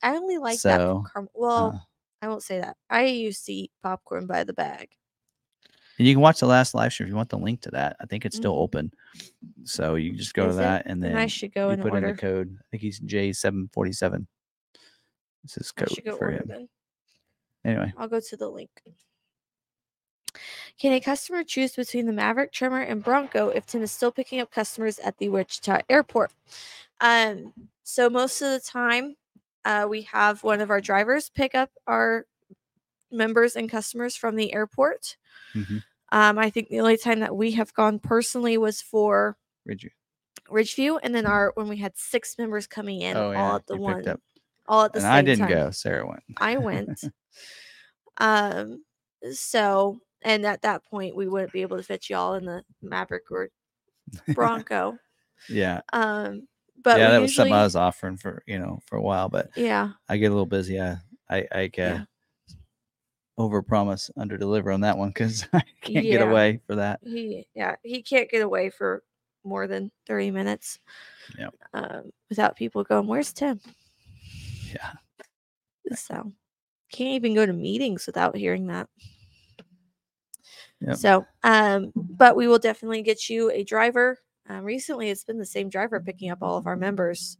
I 0.03 0.17
only 0.17 0.39
like 0.39 0.61
that 0.63 0.81
So, 0.81 1.05
from 1.13 1.29
caramel. 1.29 1.31
Well, 1.35 1.67
Uh, 1.75 1.79
I 2.23 2.29
won't 2.29 2.43
say 2.43 2.61
that. 2.61 2.77
I 2.91 3.07
used 3.07 3.47
to 3.47 3.53
eat 3.53 3.73
popcorn 3.83 4.27
by 4.27 4.45
the 4.45 4.53
bag. 4.53 4.91
And 5.99 6.07
you 6.07 6.15
can 6.15 6.21
watch 6.21 6.41
the 6.41 6.47
last 6.47 6.75
live 6.75 6.93
stream 6.93 7.07
if 7.07 7.11
you 7.11 7.17
want 7.17 7.29
the 7.29 7.39
link 7.39 7.61
to 7.63 7.71
that. 7.73 7.97
I 8.01 8.07
think 8.07 8.25
it's 8.25 8.37
still 8.37 8.55
Mhm. 8.55 8.59
open. 8.61 8.93
So 9.65 9.97
you 9.97 10.13
just 10.13 10.33
go 10.35 10.49
Is 10.49 10.55
to 10.57 10.61
it? 10.61 10.65
that 10.65 10.87
and 10.87 11.03
Then 11.03 11.17
I 11.17 11.27
should 11.27 11.53
go 11.53 11.67
you 11.67 11.73
and 11.73 11.83
put 11.83 11.89
in 11.89 12.05
order. 12.05 12.13
the 12.13 12.19
code. 12.21 12.57
I 12.61 12.65
think 12.71 12.83
he's 12.83 13.01
J747. 13.01 14.27
This 15.43 15.57
is 15.59 15.73
code 15.73 15.89
for 16.17 16.31
him. 16.31 16.45
then. 16.47 16.69
Anyway, 17.65 17.93
I'll 17.97 18.09
go 18.09 18.21
to 18.21 18.37
the 18.37 18.49
link. 18.49 18.71
Can 20.79 20.93
a 20.93 21.01
customer 21.01 21.43
choose 21.43 21.75
between 21.75 22.07
the 22.07 22.13
Maverick 22.13 22.53
Tremor 22.53 22.83
and 22.83 23.03
Bronco 23.03 23.49
if 23.49 23.67
Tim 23.67 23.83
is 23.83 23.91
still 23.91 24.13
picking 24.13 24.41
up 24.41 24.51
customers 24.53 24.99
at 25.01 25.19
the 25.19 25.29
Wichita 25.29 25.81
airport? 25.91 26.33
Um, 27.01 27.53
so 27.83 28.09
most 28.09 28.41
of 28.41 28.51
the 28.53 28.61
time, 28.61 29.17
uh, 29.65 29.87
we 29.91 30.03
have 30.03 30.45
one 30.45 30.61
of 30.61 30.71
our 30.71 30.81
drivers 30.81 31.29
pick 31.31 31.55
up 31.57 31.71
our 31.89 32.27
members 33.11 33.57
and 33.57 33.69
customers 33.69 34.15
from 34.15 34.37
the 34.37 34.53
airport. 34.55 35.17
Mhm. 35.55 35.83
Um, 36.11 36.39
I 36.39 36.51
think 36.51 36.69
the 36.69 36.81
only 36.81 36.97
time 36.97 37.21
that 37.21 37.37
we 37.37 37.53
have 37.53 37.75
gone 37.75 37.99
personally 37.99 38.57
was 38.57 38.81
for 38.81 39.37
you. 39.67 39.91
Ridgeview, 40.51 40.99
and 41.03 41.15
then 41.15 41.27
our 41.27 41.53
when 41.57 41.69
we 41.69 41.77
had 41.77 41.97
six 41.97 42.39
members 42.39 42.67
coming 42.67 43.03
in 43.03 43.17
oh 43.17 43.35
all 43.35 43.57
at 43.57 43.67
the 43.67 43.75
you 43.75 43.81
one, 43.81 44.05
all 44.67 44.85
at 44.85 44.93
the 44.93 45.01
And 45.01 45.07
same 45.07 45.13
I 45.13 45.23
didn't 45.23 45.41
time. 45.41 45.49
go. 45.51 45.71
Sarah 45.71 46.07
went. 46.07 46.23
I 46.39 46.57
went. 46.57 47.05
um, 48.19 48.83
so 49.33 50.01
and 50.23 50.47
at 50.47 50.63
that 50.63 50.85
point 50.87 51.15
we 51.17 51.29
wouldn't 51.29 51.53
be 51.53 51.63
able 51.63 51.77
to 51.77 51.83
fit 51.83 52.09
y'all 52.09 52.35
in 52.35 52.47
the 52.47 52.65
Maverick 52.83 53.31
or 53.31 53.51
Bronco. 54.35 54.99
yeah, 55.49 55.83
um, 55.93 56.49
but 56.83 56.99
yeah, 56.99 57.11
that 57.11 57.21
was 57.21 57.35
something 57.35 57.53
I 57.53 57.65
was 57.65 57.77
offering 57.77 58.17
for 58.17 58.43
you 58.47 58.59
know 58.59 58.81
for 58.87 58.97
a 58.97 59.03
while, 59.03 59.29
but 59.29 59.51
yeah, 59.55 59.91
I 60.09 60.17
get 60.17 60.27
a 60.27 60.31
little 60.31 60.47
busy. 60.47 60.81
I 60.81 60.97
I, 61.29 61.47
I 61.53 61.65
uh, 61.65 61.69
Yeah. 61.77 62.05
Over 63.39 63.63
promise, 63.63 64.11
under 64.17 64.37
deliver 64.37 64.71
on 64.71 64.83
that 64.83 64.99
one 64.99 65.09
because 65.09 65.47
I 65.55 65.63
can't 65.81 66.05
get 66.05 66.21
away 66.21 66.61
for 66.67 66.75
that. 66.77 67.01
he 67.03 67.47
yeah 67.55 67.77
he 67.83 68.03
can't 68.03 68.29
get 68.31 68.43
away 68.43 68.69
for 68.69 69.03
more 69.45 69.67
than 69.67 69.91
thirty 70.07 70.31
minutes. 70.31 70.79
Yep. 71.39 71.55
Um, 71.73 72.11
without 72.29 72.57
people 72.57 72.85
going, 72.85 73.07
"Where's 73.07 73.33
Tim?" 73.33 73.61
Yeah, 74.73 74.93
So 75.95 76.33
can't 76.93 77.11
even 77.15 77.35
go 77.35 77.47
to 77.47 77.53
meetings 77.53 78.07
without 78.07 78.37
hearing 78.37 78.67
that. 78.67 78.89
Yep. 80.81 80.97
So, 80.97 81.27
um, 81.43 81.93
but 81.95 82.37
we 82.37 82.47
will 82.49 82.59
definitely 82.59 83.03
get 83.03 83.29
you 83.29 83.51
a 83.51 83.65
driver. 83.65 84.19
Um, 84.49 84.65
recently, 84.65 85.11
it's 85.11 85.25
been 85.25 85.39
the 85.39 85.47
same 85.47 85.69
driver 85.69 86.01
picking 86.01 86.31
up 86.31 86.39
all 86.43 86.57
of 86.57 86.67
our 86.67 86.77
members. 86.77 87.37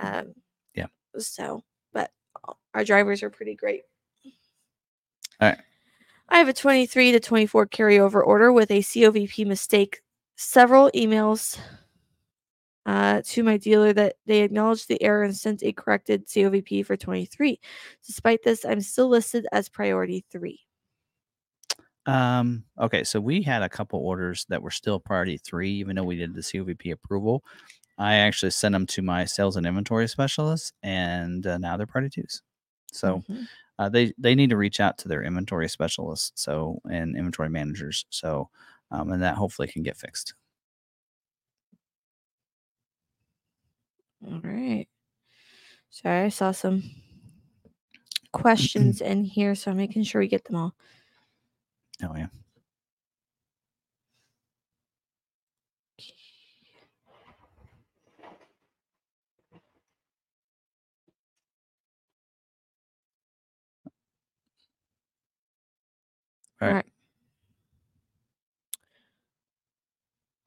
Um, 0.00 0.34
Yeah. 0.74 0.86
So, 1.18 1.62
but 1.92 2.10
our 2.74 2.84
drivers 2.84 3.22
are 3.22 3.30
pretty 3.30 3.54
great. 3.54 3.82
All 5.40 5.48
right. 5.48 5.58
I 6.28 6.38
have 6.38 6.48
a 6.48 6.52
23 6.52 7.12
to 7.12 7.20
24 7.20 7.66
carryover 7.68 8.26
order 8.26 8.52
with 8.52 8.70
a 8.70 8.80
COVP 8.82 9.46
mistake. 9.46 10.02
Several 10.36 10.90
emails 10.92 11.58
uh, 12.86 13.20
to 13.24 13.42
my 13.42 13.56
dealer 13.56 13.92
that 13.92 14.16
they 14.26 14.40
acknowledged 14.40 14.88
the 14.88 15.02
error 15.02 15.22
and 15.22 15.36
sent 15.36 15.62
a 15.62 15.72
corrected 15.72 16.26
COVP 16.26 16.84
for 16.86 16.96
23. 16.96 17.60
Despite 18.06 18.42
this, 18.42 18.64
I'm 18.64 18.80
still 18.80 19.08
listed 19.08 19.46
as 19.52 19.68
priority 19.68 20.24
three. 20.30 20.60
Um, 22.06 22.64
okay, 22.80 23.04
so 23.04 23.20
we 23.20 23.42
had 23.42 23.62
a 23.62 23.68
couple 23.68 23.98
orders 24.00 24.46
that 24.48 24.62
were 24.62 24.70
still 24.70 24.98
priority 24.98 25.36
three, 25.38 25.72
even 25.72 25.96
though 25.96 26.04
we 26.04 26.16
did 26.16 26.34
the 26.34 26.40
COVP 26.40 26.92
approval. 26.92 27.44
I 27.98 28.16
actually 28.16 28.52
sent 28.52 28.72
them 28.74 28.86
to 28.86 29.02
my 29.02 29.24
sales 29.26 29.56
and 29.56 29.66
inventory 29.66 30.08
specialist, 30.08 30.74
and 30.82 31.46
uh, 31.46 31.58
now 31.58 31.76
they're 31.76 31.86
priority 31.86 32.22
twos. 32.22 32.42
So 32.92 33.24
Mhm. 33.28 33.48
Uh, 33.78 33.88
they 33.88 34.12
they 34.18 34.34
need 34.34 34.50
to 34.50 34.56
reach 34.56 34.80
out 34.80 34.98
to 34.98 35.08
their 35.08 35.22
inventory 35.22 35.68
specialists, 35.68 36.42
so 36.42 36.80
and 36.90 37.16
inventory 37.16 37.48
managers. 37.50 38.06
So 38.10 38.50
um, 38.90 39.12
and 39.12 39.22
that 39.22 39.36
hopefully 39.36 39.68
can 39.68 39.82
get 39.82 39.96
fixed. 39.96 40.34
All 44.26 44.40
right. 44.42 44.86
Sorry, 45.90 46.24
I 46.24 46.28
saw 46.28 46.52
some 46.52 46.82
questions 48.32 49.00
in 49.00 49.24
here, 49.24 49.54
so 49.54 49.70
I'm 49.70 49.76
making 49.76 50.04
sure 50.04 50.20
we 50.20 50.28
get 50.28 50.44
them 50.44 50.56
all. 50.56 50.74
Oh 52.02 52.14
yeah. 52.16 52.28
All 66.60 66.68
Right. 66.68 66.86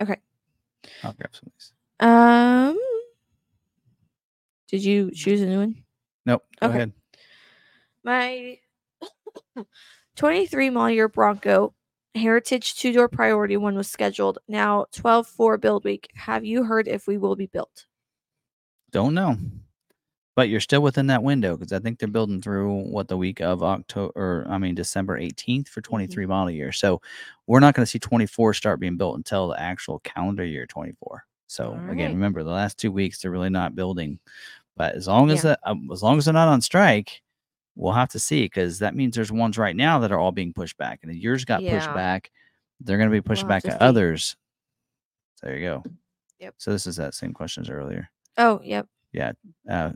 right. 0.02 0.20
I'll 1.04 1.14
grab 1.14 1.30
some 1.34 1.48
of 1.48 1.54
these. 1.54 1.74
Um, 2.00 2.78
did 4.68 4.84
you 4.84 5.12
choose 5.12 5.42
a 5.42 5.46
new 5.46 5.60
one? 5.60 5.84
Nope. 6.26 6.44
Go 6.60 6.68
Okay. 6.68 6.76
ahead. 6.76 6.94
My 8.04 8.58
23 10.16 10.70
model 10.70 10.90
year 10.96 11.08
Bronco 11.08 11.74
Heritage 12.16 12.76
two 12.76 12.92
door 12.92 13.08
priority 13.08 13.58
one 13.58 13.76
was 13.76 13.88
scheduled. 13.90 14.40
Now 14.48 14.86
12 14.92 15.28
4 15.28 15.58
build 15.58 15.86
week. 15.86 16.10
Have 16.16 16.44
you 16.44 16.64
heard 16.64 16.88
if 16.88 17.08
we 17.08 17.18
will 17.18 17.36
be 17.36 17.46
built? 17.46 17.86
Don't 18.92 19.14
know. 19.14 19.38
But 20.42 20.50
you're 20.50 20.60
still 20.60 20.82
within 20.82 21.06
that 21.06 21.22
window 21.22 21.56
because 21.56 21.72
I 21.72 21.78
think 21.78 22.00
they're 22.00 22.08
building 22.08 22.42
through 22.42 22.86
what 22.86 23.08
the 23.08 23.16
week 23.16 23.42
of 23.42 23.62
October, 23.62 24.12
or 24.16 24.48
I 24.50 24.58
mean 24.58 24.74
December 24.74 25.20
18th 25.20 25.68
for 25.68 25.82
23 25.82 26.26
model 26.26 26.50
year. 26.50 26.72
So 26.72 27.00
we're 27.46 27.60
not 27.60 27.76
going 27.76 27.84
to 27.84 27.88
see 27.88 28.00
24 28.00 28.56
start 28.56 28.80
being 28.80 28.98
built 28.98 29.18
until 29.18 29.50
the 29.50 29.62
actual 29.62 30.00
calendar 30.00 30.44
year 30.44 30.66
24. 30.66 31.24
So 31.46 31.76
right. 31.76 31.92
again, 31.92 32.14
remember 32.14 32.42
the 32.42 32.50
last 32.50 32.80
two 32.80 32.92
weeks 32.92 33.22
they're 33.22 33.30
really 33.30 33.52
not 33.52 33.76
building. 33.76 34.18
But 34.76 34.96
as 34.96 35.08
long 35.08 35.30
as 35.30 35.44
Yeah. 35.44 35.50
that, 35.50 35.60
um, 35.64 35.88
as 35.94 36.02
long 36.02 36.18
as 36.18 36.26
they're 36.26 36.34
not 36.34 36.48
on 36.48 36.60
strike, 36.62 37.22
we'll 37.76 37.94
have 37.94 38.10
to 38.10 38.20
see 38.20 38.42
because 38.42 38.80
that 38.80 38.96
means 38.96 39.14
there's 39.14 39.32
ones 39.32 39.60
right 39.60 39.76
now 39.76 40.00
that 40.00 40.12
are 40.12 40.18
all 40.18 40.32
being 40.32 40.54
pushed 40.54 40.78
back, 40.80 41.02
and 41.04 41.12
the 41.12 41.16
yours 41.16 41.46
got 41.46 41.62
pushed 41.62 41.94
back. 41.94 42.32
They're 42.80 42.98
going 42.98 43.12
to 43.12 43.16
be 43.16 43.22
pushed 43.22 43.44
We'll 43.44 43.50
back 43.50 43.64
to 43.66 43.80
others. 43.80 44.36
There 45.44 45.56
you 45.56 45.68
go. 45.68 45.84
Yep. 46.40 46.56
So 46.58 46.72
this 46.72 46.88
is 46.88 46.96
that 46.96 47.14
same 47.14 47.32
question 47.32 47.62
as 47.62 47.70
earlier 47.70 48.10
Oh, 48.40 48.60
yep. 48.64 48.88
Yeah. 49.14 49.34
Uh, 49.70 49.92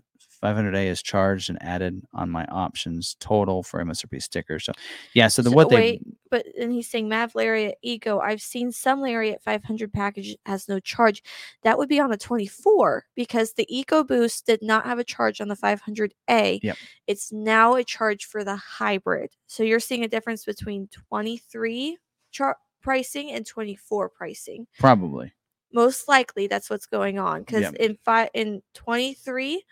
500A 0.46 0.86
is 0.88 1.02
charged 1.02 1.50
and 1.50 1.62
added 1.62 2.02
on 2.14 2.30
my 2.30 2.46
options 2.46 3.16
total 3.20 3.64
for 3.64 3.84
MSRP 3.84 4.22
sticker. 4.22 4.60
So, 4.60 4.74
yeah. 5.14 5.28
So 5.28 5.42
the 5.42 5.50
So 5.50 5.56
what 5.56 5.70
they 5.70 5.76
wait, 5.76 6.02
but 6.30 6.46
and 6.60 6.72
he's 6.72 6.90
saying 6.90 7.10
Mav 7.10 7.34
Lariat 7.36 7.76
Eco. 7.82 8.20
I've 8.20 8.42
seen 8.42 8.72
some 8.72 9.02
Lariat 9.02 9.42
500 9.42 9.92
package 9.92 10.36
has 10.46 10.68
no 10.70 10.80
charge. 10.80 11.24
That 11.64 11.78
would 11.78 11.90
be 11.90 12.00
on 12.00 12.12
a 12.12 12.18
24 12.18 13.06
because 13.16 13.54
the 13.54 13.66
Eco 13.76 14.04
Boost 14.04 14.46
did 14.46 14.62
not 14.62 14.86
have 14.86 15.00
a 15.00 15.04
charge 15.04 15.42
on 15.42 15.48
the 15.48 15.56
500A. 15.56 16.60
Yep. 16.62 16.78
It's 17.08 17.32
now 17.32 17.76
a 17.76 17.84
charge 17.84 18.26
for 18.26 18.44
the 18.44 18.56
hybrid. 18.56 19.32
So 19.48 19.64
you're 19.64 19.80
seeing 19.80 20.04
a 20.04 20.08
difference 20.08 20.46
between 20.46 20.88
23 21.10 21.98
char- 22.32 22.58
pricing 22.82 23.32
and 23.32 23.46
24 23.46 24.10
pricing. 24.10 24.68
probably 24.80 25.34
Most 25.74 26.08
likely 26.08 26.48
that's 26.48 26.70
what's 26.70 26.86
going 26.86 27.18
on 27.20 27.42
because 27.42 27.62
Yep. 27.64 27.76
in 27.76 27.98
five 28.06 28.30
in 28.34 28.62
23 28.76 29.64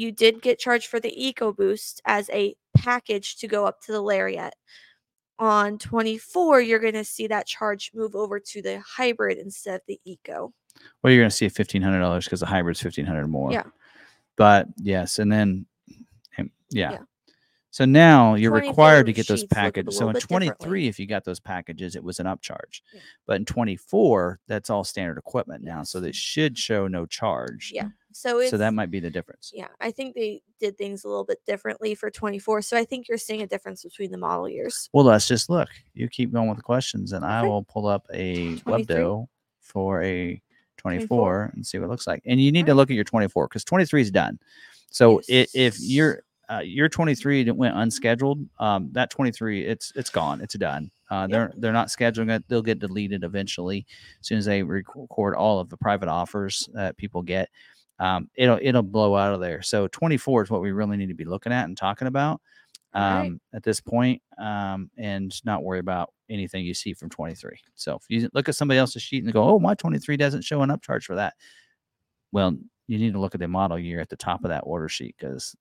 you 0.00 0.10
did 0.10 0.40
get 0.40 0.58
charged 0.58 0.86
for 0.86 0.98
the 0.98 1.12
Eco 1.14 1.52
Boost 1.52 2.00
as 2.06 2.30
a 2.30 2.56
package 2.74 3.36
to 3.36 3.46
go 3.46 3.66
up 3.66 3.82
to 3.82 3.92
the 3.92 4.00
Lariat. 4.00 4.54
On 5.38 5.78
24, 5.78 6.62
you're 6.62 6.78
going 6.78 6.94
to 6.94 7.04
see 7.04 7.26
that 7.26 7.46
charge 7.46 7.90
move 7.94 8.14
over 8.14 8.40
to 8.40 8.62
the 8.62 8.80
hybrid 8.80 9.36
instead 9.36 9.76
of 9.76 9.80
the 9.86 10.00
Eco. 10.06 10.52
Well, 11.02 11.12
you're 11.12 11.20
going 11.20 11.30
to 11.30 11.36
see 11.36 11.48
fifteen 11.48 11.82
hundred 11.82 12.00
dollars 12.00 12.24
because 12.24 12.40
the 12.40 12.46
hybrid's 12.46 12.82
1,500 12.82 13.26
more. 13.26 13.52
Yeah. 13.52 13.64
But 14.36 14.68
yes, 14.78 15.18
and 15.18 15.30
then, 15.30 15.66
yeah. 16.70 16.92
Yeah. 16.92 16.98
So 17.70 17.84
now 17.84 18.34
you're 18.34 18.52
required 18.52 19.06
to 19.06 19.12
get 19.12 19.28
those 19.28 19.40
sheets 19.40 19.52
look 19.52 19.58
a 19.58 19.62
packages. 19.62 19.98
So 19.98 20.08
in 20.08 20.16
23, 20.16 20.88
if 20.88 20.98
you 20.98 21.06
got 21.06 21.24
those 21.24 21.40
packages, 21.40 21.94
it 21.94 22.02
was 22.02 22.20
an 22.20 22.26
upcharge. 22.26 22.80
Yeah. 22.92 23.00
But 23.26 23.36
in 23.36 23.44
24, 23.44 24.40
that's 24.48 24.70
all 24.70 24.82
standard 24.82 25.18
equipment 25.18 25.62
now. 25.62 25.84
So 25.84 26.00
that 26.00 26.14
should 26.14 26.58
show 26.58 26.88
no 26.88 27.06
charge. 27.06 27.70
Yeah. 27.74 27.88
So 28.12 28.38
it's 28.40 28.50
So 28.50 28.56
that 28.58 28.74
might 28.74 28.90
be 28.90 29.00
the 29.00 29.10
difference. 29.10 29.52
yeah, 29.54 29.68
I 29.80 29.90
think 29.90 30.14
they 30.14 30.42
did 30.58 30.76
things 30.76 31.04
a 31.04 31.08
little 31.08 31.24
bit 31.24 31.38
differently 31.46 31.94
for 31.94 32.10
24. 32.10 32.62
So 32.62 32.76
I 32.76 32.84
think 32.84 33.08
you're 33.08 33.18
seeing 33.18 33.42
a 33.42 33.46
difference 33.46 33.82
between 33.84 34.10
the 34.10 34.18
model 34.18 34.48
years. 34.48 34.88
Well, 34.92 35.04
let's 35.04 35.28
just 35.28 35.48
look. 35.48 35.68
You 35.94 36.08
keep 36.08 36.32
going 36.32 36.48
with 36.48 36.56
the 36.58 36.62
questions, 36.62 37.12
and 37.12 37.24
I 37.24 37.42
will 37.42 37.62
pull 37.62 37.86
up 37.86 38.06
a 38.12 38.56
webdo 38.66 39.26
for 39.60 40.02
a 40.02 40.40
24, 40.78 41.06
24. 41.06 41.50
and 41.54 41.66
see 41.66 41.78
what 41.78 41.84
it 41.84 41.88
looks 41.88 42.06
like. 42.06 42.22
And 42.26 42.40
you 42.40 42.50
need 42.50 42.66
to 42.66 42.74
look 42.74 42.90
at 42.90 42.94
your 42.94 43.04
24 43.04 43.46
because 43.48 43.64
23 43.64 44.02
is 44.02 44.10
done. 44.10 44.38
So 44.90 45.20
i 45.20 45.22
if 45.28 45.78
Yes. 45.78 45.84
your 45.84 46.22
uh, 46.50 46.62
your 46.64 46.88
23 46.88 47.48
went 47.52 47.76
unscheduled, 47.76 48.44
um, 48.58 48.88
that 48.92 49.08
23 49.10 49.64
it's 49.64 49.92
it's 49.94 50.10
gone. 50.10 50.40
It's 50.40 50.54
done. 50.54 50.90
Uh, 51.10 51.26
They're 51.28 51.52
they're 51.56 51.72
not 51.72 51.88
scheduling 51.88 52.34
it. 52.34 52.44
They'll 52.48 52.62
get 52.62 52.78
deleted 52.80 53.22
eventually 53.24 53.86
as 54.20 54.26
soon 54.26 54.38
as 54.38 54.46
they 54.46 54.62
record 54.62 55.34
all 55.36 55.60
of 55.60 55.68
the 55.68 55.76
private 55.76 56.08
offers 56.08 56.68
that 56.72 56.96
people 56.96 57.22
get. 57.22 57.48
Um, 58.00 58.28
it'll 58.34 58.58
it'll 58.62 58.82
blow 58.82 59.14
out 59.14 59.34
of 59.34 59.40
there. 59.40 59.62
So 59.62 59.86
24 59.88 60.44
is 60.44 60.50
what 60.50 60.62
we 60.62 60.72
really 60.72 60.96
need 60.96 61.08
to 61.10 61.14
be 61.14 61.24
looking 61.26 61.52
at 61.52 61.66
and 61.66 61.76
talking 61.76 62.08
about 62.08 62.40
um, 62.94 63.02
Alright. 63.04 63.32
at 63.54 63.62
this 63.62 63.80
point, 63.80 64.20
um, 64.38 64.90
and 64.96 65.32
not 65.44 65.62
worry 65.62 65.78
about 65.78 66.12
anything 66.28 66.64
you 66.64 66.74
see 66.74 66.94
from 66.94 67.10
23. 67.10 67.58
So 67.74 67.96
if 67.96 68.02
you 68.08 68.28
look 68.34 68.48
at 68.48 68.56
somebody 68.56 68.78
else's 68.78 69.02
sheet 69.02 69.22
and 69.22 69.32
go, 69.32 69.44
"Oh, 69.44 69.58
my 69.60 69.74
23 69.74 70.16
doesn't 70.16 70.42
show 70.42 70.62
an 70.62 70.70
upcharge 70.70 71.04
for 71.04 71.14
that," 71.14 71.34
well, 72.32 72.56
you 72.88 72.98
need 72.98 73.12
to 73.12 73.20
look 73.20 73.34
at 73.34 73.40
the 73.40 73.48
model 73.48 73.78
year 73.78 74.00
at 74.00 74.08
the 74.08 74.16
top 74.16 74.44
of 74.44 74.48
that 74.48 74.62
order 74.64 74.88
sheet 74.88 75.14
because, 75.18 75.54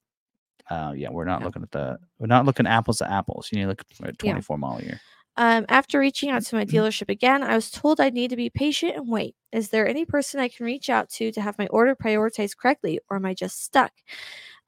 uh, 0.69 0.93
yeah, 0.95 1.09
we're 1.11 1.25
not 1.25 1.41
Yeah. 1.41 1.45
looking 1.47 1.63
at 1.63 1.71
the 1.71 1.99
we're 2.19 2.27
not 2.27 2.45
looking 2.45 2.65
apples 2.67 2.97
to 2.99 3.11
apples. 3.11 3.49
You 3.51 3.57
need 3.57 3.63
to 3.65 3.69
look 3.69 3.81
at 3.81 4.15
Yeah. 4.23 4.31
24 4.31 4.57
model 4.57 4.81
year. 4.81 4.99
Um, 5.37 5.65
after 5.69 5.99
reaching 5.99 6.29
out 6.31 6.43
to 6.45 6.55
my 6.55 6.65
Mm-hmm. 6.67 6.77
dealership 6.77 7.09
again, 7.09 7.43
I 7.43 7.55
was 7.55 7.71
told 7.71 8.01
I'd 8.01 8.13
need 8.13 8.29
to 8.31 8.35
be 8.35 8.49
patient 8.49 8.97
and 8.97 9.07
wait. 9.07 9.35
Is 9.53 9.69
there 9.69 9.87
any 9.87 10.05
person 10.05 10.39
I 10.41 10.49
can 10.49 10.65
reach 10.65 10.89
out 10.89 11.09
to 11.11 11.31
to 11.31 11.41
have 11.41 11.57
my 11.57 11.67
order 11.67 11.95
prioritized 11.95 12.57
correctly, 12.57 12.99
or 13.09 13.17
am 13.17 13.25
I 13.25 13.33
just 13.33 13.63
stuck? 13.63 13.93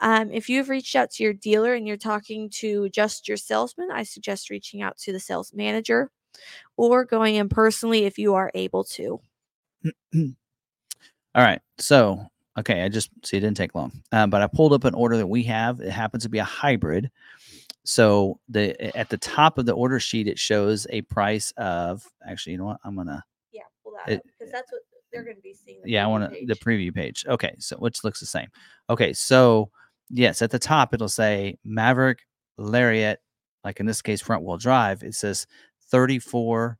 Um, 0.01 0.31
if 0.31 0.49
you've 0.49 0.69
reached 0.69 0.95
out 0.95 1.11
to 1.11 1.23
your 1.23 1.33
dealer 1.33 1.73
and 1.75 1.87
you're 1.87 1.97
talking 1.97 2.49
to 2.51 2.89
just 2.89 3.27
your 3.27 3.37
salesman, 3.37 3.91
I 3.91 4.03
suggest 4.03 4.49
reaching 4.49 4.81
out 4.81 4.97
to 4.99 5.11
the 5.13 5.19
sales 5.19 5.53
manager 5.53 6.09
or 6.77 7.05
going 7.05 7.35
in 7.35 7.49
personally 7.49 8.05
if 8.05 8.19
you 8.19 8.35
are 8.35 8.51
able 8.55 8.83
to. 8.85 9.21
All 11.35 11.43
right. 11.43 11.61
So, 11.77 12.25
okay, 12.59 12.83
I 12.83 12.89
just 12.89 13.09
see 13.23 13.37
it 13.37 13.41
didn't 13.41 13.57
take 13.57 13.75
long, 13.75 13.91
um, 14.11 14.29
but 14.29 14.41
I 14.41 14.47
pulled 14.47 14.73
up 14.73 14.83
an 14.83 14.93
order 14.93 15.17
that 15.17 15.27
we 15.27 15.43
have. 15.43 15.79
It 15.79 15.91
happens 15.91 16.23
to 16.23 16.29
be 16.29 16.39
a 16.39 16.43
hybrid. 16.43 17.09
So 17.83 18.39
the 18.49 18.95
at 18.95 19.09
the 19.09 19.17
top 19.17 19.57
of 19.57 19.65
the 19.65 19.73
order 19.73 19.99
sheet, 19.99 20.27
it 20.27 20.37
shows 20.39 20.85
a 20.89 21.01
price 21.03 21.51
of 21.57 22.05
actually, 22.27 22.53
you 22.53 22.57
know 22.59 22.65
what? 22.65 22.77
I'm 22.83 22.95
gonna 22.95 23.23
Yeah, 23.51 23.63
pull 23.83 23.93
that 24.05 24.11
It- 24.11 24.17
up 24.19 24.23
because 24.25 24.51
that's 24.51 24.71
what 24.71 24.81
they're 25.11 25.23
to 25.25 25.41
be 25.41 25.53
seeing. 25.53 25.81
yeah, 25.85 26.03
I 26.03 26.07
want 26.07 26.31
to 26.31 26.45
the 26.45 26.55
preview 26.55 26.93
page. 26.93 27.25
Okay, 27.27 27.55
so 27.59 27.75
which 27.77 28.03
looks 28.03 28.19
the 28.19 28.25
same. 28.25 28.47
Okay, 28.89 29.13
so 29.13 29.71
yes, 30.09 30.41
at 30.41 30.51
the 30.51 30.59
top 30.59 30.93
it'll 30.93 31.09
say 31.09 31.57
Maverick 31.63 32.19
Lariat, 32.57 33.19
like 33.63 33.79
in 33.79 33.85
this 33.85 34.01
case, 34.01 34.21
front 34.21 34.43
wheel 34.43 34.57
drive. 34.57 35.03
It 35.03 35.15
says 35.15 35.47
34 35.89 36.77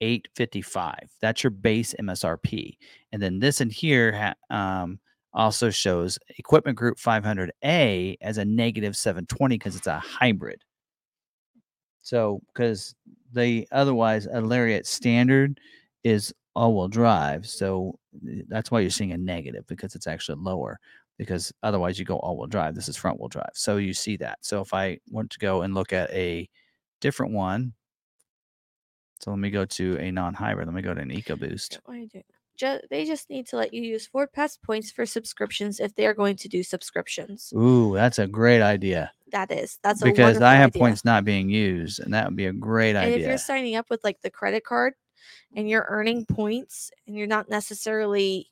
855. 0.00 1.10
That's 1.20 1.42
your 1.42 1.50
base 1.50 1.94
MSRP. 1.98 2.76
And 3.12 3.20
then 3.22 3.38
this 3.40 3.60
in 3.60 3.70
here 3.70 4.12
ha- 4.50 4.54
um, 4.82 5.00
also 5.36 5.70
shows 5.70 6.18
Equipment 6.38 6.76
Group 6.76 6.98
500A 6.98 8.16
as 8.20 8.38
a 8.38 8.44
negative 8.44 8.96
720 8.96 9.56
because 9.56 9.76
it's 9.76 9.86
a 9.86 9.98
hybrid. 9.98 10.62
So, 12.02 12.40
because 12.48 12.94
the 13.32 13.68
otherwise 13.70 14.26
a 14.26 14.40
Lariat 14.40 14.86
standard 14.86 15.60
is 16.04 16.32
all-wheel 16.54 16.88
drive, 16.88 17.46
so 17.46 17.98
eh, 18.28 18.42
that's 18.48 18.70
why 18.70 18.80
you're 18.80 18.90
seeing 18.90 19.12
a 19.12 19.18
negative 19.18 19.66
because 19.66 19.94
it's 19.94 20.06
actually 20.06 20.40
lower. 20.40 20.78
Because 21.18 21.52
otherwise 21.62 21.98
you 21.98 22.04
go 22.04 22.18
all-wheel 22.18 22.46
drive. 22.46 22.74
This 22.74 22.88
is 22.88 22.96
front-wheel 22.96 23.28
drive, 23.28 23.50
so 23.54 23.76
you 23.78 23.92
see 23.92 24.16
that. 24.18 24.38
So 24.42 24.60
if 24.60 24.72
I 24.72 24.98
want 25.10 25.30
to 25.30 25.38
go 25.38 25.62
and 25.62 25.74
look 25.74 25.92
at 25.92 26.10
a 26.10 26.48
different 27.00 27.32
one, 27.32 27.72
so 29.20 29.30
let 29.30 29.40
me 29.40 29.50
go 29.50 29.64
to 29.64 29.98
a 29.98 30.10
non-hybrid. 30.10 30.66
Let 30.66 30.74
me 30.74 30.82
go 30.82 30.94
to 30.94 31.00
an 31.00 31.10
EcoBoost. 31.10 31.78
Why 31.84 31.94
are 31.94 31.98
you 31.98 32.08
doing? 32.08 32.24
Ju- 32.56 32.80
they 32.90 33.04
just 33.04 33.30
need 33.30 33.46
to 33.48 33.56
let 33.56 33.72
you 33.74 33.82
use 33.82 34.06
Ford 34.06 34.32
Pass 34.32 34.56
points 34.56 34.90
for 34.90 35.06
subscriptions 35.06 35.80
if 35.80 35.94
they 35.94 36.06
are 36.06 36.14
going 36.14 36.36
to 36.36 36.48
do 36.48 36.62
subscriptions. 36.62 37.52
Ooh, 37.56 37.94
that's 37.94 38.18
a 38.18 38.26
great 38.26 38.62
idea 38.62 39.12
That 39.32 39.50
is. 39.50 39.78
That's 39.82 40.02
a 40.02 40.06
because 40.06 40.40
I 40.40 40.54
have 40.54 40.70
idea. 40.70 40.80
points 40.80 41.04
not 41.04 41.24
being 41.24 41.48
used, 41.50 42.00
and 42.00 42.14
that 42.14 42.26
would 42.26 42.36
be 42.36 42.46
a 42.46 42.52
great 42.52 42.96
idea. 42.96 43.14
And 43.14 43.14
if 43.14 43.26
you're 43.26 43.38
signing 43.38 43.76
up 43.76 43.90
with 43.90 44.02
like 44.04 44.20
the 44.22 44.30
credit 44.30 44.64
card 44.64 44.94
and 45.54 45.68
you're 45.68 45.86
earning 45.88 46.24
points 46.26 46.90
and 47.06 47.16
you're 47.16 47.26
not 47.26 47.48
necessarily 47.48 48.50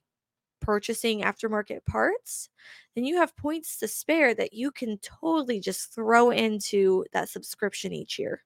purchasing 0.61 1.23
aftermarket 1.23 1.85
parts, 1.87 2.49
then 2.95 3.05
you 3.05 3.17
have 3.17 3.37
points 3.37 3.79
to 3.79 3.89
spare 3.89 4.35
that 4.35 4.53
you 4.53 4.71
can 4.71 4.99
totally 4.99 5.61
just 5.61 5.95
throw 5.95 6.31
into 6.31 7.05
that 7.13 7.29
subscription 7.29 7.93
each 7.93 8.19
year. 8.19 8.43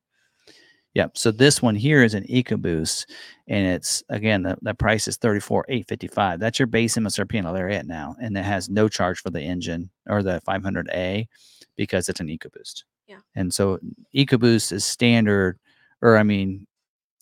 Yep. 0.99 1.16
So 1.16 1.31
this 1.31 1.62
one 1.62 1.77
here 1.77 2.03
is 2.03 2.15
an 2.15 2.25
EcoBoost, 2.25 3.07
and 3.47 3.65
it's 3.69 4.03
again 4.09 4.43
the, 4.43 4.59
the 4.62 4.75
price 4.75 5.07
is 5.07 5.16
thirty 5.16 5.39
four 5.39 5.65
eight 5.69 5.87
fifty 5.87 6.09
five. 6.09 6.41
That's 6.41 6.59
your 6.59 6.66
base 6.66 6.97
MSRP 6.97 7.35
in 7.37 7.45
a 7.45 7.53
Lariat 7.53 7.87
now, 7.87 8.16
and 8.20 8.37
it 8.37 8.45
has 8.45 8.69
no 8.69 8.89
charge 8.89 9.20
for 9.20 9.31
the 9.31 9.41
engine 9.41 9.91
or 10.09 10.25
the 10.25 10.41
five 10.41 10.61
hundred 10.65 10.91
A 10.93 11.29
because 11.77 12.09
it's 12.09 12.19
an 12.19 12.27
EcoBoost. 12.27 12.83
Yeah. 13.07 13.19
And 13.37 13.55
so 13.55 13.79
EcoBoost 14.12 14.73
is 14.73 14.85
standard, 14.85 15.61
or 16.03 16.16
I 16.19 16.25
mean, 16.25 16.66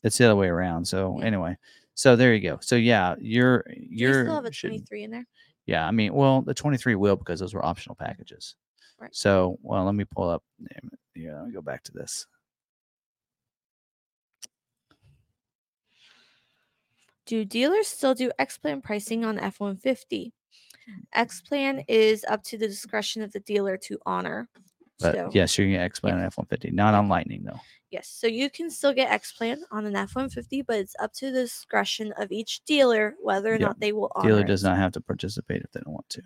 it's 0.02 0.16
the 0.16 0.24
other 0.24 0.36
way 0.36 0.48
around. 0.48 0.86
So 0.86 1.18
Yeah. 1.18 1.26
anyway, 1.26 1.58
so 1.92 2.16
there 2.16 2.32
you 2.34 2.40
go. 2.40 2.56
So 2.62 2.76
yeah, 2.76 3.14
you're 3.20 3.62
Do 3.64 3.74
you 3.78 3.86
you're 4.08 4.24
still 4.24 4.36
have 4.36 4.46
a 4.46 4.50
23 4.50 5.02
in 5.02 5.10
there? 5.10 5.26
yeah. 5.66 5.86
I 5.86 5.90
mean, 5.90 6.14
well, 6.14 6.40
the 6.40 6.54
twenty 6.54 6.78
three 6.78 6.94
will 6.94 7.16
because 7.16 7.40
those 7.40 7.52
were 7.52 7.62
optional 7.62 7.94
packages. 7.94 8.54
Right. 8.98 9.14
So 9.14 9.58
well, 9.60 9.84
let 9.84 9.94
me 9.94 10.04
pull 10.06 10.30
up. 10.30 10.42
Yeah, 11.14 11.36
let 11.40 11.48
me 11.48 11.52
go 11.52 11.60
back 11.60 11.82
to 11.84 11.92
this. 11.92 12.26
Do 17.26 17.44
dealers 17.44 17.86
still 17.88 18.14
do 18.14 18.30
X 18.38 18.56
Plan 18.58 18.80
pricing 18.80 19.24
on 19.24 19.38
F 19.38 19.60
150? 19.60 20.32
X 21.12 21.40
Plan 21.40 21.82
is 21.88 22.24
up 22.28 22.42
to 22.44 22.56
the 22.58 22.68
discretion 22.68 23.22
of 23.22 23.32
the 23.32 23.40
dealer 23.40 23.76
to 23.78 23.98
honor. 24.06 24.48
But 25.00 25.14
so, 25.14 25.30
yes, 25.32 25.58
you're 25.58 25.66
gonna 25.66 25.82
X 25.82 26.00
Plan 26.00 26.14
on 26.18 26.22
F 26.24 26.38
one 26.38 26.46
fifty, 26.46 26.70
not 26.70 26.94
on 26.94 27.08
Lightning 27.08 27.42
though. 27.44 27.60
yes. 27.90 28.08
So 28.08 28.26
you 28.28 28.48
can 28.48 28.70
still 28.70 28.94
get 28.94 29.10
X 29.10 29.32
Plan 29.32 29.58
on 29.72 29.84
an 29.86 29.96
F 29.96 30.14
150, 30.14 30.62
but 30.62 30.76
it's 30.78 30.94
up 31.00 31.12
to 31.14 31.30
the 31.32 31.42
discretion 31.42 32.12
of 32.18 32.30
each 32.32 32.64
dealer 32.64 33.14
whether 33.20 33.48
or 33.50 33.58
Yep. 33.58 33.60
not 33.60 33.80
they 33.80 33.92
will 33.92 34.10
honor. 34.14 34.28
Dealer 34.28 34.40
it. 34.42 34.46
does 34.46 34.62
not 34.64 34.76
have 34.78 34.92
to 34.92 35.00
participate 35.00 35.62
if 35.62 35.70
they 35.72 35.80
don't 35.80 35.92
want 35.94 36.08
to. 36.10 36.22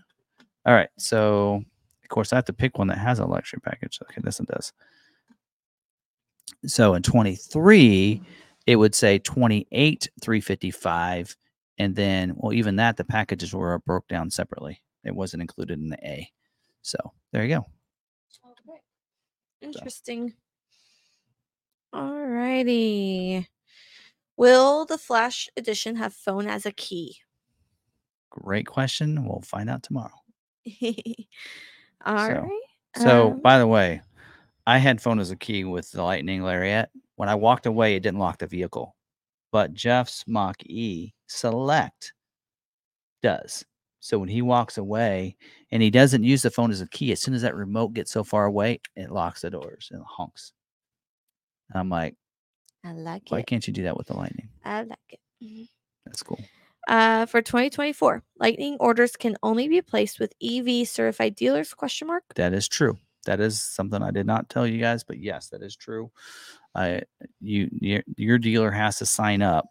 All 0.66 0.74
right, 0.74 0.90
so 0.98 1.64
of 2.02 2.08
course 2.10 2.32
I 2.32 2.36
have 2.36 2.44
to 2.44 2.52
pick 2.52 2.76
one 2.78 2.88
that 2.88 2.98
has 2.98 3.18
a 3.18 3.24
luxury 3.26 3.60
package. 3.64 3.98
Okay, 4.02 4.20
this 4.22 4.38
one 4.38 4.46
does. 4.52 4.72
So 6.66 6.94
in 6.94 7.02
23, 7.02 8.20
it 8.66 8.76
would 8.76 8.94
say 8.94 9.18
28 9.18 10.08
355 10.22 11.36
and 11.78 11.96
then 11.96 12.32
well 12.36 12.52
even 12.52 12.76
that 12.76 12.96
the 12.96 13.04
packages 13.04 13.54
were 13.54 13.78
broke 13.80 14.06
down 14.08 14.30
separately. 14.30 14.82
It 15.04 15.14
wasn't 15.14 15.42
included 15.42 15.78
in 15.78 15.88
the 15.88 15.98
A. 16.06 16.30
So, 16.82 16.98
there 17.32 17.42
you 17.44 17.56
go. 17.56 17.66
Okay. 18.68 18.80
Interesting. 19.62 20.34
Alrighty. 21.94 23.46
Will 24.36 24.86
the 24.86 24.98
Flash 24.98 25.48
Edition 25.56 25.96
have 25.96 26.14
phone 26.14 26.46
as 26.46 26.64
a 26.66 26.72
key? 26.72 27.16
Great 28.30 28.66
question. 28.66 29.26
We'll 29.26 29.40
find 29.42 29.68
out 29.68 29.82
tomorrow. 29.82 30.12
All 32.06 32.14
right. 32.14 32.48
So, 32.96 33.32
Um, 33.32 33.40
by 33.40 33.58
the 33.58 33.66
way, 33.66 34.02
I 34.66 34.78
had 34.78 35.00
phone 35.00 35.18
as 35.18 35.30
a 35.30 35.36
key 35.36 35.64
with 35.64 35.90
the 35.90 36.02
Lightning 36.02 36.42
Lariat. 36.42 36.90
When 37.20 37.28
I 37.28 37.34
walked 37.34 37.66
away, 37.66 37.96
it 37.96 38.00
didn't 38.00 38.18
lock 38.18 38.38
the 38.38 38.46
vehicle, 38.46 38.96
but 39.52 39.74
Jeff's 39.74 40.24
Mach 40.26 40.56
E 40.64 41.12
Select 41.26 42.14
does. 43.22 43.62
So 44.00 44.18
when 44.18 44.30
he 44.30 44.40
walks 44.40 44.78
away 44.78 45.36
and 45.70 45.82
he 45.82 45.90
doesn't 45.90 46.24
use 46.24 46.40
the 46.40 46.50
phone 46.50 46.70
as 46.70 46.80
a 46.80 46.88
key, 46.88 47.12
as 47.12 47.20
soon 47.20 47.34
as 47.34 47.42
that 47.42 47.54
remote 47.54 47.92
gets 47.92 48.10
so 48.10 48.24
far 48.24 48.46
away, 48.46 48.80
it 48.96 49.10
locks 49.10 49.42
the 49.42 49.50
doors 49.50 49.90
and 49.92 50.02
honks. 50.02 50.54
And 51.68 51.78
I'm 51.78 51.90
like, 51.90 52.16
I 52.86 52.92
like 52.92 53.24
why 53.28 53.40
it. 53.40 53.46
can't 53.46 53.66
you 53.66 53.74
do 53.74 53.82
that 53.82 53.98
with 53.98 54.06
the 54.06 54.14
Lightning? 54.16 54.48
I 54.64 54.84
like 54.84 54.98
it. 55.10 55.20
Mhm. 55.44 55.68
That's 56.06 56.22
cool. 56.22 56.40
Uh, 56.88 57.26
for 57.26 57.42
2024, 57.42 58.22
Lightning 58.38 58.78
orders 58.80 59.14
can 59.18 59.36
only 59.42 59.68
be 59.68 59.82
placed 59.82 60.20
with 60.20 60.32
EV 60.40 60.88
certified 60.88 61.34
dealers? 61.34 61.74
Question 61.74 62.08
mark. 62.08 62.24
That 62.36 62.54
is 62.54 62.66
true. 62.66 62.96
That 63.26 63.40
is 63.40 63.60
something 63.60 64.02
I 64.02 64.10
did 64.10 64.26
not 64.26 64.48
tell 64.48 64.66
you 64.66 64.80
guys, 64.80 65.04
but 65.04 65.18
yes, 65.18 65.48
that 65.50 65.62
is 65.62 65.76
true. 65.76 66.10
I 66.74 67.02
you 67.40 67.68
your, 67.72 68.02
your 68.16 68.38
dealer 68.38 68.70
has 68.70 68.98
to 68.98 69.06
sign 69.06 69.42
up 69.42 69.66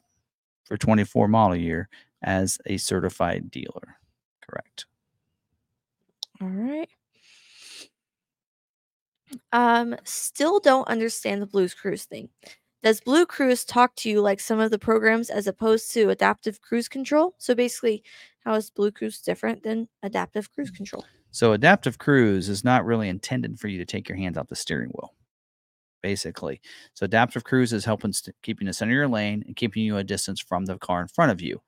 for 0.65 0.77
24 0.77 1.27
model 1.27 1.55
year 1.55 1.89
as 2.21 2.57
a 2.65 2.77
certified 2.77 3.49
dealer. 3.49 3.97
Correct. 4.41 4.85
All 6.41 6.47
right. 6.47 6.89
Um, 9.51 9.95
still 10.03 10.59
don't 10.59 10.87
understand 10.87 11.41
the 11.41 11.47
Blues 11.47 11.73
Cruise 11.73 12.05
thing. 12.05 12.29
Does 12.81 13.01
Blue 13.01 13.25
Cruise 13.25 13.65
talk 13.65 13.95
to 13.97 14.09
you 14.09 14.21
like 14.21 14.39
some 14.39 14.59
of 14.59 14.71
the 14.71 14.79
programs 14.79 15.29
as 15.29 15.47
opposed 15.47 15.91
to 15.91 16.09
adaptive 16.09 16.61
cruise 16.61 16.87
control? 16.87 17.35
So 17.37 17.53
basically, 17.53 18.03
how 18.45 18.53
is 18.55 18.69
Blue 18.69 18.91
Cruise 18.91 19.21
different 19.21 19.63
than 19.63 19.89
adaptive 20.01 20.51
cruise 20.53 20.71
control? 20.71 21.05
So 21.31 21.53
adaptive 21.53 21.97
cruise 21.97 22.47
is 22.47 22.63
not 22.63 22.85
really 22.85 23.09
intended 23.09 23.59
for 23.59 23.67
you 23.67 23.77
to 23.79 23.85
take 23.85 24.07
your 24.07 24.17
hands 24.17 24.37
off 24.37 24.47
the 24.47 24.55
steering 24.55 24.89
wheel. 24.89 25.13
Basically, 26.01 26.61
so 26.93 27.05
adaptive 27.05 27.43
cruise 27.43 27.73
is 27.73 27.83
helping 27.85 28.13
st- 28.13 28.35
keeping 28.41 28.67
the 28.67 28.73
center 28.73 28.93
of 28.93 28.95
your 28.95 29.07
lane 29.09 29.43
and 29.45 29.55
keeping 29.55 29.83
you 29.83 29.97
a 29.97 30.03
distance 30.03 30.39
from 30.39 30.65
the 30.65 30.77
car 30.77 31.01
in 31.01 31.09
front 31.09 31.31
of 31.31 31.41
you. 31.41 31.61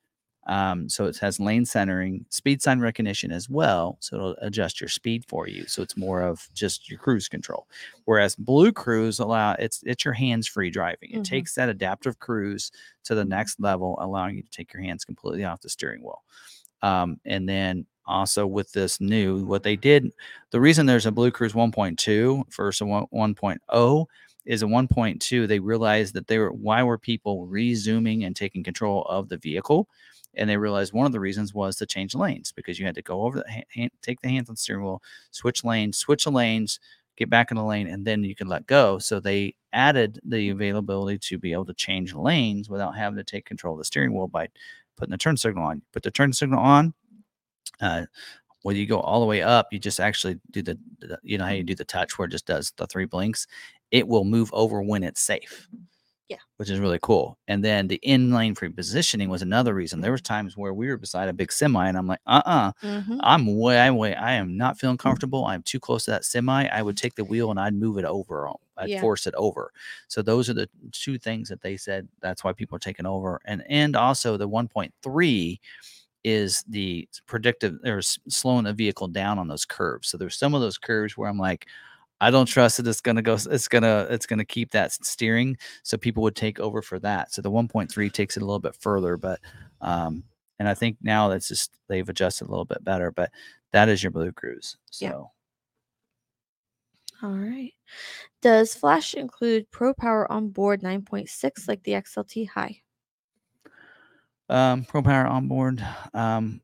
Um, 0.48 0.90
so 0.90 1.06
it 1.06 1.18
has 1.18 1.40
lane 1.40 1.66
centering, 1.66 2.26
speed 2.30 2.62
sign 2.64 2.80
recognition 2.80 3.32
as 3.32 3.50
well. 3.50 3.98
So 4.02 4.16
it'll 4.16 4.36
adjust 4.42 4.82
your 4.82 4.88
speed 4.90 5.24
for 5.28 5.48
you. 5.48 5.68
So 5.68 5.84
it's 5.84 5.96
more 5.98 6.22
of 6.24 6.50
just 6.54 6.90
your 6.90 6.98
cruise 6.98 7.28
control. 7.30 7.68
Whereas 8.06 8.36
Blue 8.36 8.72
Cruise 8.72 9.20
allow 9.20 9.54
it's 9.54 9.84
it's 9.86 10.04
your 10.06 10.16
hands 10.16 10.48
free 10.48 10.72
driving. 10.72 11.12
It 11.12 11.24
Mhm. 11.24 11.24
takes 11.24 11.56
that 11.56 11.70
adaptive 11.70 12.20
cruise 12.20 12.72
to 13.04 13.16
the 13.16 13.26
next 13.26 13.60
level, 13.60 13.98
allowing 14.02 14.38
you 14.38 14.44
to 14.44 14.50
take 14.50 14.74
your 14.74 14.82
hands 14.82 15.06
completely 15.06 15.44
off 15.44 15.62
the 15.62 15.70
steering 15.70 16.02
wheel. 16.02 16.24
Um, 16.82 17.20
and 17.26 17.48
then 17.48 17.86
also 18.12 18.46
with 18.48 18.72
this 18.74 19.02
new, 19.02 19.46
what 19.46 19.64
they 19.64 19.76
did, 19.76 20.12
the 20.52 20.62
reason 20.62 20.86
there's 20.86 21.06
a 21.06 21.12
Blue 21.12 21.32
Cruise 21.32 21.54
1.2 21.56 22.44
versus 22.56 22.82
a 22.82 22.86
one- 22.86 23.08
1.0 23.12 24.08
is 24.46 24.64
a 24.64 24.68
1.2. 24.68 25.48
They 25.48 25.60
realized 25.60 26.14
that 26.16 26.28
they 26.28 26.38
were 26.40 26.52
why 26.52 26.84
were 26.84 26.98
people 26.98 27.48
resuming 27.48 28.24
and 28.24 28.36
taking 28.36 28.64
control 28.64 29.04
of 29.04 29.30
the 29.30 29.38
vehicle, 29.38 29.88
and 30.36 30.50
they 30.50 30.58
realized 30.58 30.94
one 30.94 31.06
of 31.06 31.12
the 31.12 31.20
reasons 31.20 31.54
was 31.54 31.76
to 31.78 31.86
change 31.86 32.16
lanes 32.16 32.52
because 32.52 32.80
you 32.80 32.86
had 32.86 32.96
to 32.96 33.02
go 33.02 33.24
over 33.24 33.40
the 33.40 33.64
hand, 33.76 33.92
take 34.02 34.22
the 34.22 34.30
hands 34.30 34.50
on 34.50 34.54
the 34.56 34.58
steering 34.62 34.84
wheel, 34.84 35.02
switch 35.32 35.64
lanes, 35.64 35.98
switch 35.98 36.24
the 36.24 36.32
lanes, 36.32 36.80
get 37.18 37.30
back 37.30 37.52
in 37.52 37.58
the 37.58 37.64
lane, 37.64 37.88
and 37.88 38.06
then 38.06 38.24
you 38.24 38.36
can 38.36 38.48
let 38.48 38.66
go. 38.68 38.98
So 39.00 39.20
they 39.20 39.56
added 39.74 40.20
the 40.24 40.50
availability 40.50 41.18
to 41.20 41.38
be 41.38 41.54
able 41.54 41.66
to 41.66 41.74
change 41.74 42.14
lanes 42.14 42.70
without 42.70 42.96
having 42.98 43.18
to 43.18 43.24
take 43.24 43.46
control 43.46 43.74
of 43.76 43.80
the 43.80 43.86
steering 43.86 44.14
wheel 44.14 44.28
by 44.28 44.48
putting 44.98 45.12
the 45.12 45.18
turn 45.18 45.38
signal 45.38 45.66
on. 45.66 45.82
Put 45.92 46.04
the 46.04 46.12
turn 46.12 46.34
signal 46.34 46.60
on. 46.60 46.94
Uh, 47.82 48.06
when 48.64 48.76
you 48.76 48.86
go 48.88 49.00
all 49.00 49.20
the 49.22 49.26
way 49.26 49.42
up, 49.42 49.68
you 49.72 49.80
just 49.80 50.00
actually 50.00 50.40
do 50.52 50.62
the, 50.62 50.78
the 51.00 51.20
you 51.24 51.38
know 51.38 51.46
how 51.46 51.52
you 51.52 51.64
do 51.64 51.76
the 51.76 51.86
touch 51.86 52.18
where 52.20 52.28
it 52.28 52.32
just 52.32 52.46
does 52.48 52.74
the 52.78 52.88
three 52.88 53.06
blinks. 53.06 53.48
It 53.92 54.08
will 54.08 54.26
move 54.26 54.50
over 54.54 54.82
when 54.82 55.04
it's 55.04 55.22
safe. 55.22 55.68
Yeah. 56.30 56.38
Which 56.58 56.70
is 56.70 56.80
really 56.80 57.00
cool. 57.02 57.38
And 57.50 57.64
then 57.66 57.88
the 57.88 57.96
in 58.04 58.32
lane 58.32 58.56
free 58.56 58.70
positioning 58.70 59.30
was 59.30 59.42
another 59.42 59.74
reason. 59.74 60.00
There 60.00 60.14
was 60.14 60.22
times 60.22 60.56
where 60.56 60.74
we 60.74 60.88
were 60.88 60.98
beside 60.98 61.28
a 61.28 61.34
big 61.34 61.52
semi 61.52 61.88
and 61.90 61.98
I'm 61.98 62.08
like, 62.08 62.22
uh-uh, 62.26 62.72
Mm-hmm. 62.84 63.18
I'm 63.20 63.58
way, 63.60 63.90
way, 63.92 64.16
I 64.16 64.34
am 64.34 64.56
not 64.56 64.80
feeling 64.80 64.98
comfortable. 64.98 65.46
I'm 65.46 65.62
too 65.64 65.80
close 65.80 66.06
to 66.06 66.12
that 66.12 66.24
semi. 66.24 66.68
I 66.68 66.82
would 66.82 66.96
take 66.96 67.16
the 67.16 67.26
wheel 67.26 67.52
and 67.52 67.60
I'd 67.60 67.74
move 67.76 67.98
it 67.98 68.06
over. 68.06 68.50
I'd 68.78 68.92
Yeah. 68.92 69.00
force 69.00 69.28
it 69.28 69.34
over. 69.36 69.72
So 70.08 70.22
those 70.22 70.50
are 70.50 70.54
the 70.54 70.70
two 70.94 71.18
things 71.18 71.50
that 71.50 71.62
they 71.62 71.76
said 71.78 72.08
that's 72.22 72.44
why 72.46 72.54
people 72.54 72.78
are 72.78 72.80
taking 72.80 73.06
over. 73.06 73.42
And 73.46 73.64
and 73.68 73.96
also 73.98 74.38
the 74.38 74.48
1.3 74.48 75.60
is 76.24 76.64
the 76.68 77.08
predictive 77.26 77.80
or 77.86 78.02
slowing 78.02 78.66
the 78.66 78.74
vehicle 78.74 79.08
down 79.08 79.40
on 79.40 79.48
those 79.48 79.66
curves. 79.66 80.10
So 80.10 80.18
there's 80.18 80.38
some 80.38 80.54
of 80.54 80.62
those 80.62 80.78
curves 80.78 81.18
where 81.18 81.30
I'm 81.30 81.40
like, 81.40 81.68
I 82.22 82.30
don't 82.30 82.46
trust 82.46 82.78
that 82.78 82.88
it's 82.88 83.02
gonna 83.02 83.24
go. 83.24 83.34
It's 83.34 83.68
gonna 83.68 84.08
it's 84.10 84.28
gonna 84.28 84.46
keep 84.46 84.72
that 84.72 84.92
steering. 84.92 85.58
So 85.84 85.98
people 85.98 86.22
would 86.24 86.36
take 86.36 86.60
over 86.60 86.82
for 86.82 87.00
that. 87.00 87.34
So 87.34 87.42
the 87.42 87.50
1.3 87.50 88.14
takes 88.14 88.38
it 88.38 88.44
a 88.44 88.46
little 88.46 88.60
bit 88.60 88.76
further, 88.76 89.18
but 89.18 89.40
um, 89.82 90.24
and 90.60 90.70
I 90.70 90.76
think 90.76 90.98
now 91.02 91.30
that's 91.30 91.48
just 91.48 91.72
they've 91.88 92.08
adjusted 92.08 92.48
a 92.48 92.52
little 92.52 92.66
bit 92.66 92.84
better. 92.84 93.12
But 93.12 93.32
that 93.72 93.90
is 93.90 94.04
your 94.04 94.12
Blue 94.12 94.32
Cruise. 94.32 94.78
So 94.92 95.06
Yeah. 95.06 95.24
All 97.24 97.36
right. 97.36 97.74
Does 98.42 98.74
Flash 98.76 99.14
include 99.14 99.70
Pro 99.72 99.94
Power 99.94 100.32
on 100.32 100.50
board 100.50 100.82
9.6 100.82 101.68
like 101.68 101.84
the 101.84 101.94
XLT 101.94 102.50
High? 102.50 102.82
Um, 104.52 104.86
Pro 104.86 105.02
Power 105.02 105.26
onboard. 105.28 105.86
Um, 106.14 106.62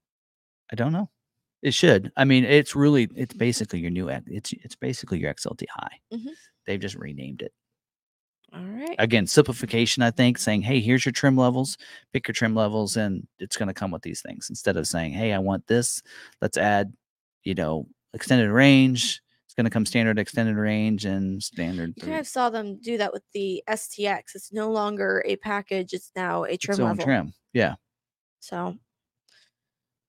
I 0.72 0.76
don't 0.76 0.94
know. 0.94 1.10
It 1.64 1.74
should. 1.74 2.12
I 2.18 2.26
mean, 2.26 2.46
it's 2.46 2.76
really 2.76 3.10
it's 3.16 3.34
basically 3.34 3.80
your 3.80 3.92
new. 3.92 4.10
It's 4.10 4.54
it's 4.54 4.76
basically 4.76 5.20
your 5.20 5.34
XLT 5.34 5.66
High. 5.72 6.00
Mhm. 6.14 6.30
They've 6.66 6.80
just 6.80 6.96
renamed 6.96 7.42
it. 7.42 7.54
All 8.54 8.64
right. 8.64 8.96
again 8.98 9.28
simplification 9.28 10.02
i 10.04 10.10
think 10.10 10.38
saying 10.38 10.62
hey 10.62 10.80
here's 10.80 11.06
your 11.06 11.12
trim 11.12 11.36
levels 11.36 11.78
pick 12.14 12.30
your 12.30 12.34
trim 12.34 12.56
levels 12.56 12.96
and 12.96 13.28
it's 13.40 13.58
going 13.58 13.68
to 13.68 13.74
come 13.74 13.92
with 13.92 14.04
these 14.04 14.22
things 14.22 14.50
instead 14.50 14.78
of 14.78 14.88
saying 14.88 15.12
hey 15.12 15.34
i 15.34 15.38
want 15.38 15.68
this 15.68 16.02
let's 16.42 16.58
add 16.58 16.94
you 17.44 17.54
know 17.54 17.86
extended 18.14 18.50
range 18.50 19.22
going 19.58 19.66
to 19.66 19.70
come 19.72 19.86
standard 19.86 20.20
extended 20.20 20.56
range 20.56 21.04
and 21.06 21.42
standard 21.44 21.94
You 21.98 22.04
kind 22.04 22.20
of 22.20 22.28
saw 22.28 22.50
them 22.50 22.80
do 22.80 22.98
that 23.00 23.12
with 23.12 23.24
the 23.34 23.64
STX. 23.68 24.36
It's 24.36 24.54
no 24.54 24.70
longer 24.72 25.24
a 25.26 25.36
package, 25.38 25.94
it's 25.94 26.12
now 26.16 26.44
a 26.44 26.56
trim 26.58 26.74
its 26.76 26.80
level. 26.80 27.04
trim 27.04 27.34
yeah 27.54 27.76
So 28.40 28.76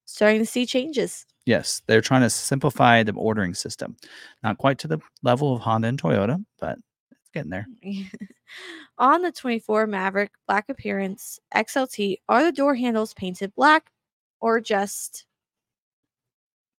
starting 0.04 0.40
to 0.40 0.46
see 0.46 0.66
changes. 0.66 1.24
yes 1.46 1.80
they're 1.86 2.00
trying 2.02 2.20
to 2.22 2.30
simplify 2.30 3.02
the 3.02 3.12
ordering 3.14 3.54
system 3.54 3.96
not 4.42 4.58
quite 4.58 4.78
to 4.78 4.88
the 4.88 4.98
level 5.22 5.54
of 5.54 5.62
honda 5.62 5.88
and 5.88 6.00
toyota 6.00 6.44
but 6.58 6.78
it's 7.10 7.30
getting 7.32 7.50
there 7.50 7.66
On 8.98 9.20
the 9.22 9.30
24 9.30 9.86
Maverick 9.86 10.32
black 10.46 10.68
appearance 10.70 11.38
XLT, 11.54 12.16
are 12.28 12.42
the 12.42 12.50
door 12.50 12.74
handles 12.74 13.12
painted 13.14 13.54
black 13.54 13.90
or 14.40 14.60
just 14.60 15.26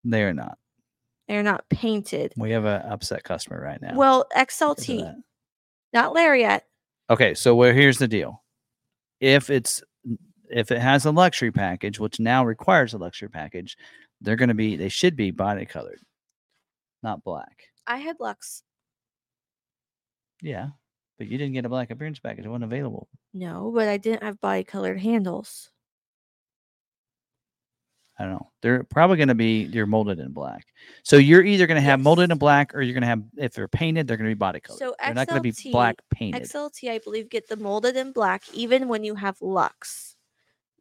they're 0.04 0.34
not 0.34 0.58
they're 1.30 1.42
not 1.42 1.68
painted? 1.68 2.32
we 2.36 2.50
have 2.50 2.64
an 2.64 2.82
upset 2.82 3.22
customer 3.24 3.60
right 3.62 3.80
now 3.80 3.94
Well, 3.94 4.26
XLT, 4.36 5.14
not 5.92 6.12
Lariat. 6.12 6.64
Okay, 7.08 7.34
so 7.34 7.54
where 7.54 7.72
here's 7.72 7.98
the 7.98 8.08
deal. 8.08 8.42
If 9.20 9.50
it's 9.50 9.82
if 10.50 10.70
it 10.70 10.80
has 10.80 11.04
a 11.06 11.10
luxury 11.12 11.52
package, 11.52 12.00
which 12.00 12.18
now 12.18 12.44
requires 12.44 12.92
a 12.94 12.98
luxury 12.98 13.28
package, 13.28 13.76
they're 14.20 14.36
going 14.36 14.48
to 14.48 14.54
be 14.54 14.76
they 14.76 14.88
should 14.88 15.16
be 15.16 15.30
body 15.30 15.64
colored, 15.64 16.00
not 17.02 17.22
black. 17.22 17.64
I 17.86 17.98
had 17.98 18.16
Lux. 18.20 18.62
Yeah, 20.42 20.68
but 21.18 21.28
you 21.28 21.38
didn't 21.38 21.54
get 21.54 21.64
a 21.66 21.68
black 21.68 21.90
appearance 21.90 22.18
package; 22.18 22.44
it 22.44 22.48
wasn't 22.48 22.64
available. 22.64 23.08
No, 23.34 23.72
but 23.74 23.88
I 23.88 23.96
didn't 23.96 24.22
have 24.22 24.40
body 24.40 24.64
colored 24.64 25.00
handles. 25.00 25.70
I 28.20 28.24
don't 28.24 28.32
know. 28.32 28.50
They're 28.60 28.84
probably 28.84 29.16
going 29.16 29.28
to 29.28 29.34
be 29.34 29.62
you're 29.62 29.86
molded 29.86 30.18
in 30.18 30.32
black. 30.32 30.66
So 31.04 31.16
you're 31.16 31.42
either 31.42 31.66
going 31.66 31.76
to 31.76 31.80
have 31.80 32.00
molded 32.00 32.30
in 32.30 32.36
black, 32.36 32.74
or 32.74 32.82
you're 32.82 32.92
going 32.92 33.00
to 33.00 33.06
have 33.06 33.22
if 33.38 33.54
they're 33.54 33.66
painted, 33.66 34.06
they're 34.06 34.18
going 34.18 34.28
to 34.28 34.34
be 34.34 34.38
body 34.38 34.60
colored. 34.60 34.78
So 34.78 34.94
they're 35.02 35.14
not 35.14 35.26
going 35.26 35.38
to 35.38 35.42
be 35.42 35.52
XLT 35.52 35.72
black 35.72 35.96
painted. 36.10 36.42
XLT, 36.42 36.90
I 36.90 36.98
believe, 36.98 37.30
get 37.30 37.48
the 37.48 37.56
molded 37.56 37.96
in 37.96 38.12
black 38.12 38.42
even 38.52 38.88
when 38.88 39.04
you 39.04 39.14
have 39.14 39.40
Lux. 39.40 40.16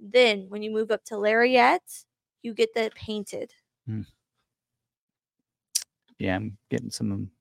Then 0.01 0.47
when 0.49 0.61
you 0.63 0.69
move 0.69 0.91
up 0.91 1.05
to 1.05 1.17
Lariat, 1.17 1.81
you 2.41 2.53
get 2.53 2.73
the 2.73 2.91
painted. 2.93 3.53
Hmm. 3.85 4.01
yeah, 6.17 6.35
I'm 6.35 6.57
getting 6.69 6.91
some 6.91 7.31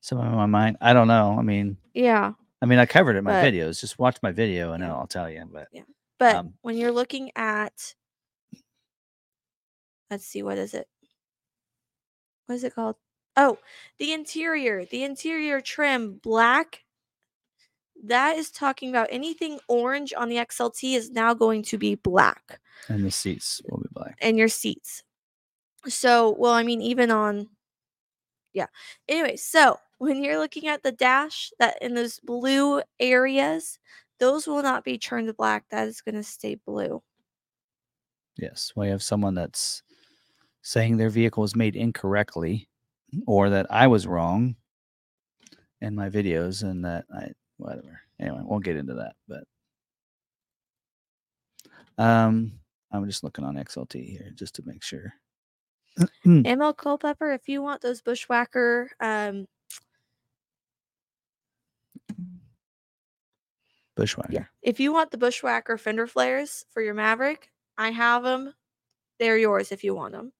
some 0.00 0.18
in 0.20 0.32
my 0.32 0.46
mind. 0.46 0.76
I 0.80 0.92
don't 0.92 1.08
know. 1.08 1.36
I 1.38 1.42
mean, 1.42 1.76
Yeah. 1.94 2.32
I 2.60 2.66
mean, 2.66 2.80
I 2.80 2.86
covered 2.86 3.14
it 3.14 3.18
in 3.18 3.24
my 3.24 3.42
But- 3.42 3.52
videos. 3.52 3.80
Just 3.80 3.98
watch 4.00 4.16
my 4.22 4.32
video 4.32 4.72
and 4.72 4.82
Yeah. 4.82 4.92
I'll 4.94 5.06
tell 5.06 5.30
you. 5.30 5.48
But 5.52 5.68
But 6.18 6.36
Um, 6.36 6.54
when 6.62 6.76
you're 6.76 6.92
looking 6.92 7.30
at, 7.36 7.94
let's 10.10 10.24
see, 10.24 10.42
what 10.42 10.58
is 10.58 10.74
it? 10.74 10.88
What 12.46 12.54
is 12.56 12.64
it 12.64 12.74
called? 12.74 12.96
Oh, 13.36 13.58
the 13.98 14.12
interior, 14.12 14.84
the 14.86 15.02
interior 15.04 15.60
trim, 15.60 16.14
black. 16.22 16.84
That 18.04 18.36
is 18.36 18.50
talking 18.50 18.88
about 18.90 19.08
anything 19.10 19.58
orange 19.68 20.12
on 20.16 20.28
the 20.28 20.36
XLT 20.36 20.94
is 20.96 21.10
now 21.10 21.34
going 21.34 21.62
to 21.64 21.78
be 21.78 21.94
black 21.96 22.60
and 22.88 23.04
the 23.04 23.10
seats 23.10 23.60
will 23.66 23.78
be 23.78 23.88
black. 23.90 24.16
and 24.20 24.38
your 24.38 24.48
seats. 24.48 25.02
So, 25.88 26.34
well, 26.38 26.52
I 26.52 26.62
mean, 26.62 26.82
even 26.82 27.10
on, 27.10 27.48
yeah. 28.52 28.66
Anyway, 29.08 29.36
so 29.36 29.78
when 29.98 30.22
you're 30.22 30.38
looking 30.38 30.66
at 30.68 30.82
the 30.82 30.92
dash, 30.92 31.52
that 31.58 31.80
in 31.80 31.94
those 31.94 32.20
blue 32.20 32.82
areas, 33.00 33.78
those 34.18 34.46
will 34.46 34.62
not 34.62 34.84
be 34.84 34.98
turned 34.98 35.28
to 35.28 35.34
black. 35.34 35.64
That 35.70 35.88
is 35.88 36.00
going 36.00 36.14
to 36.14 36.22
stay 36.22 36.56
blue. 36.66 37.02
Yes, 38.36 38.72
we 38.76 38.88
have 38.88 39.02
someone 39.02 39.34
that's 39.34 39.82
saying 40.62 40.96
their 40.96 41.10
vehicle 41.10 41.40
was 41.40 41.56
made 41.56 41.76
incorrectly, 41.76 42.68
or 43.26 43.50
that 43.50 43.66
I 43.70 43.86
was 43.86 44.06
wrong 44.06 44.56
in 45.80 45.94
my 45.94 46.10
videos, 46.10 46.62
and 46.62 46.84
that 46.84 47.04
I 47.14 47.30
whatever. 47.56 48.00
Anyway, 48.20 48.38
we 48.40 48.44
won't 48.44 48.64
get 48.64 48.76
into 48.76 48.94
that, 48.94 49.14
but 49.28 49.44
um, 51.98 52.52
I'm 52.92 53.06
just 53.06 53.24
looking 53.24 53.44
on 53.44 53.56
XLT 53.56 54.04
here 54.04 54.30
just 54.34 54.54
to 54.56 54.62
make 54.66 54.82
sure. 54.82 55.14
ML 56.26 56.76
Culpepper, 56.76 57.32
if 57.32 57.48
you 57.48 57.62
want 57.62 57.80
those 57.80 58.02
bushwhacker, 58.02 58.90
um, 59.00 59.46
Bushwhacker. 63.96 64.32
Yeah. 64.32 64.44
If 64.62 64.78
you 64.78 64.92
want 64.92 65.10
the 65.10 65.18
Bushwhacker 65.18 65.78
fender 65.78 66.06
flares 66.06 66.64
for 66.70 66.82
your 66.82 66.94
Maverick, 66.94 67.50
I 67.78 67.90
have 67.90 68.22
them. 68.22 68.54
They're 69.18 69.38
yours 69.38 69.72
if 69.72 69.82
you 69.82 69.94
want 69.94 70.12
them. 70.12 70.32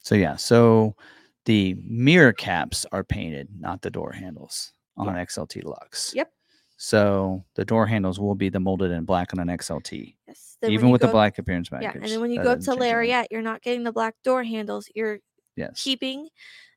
So 0.00 0.14
yeah, 0.14 0.36
so 0.36 0.96
the 1.44 1.74
mirror 1.86 2.32
caps 2.32 2.84
are 2.92 3.04
painted, 3.04 3.48
not 3.58 3.82
the 3.82 3.90
door 3.90 4.12
handles 4.12 4.72
on 4.96 5.06
Yeah. 5.14 5.24
XLT 5.24 5.62
Lux. 5.64 6.14
Yep. 6.14 6.30
So 6.76 7.44
the 7.54 7.64
door 7.64 7.86
handles 7.86 8.18
will 8.18 8.34
be 8.34 8.48
the 8.48 8.58
molded 8.60 8.90
in 8.90 9.04
black 9.04 9.32
on 9.32 9.38
an 9.38 9.48
XLT, 9.48 10.16
Yes. 10.26 10.58
Even 10.64 10.90
with 10.90 11.00
the 11.00 11.06
go- 11.06 11.12
black 11.12 11.38
appearance 11.38 11.68
package. 11.68 11.84
Yeah, 11.94 12.00
and 12.02 12.04
then 12.10 12.20
when 12.20 12.30
you 12.30 12.42
go 12.42 12.52
up 12.52 12.60
to. 12.60 12.74
Lariat, 12.74 13.28
you're 13.30 13.42
not 13.42 13.62
getting 13.62 13.84
the 13.84 13.92
black 13.92 14.14
door 14.24 14.42
handles. 14.44 14.88
You're 14.94 15.18
yes, 15.56 15.80
keeping 15.82 16.28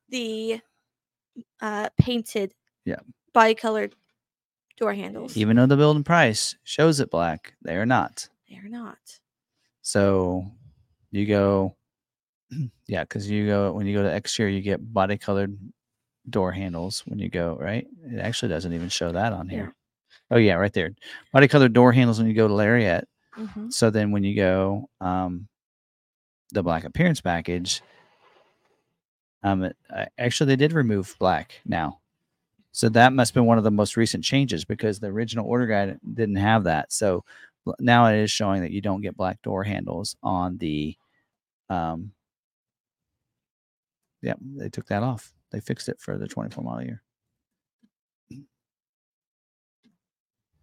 the 0.10 0.62
uh 1.62 1.90
painted 2.00 2.54
Yeah. 2.86 3.00
body 3.34 3.56
colored 3.56 3.96
door 4.78 4.94
handles. 4.94 5.38
even 5.38 5.56
though 5.56 5.66
the 5.66 5.78
building 5.78 6.04
price 6.04 6.56
shows 6.64 7.00
it 7.00 7.10
black, 7.12 7.54
they 7.62 7.76
are 7.76 7.86
not. 7.86 8.28
They're 8.50 8.70
not. 8.70 8.98
So 9.82 10.46
you 11.12 11.26
go, 11.26 11.76
yeah, 12.88 13.04
because 13.04 13.30
you 13.30 13.48
go 13.48 13.72
when 13.74 13.86
you 13.88 13.96
go 13.96 14.04
to 14.04 14.14
exterior, 14.16 14.54
you 14.56 14.62
get 14.62 14.94
body 14.94 15.18
colored 15.18 15.58
door 16.30 16.52
handles 16.52 17.04
when 17.06 17.20
you 17.20 17.30
go 17.30 17.58
right. 17.60 17.86
It 18.12 18.20
actually 18.20 18.50
doesn't 18.50 18.74
even 18.74 18.90
show 18.90 19.12
that 19.12 19.34
on 19.34 19.48
Yeah. 19.50 19.56
here. 19.56 19.76
Oh 20.32 20.38
yeah, 20.38 20.56
right 20.56 20.74
there, 20.74 20.92
body 21.32 21.48
colored 21.48 21.74
door 21.74 21.92
handles 21.92 22.18
when 22.20 22.28
you 22.28 22.34
go 22.34 22.48
to 22.48 22.54
Lariat. 22.54 23.08
Mhm. 23.38 23.72
So 23.72 23.90
then 23.90 24.12
when 24.12 24.24
you 24.24 24.36
go 24.36 24.90
um, 25.02 25.48
the 26.52 26.64
black 26.64 26.84
appearance 26.84 27.22
package, 27.22 27.82
um, 29.44 29.64
it, 29.64 29.78
actually 30.18 30.48
they 30.48 30.56
did 30.56 30.74
remove 30.74 31.16
black 31.20 31.62
now. 31.66 32.00
So 32.76 32.90
that 32.90 33.14
must 33.14 33.30
have 33.30 33.36
been 33.36 33.46
one 33.46 33.58
of 33.58 33.64
the 33.64 33.72
most 33.72 33.96
recent 33.96 34.22
changes 34.22 34.66
because 34.66 35.00
the 35.00 35.08
original 35.08 35.48
order 35.48 35.66
guide 35.66 35.98
didn't 36.14 36.36
have 36.36 36.66
that. 36.66 36.92
So 36.92 37.24
now 37.80 38.08
it 38.08 38.18
is 38.18 38.30
showing 38.30 38.64
that 38.64 38.72
you 38.72 38.82
don't 38.82 39.00
get 39.00 39.16
black 39.16 39.42
door 39.42 39.64
handles 39.64 40.18
on 40.22 40.58
the 40.58 40.98
um 41.70 42.12
yeah, 44.22 44.34
they 44.58 44.68
took 44.68 44.88
that 44.88 45.04
off. 45.04 45.34
They 45.52 45.62
fixed 45.62 45.88
it 45.88 46.02
for 46.02 46.18
the 46.18 46.28
24 46.28 46.66
model 46.66 46.84
year. 46.84 47.02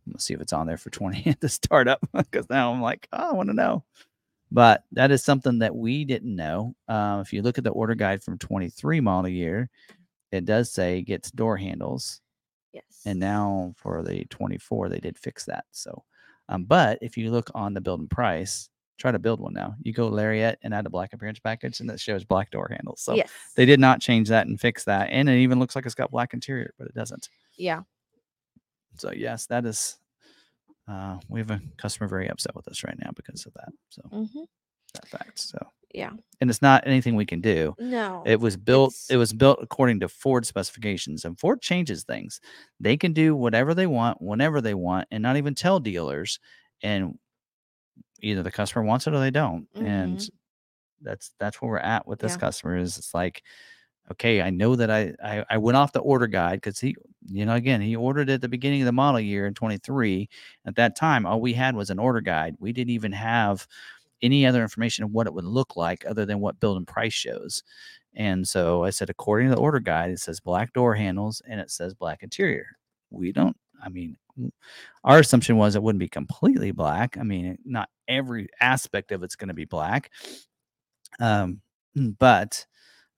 Let's 0.06 0.26
see 0.26 0.34
if 0.34 0.42
it's 0.42 0.52
on 0.52 0.66
there 0.66 0.76
for 0.76 0.90
20 0.90 1.26
at 1.30 1.40
the 1.40 1.48
startup 1.48 2.00
because 2.12 2.50
now 2.50 2.74
I'm 2.74 2.82
like, 2.82 3.08
oh, 3.14 3.30
I 3.30 3.32
want 3.32 3.48
to 3.48 3.54
know. 3.54 3.84
But 4.50 4.84
that 4.92 5.10
is 5.10 5.24
something 5.24 5.60
that 5.60 5.74
we 5.74 6.04
didn't 6.04 6.36
know. 6.36 6.74
Uh, 6.86 7.22
if 7.24 7.32
you 7.32 7.40
look 7.40 7.56
at 7.56 7.64
the 7.64 7.70
order 7.70 7.94
guide 7.94 8.22
from 8.22 8.36
23 8.36 9.00
model 9.00 9.30
year, 9.30 9.70
it 10.32 10.44
does 10.44 10.70
say 10.72 11.02
gets 11.02 11.30
door 11.30 11.56
handles. 11.56 12.20
Yes. 12.72 13.02
And 13.04 13.20
now 13.20 13.74
for 13.76 14.02
the 14.02 14.24
24, 14.24 14.88
they 14.88 14.98
did 14.98 15.18
fix 15.18 15.44
that. 15.44 15.66
So, 15.70 16.04
um, 16.48 16.64
but 16.64 16.98
if 17.02 17.16
you 17.16 17.30
look 17.30 17.50
on 17.54 17.74
the 17.74 17.80
build 17.80 18.00
and 18.00 18.10
price, 18.10 18.70
try 18.98 19.12
to 19.12 19.18
build 19.18 19.40
one 19.40 19.52
now. 19.52 19.74
You 19.82 19.92
go 19.92 20.08
Lariat 20.08 20.58
and 20.62 20.72
add 20.72 20.86
a 20.86 20.90
black 20.90 21.12
appearance 21.12 21.38
package, 21.38 21.80
and 21.80 21.90
that 21.90 22.00
shows 22.00 22.24
black 22.24 22.50
door 22.50 22.68
handles. 22.70 23.02
So 23.02 23.14
yes. 23.14 23.30
they 23.56 23.66
did 23.66 23.80
not 23.80 24.00
change 24.00 24.28
that 24.28 24.46
and 24.46 24.60
fix 24.60 24.84
that. 24.84 25.08
And 25.10 25.28
it 25.28 25.38
even 25.38 25.58
looks 25.58 25.76
like 25.76 25.86
it's 25.86 25.94
got 25.94 26.10
black 26.10 26.32
interior, 26.32 26.72
but 26.78 26.88
it 26.88 26.94
doesn't. 26.94 27.28
Yeah. 27.56 27.82
So 28.96 29.12
yes, 29.12 29.46
that 29.46 29.66
is. 29.66 29.98
Uh, 30.88 31.18
we 31.28 31.38
have 31.38 31.50
a 31.50 31.60
customer 31.76 32.08
very 32.08 32.28
upset 32.28 32.56
with 32.56 32.66
us 32.66 32.82
right 32.82 32.98
now 32.98 33.10
because 33.14 33.46
of 33.46 33.52
that. 33.54 33.72
So 33.90 34.02
hmm 34.10 34.44
that 34.94 35.08
fact. 35.08 35.38
So 35.38 35.58
Yeah. 35.92 36.12
and 36.40 36.50
it's 36.50 36.62
not 36.62 36.86
anything 36.86 37.14
we 37.16 37.26
can 37.26 37.40
do. 37.40 37.76
No. 37.78 38.22
It 38.24 38.40
was 38.40 38.56
built. 38.56 38.94
It 39.08 39.16
was 39.16 39.32
built 39.32 39.58
according 39.62 40.00
to 40.00 40.08
Ford 40.08 40.46
specifications, 40.46 41.24
and 41.24 41.38
Ford 41.38 41.60
changes 41.62 42.04
things. 42.04 42.40
They 42.80 42.96
can 42.96 43.12
do 43.12 43.34
whatever 43.36 43.74
they 43.74 43.86
want, 43.86 44.20
whenever 44.22 44.60
they 44.60 44.74
want, 44.74 45.08
and 45.10 45.22
not 45.22 45.36
even 45.36 45.54
tell 45.54 45.80
dealers. 45.80 46.40
And 46.82 47.18
either 48.20 48.42
the 48.42 48.50
customer 48.52 48.84
wants 48.84 49.06
it 49.06 49.14
or 49.14 49.20
they 49.20 49.30
don't. 49.30 49.66
And 49.80 50.20
Mhm. 50.20 50.30
that's 51.02 51.32
that's 51.40 51.62
where 51.62 51.70
we're 51.72 51.78
at 51.78 52.06
with 52.06 52.20
this 52.20 52.36
Yeah. 52.36 52.38
customer. 52.38 52.76
Is 52.76 52.98
it's 52.98 53.14
like, 53.14 53.42
okay, 54.12 54.42
I 54.42 54.50
know 54.50 54.76
that 54.76 54.90
I 54.90 55.14
I, 55.24 55.44
I 55.50 55.58
went 55.58 55.76
off 55.76 55.92
the 55.92 56.00
order 56.00 56.26
guide 56.28 56.56
because 56.60 56.80
he, 56.80 56.96
you 57.26 57.46
know, 57.46 57.54
again 57.54 57.80
he 57.82 57.96
ordered 57.96 58.30
at 58.30 58.40
the 58.42 58.48
beginning 58.48 58.82
of 58.82 58.86
the 58.86 58.92
model 58.92 59.20
year 59.20 59.46
in 59.46 59.54
23. 59.54 60.28
At 60.66 60.76
that 60.76 60.96
time, 60.96 61.26
all 61.26 61.40
we 61.40 61.54
had 61.54 61.76
was 61.76 61.90
an 61.90 61.98
order 62.00 62.20
guide. 62.22 62.56
We 62.60 62.72
didn't 62.72 62.92
even 62.92 63.12
have 63.12 63.66
any 64.22 64.46
other 64.46 64.62
information 64.62 65.04
of 65.04 65.10
what 65.10 65.26
it 65.26 65.34
would 65.34 65.44
look 65.44 65.76
like 65.76 66.04
other 66.06 66.24
than 66.24 66.40
what 66.40 66.60
build 66.60 66.76
and 66.76 66.86
price 66.86 67.12
shows. 67.12 67.62
And 68.14 68.46
so 68.46 68.84
I 68.84 68.90
said, 68.90 69.10
according 69.10 69.48
to 69.48 69.54
the 69.54 69.60
order 69.60 69.80
guide, 69.80 70.10
it 70.10 70.20
says 70.20 70.40
black 70.40 70.72
door 70.72 70.94
handles 70.94 71.42
and 71.48 71.60
it 71.60 71.70
says 71.70 71.94
black 71.94 72.22
interior. 72.22 72.66
We 73.10 73.32
don't, 73.32 73.56
I 73.82 73.88
mean, 73.88 74.16
our 75.04 75.18
assumption 75.18 75.56
was 75.56 75.74
it 75.74 75.82
wouldn't 75.82 76.00
be 76.00 76.08
completely 76.08 76.70
black. 76.70 77.16
I 77.18 77.22
mean, 77.22 77.58
not 77.64 77.88
every 78.08 78.48
aspect 78.60 79.12
of 79.12 79.22
it's 79.22 79.36
going 79.36 79.48
to 79.48 79.54
be 79.54 79.64
black. 79.64 80.10
Um, 81.20 81.60
but 81.94 82.64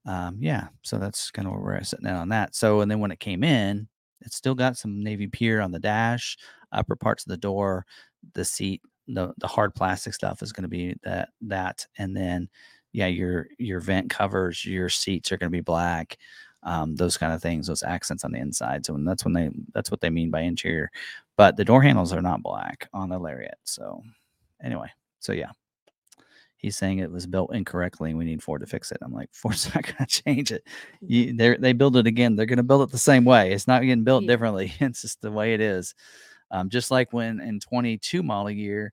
um, 0.06 0.36
yeah, 0.40 0.68
so 0.82 0.98
that's 0.98 1.30
kind 1.30 1.46
of 1.46 1.54
where 1.54 1.62
we're 1.62 1.82
sitting 1.82 2.06
at 2.06 2.16
on 2.16 2.28
that. 2.30 2.54
So, 2.54 2.80
and 2.80 2.90
then 2.90 3.00
when 3.00 3.10
it 3.10 3.20
came 3.20 3.44
in, 3.44 3.88
it's 4.20 4.36
still 4.36 4.54
got 4.54 4.76
some 4.76 5.02
navy 5.02 5.26
pier 5.26 5.60
on 5.60 5.72
the 5.72 5.78
dash, 5.78 6.36
upper 6.72 6.96
parts 6.96 7.24
of 7.24 7.30
the 7.30 7.36
door, 7.36 7.84
the 8.34 8.44
seat, 8.44 8.82
the 9.08 9.32
the 9.38 9.46
hard 9.46 9.74
plastic 9.74 10.14
stuff 10.14 10.42
is 10.42 10.52
going 10.52 10.62
to 10.62 10.68
be 10.68 10.96
that 11.04 11.30
that, 11.42 11.86
and 11.98 12.16
then 12.16 12.48
yeah, 12.92 13.06
your 13.06 13.48
your 13.58 13.80
vent 13.80 14.10
covers, 14.10 14.64
your 14.64 14.88
seats 14.88 15.32
are 15.32 15.36
going 15.36 15.50
to 15.50 15.56
be 15.56 15.60
black, 15.60 16.16
um, 16.62 16.94
those 16.96 17.16
kind 17.16 17.32
of 17.32 17.42
things, 17.42 17.66
those 17.66 17.82
accents 17.82 18.24
on 18.24 18.32
the 18.32 18.38
inside. 18.38 18.86
So 18.86 18.96
that's 19.04 19.24
when 19.24 19.34
they 19.34 19.50
that's 19.74 19.90
what 19.90 20.00
they 20.00 20.10
mean 20.10 20.30
by 20.30 20.40
interior, 20.42 20.90
but 21.36 21.56
the 21.56 21.64
door 21.64 21.82
handles 21.82 22.12
are 22.12 22.22
not 22.22 22.42
black 22.42 22.88
on 22.94 23.08
the 23.08 23.18
Lariat. 23.18 23.58
So 23.64 24.02
anyway, 24.62 24.88
so 25.20 25.32
yeah. 25.32 25.50
He's 26.56 26.76
saying 26.78 26.98
it 27.00 27.10
was 27.10 27.26
built 27.26 27.54
incorrectly 27.54 28.08
and 28.08 28.18
we 28.18 28.24
need 28.24 28.42
Ford 28.42 28.62
to 28.62 28.66
fix 28.66 28.90
it. 28.90 28.96
I'm 29.02 29.12
like, 29.12 29.28
Ford's 29.34 29.72
not 29.74 29.84
going 29.84 29.96
to 30.06 30.22
change 30.22 30.50
it. 30.50 30.66
You, 31.02 31.34
they 31.34 31.56
they 31.56 31.72
build 31.74 31.96
it 31.96 32.06
again. 32.06 32.36
They're 32.36 32.46
going 32.46 32.56
to 32.56 32.62
build 32.62 32.88
it 32.88 32.90
the 32.92 32.98
same 32.98 33.24
way. 33.26 33.52
It's 33.52 33.66
not 33.66 33.82
getting 33.82 34.04
built 34.04 34.24
Yeah. 34.24 34.28
differently. 34.32 34.72
It's 34.80 35.02
just 35.02 35.20
the 35.20 35.30
way 35.30 35.52
it 35.54 35.60
is. 35.60 35.94
Um, 36.54 36.70
just 36.70 36.90
like 36.92 37.12
when 37.12 37.40
in 37.40 37.60
22 37.60 38.22
model 38.22 38.50
year, 38.52 38.92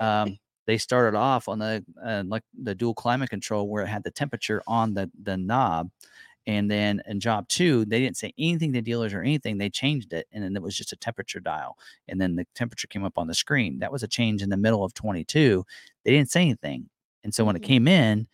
um, 0.00 0.38
they 0.66 0.78
started 0.78 1.16
off 1.18 1.48
on 1.48 1.60
the 1.60 1.84
uh, 2.04 2.24
like 2.26 2.44
the 2.62 2.74
dual 2.74 2.94
climate 2.94 3.30
control 3.30 3.68
where 3.68 3.84
it 3.84 3.88
had 3.88 4.04
the 4.04 4.10
temperature 4.12 4.62
on 4.66 4.94
the 4.94 5.10
the 5.22 5.36
knob, 5.36 5.90
and 6.46 6.70
then 6.70 7.02
in 7.06 7.20
job 7.20 7.48
two 7.48 7.84
they 7.86 8.00
didn't 8.00 8.16
say 8.18 8.34
anything 8.38 8.72
to 8.74 8.82
dealers 8.82 9.14
or 9.14 9.22
anything. 9.22 9.58
They 9.58 9.70
changed 9.70 10.12
it, 10.14 10.26
and 10.32 10.44
then 10.44 10.56
it 10.56 10.62
was 10.62 10.76
just 10.76 10.92
a 10.92 10.96
temperature 10.96 11.40
dial, 11.40 11.78
and 12.08 12.20
then 12.20 12.36
the 12.36 12.46
temperature 12.54 12.88
came 12.88 13.04
up 13.04 13.18
on 13.18 13.28
the 13.28 13.34
screen. 13.34 13.80
That 13.80 13.92
was 13.92 14.04
a 14.04 14.08
change 14.08 14.42
in 14.42 14.50
the 14.50 14.56
middle 14.58 14.84
of 14.84 14.94
22. 14.94 15.66
They 16.04 16.12
didn't 16.12 16.30
say 16.32 16.42
anything, 16.42 16.90
and 17.24 17.34
so 17.34 17.44
when 17.44 17.56
it 17.56 17.62
Mhm. 17.62 17.66
came 17.66 17.88
in, 17.88 18.28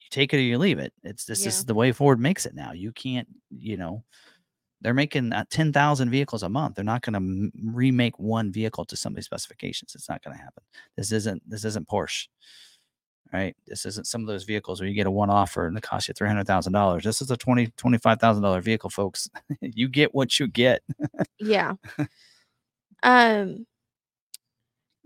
you 0.00 0.06
take 0.10 0.32
it 0.32 0.38
or 0.38 0.40
you 0.40 0.58
leave 0.58 0.78
it. 0.78 0.92
It's 1.02 1.24
this 1.24 1.44
Yeah. 1.44 1.52
is 1.52 1.64
the 1.64 1.74
way 1.74 1.92
Ford 1.92 2.20
makes 2.20 2.46
it 2.46 2.54
now. 2.54 2.72
You 2.72 2.92
can't, 2.92 3.28
you 3.50 3.76
know, 3.76 4.04
they're 4.80 4.94
making 4.94 5.32
uh, 5.32 5.44
10,000 5.50 6.10
vehicles 6.10 6.42
a 6.42 6.48
month. 6.48 6.76
They're 6.76 6.84
not 6.84 7.02
going 7.02 7.14
to 7.14 7.16
m- 7.18 7.52
remake 7.74 8.18
one 8.18 8.52
vehicle 8.52 8.84
to 8.86 8.96
somebody's 8.96 9.26
specifications. 9.26 9.94
It's 9.94 10.08
not 10.08 10.22
going 10.22 10.36
to 10.36 10.42
happen. 10.42 10.62
This 10.96 11.12
isn't 11.12 11.42
this 11.48 11.64
isn't 11.64 11.88
Porsche. 11.88 12.28
Right? 13.32 13.54
This 13.66 13.84
isn't 13.84 14.06
some 14.06 14.22
of 14.22 14.26
those 14.26 14.44
vehicles 14.44 14.80
where 14.80 14.88
you 14.88 14.94
get 14.94 15.06
a 15.06 15.10
one 15.10 15.28
offer 15.28 15.66
and 15.66 15.76
it 15.76 15.82
costs 15.82 16.08
you 16.08 16.14
$300,000. 16.14 17.02
This 17.02 17.20
is 17.20 17.30
a 17.30 17.36
20 17.36 17.66
$25,000 17.66 18.62
vehicle, 18.62 18.88
folks. 18.88 19.28
you 19.60 19.88
get 19.88 20.14
what 20.14 20.40
you 20.40 20.46
get. 20.46 20.82
Yeah. 21.38 21.74
um 23.02 23.66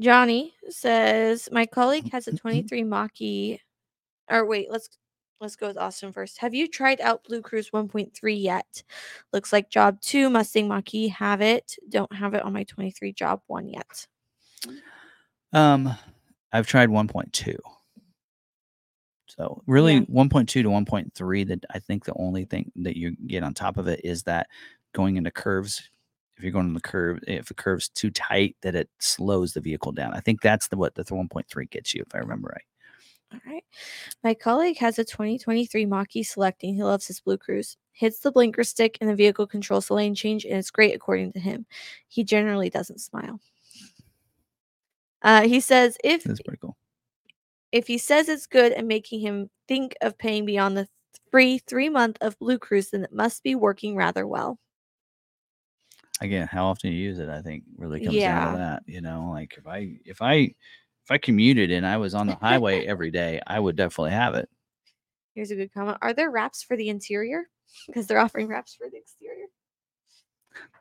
Johnny 0.01 0.55
says 0.69 1.49
my 1.53 1.67
colleague 1.67 2.11
has 2.13 2.27
a 2.29 2.37
23 2.37 2.85
Mach-E 2.85 3.61
or 4.31 4.47
wait, 4.47 4.71
let's 4.71 4.89
let's 5.43 5.57
go 5.57 5.67
with 5.67 5.77
Austin 5.77 6.13
first. 6.13 6.39
Have 6.39 6.55
you 6.55 6.69
tried 6.69 7.01
out 7.01 7.25
Blue 7.25 7.43
Cruise 7.43 7.71
1.3 7.71 8.41
yet? 8.41 8.83
Looks 9.33 9.53
like 9.53 9.69
job 9.69 10.01
2 10.01 10.31
Mustang 10.31 10.69
Mach-E 10.69 11.09
have 11.09 11.41
it. 11.43 11.77
Don't 11.91 12.15
have 12.15 12.35
it 12.35 12.43
on 12.43 12.53
my 12.53 12.65
23 12.65 13.13
job 13.13 13.43
1 13.49 13.69
yet. 13.69 14.07
Um 15.53 15.95
I've 16.53 16.67
tried 16.67 16.91
1.2. 16.91 17.57
So 19.27 19.63
really 19.67 19.95
Yeah. 19.95 20.01
1.2 20.11 20.47
to 20.47 20.63
1.3 20.65 21.45
that 21.49 21.65
I 21.71 21.79
think 21.79 22.05
the 22.05 22.15
only 22.17 22.45
thing 22.45 22.71
that 22.77 22.97
you 22.97 23.17
get 23.27 23.43
on 23.43 23.55
top 23.55 23.77
of 23.79 23.89
it 23.89 24.01
is 24.05 24.23
that 24.25 24.49
going 24.93 25.17
into 25.17 25.31
curves 25.31 25.89
if 26.37 26.43
you're 26.45 26.53
going 26.53 26.67
in 26.69 26.75
the 26.75 26.81
curve 26.81 27.19
if 27.27 27.47
the 27.49 27.55
curve's 27.55 27.89
too 27.89 28.11
tight 28.11 28.57
that 28.63 28.75
it 28.75 28.89
slows 28.99 29.53
the 29.55 29.61
vehicle 29.61 29.93
down. 29.93 30.15
I 30.15 30.21
think 30.21 30.41
that's 30.43 30.69
the 30.69 30.77
what 30.77 30.95
the 30.95 31.05
1.3 31.05 31.71
gets 31.71 31.95
you 31.95 32.03
if 32.07 32.15
I 32.15 32.19
remember 32.19 32.49
right. 32.53 32.65
All 33.33 33.41
right. 33.47 33.65
My 34.23 34.35
colleague 34.35 34.79
has 34.79 34.99
a 34.99 35.05
2023 35.05 35.87
Mach-E 35.87 36.23
selecting. 36.23 36.75
He 36.75 36.83
loves 36.83 37.07
his 37.07 37.21
Blue 37.21 37.39
Cruise. 37.39 37.77
Hits 37.93 38.21
the 38.21 38.33
blinker 38.33 38.65
stick 38.65 38.99
and 39.01 39.09
the 39.09 39.15
vehicle 39.15 39.47
controls 39.47 39.87
the 39.89 39.95
lane 39.95 40.15
change, 40.15 40.45
and 40.45 40.55
it's 40.55 40.71
great 40.71 40.95
according 40.95 41.33
to 41.33 41.41
him. 41.41 41.67
He 42.09 42.25
generally 42.25 42.71
doesn't 42.71 43.01
smile. 43.01 43.41
Uh, 45.23 45.43
he 45.43 45.61
says 45.61 45.97
if 46.03 46.25
That's 46.25 46.41
pretty 46.43 46.59
cool. 46.61 46.77
if 47.71 47.87
he 47.87 47.97
says 47.99 48.29
it's 48.29 48.47
good 48.47 48.73
and 48.73 48.89
making 48.89 49.21
him 49.21 49.51
think 49.69 49.95
of 50.03 50.19
paying 50.19 50.45
beyond 50.45 50.77
the 50.77 50.89
free 51.31 51.59
three 51.59 51.89
month 51.89 52.19
of 52.21 52.39
Blue 52.39 52.59
Cruise, 52.59 52.91
then 52.91 53.05
it 53.05 53.13
must 53.13 53.43
be 53.43 53.55
working 53.55 53.95
rather 53.97 54.27
well. 54.27 54.59
again, 56.21 56.49
how 56.51 56.67
often 56.67 56.93
you 56.93 56.99
use 56.99 57.19
it, 57.19 57.29
I 57.29 57.43
think 57.43 57.65
really 57.77 58.01
comes 58.01 58.17
down 58.19 58.53
to 58.53 58.59
that. 58.59 58.83
You 58.87 59.01
know, 59.01 59.31
like 59.33 59.55
if 59.59 59.67
I 59.67 59.97
if 60.05 60.23
I 60.23 60.55
if 61.05 61.11
I 61.11 61.19
commuted 61.19 61.71
and 61.71 61.87
I 61.87 61.97
was 61.97 62.15
on 62.15 62.27
the 62.27 62.37
highway 62.37 62.87
every 62.87 63.11
day, 63.11 63.41
I 63.47 63.59
would 63.59 63.77
definitely 63.77 64.13
have 64.13 64.35
it. 64.35 64.49
Here's 65.35 65.51
a 65.51 65.57
good 65.57 65.73
comment. 65.73 65.99
Are 66.03 66.13
there 66.13 66.31
wraps 66.31 66.63
for 66.63 66.77
the 66.77 66.89
interior? 66.89 67.49
Because 67.87 68.07
they're 68.07 68.19
offering 68.19 68.49
wraps 68.49 68.75
for 68.75 68.91
the 68.91 68.99
exterior. 68.99 69.47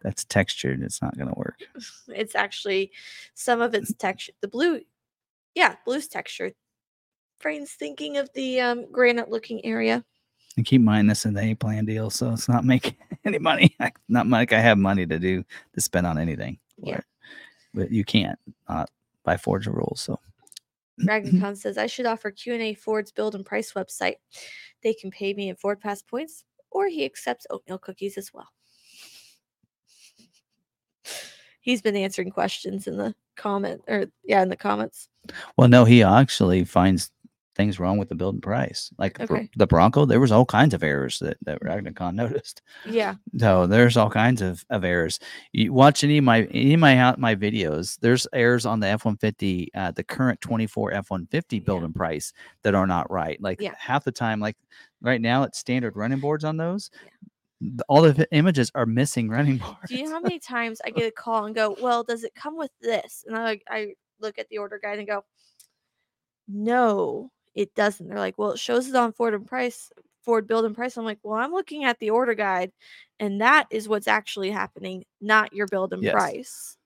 That's 0.03 0.25
textured. 0.25 0.81
It's 0.81 1.01
not 1.01 1.17
gonna 1.17 1.33
work. 1.37 1.55
It's 2.09 2.35
actually 2.35 2.91
some 3.33 3.61
of 3.61 3.73
it's 3.73 3.93
texture. 3.93 4.33
The 4.41 4.49
blue, 4.49 4.81
yeah, 5.55 5.75
blue's 5.85 6.09
textured. 6.09 6.53
Brain's 7.41 7.71
thinking 7.71 8.17
of 8.17 8.29
the 8.35 8.59
um, 8.59 8.91
granite 8.91 9.29
looking 9.29 9.63
area. 9.63 10.03
And 10.57 10.65
keep 10.65 10.79
in 10.79 10.85
mind 10.85 11.09
this 11.09 11.19
is 11.19 11.25
an 11.27 11.37
A 11.37 11.55
plan 11.55 11.85
deal, 11.85 12.09
so 12.09 12.33
it's 12.33 12.49
not 12.49 12.65
making 12.65 12.97
any 13.25 13.39
money. 13.39 13.73
Not 14.09 14.27
like 14.27 14.51
I 14.51 14.59
have 14.59 14.77
money 14.77 15.05
to 15.05 15.17
do 15.17 15.45
to 15.73 15.81
spend 15.81 16.05
on 16.05 16.17
anything. 16.17 16.59
Yeah. 16.77 16.97
it. 16.97 17.05
But 17.73 17.91
you 17.91 18.03
can't 18.03 18.37
uh, 18.67 18.85
by 19.31 19.37
Ford's 19.37 19.67
rules. 19.67 20.01
So 20.01 20.19
Dragon 20.99 21.39
Con 21.41 21.55
says 21.55 21.77
I 21.77 21.87
should 21.87 22.05
offer 22.05 22.31
Q 22.31 22.53
and 22.53 22.61
A 22.61 22.73
Ford's 22.73 23.11
build 23.11 23.33
and 23.33 23.45
price 23.45 23.73
website. 23.73 24.15
They 24.83 24.93
can 24.93 25.09
pay 25.09 25.33
me 25.33 25.47
in 25.49 25.55
Ford 25.55 25.79
Pass 25.79 26.01
points, 26.01 26.43
or 26.69 26.87
he 26.87 27.05
accepts 27.05 27.47
oatmeal 27.49 27.77
cookies 27.77 28.17
as 28.17 28.33
well. 28.33 28.49
He's 31.61 31.81
been 31.81 31.95
answering 31.95 32.31
questions 32.31 32.87
in 32.87 32.97
the 32.97 33.15
comment, 33.37 33.83
or 33.87 34.07
yeah, 34.25 34.41
in 34.41 34.49
the 34.49 34.57
comments. 34.57 35.07
well, 35.55 35.69
no, 35.69 35.85
he 35.85 36.03
actually 36.03 36.65
finds 36.65 37.11
things 37.61 37.79
wrong 37.79 37.97
with 37.99 38.09
the 38.09 38.15
build 38.15 38.33
and 38.35 38.43
price. 38.43 38.91
Like 38.97 39.19
Okay. 39.19 39.49
the 39.55 39.67
Bronco, 39.67 40.05
there 40.05 40.19
was 40.19 40.31
all 40.31 40.45
kinds 40.45 40.73
of 40.73 40.83
errors 40.83 41.19
that 41.19 41.37
that 41.43 41.61
RagnarKon 41.61 42.15
noticed. 42.15 42.61
Yeah, 42.85 43.15
So 43.39 43.67
there's 43.67 43.97
all 43.97 44.09
kinds 44.09 44.41
of, 44.41 44.65
of 44.69 44.83
errors. 44.83 45.19
You 45.53 45.71
watch 45.73 46.03
any 46.03 46.17
of 46.17 46.23
my 46.23 46.43
any 46.45 46.73
of 46.73 46.79
my 46.79 47.15
my 47.17 47.35
videos. 47.35 47.97
There's 47.99 48.27
errors 48.33 48.65
on 48.65 48.79
the 48.79 48.87
F 48.87 49.05
one 49.05 49.17
fifty, 49.17 49.69
uh, 49.75 49.91
the 49.91 50.03
current 50.03 50.41
twenty 50.41 50.67
four 50.67 50.91
F 50.91 51.11
one 51.11 51.27
fifty 51.27 51.59
build 51.59 51.81
Yeah. 51.81 51.85
and 51.85 51.95
price 51.95 52.33
that 52.63 52.73
are 52.75 52.87
not 52.87 53.11
right. 53.11 53.39
Like 53.41 53.61
Yeah. 53.61 53.75
half 53.77 54.03
the 54.03 54.11
time, 54.11 54.39
like 54.39 54.57
right 55.01 55.21
now, 55.21 55.43
it's 55.43 55.59
standard 55.59 55.95
running 55.95 56.19
boards 56.19 56.43
on 56.43 56.57
those. 56.57 56.89
th- 57.61 57.79
All 57.89 58.01
the 58.01 58.27
images 58.31 58.71
are 58.73 58.85
missing 58.87 59.29
running 59.29 59.57
boards. 59.57 59.77
Do 59.89 59.95
you 59.95 60.05
know 60.05 60.11
how 60.15 60.19
many 60.21 60.39
times 60.39 60.81
I 60.83 60.89
get 60.89 61.05
a 61.07 61.11
call 61.11 61.45
and 61.45 61.53
go, 61.55 61.75
"Well, 61.79 62.03
does 62.03 62.23
it 62.23 62.33
come 62.33 62.57
with 62.57 62.71
this?" 62.81 63.23
And 63.27 63.37
I 63.37 63.59
I 63.69 63.93
look 64.19 64.39
at 64.39 64.47
the 64.49 64.57
order 64.59 64.79
guide 64.81 64.99
and 64.99 65.07
go, 65.07 65.23
"No, 66.47 67.31
it 67.55 67.73
doesn't." 67.75 68.07
They're 68.07 68.17
like, 68.19 68.37
"Well, 68.37 68.51
it 68.51 68.59
shows 68.59 68.87
it 68.87 68.95
on 68.95 69.13
Ford 69.13 69.33
and 69.33 69.45
Price, 69.47 69.91
Ford 70.23 70.47
Build 70.47 70.65
and 70.65 70.75
Price." 70.75 70.97
I'm 70.97 71.05
like, 71.05 71.19
"Well, 71.23 71.37
I'm 71.37 71.51
looking 71.51 71.83
at 71.83 71.99
the 71.99 72.09
order 72.09 72.33
guide, 72.33 72.71
and 73.19 73.41
that 73.41 73.67
is 73.71 73.87
what's 73.89 74.07
actually 74.07 74.51
happening, 74.51 75.05
not 75.19 75.53
your 75.53 75.67
build 75.67 75.93
and 75.93 76.03
Yes. 76.03 76.13
price." 76.13 76.77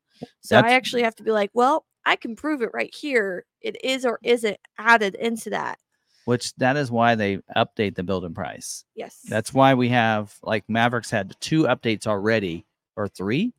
So 0.42 0.58
I 0.58 0.72
actually 0.72 1.04
have 1.04 1.16
to 1.16 1.24
be 1.24 1.32
like, 1.32 1.52
"Well, 1.54 1.86
I 2.06 2.16
can 2.16 2.36
prove 2.36 2.62
it 2.62 2.70
right 2.74 2.94
here. 2.94 3.46
It 3.62 3.84
is 3.84 4.06
or 4.06 4.20
isn't 4.24 4.58
added 4.78 5.16
into 5.16 5.50
that." 5.52 5.80
Which 6.26 6.56
that 6.56 6.76
is 6.76 6.90
why 6.90 7.14
they 7.16 7.38
update 7.56 7.96
the 7.96 8.04
build 8.04 8.26
and 8.26 8.34
price. 8.34 8.84
Yes. 8.96 9.22
That's 9.30 9.54
why 9.54 9.76
we 9.76 9.90
have 9.90 10.36
like 10.42 10.64
Mavericks 10.68 11.12
had 11.12 11.36
two 11.40 11.64
updates 11.64 12.08
already 12.08 12.66
or 12.96 13.08
three. 13.08 13.54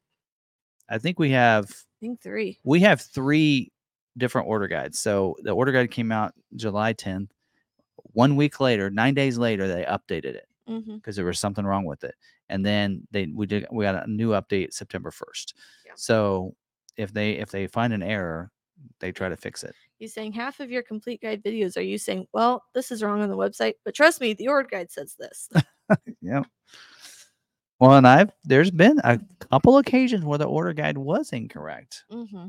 I 0.89 0.99
think 0.99 1.19
we 1.19 1.31
have 1.31 1.71
I 1.71 1.75
think 2.01 2.21
three. 2.21 2.59
we 2.65 2.81
have 2.81 3.01
three 3.01 3.71
different 4.17 4.49
order 4.49 4.67
guides. 4.69 4.99
So 5.01 5.37
the 5.43 5.53
order 5.53 5.73
guide 5.73 5.91
came 5.91 6.11
out 6.13 6.33
July 6.57 6.95
10th. 6.95 7.29
One 8.13 8.37
week 8.37 8.61
later, 8.61 8.89
nine 8.91 9.15
days 9.15 9.37
later, 9.39 9.69
they 9.69 9.85
updated 9.85 10.35
it 10.37 10.47
Mm-hmm. 10.69 10.97
because 10.97 11.15
there 11.15 11.25
was 11.25 11.39
something 11.39 11.65
wrong 11.65 11.85
with 11.85 12.03
it. 12.03 12.17
And 12.49 12.67
then 12.67 13.07
they 13.13 13.27
we 13.33 13.47
did 13.47 13.67
we 13.71 13.85
got 13.85 14.05
a 14.05 14.11
new 14.11 14.31
update 14.31 14.73
September 14.73 15.11
1st. 15.13 15.55
Yeah. 15.85 15.93
So 15.95 16.57
if 16.97 17.13
they 17.13 17.33
if 17.33 17.51
they 17.53 17.69
find 17.69 17.93
an 17.93 18.03
error, 18.03 18.51
they 18.99 19.13
try 19.13 19.29
to 19.29 19.37
fix 19.37 19.63
it. 19.63 19.75
He's 19.99 20.13
saying 20.13 20.33
half 20.33 20.59
of 20.59 20.69
your 20.71 20.83
complete 20.83 21.21
guide 21.23 21.45
videos 21.45 21.77
are 21.77 21.83
you 21.83 21.99
saying, 21.99 22.27
well, 22.33 22.65
this 22.75 22.91
is 22.91 23.03
wrong 23.03 23.23
on 23.23 23.29
the 23.31 23.37
website, 23.37 23.75
but 23.85 23.95
trust 23.95 24.21
me, 24.21 24.33
the 24.35 24.49
order 24.49 24.69
guide 24.69 24.91
says 24.91 25.15
this. 25.19 25.49
Yeah. 26.21 26.43
Well, 27.79 27.93
and 27.95 28.09
I've 28.09 28.33
there's 28.43 28.71
been 28.73 28.99
a 29.05 29.21
couple 29.51 29.79
occasions 29.79 30.25
where 30.25 30.39
the 30.39 30.47
order 30.47 30.73
guide 30.73 30.99
was 30.99 31.31
incorrect. 31.33 32.05
hmm 32.11 32.47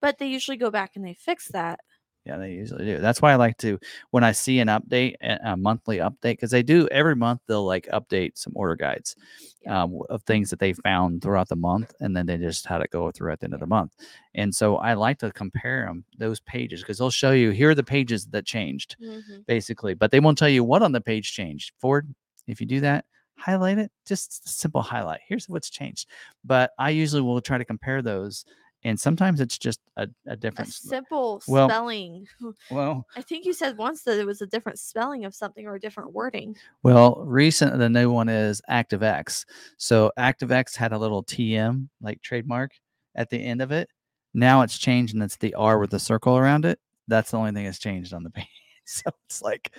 But 0.00 0.18
they 0.18 0.26
usually 0.26 0.56
go 0.56 0.70
back 0.70 0.92
and 0.96 1.04
they 1.04 1.14
fix 1.14 1.48
that. 1.48 1.80
Yeah, 2.24 2.36
they 2.36 2.52
usually 2.52 2.84
do. 2.84 2.98
That's 2.98 3.22
why 3.22 3.32
I 3.32 3.36
like 3.36 3.56
to 3.58 3.78
when 4.10 4.22
I 4.22 4.32
see 4.32 4.58
an 4.58 4.68
update, 4.68 5.14
a 5.22 5.56
monthly 5.56 5.96
update, 5.98 6.32
because 6.32 6.50
they 6.50 6.62
do 6.62 6.86
every 6.88 7.16
month. 7.16 7.40
They'll 7.46 7.64
like 7.64 7.86
update 7.90 8.32
some 8.36 8.52
order 8.54 8.76
guides 8.76 9.16
Yeah. 9.62 9.84
um, 9.84 10.02
of 10.10 10.22
things 10.24 10.50
that 10.50 10.58
they 10.58 10.74
found 10.74 11.22
throughout 11.22 11.48
the 11.48 11.56
month, 11.56 11.94
and 12.00 12.14
then 12.14 12.26
they 12.26 12.36
just 12.36 12.66
had 12.66 12.82
it 12.82 12.90
go 12.90 13.10
through 13.10 13.32
at 13.32 13.40
the 13.40 13.44
end 13.44 13.54
of 13.54 13.60
the 13.60 13.66
month. 13.66 13.94
And 14.34 14.54
so 14.54 14.76
I 14.76 14.92
like 14.92 15.18
to 15.20 15.32
compare 15.32 15.86
them 15.86 16.04
those 16.18 16.38
pages 16.40 16.80
because 16.80 16.98
they'll 16.98 17.08
show 17.10 17.30
you 17.30 17.50
here 17.50 17.70
are 17.70 17.74
the 17.74 17.82
pages 17.82 18.26
that 18.26 18.44
changed 18.44 18.96
Mhm. 19.00 19.46
basically, 19.46 19.94
but 19.94 20.10
they 20.10 20.20
won't 20.20 20.36
tell 20.36 20.50
you 20.50 20.64
what 20.64 20.82
on 20.82 20.92
the 20.92 21.00
page 21.00 21.32
changed. 21.32 21.72
Ford, 21.78 22.14
if 22.46 22.60
you 22.60 22.66
do 22.66 22.80
that, 22.80 23.06
highlight 23.36 23.78
it, 23.78 23.90
just 24.04 24.44
a 24.44 24.48
simple 24.50 24.82
highlight. 24.82 25.20
Here's 25.26 25.48
what's 25.48 25.70
changed. 25.70 26.10
But 26.44 26.72
I 26.78 26.90
usually 26.90 27.22
will 27.22 27.40
try 27.40 27.56
to 27.56 27.64
compare 27.64 28.02
those, 28.02 28.44
and 28.84 28.98
sometimes 28.98 29.40
it's 29.40 29.58
just 29.58 29.80
a, 29.96 30.02
a 30.26 30.32
A 30.32 30.36
difference. 30.36 30.76
simple 30.76 31.42
well- 31.48 31.68
spelling. 31.68 32.26
Well, 32.70 33.06
I 33.16 33.22
think 33.22 33.44
you 33.44 33.52
said 33.52 33.76
once 33.76 34.02
that 34.04 34.18
it 34.18 34.26
was 34.26 34.40
a 34.42 34.46
different 34.46 34.78
spelling 34.78 35.24
of 35.24 35.34
something 35.34 35.66
or 35.66 35.74
a 35.74 35.80
different 35.80 36.12
wording. 36.12 36.56
Well, 36.82 37.16
recent 37.24 37.76
the 37.78 37.88
new 37.88 38.10
one 38.10 38.28
is 38.28 38.62
ActiveX. 38.70 39.44
So 39.78 40.12
ActiveX 40.18 40.76
had 40.76 40.92
a 40.92 40.98
little 40.98 41.24
TM 41.24 41.88
like 42.00 42.22
trademark 42.22 42.72
at 43.14 43.30
the 43.30 43.38
end 43.38 43.60
of 43.62 43.72
it. 43.72 43.88
Now 44.34 44.62
it's 44.62 44.78
changed 44.78 45.14
and 45.14 45.22
it's 45.22 45.36
the 45.36 45.54
R 45.54 45.78
with 45.78 45.90
the 45.90 45.98
circle 45.98 46.36
around 46.38 46.64
it. 46.64 46.78
That's 47.08 47.30
the 47.32 47.38
only 47.38 47.52
thing 47.52 47.64
that's 47.64 47.78
changed 47.78 48.12
on 48.14 48.22
the 48.22 48.30
page. 48.38 48.46
So 48.84 49.10
it's 49.26 49.42
like 49.42 49.72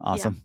awesome. 0.00 0.42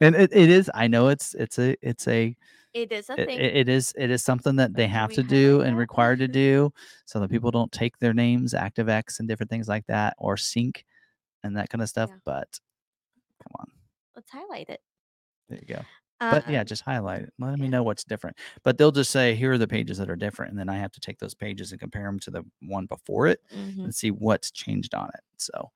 And 0.00 0.14
it, 0.14 0.30
it 0.32 0.48
is, 0.50 0.70
I 0.74 0.86
know 0.88 1.08
it's 1.08 1.34
it's 1.34 1.58
a 1.58 1.76
it's 1.82 2.08
a 2.08 2.36
It 2.72 2.90
is 2.92 3.10
a 3.10 3.16
it, 3.16 3.26
thing. 3.26 3.52
it- 3.56 3.68
is 3.68 3.92
it 3.96 4.10
is 4.10 4.22
something 4.24 4.56
that 4.56 4.74
they 4.76 4.86
have 4.88 5.10
we 5.10 5.14
to 5.14 5.22
do 5.22 5.60
highlight 5.60 5.68
and 5.68 5.76
required 5.76 6.18
to 6.20 6.28
do 6.28 6.72
so 7.06 7.20
that 7.20 7.30
people 7.30 7.50
don't 7.50 7.72
take 7.72 7.98
their 7.98 8.14
names, 8.14 8.54
ActiveX 8.54 9.18
and 9.20 9.28
different 9.28 9.50
things 9.50 9.68
like 9.68 9.86
that, 9.86 10.14
or 10.18 10.36
sync 10.36 10.84
and 11.44 11.56
that 11.56 11.70
kind 11.70 11.82
of 11.82 11.88
stuff. 11.90 12.10
Yeah. 12.10 12.18
But 12.24 12.60
come 13.42 13.52
on, 13.60 13.72
Let's 14.14 14.30
highlight 14.30 14.68
it. 14.68 14.82
there 15.48 15.58
you 15.58 15.66
go. 15.66 15.84
but 16.28 16.46
yeah, 16.46 16.60
Um, 16.60 16.64
just 16.64 16.82
highlight 16.82 17.22
it. 17.22 17.32
Let 17.38 17.58
me 17.58 17.68
know 17.68 17.82
what's 17.82 18.04
different. 18.04 18.36
But 18.62 18.78
they'll 18.78 18.92
just 18.92 19.10
say, 19.10 19.34
here 19.34 19.52
are 19.52 19.58
the 19.58 19.66
pages 19.68 19.98
that 19.98 20.10
are 20.10 20.16
different. 20.16 20.50
And 20.50 20.58
then 20.58 20.68
I 20.68 20.76
have 20.76 20.92
to 20.92 21.00
take 21.00 21.18
those 21.18 21.34
pages 21.34 21.72
and 21.72 21.80
compare 21.80 22.04
them 22.04 22.20
to 22.20 22.30
the 22.30 22.44
one 22.62 22.86
before 22.86 23.26
it 23.26 23.40
mhm. 23.50 23.84
and 23.84 23.94
see 23.94 24.10
what's 24.10 24.50
changed 24.50 24.94
on 24.94 25.08
it. 25.14 25.20
So, 25.38 25.70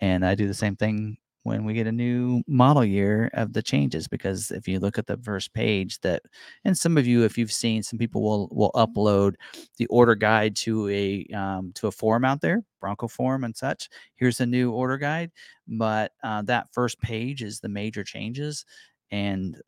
and 0.00 0.26
I 0.26 0.34
do 0.36 0.48
the 0.48 0.54
same 0.54 0.76
thing 0.76 1.18
when 1.44 1.64
we 1.64 1.72
get 1.74 1.86
a 1.86 1.92
new 1.92 2.42
model 2.46 2.84
year 2.84 3.30
of 3.34 3.52
the 3.54 3.62
changes 3.62 4.06
because 4.08 4.50
if 4.50 4.68
you 4.68 4.78
look 4.78 4.98
at 4.98 5.06
the 5.06 5.16
first 5.18 5.52
page 5.54 5.98
that 6.00 6.22
and 6.64 6.76
some 6.76 6.98
of 6.98 7.06
you 7.06 7.24
if 7.24 7.38
you've 7.38 7.52
seen 7.52 7.82
some 7.82 7.98
people 7.98 8.22
will 8.22 8.48
will 8.52 8.72
upload 8.74 9.34
the 9.78 9.86
order 9.86 10.14
guide 10.14 10.54
to 10.56 10.88
a 10.88 11.24
um, 11.34 11.72
to 11.74 11.86
a 11.86 11.92
forum 11.92 12.24
out 12.24 12.40
there 12.42 12.62
bronco 12.80 13.08
forum 13.08 13.44
and 13.44 13.56
such 13.56 13.88
here's 14.16 14.38
the 14.38 14.46
new 14.46 14.70
order 14.72 14.98
guide 14.98 15.30
but 15.66 16.12
uh, 16.22 16.42
that 16.42 16.72
first 16.72 17.00
page 17.00 17.42
is 17.42 17.60
the 17.60 17.68
major 17.68 18.04
changes 18.04 18.64
and 19.10 19.60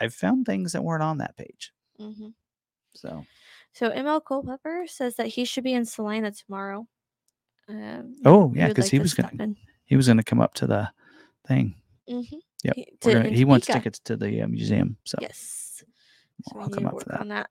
i've 0.00 0.14
found 0.14 0.44
things 0.44 0.72
that 0.72 0.82
weren't 0.82 1.02
on 1.02 1.18
that 1.18 1.36
page 1.36 1.72
Mhm. 2.00 2.34
so 2.94 3.24
So 3.74 3.90
ML 3.90 4.20
Culpepper 4.20 4.86
says 4.86 5.16
that 5.16 5.28
he 5.28 5.44
should 5.46 5.64
be 5.64 5.72
in 5.72 5.84
Salina 5.86 6.30
tomorrow. 6.32 6.86
Um, 7.68 8.16
Oh, 8.24 8.52
yeah, 8.54 8.68
'cause 8.74 8.88
he 8.90 8.98
was 8.98 9.14
going 9.14 9.38
he 9.86 9.96
was 9.96 10.06
going 10.06 10.18
to 10.18 10.24
come 10.24 10.40
up 10.40 10.54
to 10.54 10.66
the 10.66 10.90
thing 11.46 11.74
Mm-hmm. 12.08 12.36
Yep, 12.64 12.74
He, 12.76 12.84
to- 13.00 13.12
gonna, 13.12 13.28
he 13.30 13.44
wants 13.44 13.66
tickets 13.66 13.98
to 14.00 14.16
the 14.16 14.42
uh, 14.42 14.48
museum 14.48 14.96
so 15.04 15.16
Yes. 15.20 15.84
So 16.48 16.58
I'll 16.60 16.68
come 16.68 16.86
up 16.86 17.00
for 17.00 17.08
that. 17.10 17.20
on 17.20 17.28
that. 17.28 17.50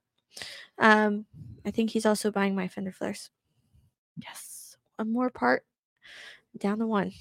Um, 0.78 1.26
I 1.66 1.72
think 1.72 1.90
he's 1.92 2.06
also 2.06 2.32
buying 2.32 2.54
my 2.56 2.68
fender 2.68 2.92
flares. 2.92 3.30
Yes, 4.18 4.76
one 4.98 5.12
more 5.14 5.30
part 5.30 5.64
down 6.58 6.80
the 6.80 6.88
one. 6.88 7.12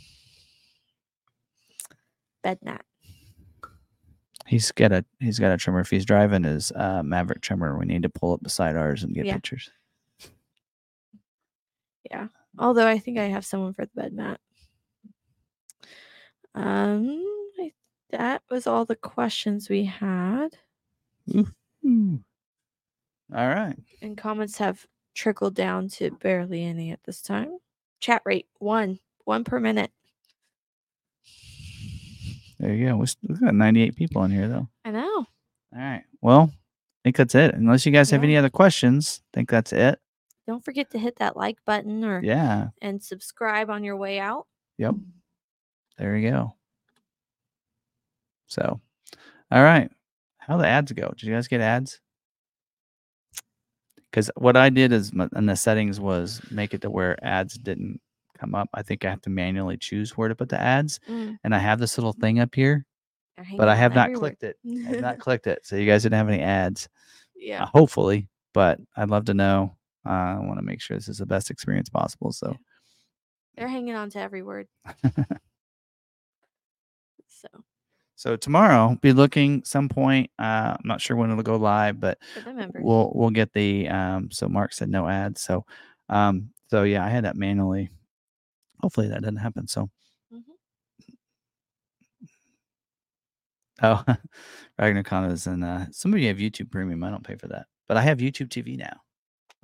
Bed 2.42 2.58
mat. 2.62 2.84
He's 4.46 4.72
got 4.72 4.90
a 4.92 5.04
he's 5.20 5.38
got 5.38 5.52
a 5.52 5.56
Tremor. 5.56 5.80
If 5.80 5.90
he's 5.90 6.04
driving 6.04 6.42
his 6.42 6.72
uh, 6.72 7.02
Maverick 7.04 7.40
Tremor, 7.42 7.78
we 7.78 7.84
need 7.86 8.02
to 8.02 8.08
pull 8.08 8.32
up 8.32 8.42
beside 8.42 8.76
ours 8.76 9.04
and 9.04 9.14
get 9.14 9.26
Yeah. 9.26 9.34
pictures. 9.34 9.70
Yeah. 12.10 12.28
Although 12.58 12.86
I 12.88 12.98
think 12.98 13.18
I 13.18 13.24
have 13.26 13.44
someone 13.46 13.74
for 13.74 13.84
the 13.86 13.92
bed 13.94 14.12
mat. 14.12 14.40
Um, 16.54 17.24
I, 17.58 17.72
that 18.10 18.42
was 18.50 18.66
all 18.66 18.84
the 18.84 18.96
questions 18.96 19.68
we 19.68 19.84
had, 19.84 20.56
Ooh. 21.34 22.20
All 23.34 23.48
right. 23.48 23.76
and 24.02 24.16
comments 24.18 24.58
have 24.58 24.86
trickled 25.14 25.54
down 25.54 25.88
to 25.88 26.10
barely 26.10 26.64
any 26.64 26.90
at 26.90 27.02
this 27.04 27.22
time. 27.22 27.58
Chat 28.00 28.22
rate 28.24 28.46
one, 28.58 28.98
one 29.24 29.44
per 29.44 29.60
minute. 29.60 29.92
There 32.58 32.74
you 32.74 32.88
go. 32.88 32.96
We've 32.96 33.40
got 33.40 33.54
98 33.54 33.96
people 33.96 34.22
in 34.24 34.30
here 34.30 34.48
though. 34.48 34.68
I 34.84 34.90
know. 34.90 35.16
All 35.16 35.26
right. 35.72 36.02
Well, 36.20 36.50
I 36.52 36.98
think 37.04 37.16
that's 37.16 37.34
it. 37.34 37.54
Unless 37.54 37.86
you 37.86 37.92
guys 37.92 38.10
have 38.10 38.22
any 38.24 38.36
other 38.36 38.50
questions, 38.50 39.22
I 39.32 39.36
think 39.38 39.48
that's 39.50 39.72
it. 39.72 39.98
Don't 40.46 40.64
forget 40.64 40.90
to 40.90 40.98
hit 40.98 41.16
that 41.20 41.36
like 41.36 41.56
button 41.64 42.04
or 42.04 42.20
Yeah. 42.22 42.68
and 42.82 43.02
subscribe 43.02 43.70
on 43.70 43.84
your 43.84 43.96
way 43.96 44.18
out. 44.18 44.46
Yep. 44.78 44.96
There 45.98 46.16
you 46.16 46.30
go. 46.30 46.54
So, 48.46 48.80
all 49.50 49.62
right. 49.62 49.90
How 50.38 50.56
the 50.56 50.66
ads 50.66 50.92
go? 50.92 51.08
Did 51.16 51.22
you 51.24 51.34
guys 51.34 51.48
get 51.48 51.60
ads? 51.60 52.00
Because 54.10 54.30
what 54.36 54.56
I 54.56 54.70
did 54.70 54.92
is 54.92 55.12
in 55.36 55.46
the 55.46 55.54
settings 55.54 56.00
was 56.00 56.40
make 56.50 56.74
it 56.74 56.80
to 56.82 56.90
where 56.90 57.22
ads 57.24 57.54
didn't 57.54 58.00
come 58.38 58.54
up. 58.56 58.68
I 58.74 58.82
think 58.82 59.04
I 59.04 59.10
have 59.10 59.20
to 59.22 59.30
manually 59.30 59.76
choose 59.76 60.16
where 60.16 60.28
to 60.28 60.34
put 60.34 60.48
the 60.48 60.60
ads, 60.60 60.98
Mm, 61.08 61.36
and 61.44 61.54
I 61.54 61.58
have 61.58 61.78
this 61.78 61.96
little 61.96 62.12
thing 62.14 62.40
up 62.40 62.52
here, 62.54 62.84
but 63.56 63.68
I 63.68 63.76
have 63.76 63.94
not 63.94 64.06
everywhere. 64.08 64.30
clicked 64.30 64.42
it. 64.42 64.56
I 64.66 64.88
have 64.90 65.00
not 65.00 65.18
clicked 65.20 65.46
it, 65.46 65.60
so 65.64 65.76
you 65.76 65.86
guys 65.86 66.02
didn't 66.02 66.16
have 66.18 66.28
any 66.28 66.42
ads. 66.42 66.86
uh, 66.86 66.88
yeah. 67.36 67.66
hopefully, 67.72 68.28
but 68.52 68.80
I'd 68.96 69.10
love 69.10 69.26
to 69.26 69.34
know. 69.34 69.76
Uh, 70.04 70.08
I 70.10 70.38
want 70.40 70.58
to 70.58 70.64
make 70.64 70.80
sure 70.80 70.96
this 70.96 71.08
is 71.08 71.18
the 71.18 71.26
best 71.26 71.50
experience 71.50 71.88
possible. 71.90 72.32
So, 72.32 72.56
They're 73.56 73.68
hanging 73.68 73.94
on 73.94 74.10
to 74.10 74.18
every 74.18 74.42
word. 74.42 74.66
So 78.20 78.36
tomorrow 78.36 78.98
be 79.00 79.14
looking 79.14 79.64
some 79.64 79.88
point. 79.88 80.30
Uh, 80.38 80.76
I'm 80.76 80.82
not 80.84 81.00
sure 81.00 81.16
when 81.16 81.30
it'll 81.30 81.42
go 81.42 81.56
live, 81.56 81.98
but 81.98 82.18
for 82.34 82.40
the 82.42 82.52
members. 82.52 82.82
we'll 82.84 83.10
we'll 83.14 83.30
get 83.30 83.50
the 83.54 83.88
um 83.88 84.30
so 84.30 84.46
mark 84.46 84.74
said 84.74 84.90
no 84.90 85.08
ads 85.08 85.40
so 85.40 85.64
um 86.10 86.50
so 86.68 86.82
yeah 86.82 87.02
i 87.02 87.08
had 87.08 87.24
that 87.24 87.34
manually 87.34 87.88
hopefully 88.82 89.08
that 89.08 89.22
doesn't 89.22 89.36
happen 89.38 89.66
so 89.66 89.88
Mhm. 90.30 90.42
oh 93.84 94.04
RagnarKon 94.78 95.32
is 95.32 95.46
in 95.46 95.62
uh 95.62 95.86
some 95.90 96.12
of 96.12 96.20
you 96.20 96.28
have 96.28 96.36
youtube 96.36 96.70
premium 96.70 97.02
i 97.02 97.08
don't 97.08 97.24
pay 97.24 97.36
for 97.36 97.48
that 97.48 97.64
but 97.88 97.96
i 97.96 98.02
have 98.02 98.18
youtube 98.18 98.48
tv 98.48 98.76
now 98.76 99.00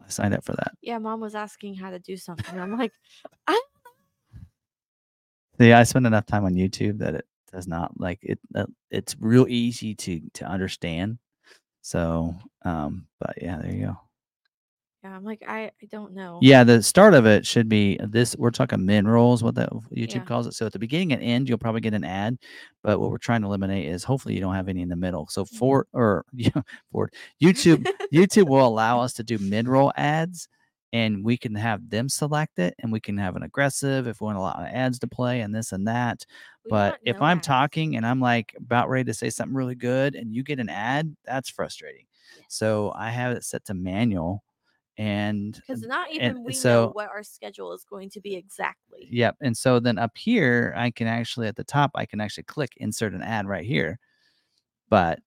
i 0.03 0.09
signed 0.09 0.33
up 0.33 0.47
for 0.47 0.53
that 0.53 0.73
yeah, 0.81 0.97
mom 0.97 1.21
was 1.21 1.35
asking 1.35 1.75
how 1.75 1.91
to 1.91 1.99
do 1.99 2.17
something. 2.17 2.59
I'm 2.59 2.79
like, 2.79 2.93
I 3.47 3.61
yeah 5.59 5.79
i 5.79 5.83
spend 5.83 6.07
enough 6.07 6.25
time 6.25 6.47
on 6.47 6.55
youtube 6.55 6.99
that 7.01 7.17
it 7.17 7.27
does 7.57 7.69
not 7.69 7.93
like 7.99 8.21
it 8.23 8.39
uh, 8.55 8.67
it's 8.91 9.17
real 9.21 9.47
easy 9.49 9.95
to 9.95 10.21
to 10.35 10.45
understand 10.47 11.19
so 11.83 12.35
um 12.65 13.07
but 13.21 13.35
yeah 13.43 13.59
there 13.59 13.73
you 13.73 13.87
go 13.87 13.97
yeah, 15.05 15.15
I'm 15.15 15.25
like, 15.25 15.43
I, 15.47 15.67
I 15.67 15.87
don't 15.91 16.15
know. 16.15 16.39
Yeah, 16.43 16.65
the 16.65 16.83
start 16.83 17.15
of 17.15 17.27
it 17.27 17.47
should 17.47 17.69
be 17.69 17.99
this. 18.03 18.35
We're 18.37 18.51
talking 18.51 18.85
min 18.85 19.07
rolls, 19.07 19.43
what 19.43 19.55
that 19.55 19.71
YouTube 19.95 20.15
Yeah. 20.15 20.25
calls 20.25 20.47
it. 20.47 20.55
So 20.55 20.67
at 20.67 20.73
the 20.73 20.79
beginning 20.79 21.13
and 21.13 21.23
end, 21.23 21.49
you'll 21.49 21.59
probably 21.59 21.81
get 21.81 21.95
an 21.95 22.05
ad, 22.05 22.39
but 22.83 22.99
what 23.01 23.11
we're 23.11 23.19
trying 23.19 23.43
to 23.43 23.47
eliminate 23.47 23.87
is 23.89 24.05
hopefully 24.05 24.35
you 24.35 24.41
don't 24.41 24.55
have 24.55 24.69
any 24.69 24.83
in 24.83 24.89
the 24.89 24.97
middle. 24.97 25.27
So 25.29 25.45
Mhm. 25.53 25.59
for 25.59 25.87
or 25.93 26.25
yeah, 26.33 26.63
for 26.93 27.11
YouTube, 27.43 27.87
YouTube 28.13 28.49
will 28.49 28.67
allow 28.67 29.01
us 29.01 29.13
to 29.15 29.23
do 29.25 29.39
mid 29.39 29.69
roll 29.69 29.93
ads, 29.97 30.49
and 30.93 31.25
we 31.25 31.37
can 31.37 31.55
have 31.55 31.89
them 31.89 32.09
select 32.09 32.59
it, 32.59 32.75
and 32.81 32.91
we 32.93 33.01
can 33.01 33.17
have 33.19 33.37
an 33.37 33.43
aggressive 33.45 34.07
if 34.09 34.21
we 34.21 34.27
want 34.27 34.39
a 34.39 34.41
lot 34.41 34.59
of 34.59 34.67
ads 34.67 34.99
to 35.01 35.07
play 35.09 35.41
and 35.41 35.55
this 35.55 35.73
and 35.73 35.87
that. 35.87 36.25
We 36.67 36.71
But 36.71 36.99
if 37.05 37.21
I'm 37.23 37.39
ads. 37.39 37.47
talking 37.47 37.97
and 37.97 38.07
I'm 38.07 38.21
like 38.21 38.55
about 38.59 38.89
ready 38.89 39.05
to 39.05 39.15
say 39.15 39.31
something 39.31 39.57
really 39.57 39.75
good, 39.75 40.15
and 40.15 40.35
you 40.35 40.43
get 40.43 40.61
an 40.61 40.69
ad, 40.69 41.17
that's 41.25 41.49
frustrating. 41.49 42.07
So 42.49 42.93
I 42.97 43.11
have 43.11 43.33
it 43.33 43.45
set 43.45 43.65
to 43.67 43.75
manual, 43.75 44.43
and 44.99 45.55
because 45.55 45.83
not 45.83 46.11
even 46.11 46.43
we 46.45 46.59
know 46.65 46.91
what 46.93 47.09
our 47.09 47.23
schedule 47.23 47.73
is 47.73 47.85
going 47.85 48.11
to 48.11 48.21
be 48.21 48.35
exactly. 48.35 49.09
Yep. 49.11 49.37
And 49.41 49.57
so 49.57 49.81
then 49.81 49.99
up 49.99 50.17
here, 50.17 50.75
I 50.77 50.91
can 50.91 51.07
actually 51.07 51.49
at 51.49 51.57
the 51.57 51.65
top, 51.65 51.93
I 51.95 52.07
can 52.07 52.21
actually 52.21 52.45
click 52.45 52.73
insert 52.79 53.15
an 53.15 53.23
ad 53.23 53.47
right 53.47 53.65
here. 53.65 53.99
But 54.89 55.21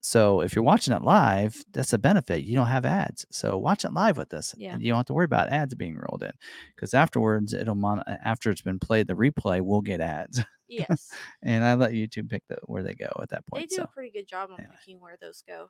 so 0.00 0.42
if 0.42 0.54
you're 0.54 0.64
watching 0.64 0.92
it 0.94 1.02
live, 1.02 1.64
that's 1.72 1.94
a 1.94 1.98
benefit. 1.98 2.44
You 2.44 2.56
don't 2.56 2.66
have 2.66 2.84
ads. 2.84 3.24
So 3.30 3.56
watch 3.56 3.84
it 3.86 3.92
live 3.94 4.18
with 4.18 4.34
us. 4.34 4.54
Yeah. 4.56 4.74
And 4.74 4.82
you 4.82 4.90
don't 4.90 4.98
have 4.98 5.06
to 5.06 5.14
worry 5.14 5.24
about 5.24 5.48
ads 5.48 5.74
being 5.74 5.96
rolled 5.96 6.22
in 6.22 6.32
because 6.74 6.92
afterwards, 6.92 7.54
it'll 7.54 7.74
mon- 7.74 8.04
after 8.06 8.50
it's 8.50 8.60
been 8.62 8.78
played, 8.78 9.06
the 9.06 9.14
replay 9.14 9.62
will 9.62 9.80
get 9.80 10.00
ads. 10.02 10.44
Yes, 10.68 11.10
and 11.42 11.64
I 11.64 11.74
let 11.74 11.92
YouTube 11.92 12.28
pick 12.30 12.42
the, 12.48 12.56
where 12.64 12.82
they 12.82 12.94
go 12.94 13.10
at 13.22 13.28
that 13.30 13.46
point. 13.46 13.62
they 13.62 13.66
do 13.66 13.76
So 13.76 13.82
a 13.84 13.86
pretty 13.88 14.10
good 14.10 14.26
job 14.28 14.50
on 14.50 14.58
anyway. 14.60 14.74
picking 14.80 15.00
where 15.00 15.16
those 15.20 15.42
go. 15.46 15.68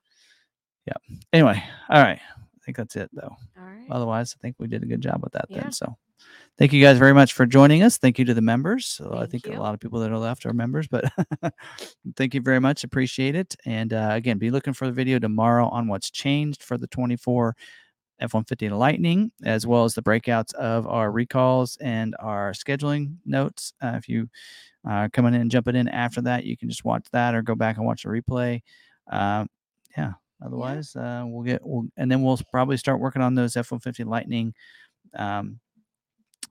Yeah. 0.86 1.16
Anyway, 1.32 1.62
all 1.88 2.02
right. 2.02 2.20
I 2.20 2.64
think 2.64 2.76
that's 2.76 2.96
it 2.96 3.10
though. 3.12 3.34
All 3.58 3.64
right. 3.64 3.86
Otherwise, 3.90 4.34
I 4.36 4.40
think 4.40 4.56
we 4.58 4.66
did 4.68 4.82
a 4.82 4.86
good 4.86 5.00
job 5.00 5.20
with 5.22 5.32
that 5.32 5.46
Yeah. 5.50 5.62
then. 5.62 5.72
So 5.72 5.96
thank 6.58 6.72
you 6.72 6.82
guys 6.82 6.98
very 6.98 7.12
much 7.12 7.32
for 7.34 7.44
joining 7.46 7.82
us. 7.82 7.98
Thank 7.98 8.18
you 8.18 8.24
to 8.26 8.34
the 8.34 8.40
members. 8.42 8.86
So 8.86 9.14
I 9.14 9.26
think 9.26 9.46
you. 9.46 9.52
a 9.54 9.60
lot 9.60 9.74
of 9.74 9.80
people 9.80 10.00
that 10.00 10.10
are 10.10 10.18
left 10.18 10.46
are 10.46 10.52
members, 10.54 10.86
but 10.88 11.04
thank 12.16 12.34
you 12.34 12.40
very 12.40 12.60
much. 12.60 12.84
Appreciate 12.84 13.34
it. 13.34 13.54
And 13.66 13.92
uh, 13.92 14.10
again, 14.12 14.38
be 14.38 14.50
looking 14.50 14.72
for 14.72 14.86
the 14.86 14.92
video 14.92 15.18
tomorrow 15.18 15.68
on 15.68 15.88
what's 15.88 16.10
changed 16.10 16.62
for 16.62 16.78
the 16.78 16.86
24 16.86 17.54
F-150 18.20 18.78
Lightning, 18.78 19.32
as 19.44 19.66
well 19.66 19.84
as 19.84 19.94
the 19.94 20.02
breakouts 20.02 20.54
of 20.54 20.86
our 20.86 21.10
recalls 21.10 21.76
and 21.80 22.14
our 22.20 22.52
scheduling 22.52 23.16
notes. 23.26 23.72
Uh, 23.82 23.92
if 23.96 24.08
you 24.08 24.28
are 24.84 25.08
coming 25.08 25.34
in 25.34 25.40
and 25.42 25.50
jumping 25.50 25.76
in 25.76 25.88
after 25.88 26.20
that, 26.22 26.44
you 26.44 26.56
can 26.56 26.68
just 26.68 26.84
watch 26.84 27.06
that 27.12 27.34
or 27.34 27.42
go 27.42 27.54
back 27.54 27.76
and 27.76 27.86
watch 27.86 28.02
the 28.02 28.08
replay. 28.10 28.60
Um, 29.10 29.48
yeah. 29.96 30.12
Otherwise, 30.44 30.94
uh, 30.96 31.22
we'll 31.26 31.42
get 31.44 31.60
we'll 31.64 31.86
and 31.96 32.10
then 32.10 32.22
we'll 32.22 32.38
probably 32.50 32.76
start 32.76 33.00
working 33.00 33.22
on 33.22 33.34
those 33.34 33.56
F-150 33.56 34.04
Lightning. 34.04 34.52
Um, 35.14 35.58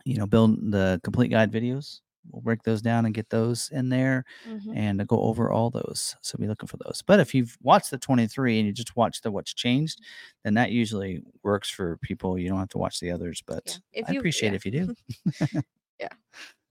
you 0.05 0.17
know, 0.17 0.25
build 0.25 0.71
the 0.71 0.99
complete 1.03 1.29
guide 1.29 1.51
videos. 1.51 1.99
We'll 2.31 2.41
break 2.41 2.63
those 2.63 2.81
down 2.81 3.05
and 3.05 3.13
get 3.13 3.29
those 3.29 3.69
in 3.71 3.89
there 3.89 4.23
Mhm. 4.47 4.73
and 4.77 5.01
uh, 5.01 5.03
go 5.03 5.19
over 5.21 5.51
all 5.51 5.69
those. 5.69 6.15
So 6.21 6.37
be 6.37 6.47
looking 6.47 6.67
for 6.67 6.77
those. 6.77 7.03
But 7.05 7.19
if 7.19 7.35
you've 7.35 7.57
watched 7.61 7.91
the 7.91 7.97
23 7.97 8.59
and 8.59 8.65
you 8.67 8.73
just 8.73 8.95
watch 8.95 9.21
the 9.21 9.29
what's 9.29 9.53
changed, 9.53 9.99
then 10.45 10.53
that 10.53 10.71
usually 10.71 11.21
works 11.43 11.69
for 11.69 11.97
people. 11.97 12.39
You 12.39 12.47
don't 12.49 12.59
have 12.59 12.69
to 12.69 12.77
watch 12.77 12.99
the 13.01 13.11
others, 13.11 13.43
but 13.45 13.77
If 13.91 14.07
I 14.09 14.13
you- 14.13 14.19
appreciate 14.19 14.51
yeah. 14.51 14.55
if 14.55 14.65
you 14.65 14.71
do. 14.71 14.95
Yeah. 15.99 16.07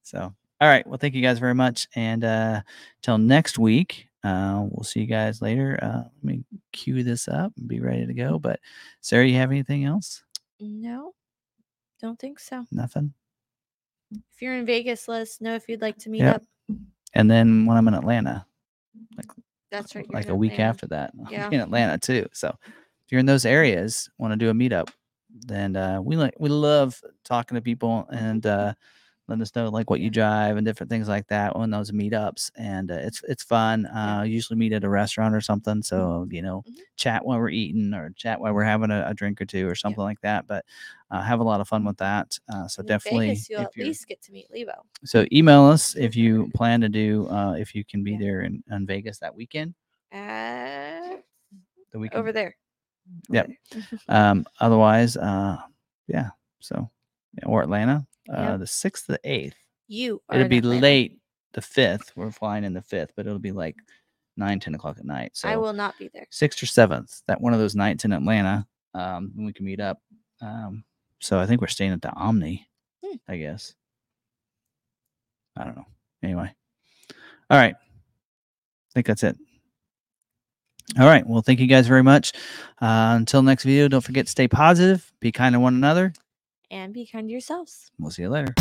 So, 0.05 0.35
all 0.63 0.69
right. 0.69 0.87
Well, 0.87 0.97
thank 0.99 1.15
you 1.15 1.23
guys 1.23 1.41
very 1.41 1.55
much. 1.55 1.89
And 1.97 2.23
uh 2.25 2.63
till 3.03 3.19
next 3.19 3.59
week, 3.59 4.07
uh, 4.23 4.65
we'll 4.71 4.85
see 4.85 5.01
you 5.01 5.07
guys 5.07 5.43
later. 5.43 5.77
Uh, 5.83 6.03
let 6.05 6.25
me 6.25 6.45
cue 6.73 7.03
this 7.03 7.27
up 7.27 7.53
and 7.59 7.67
be 7.67 7.81
ready 7.81 8.07
to 8.07 8.15
go. 8.15 8.39
But 8.39 8.61
Sarah, 9.01 9.27
you 9.27 9.35
have 9.37 9.51
anything 9.51 9.85
else? 9.85 10.23
No, 10.61 11.15
don't 12.01 12.17
think 12.19 12.39
so. 12.39 12.65
Nothing. 12.71 13.13
If 14.13 14.41
you're 14.41 14.55
in 14.55 14.65
Vegas, 14.65 15.09
let 15.09 15.23
us 15.23 15.41
know 15.41 15.57
if 15.57 15.69
you'd 15.69 15.83
like 15.83 15.99
to 15.99 16.11
meet 16.11 16.21
Yep. 16.21 16.37
up. 16.37 16.43
And 17.15 17.29
then 17.29 17.67
when 17.67 17.77
I'm 17.77 17.89
in 17.89 17.95
Atlanta, 17.95 18.47
like 19.17 19.27
That's 19.73 19.97
right. 19.97 20.09
like 20.13 20.29
a 20.29 20.35
week 20.37 20.53
Atlanta. 20.53 20.69
after 20.71 20.87
that, 20.89 21.13
I'll 21.19 21.27
be 21.27 21.33
Yeah. 21.33 21.51
in 21.51 21.61
Atlanta 21.61 21.99
too. 21.99 22.29
So 22.33 22.57
if 22.65 23.11
you're 23.11 23.19
in 23.21 23.27
those 23.27 23.45
areas, 23.45 24.09
want 24.19 24.33
to 24.33 24.37
do 24.37 24.51
a 24.51 24.55
meetup, 24.55 24.91
then 25.31 25.75
uh, 25.75 26.01
we 26.01 26.15
like 26.17 26.35
we 26.39 26.49
love 26.51 27.03
talking 27.25 27.57
to 27.57 27.61
people 27.63 28.07
and 28.13 28.47
uh, 28.47 28.75
letting 29.33 29.43
us 29.43 29.55
know 29.57 29.69
like 29.71 29.89
what 29.89 30.01
you 30.01 30.11
drive 30.11 30.57
and 30.59 30.67
different 30.67 30.91
things 30.91 31.09
like 31.09 31.27
that 31.29 31.57
on 31.57 31.71
those 31.71 31.91
meetups. 31.91 32.51
And 32.57 32.91
uh, 32.91 32.95
it's 32.97 33.23
it's 33.27 33.43
fun. 33.43 33.87
Uh, 33.87 34.25
usually 34.27 34.59
meet 34.59 34.73
at 34.75 34.85
a 34.85 34.89
restaurant 34.89 35.35
or 35.35 35.41
something. 35.41 35.83
So 35.83 36.27
you 36.31 36.43
know, 36.43 36.63
Mhm. 36.69 36.77
chat 36.97 37.25
while 37.25 37.39
we're 37.39 37.49
eating 37.49 37.95
or 37.95 38.11
chat 38.17 38.39
while 38.41 38.53
we're 38.53 38.63
having 38.65 38.91
a, 38.91 39.07
a 39.09 39.15
drink 39.15 39.41
or 39.41 39.47
two 39.47 39.67
or 39.69 39.75
something 39.75 40.03
like 40.05 40.21
that. 40.21 40.47
But 40.47 40.65
uh, 41.11 41.23
have 41.23 41.41
a 41.41 41.45
lot 41.45 41.61
of 41.61 41.69
fun 41.69 41.85
with 41.85 41.97
that. 41.99 42.39
Uh, 42.53 42.69
so 42.69 42.81
in 42.83 42.87
definitely, 42.87 43.29
Vegas, 43.29 43.49
you'll 43.51 43.61
at 43.63 43.77
least 43.77 44.07
get 44.07 44.21
to 44.23 44.33
meet 44.33 44.51
Levo. 44.53 44.75
so 45.05 45.25
email 45.33 45.65
us 45.65 45.95
if 45.97 46.15
you 46.15 46.51
plan 46.55 46.81
to 46.83 46.89
do 46.91 47.27
uh, 47.29 47.55
if 47.55 47.75
you 47.75 47.85
can 47.85 48.05
be 48.05 48.13
Yeah. 48.13 48.19
there 48.21 48.41
in, 48.43 48.63
in 48.71 48.87
Vegas 48.87 49.19
that 49.19 49.35
weekend. 49.35 49.75
Uh, 50.13 51.17
The 51.91 51.99
weekend 51.99 52.21
over 52.21 52.33
there. 52.33 52.55
Yep. 53.31 53.49
There. 53.73 53.83
Um, 54.09 54.47
otherwise, 54.61 55.17
uh, 55.17 55.59
yeah. 56.07 56.31
So, 56.61 56.91
yeah, 57.39 57.47
or 57.47 57.63
Atlanta, 57.63 58.07
uh, 58.31 58.41
Yep. 58.43 58.59
the 58.61 58.67
sixth, 58.67 59.07
the 59.07 59.21
eighth. 59.25 59.57
you 59.89 60.23
are 60.29 60.37
It'll 60.37 60.49
be 60.49 60.59
Atlanta. 60.59 60.81
late, 60.81 61.19
the 61.53 61.63
fifth. 61.63 62.13
We're 62.17 62.31
flying 62.31 62.65
in 62.65 62.73
the 62.75 62.83
fifth, 62.83 63.13
but 63.17 63.27
it'll 63.27 63.39
be 63.39 63.53
like 63.53 63.77
nine, 64.37 64.61
ten 64.61 64.75
o'clock 64.75 64.99
at 64.99 65.05
night. 65.05 65.33
So 65.35 65.49
I 65.49 65.57
will 65.57 65.73
not 65.73 65.99
be 65.99 66.09
there. 66.13 66.27
sixth 66.31 66.63
or 66.63 66.67
seventh, 66.67 67.23
that 67.27 67.41
one 67.41 67.53
of 67.53 67.59
those 67.61 67.75
nights 67.75 68.05
in 68.05 68.13
Atlanta, 68.13 68.67
um, 68.95 69.33
when 69.35 69.47
we 69.47 69.53
can 69.53 69.65
meet 69.67 69.81
up. 69.81 69.99
Um, 70.41 70.85
so 71.21 71.39
I 71.39 71.47
think 71.47 71.61
we're 71.61 71.67
staying 71.69 71.93
at 71.93 72.03
the 72.03 72.13
Omni, 72.13 72.67
Hmm. 73.05 73.17
I 73.29 73.37
guess. 73.37 73.75
I 75.57 75.65
don't 75.65 75.77
know. 75.77 75.87
Anyway, 76.23 76.53
all 77.51 77.59
right. 77.59 77.75
I 77.75 78.93
think 78.95 79.07
that's 79.07 79.23
it. 79.23 79.37
All 80.99 81.07
right. 81.07 81.27
Well, 81.27 81.43
thank 81.43 81.61
you 81.61 81.67
guys 81.67 81.87
very 81.87 82.03
much. 82.03 82.33
Uh, 82.81 83.15
until 83.17 83.43
next 83.43 83.65
video, 83.65 83.89
don't 83.89 84.01
forget 84.03 84.27
to 84.27 84.31
stay 84.31 84.49
positive, 84.49 85.11
be 85.21 85.33
kind 85.33 85.55
to 85.55 85.61
one 85.61 85.75
another. 85.75 86.13
And 86.73 86.95
be 86.95 87.07
kind 87.07 87.29
to 87.29 87.33
yourselves. 87.33 87.91
We'll 87.99 88.11
see 88.11 88.23
you 88.23 88.31
later. 88.31 88.55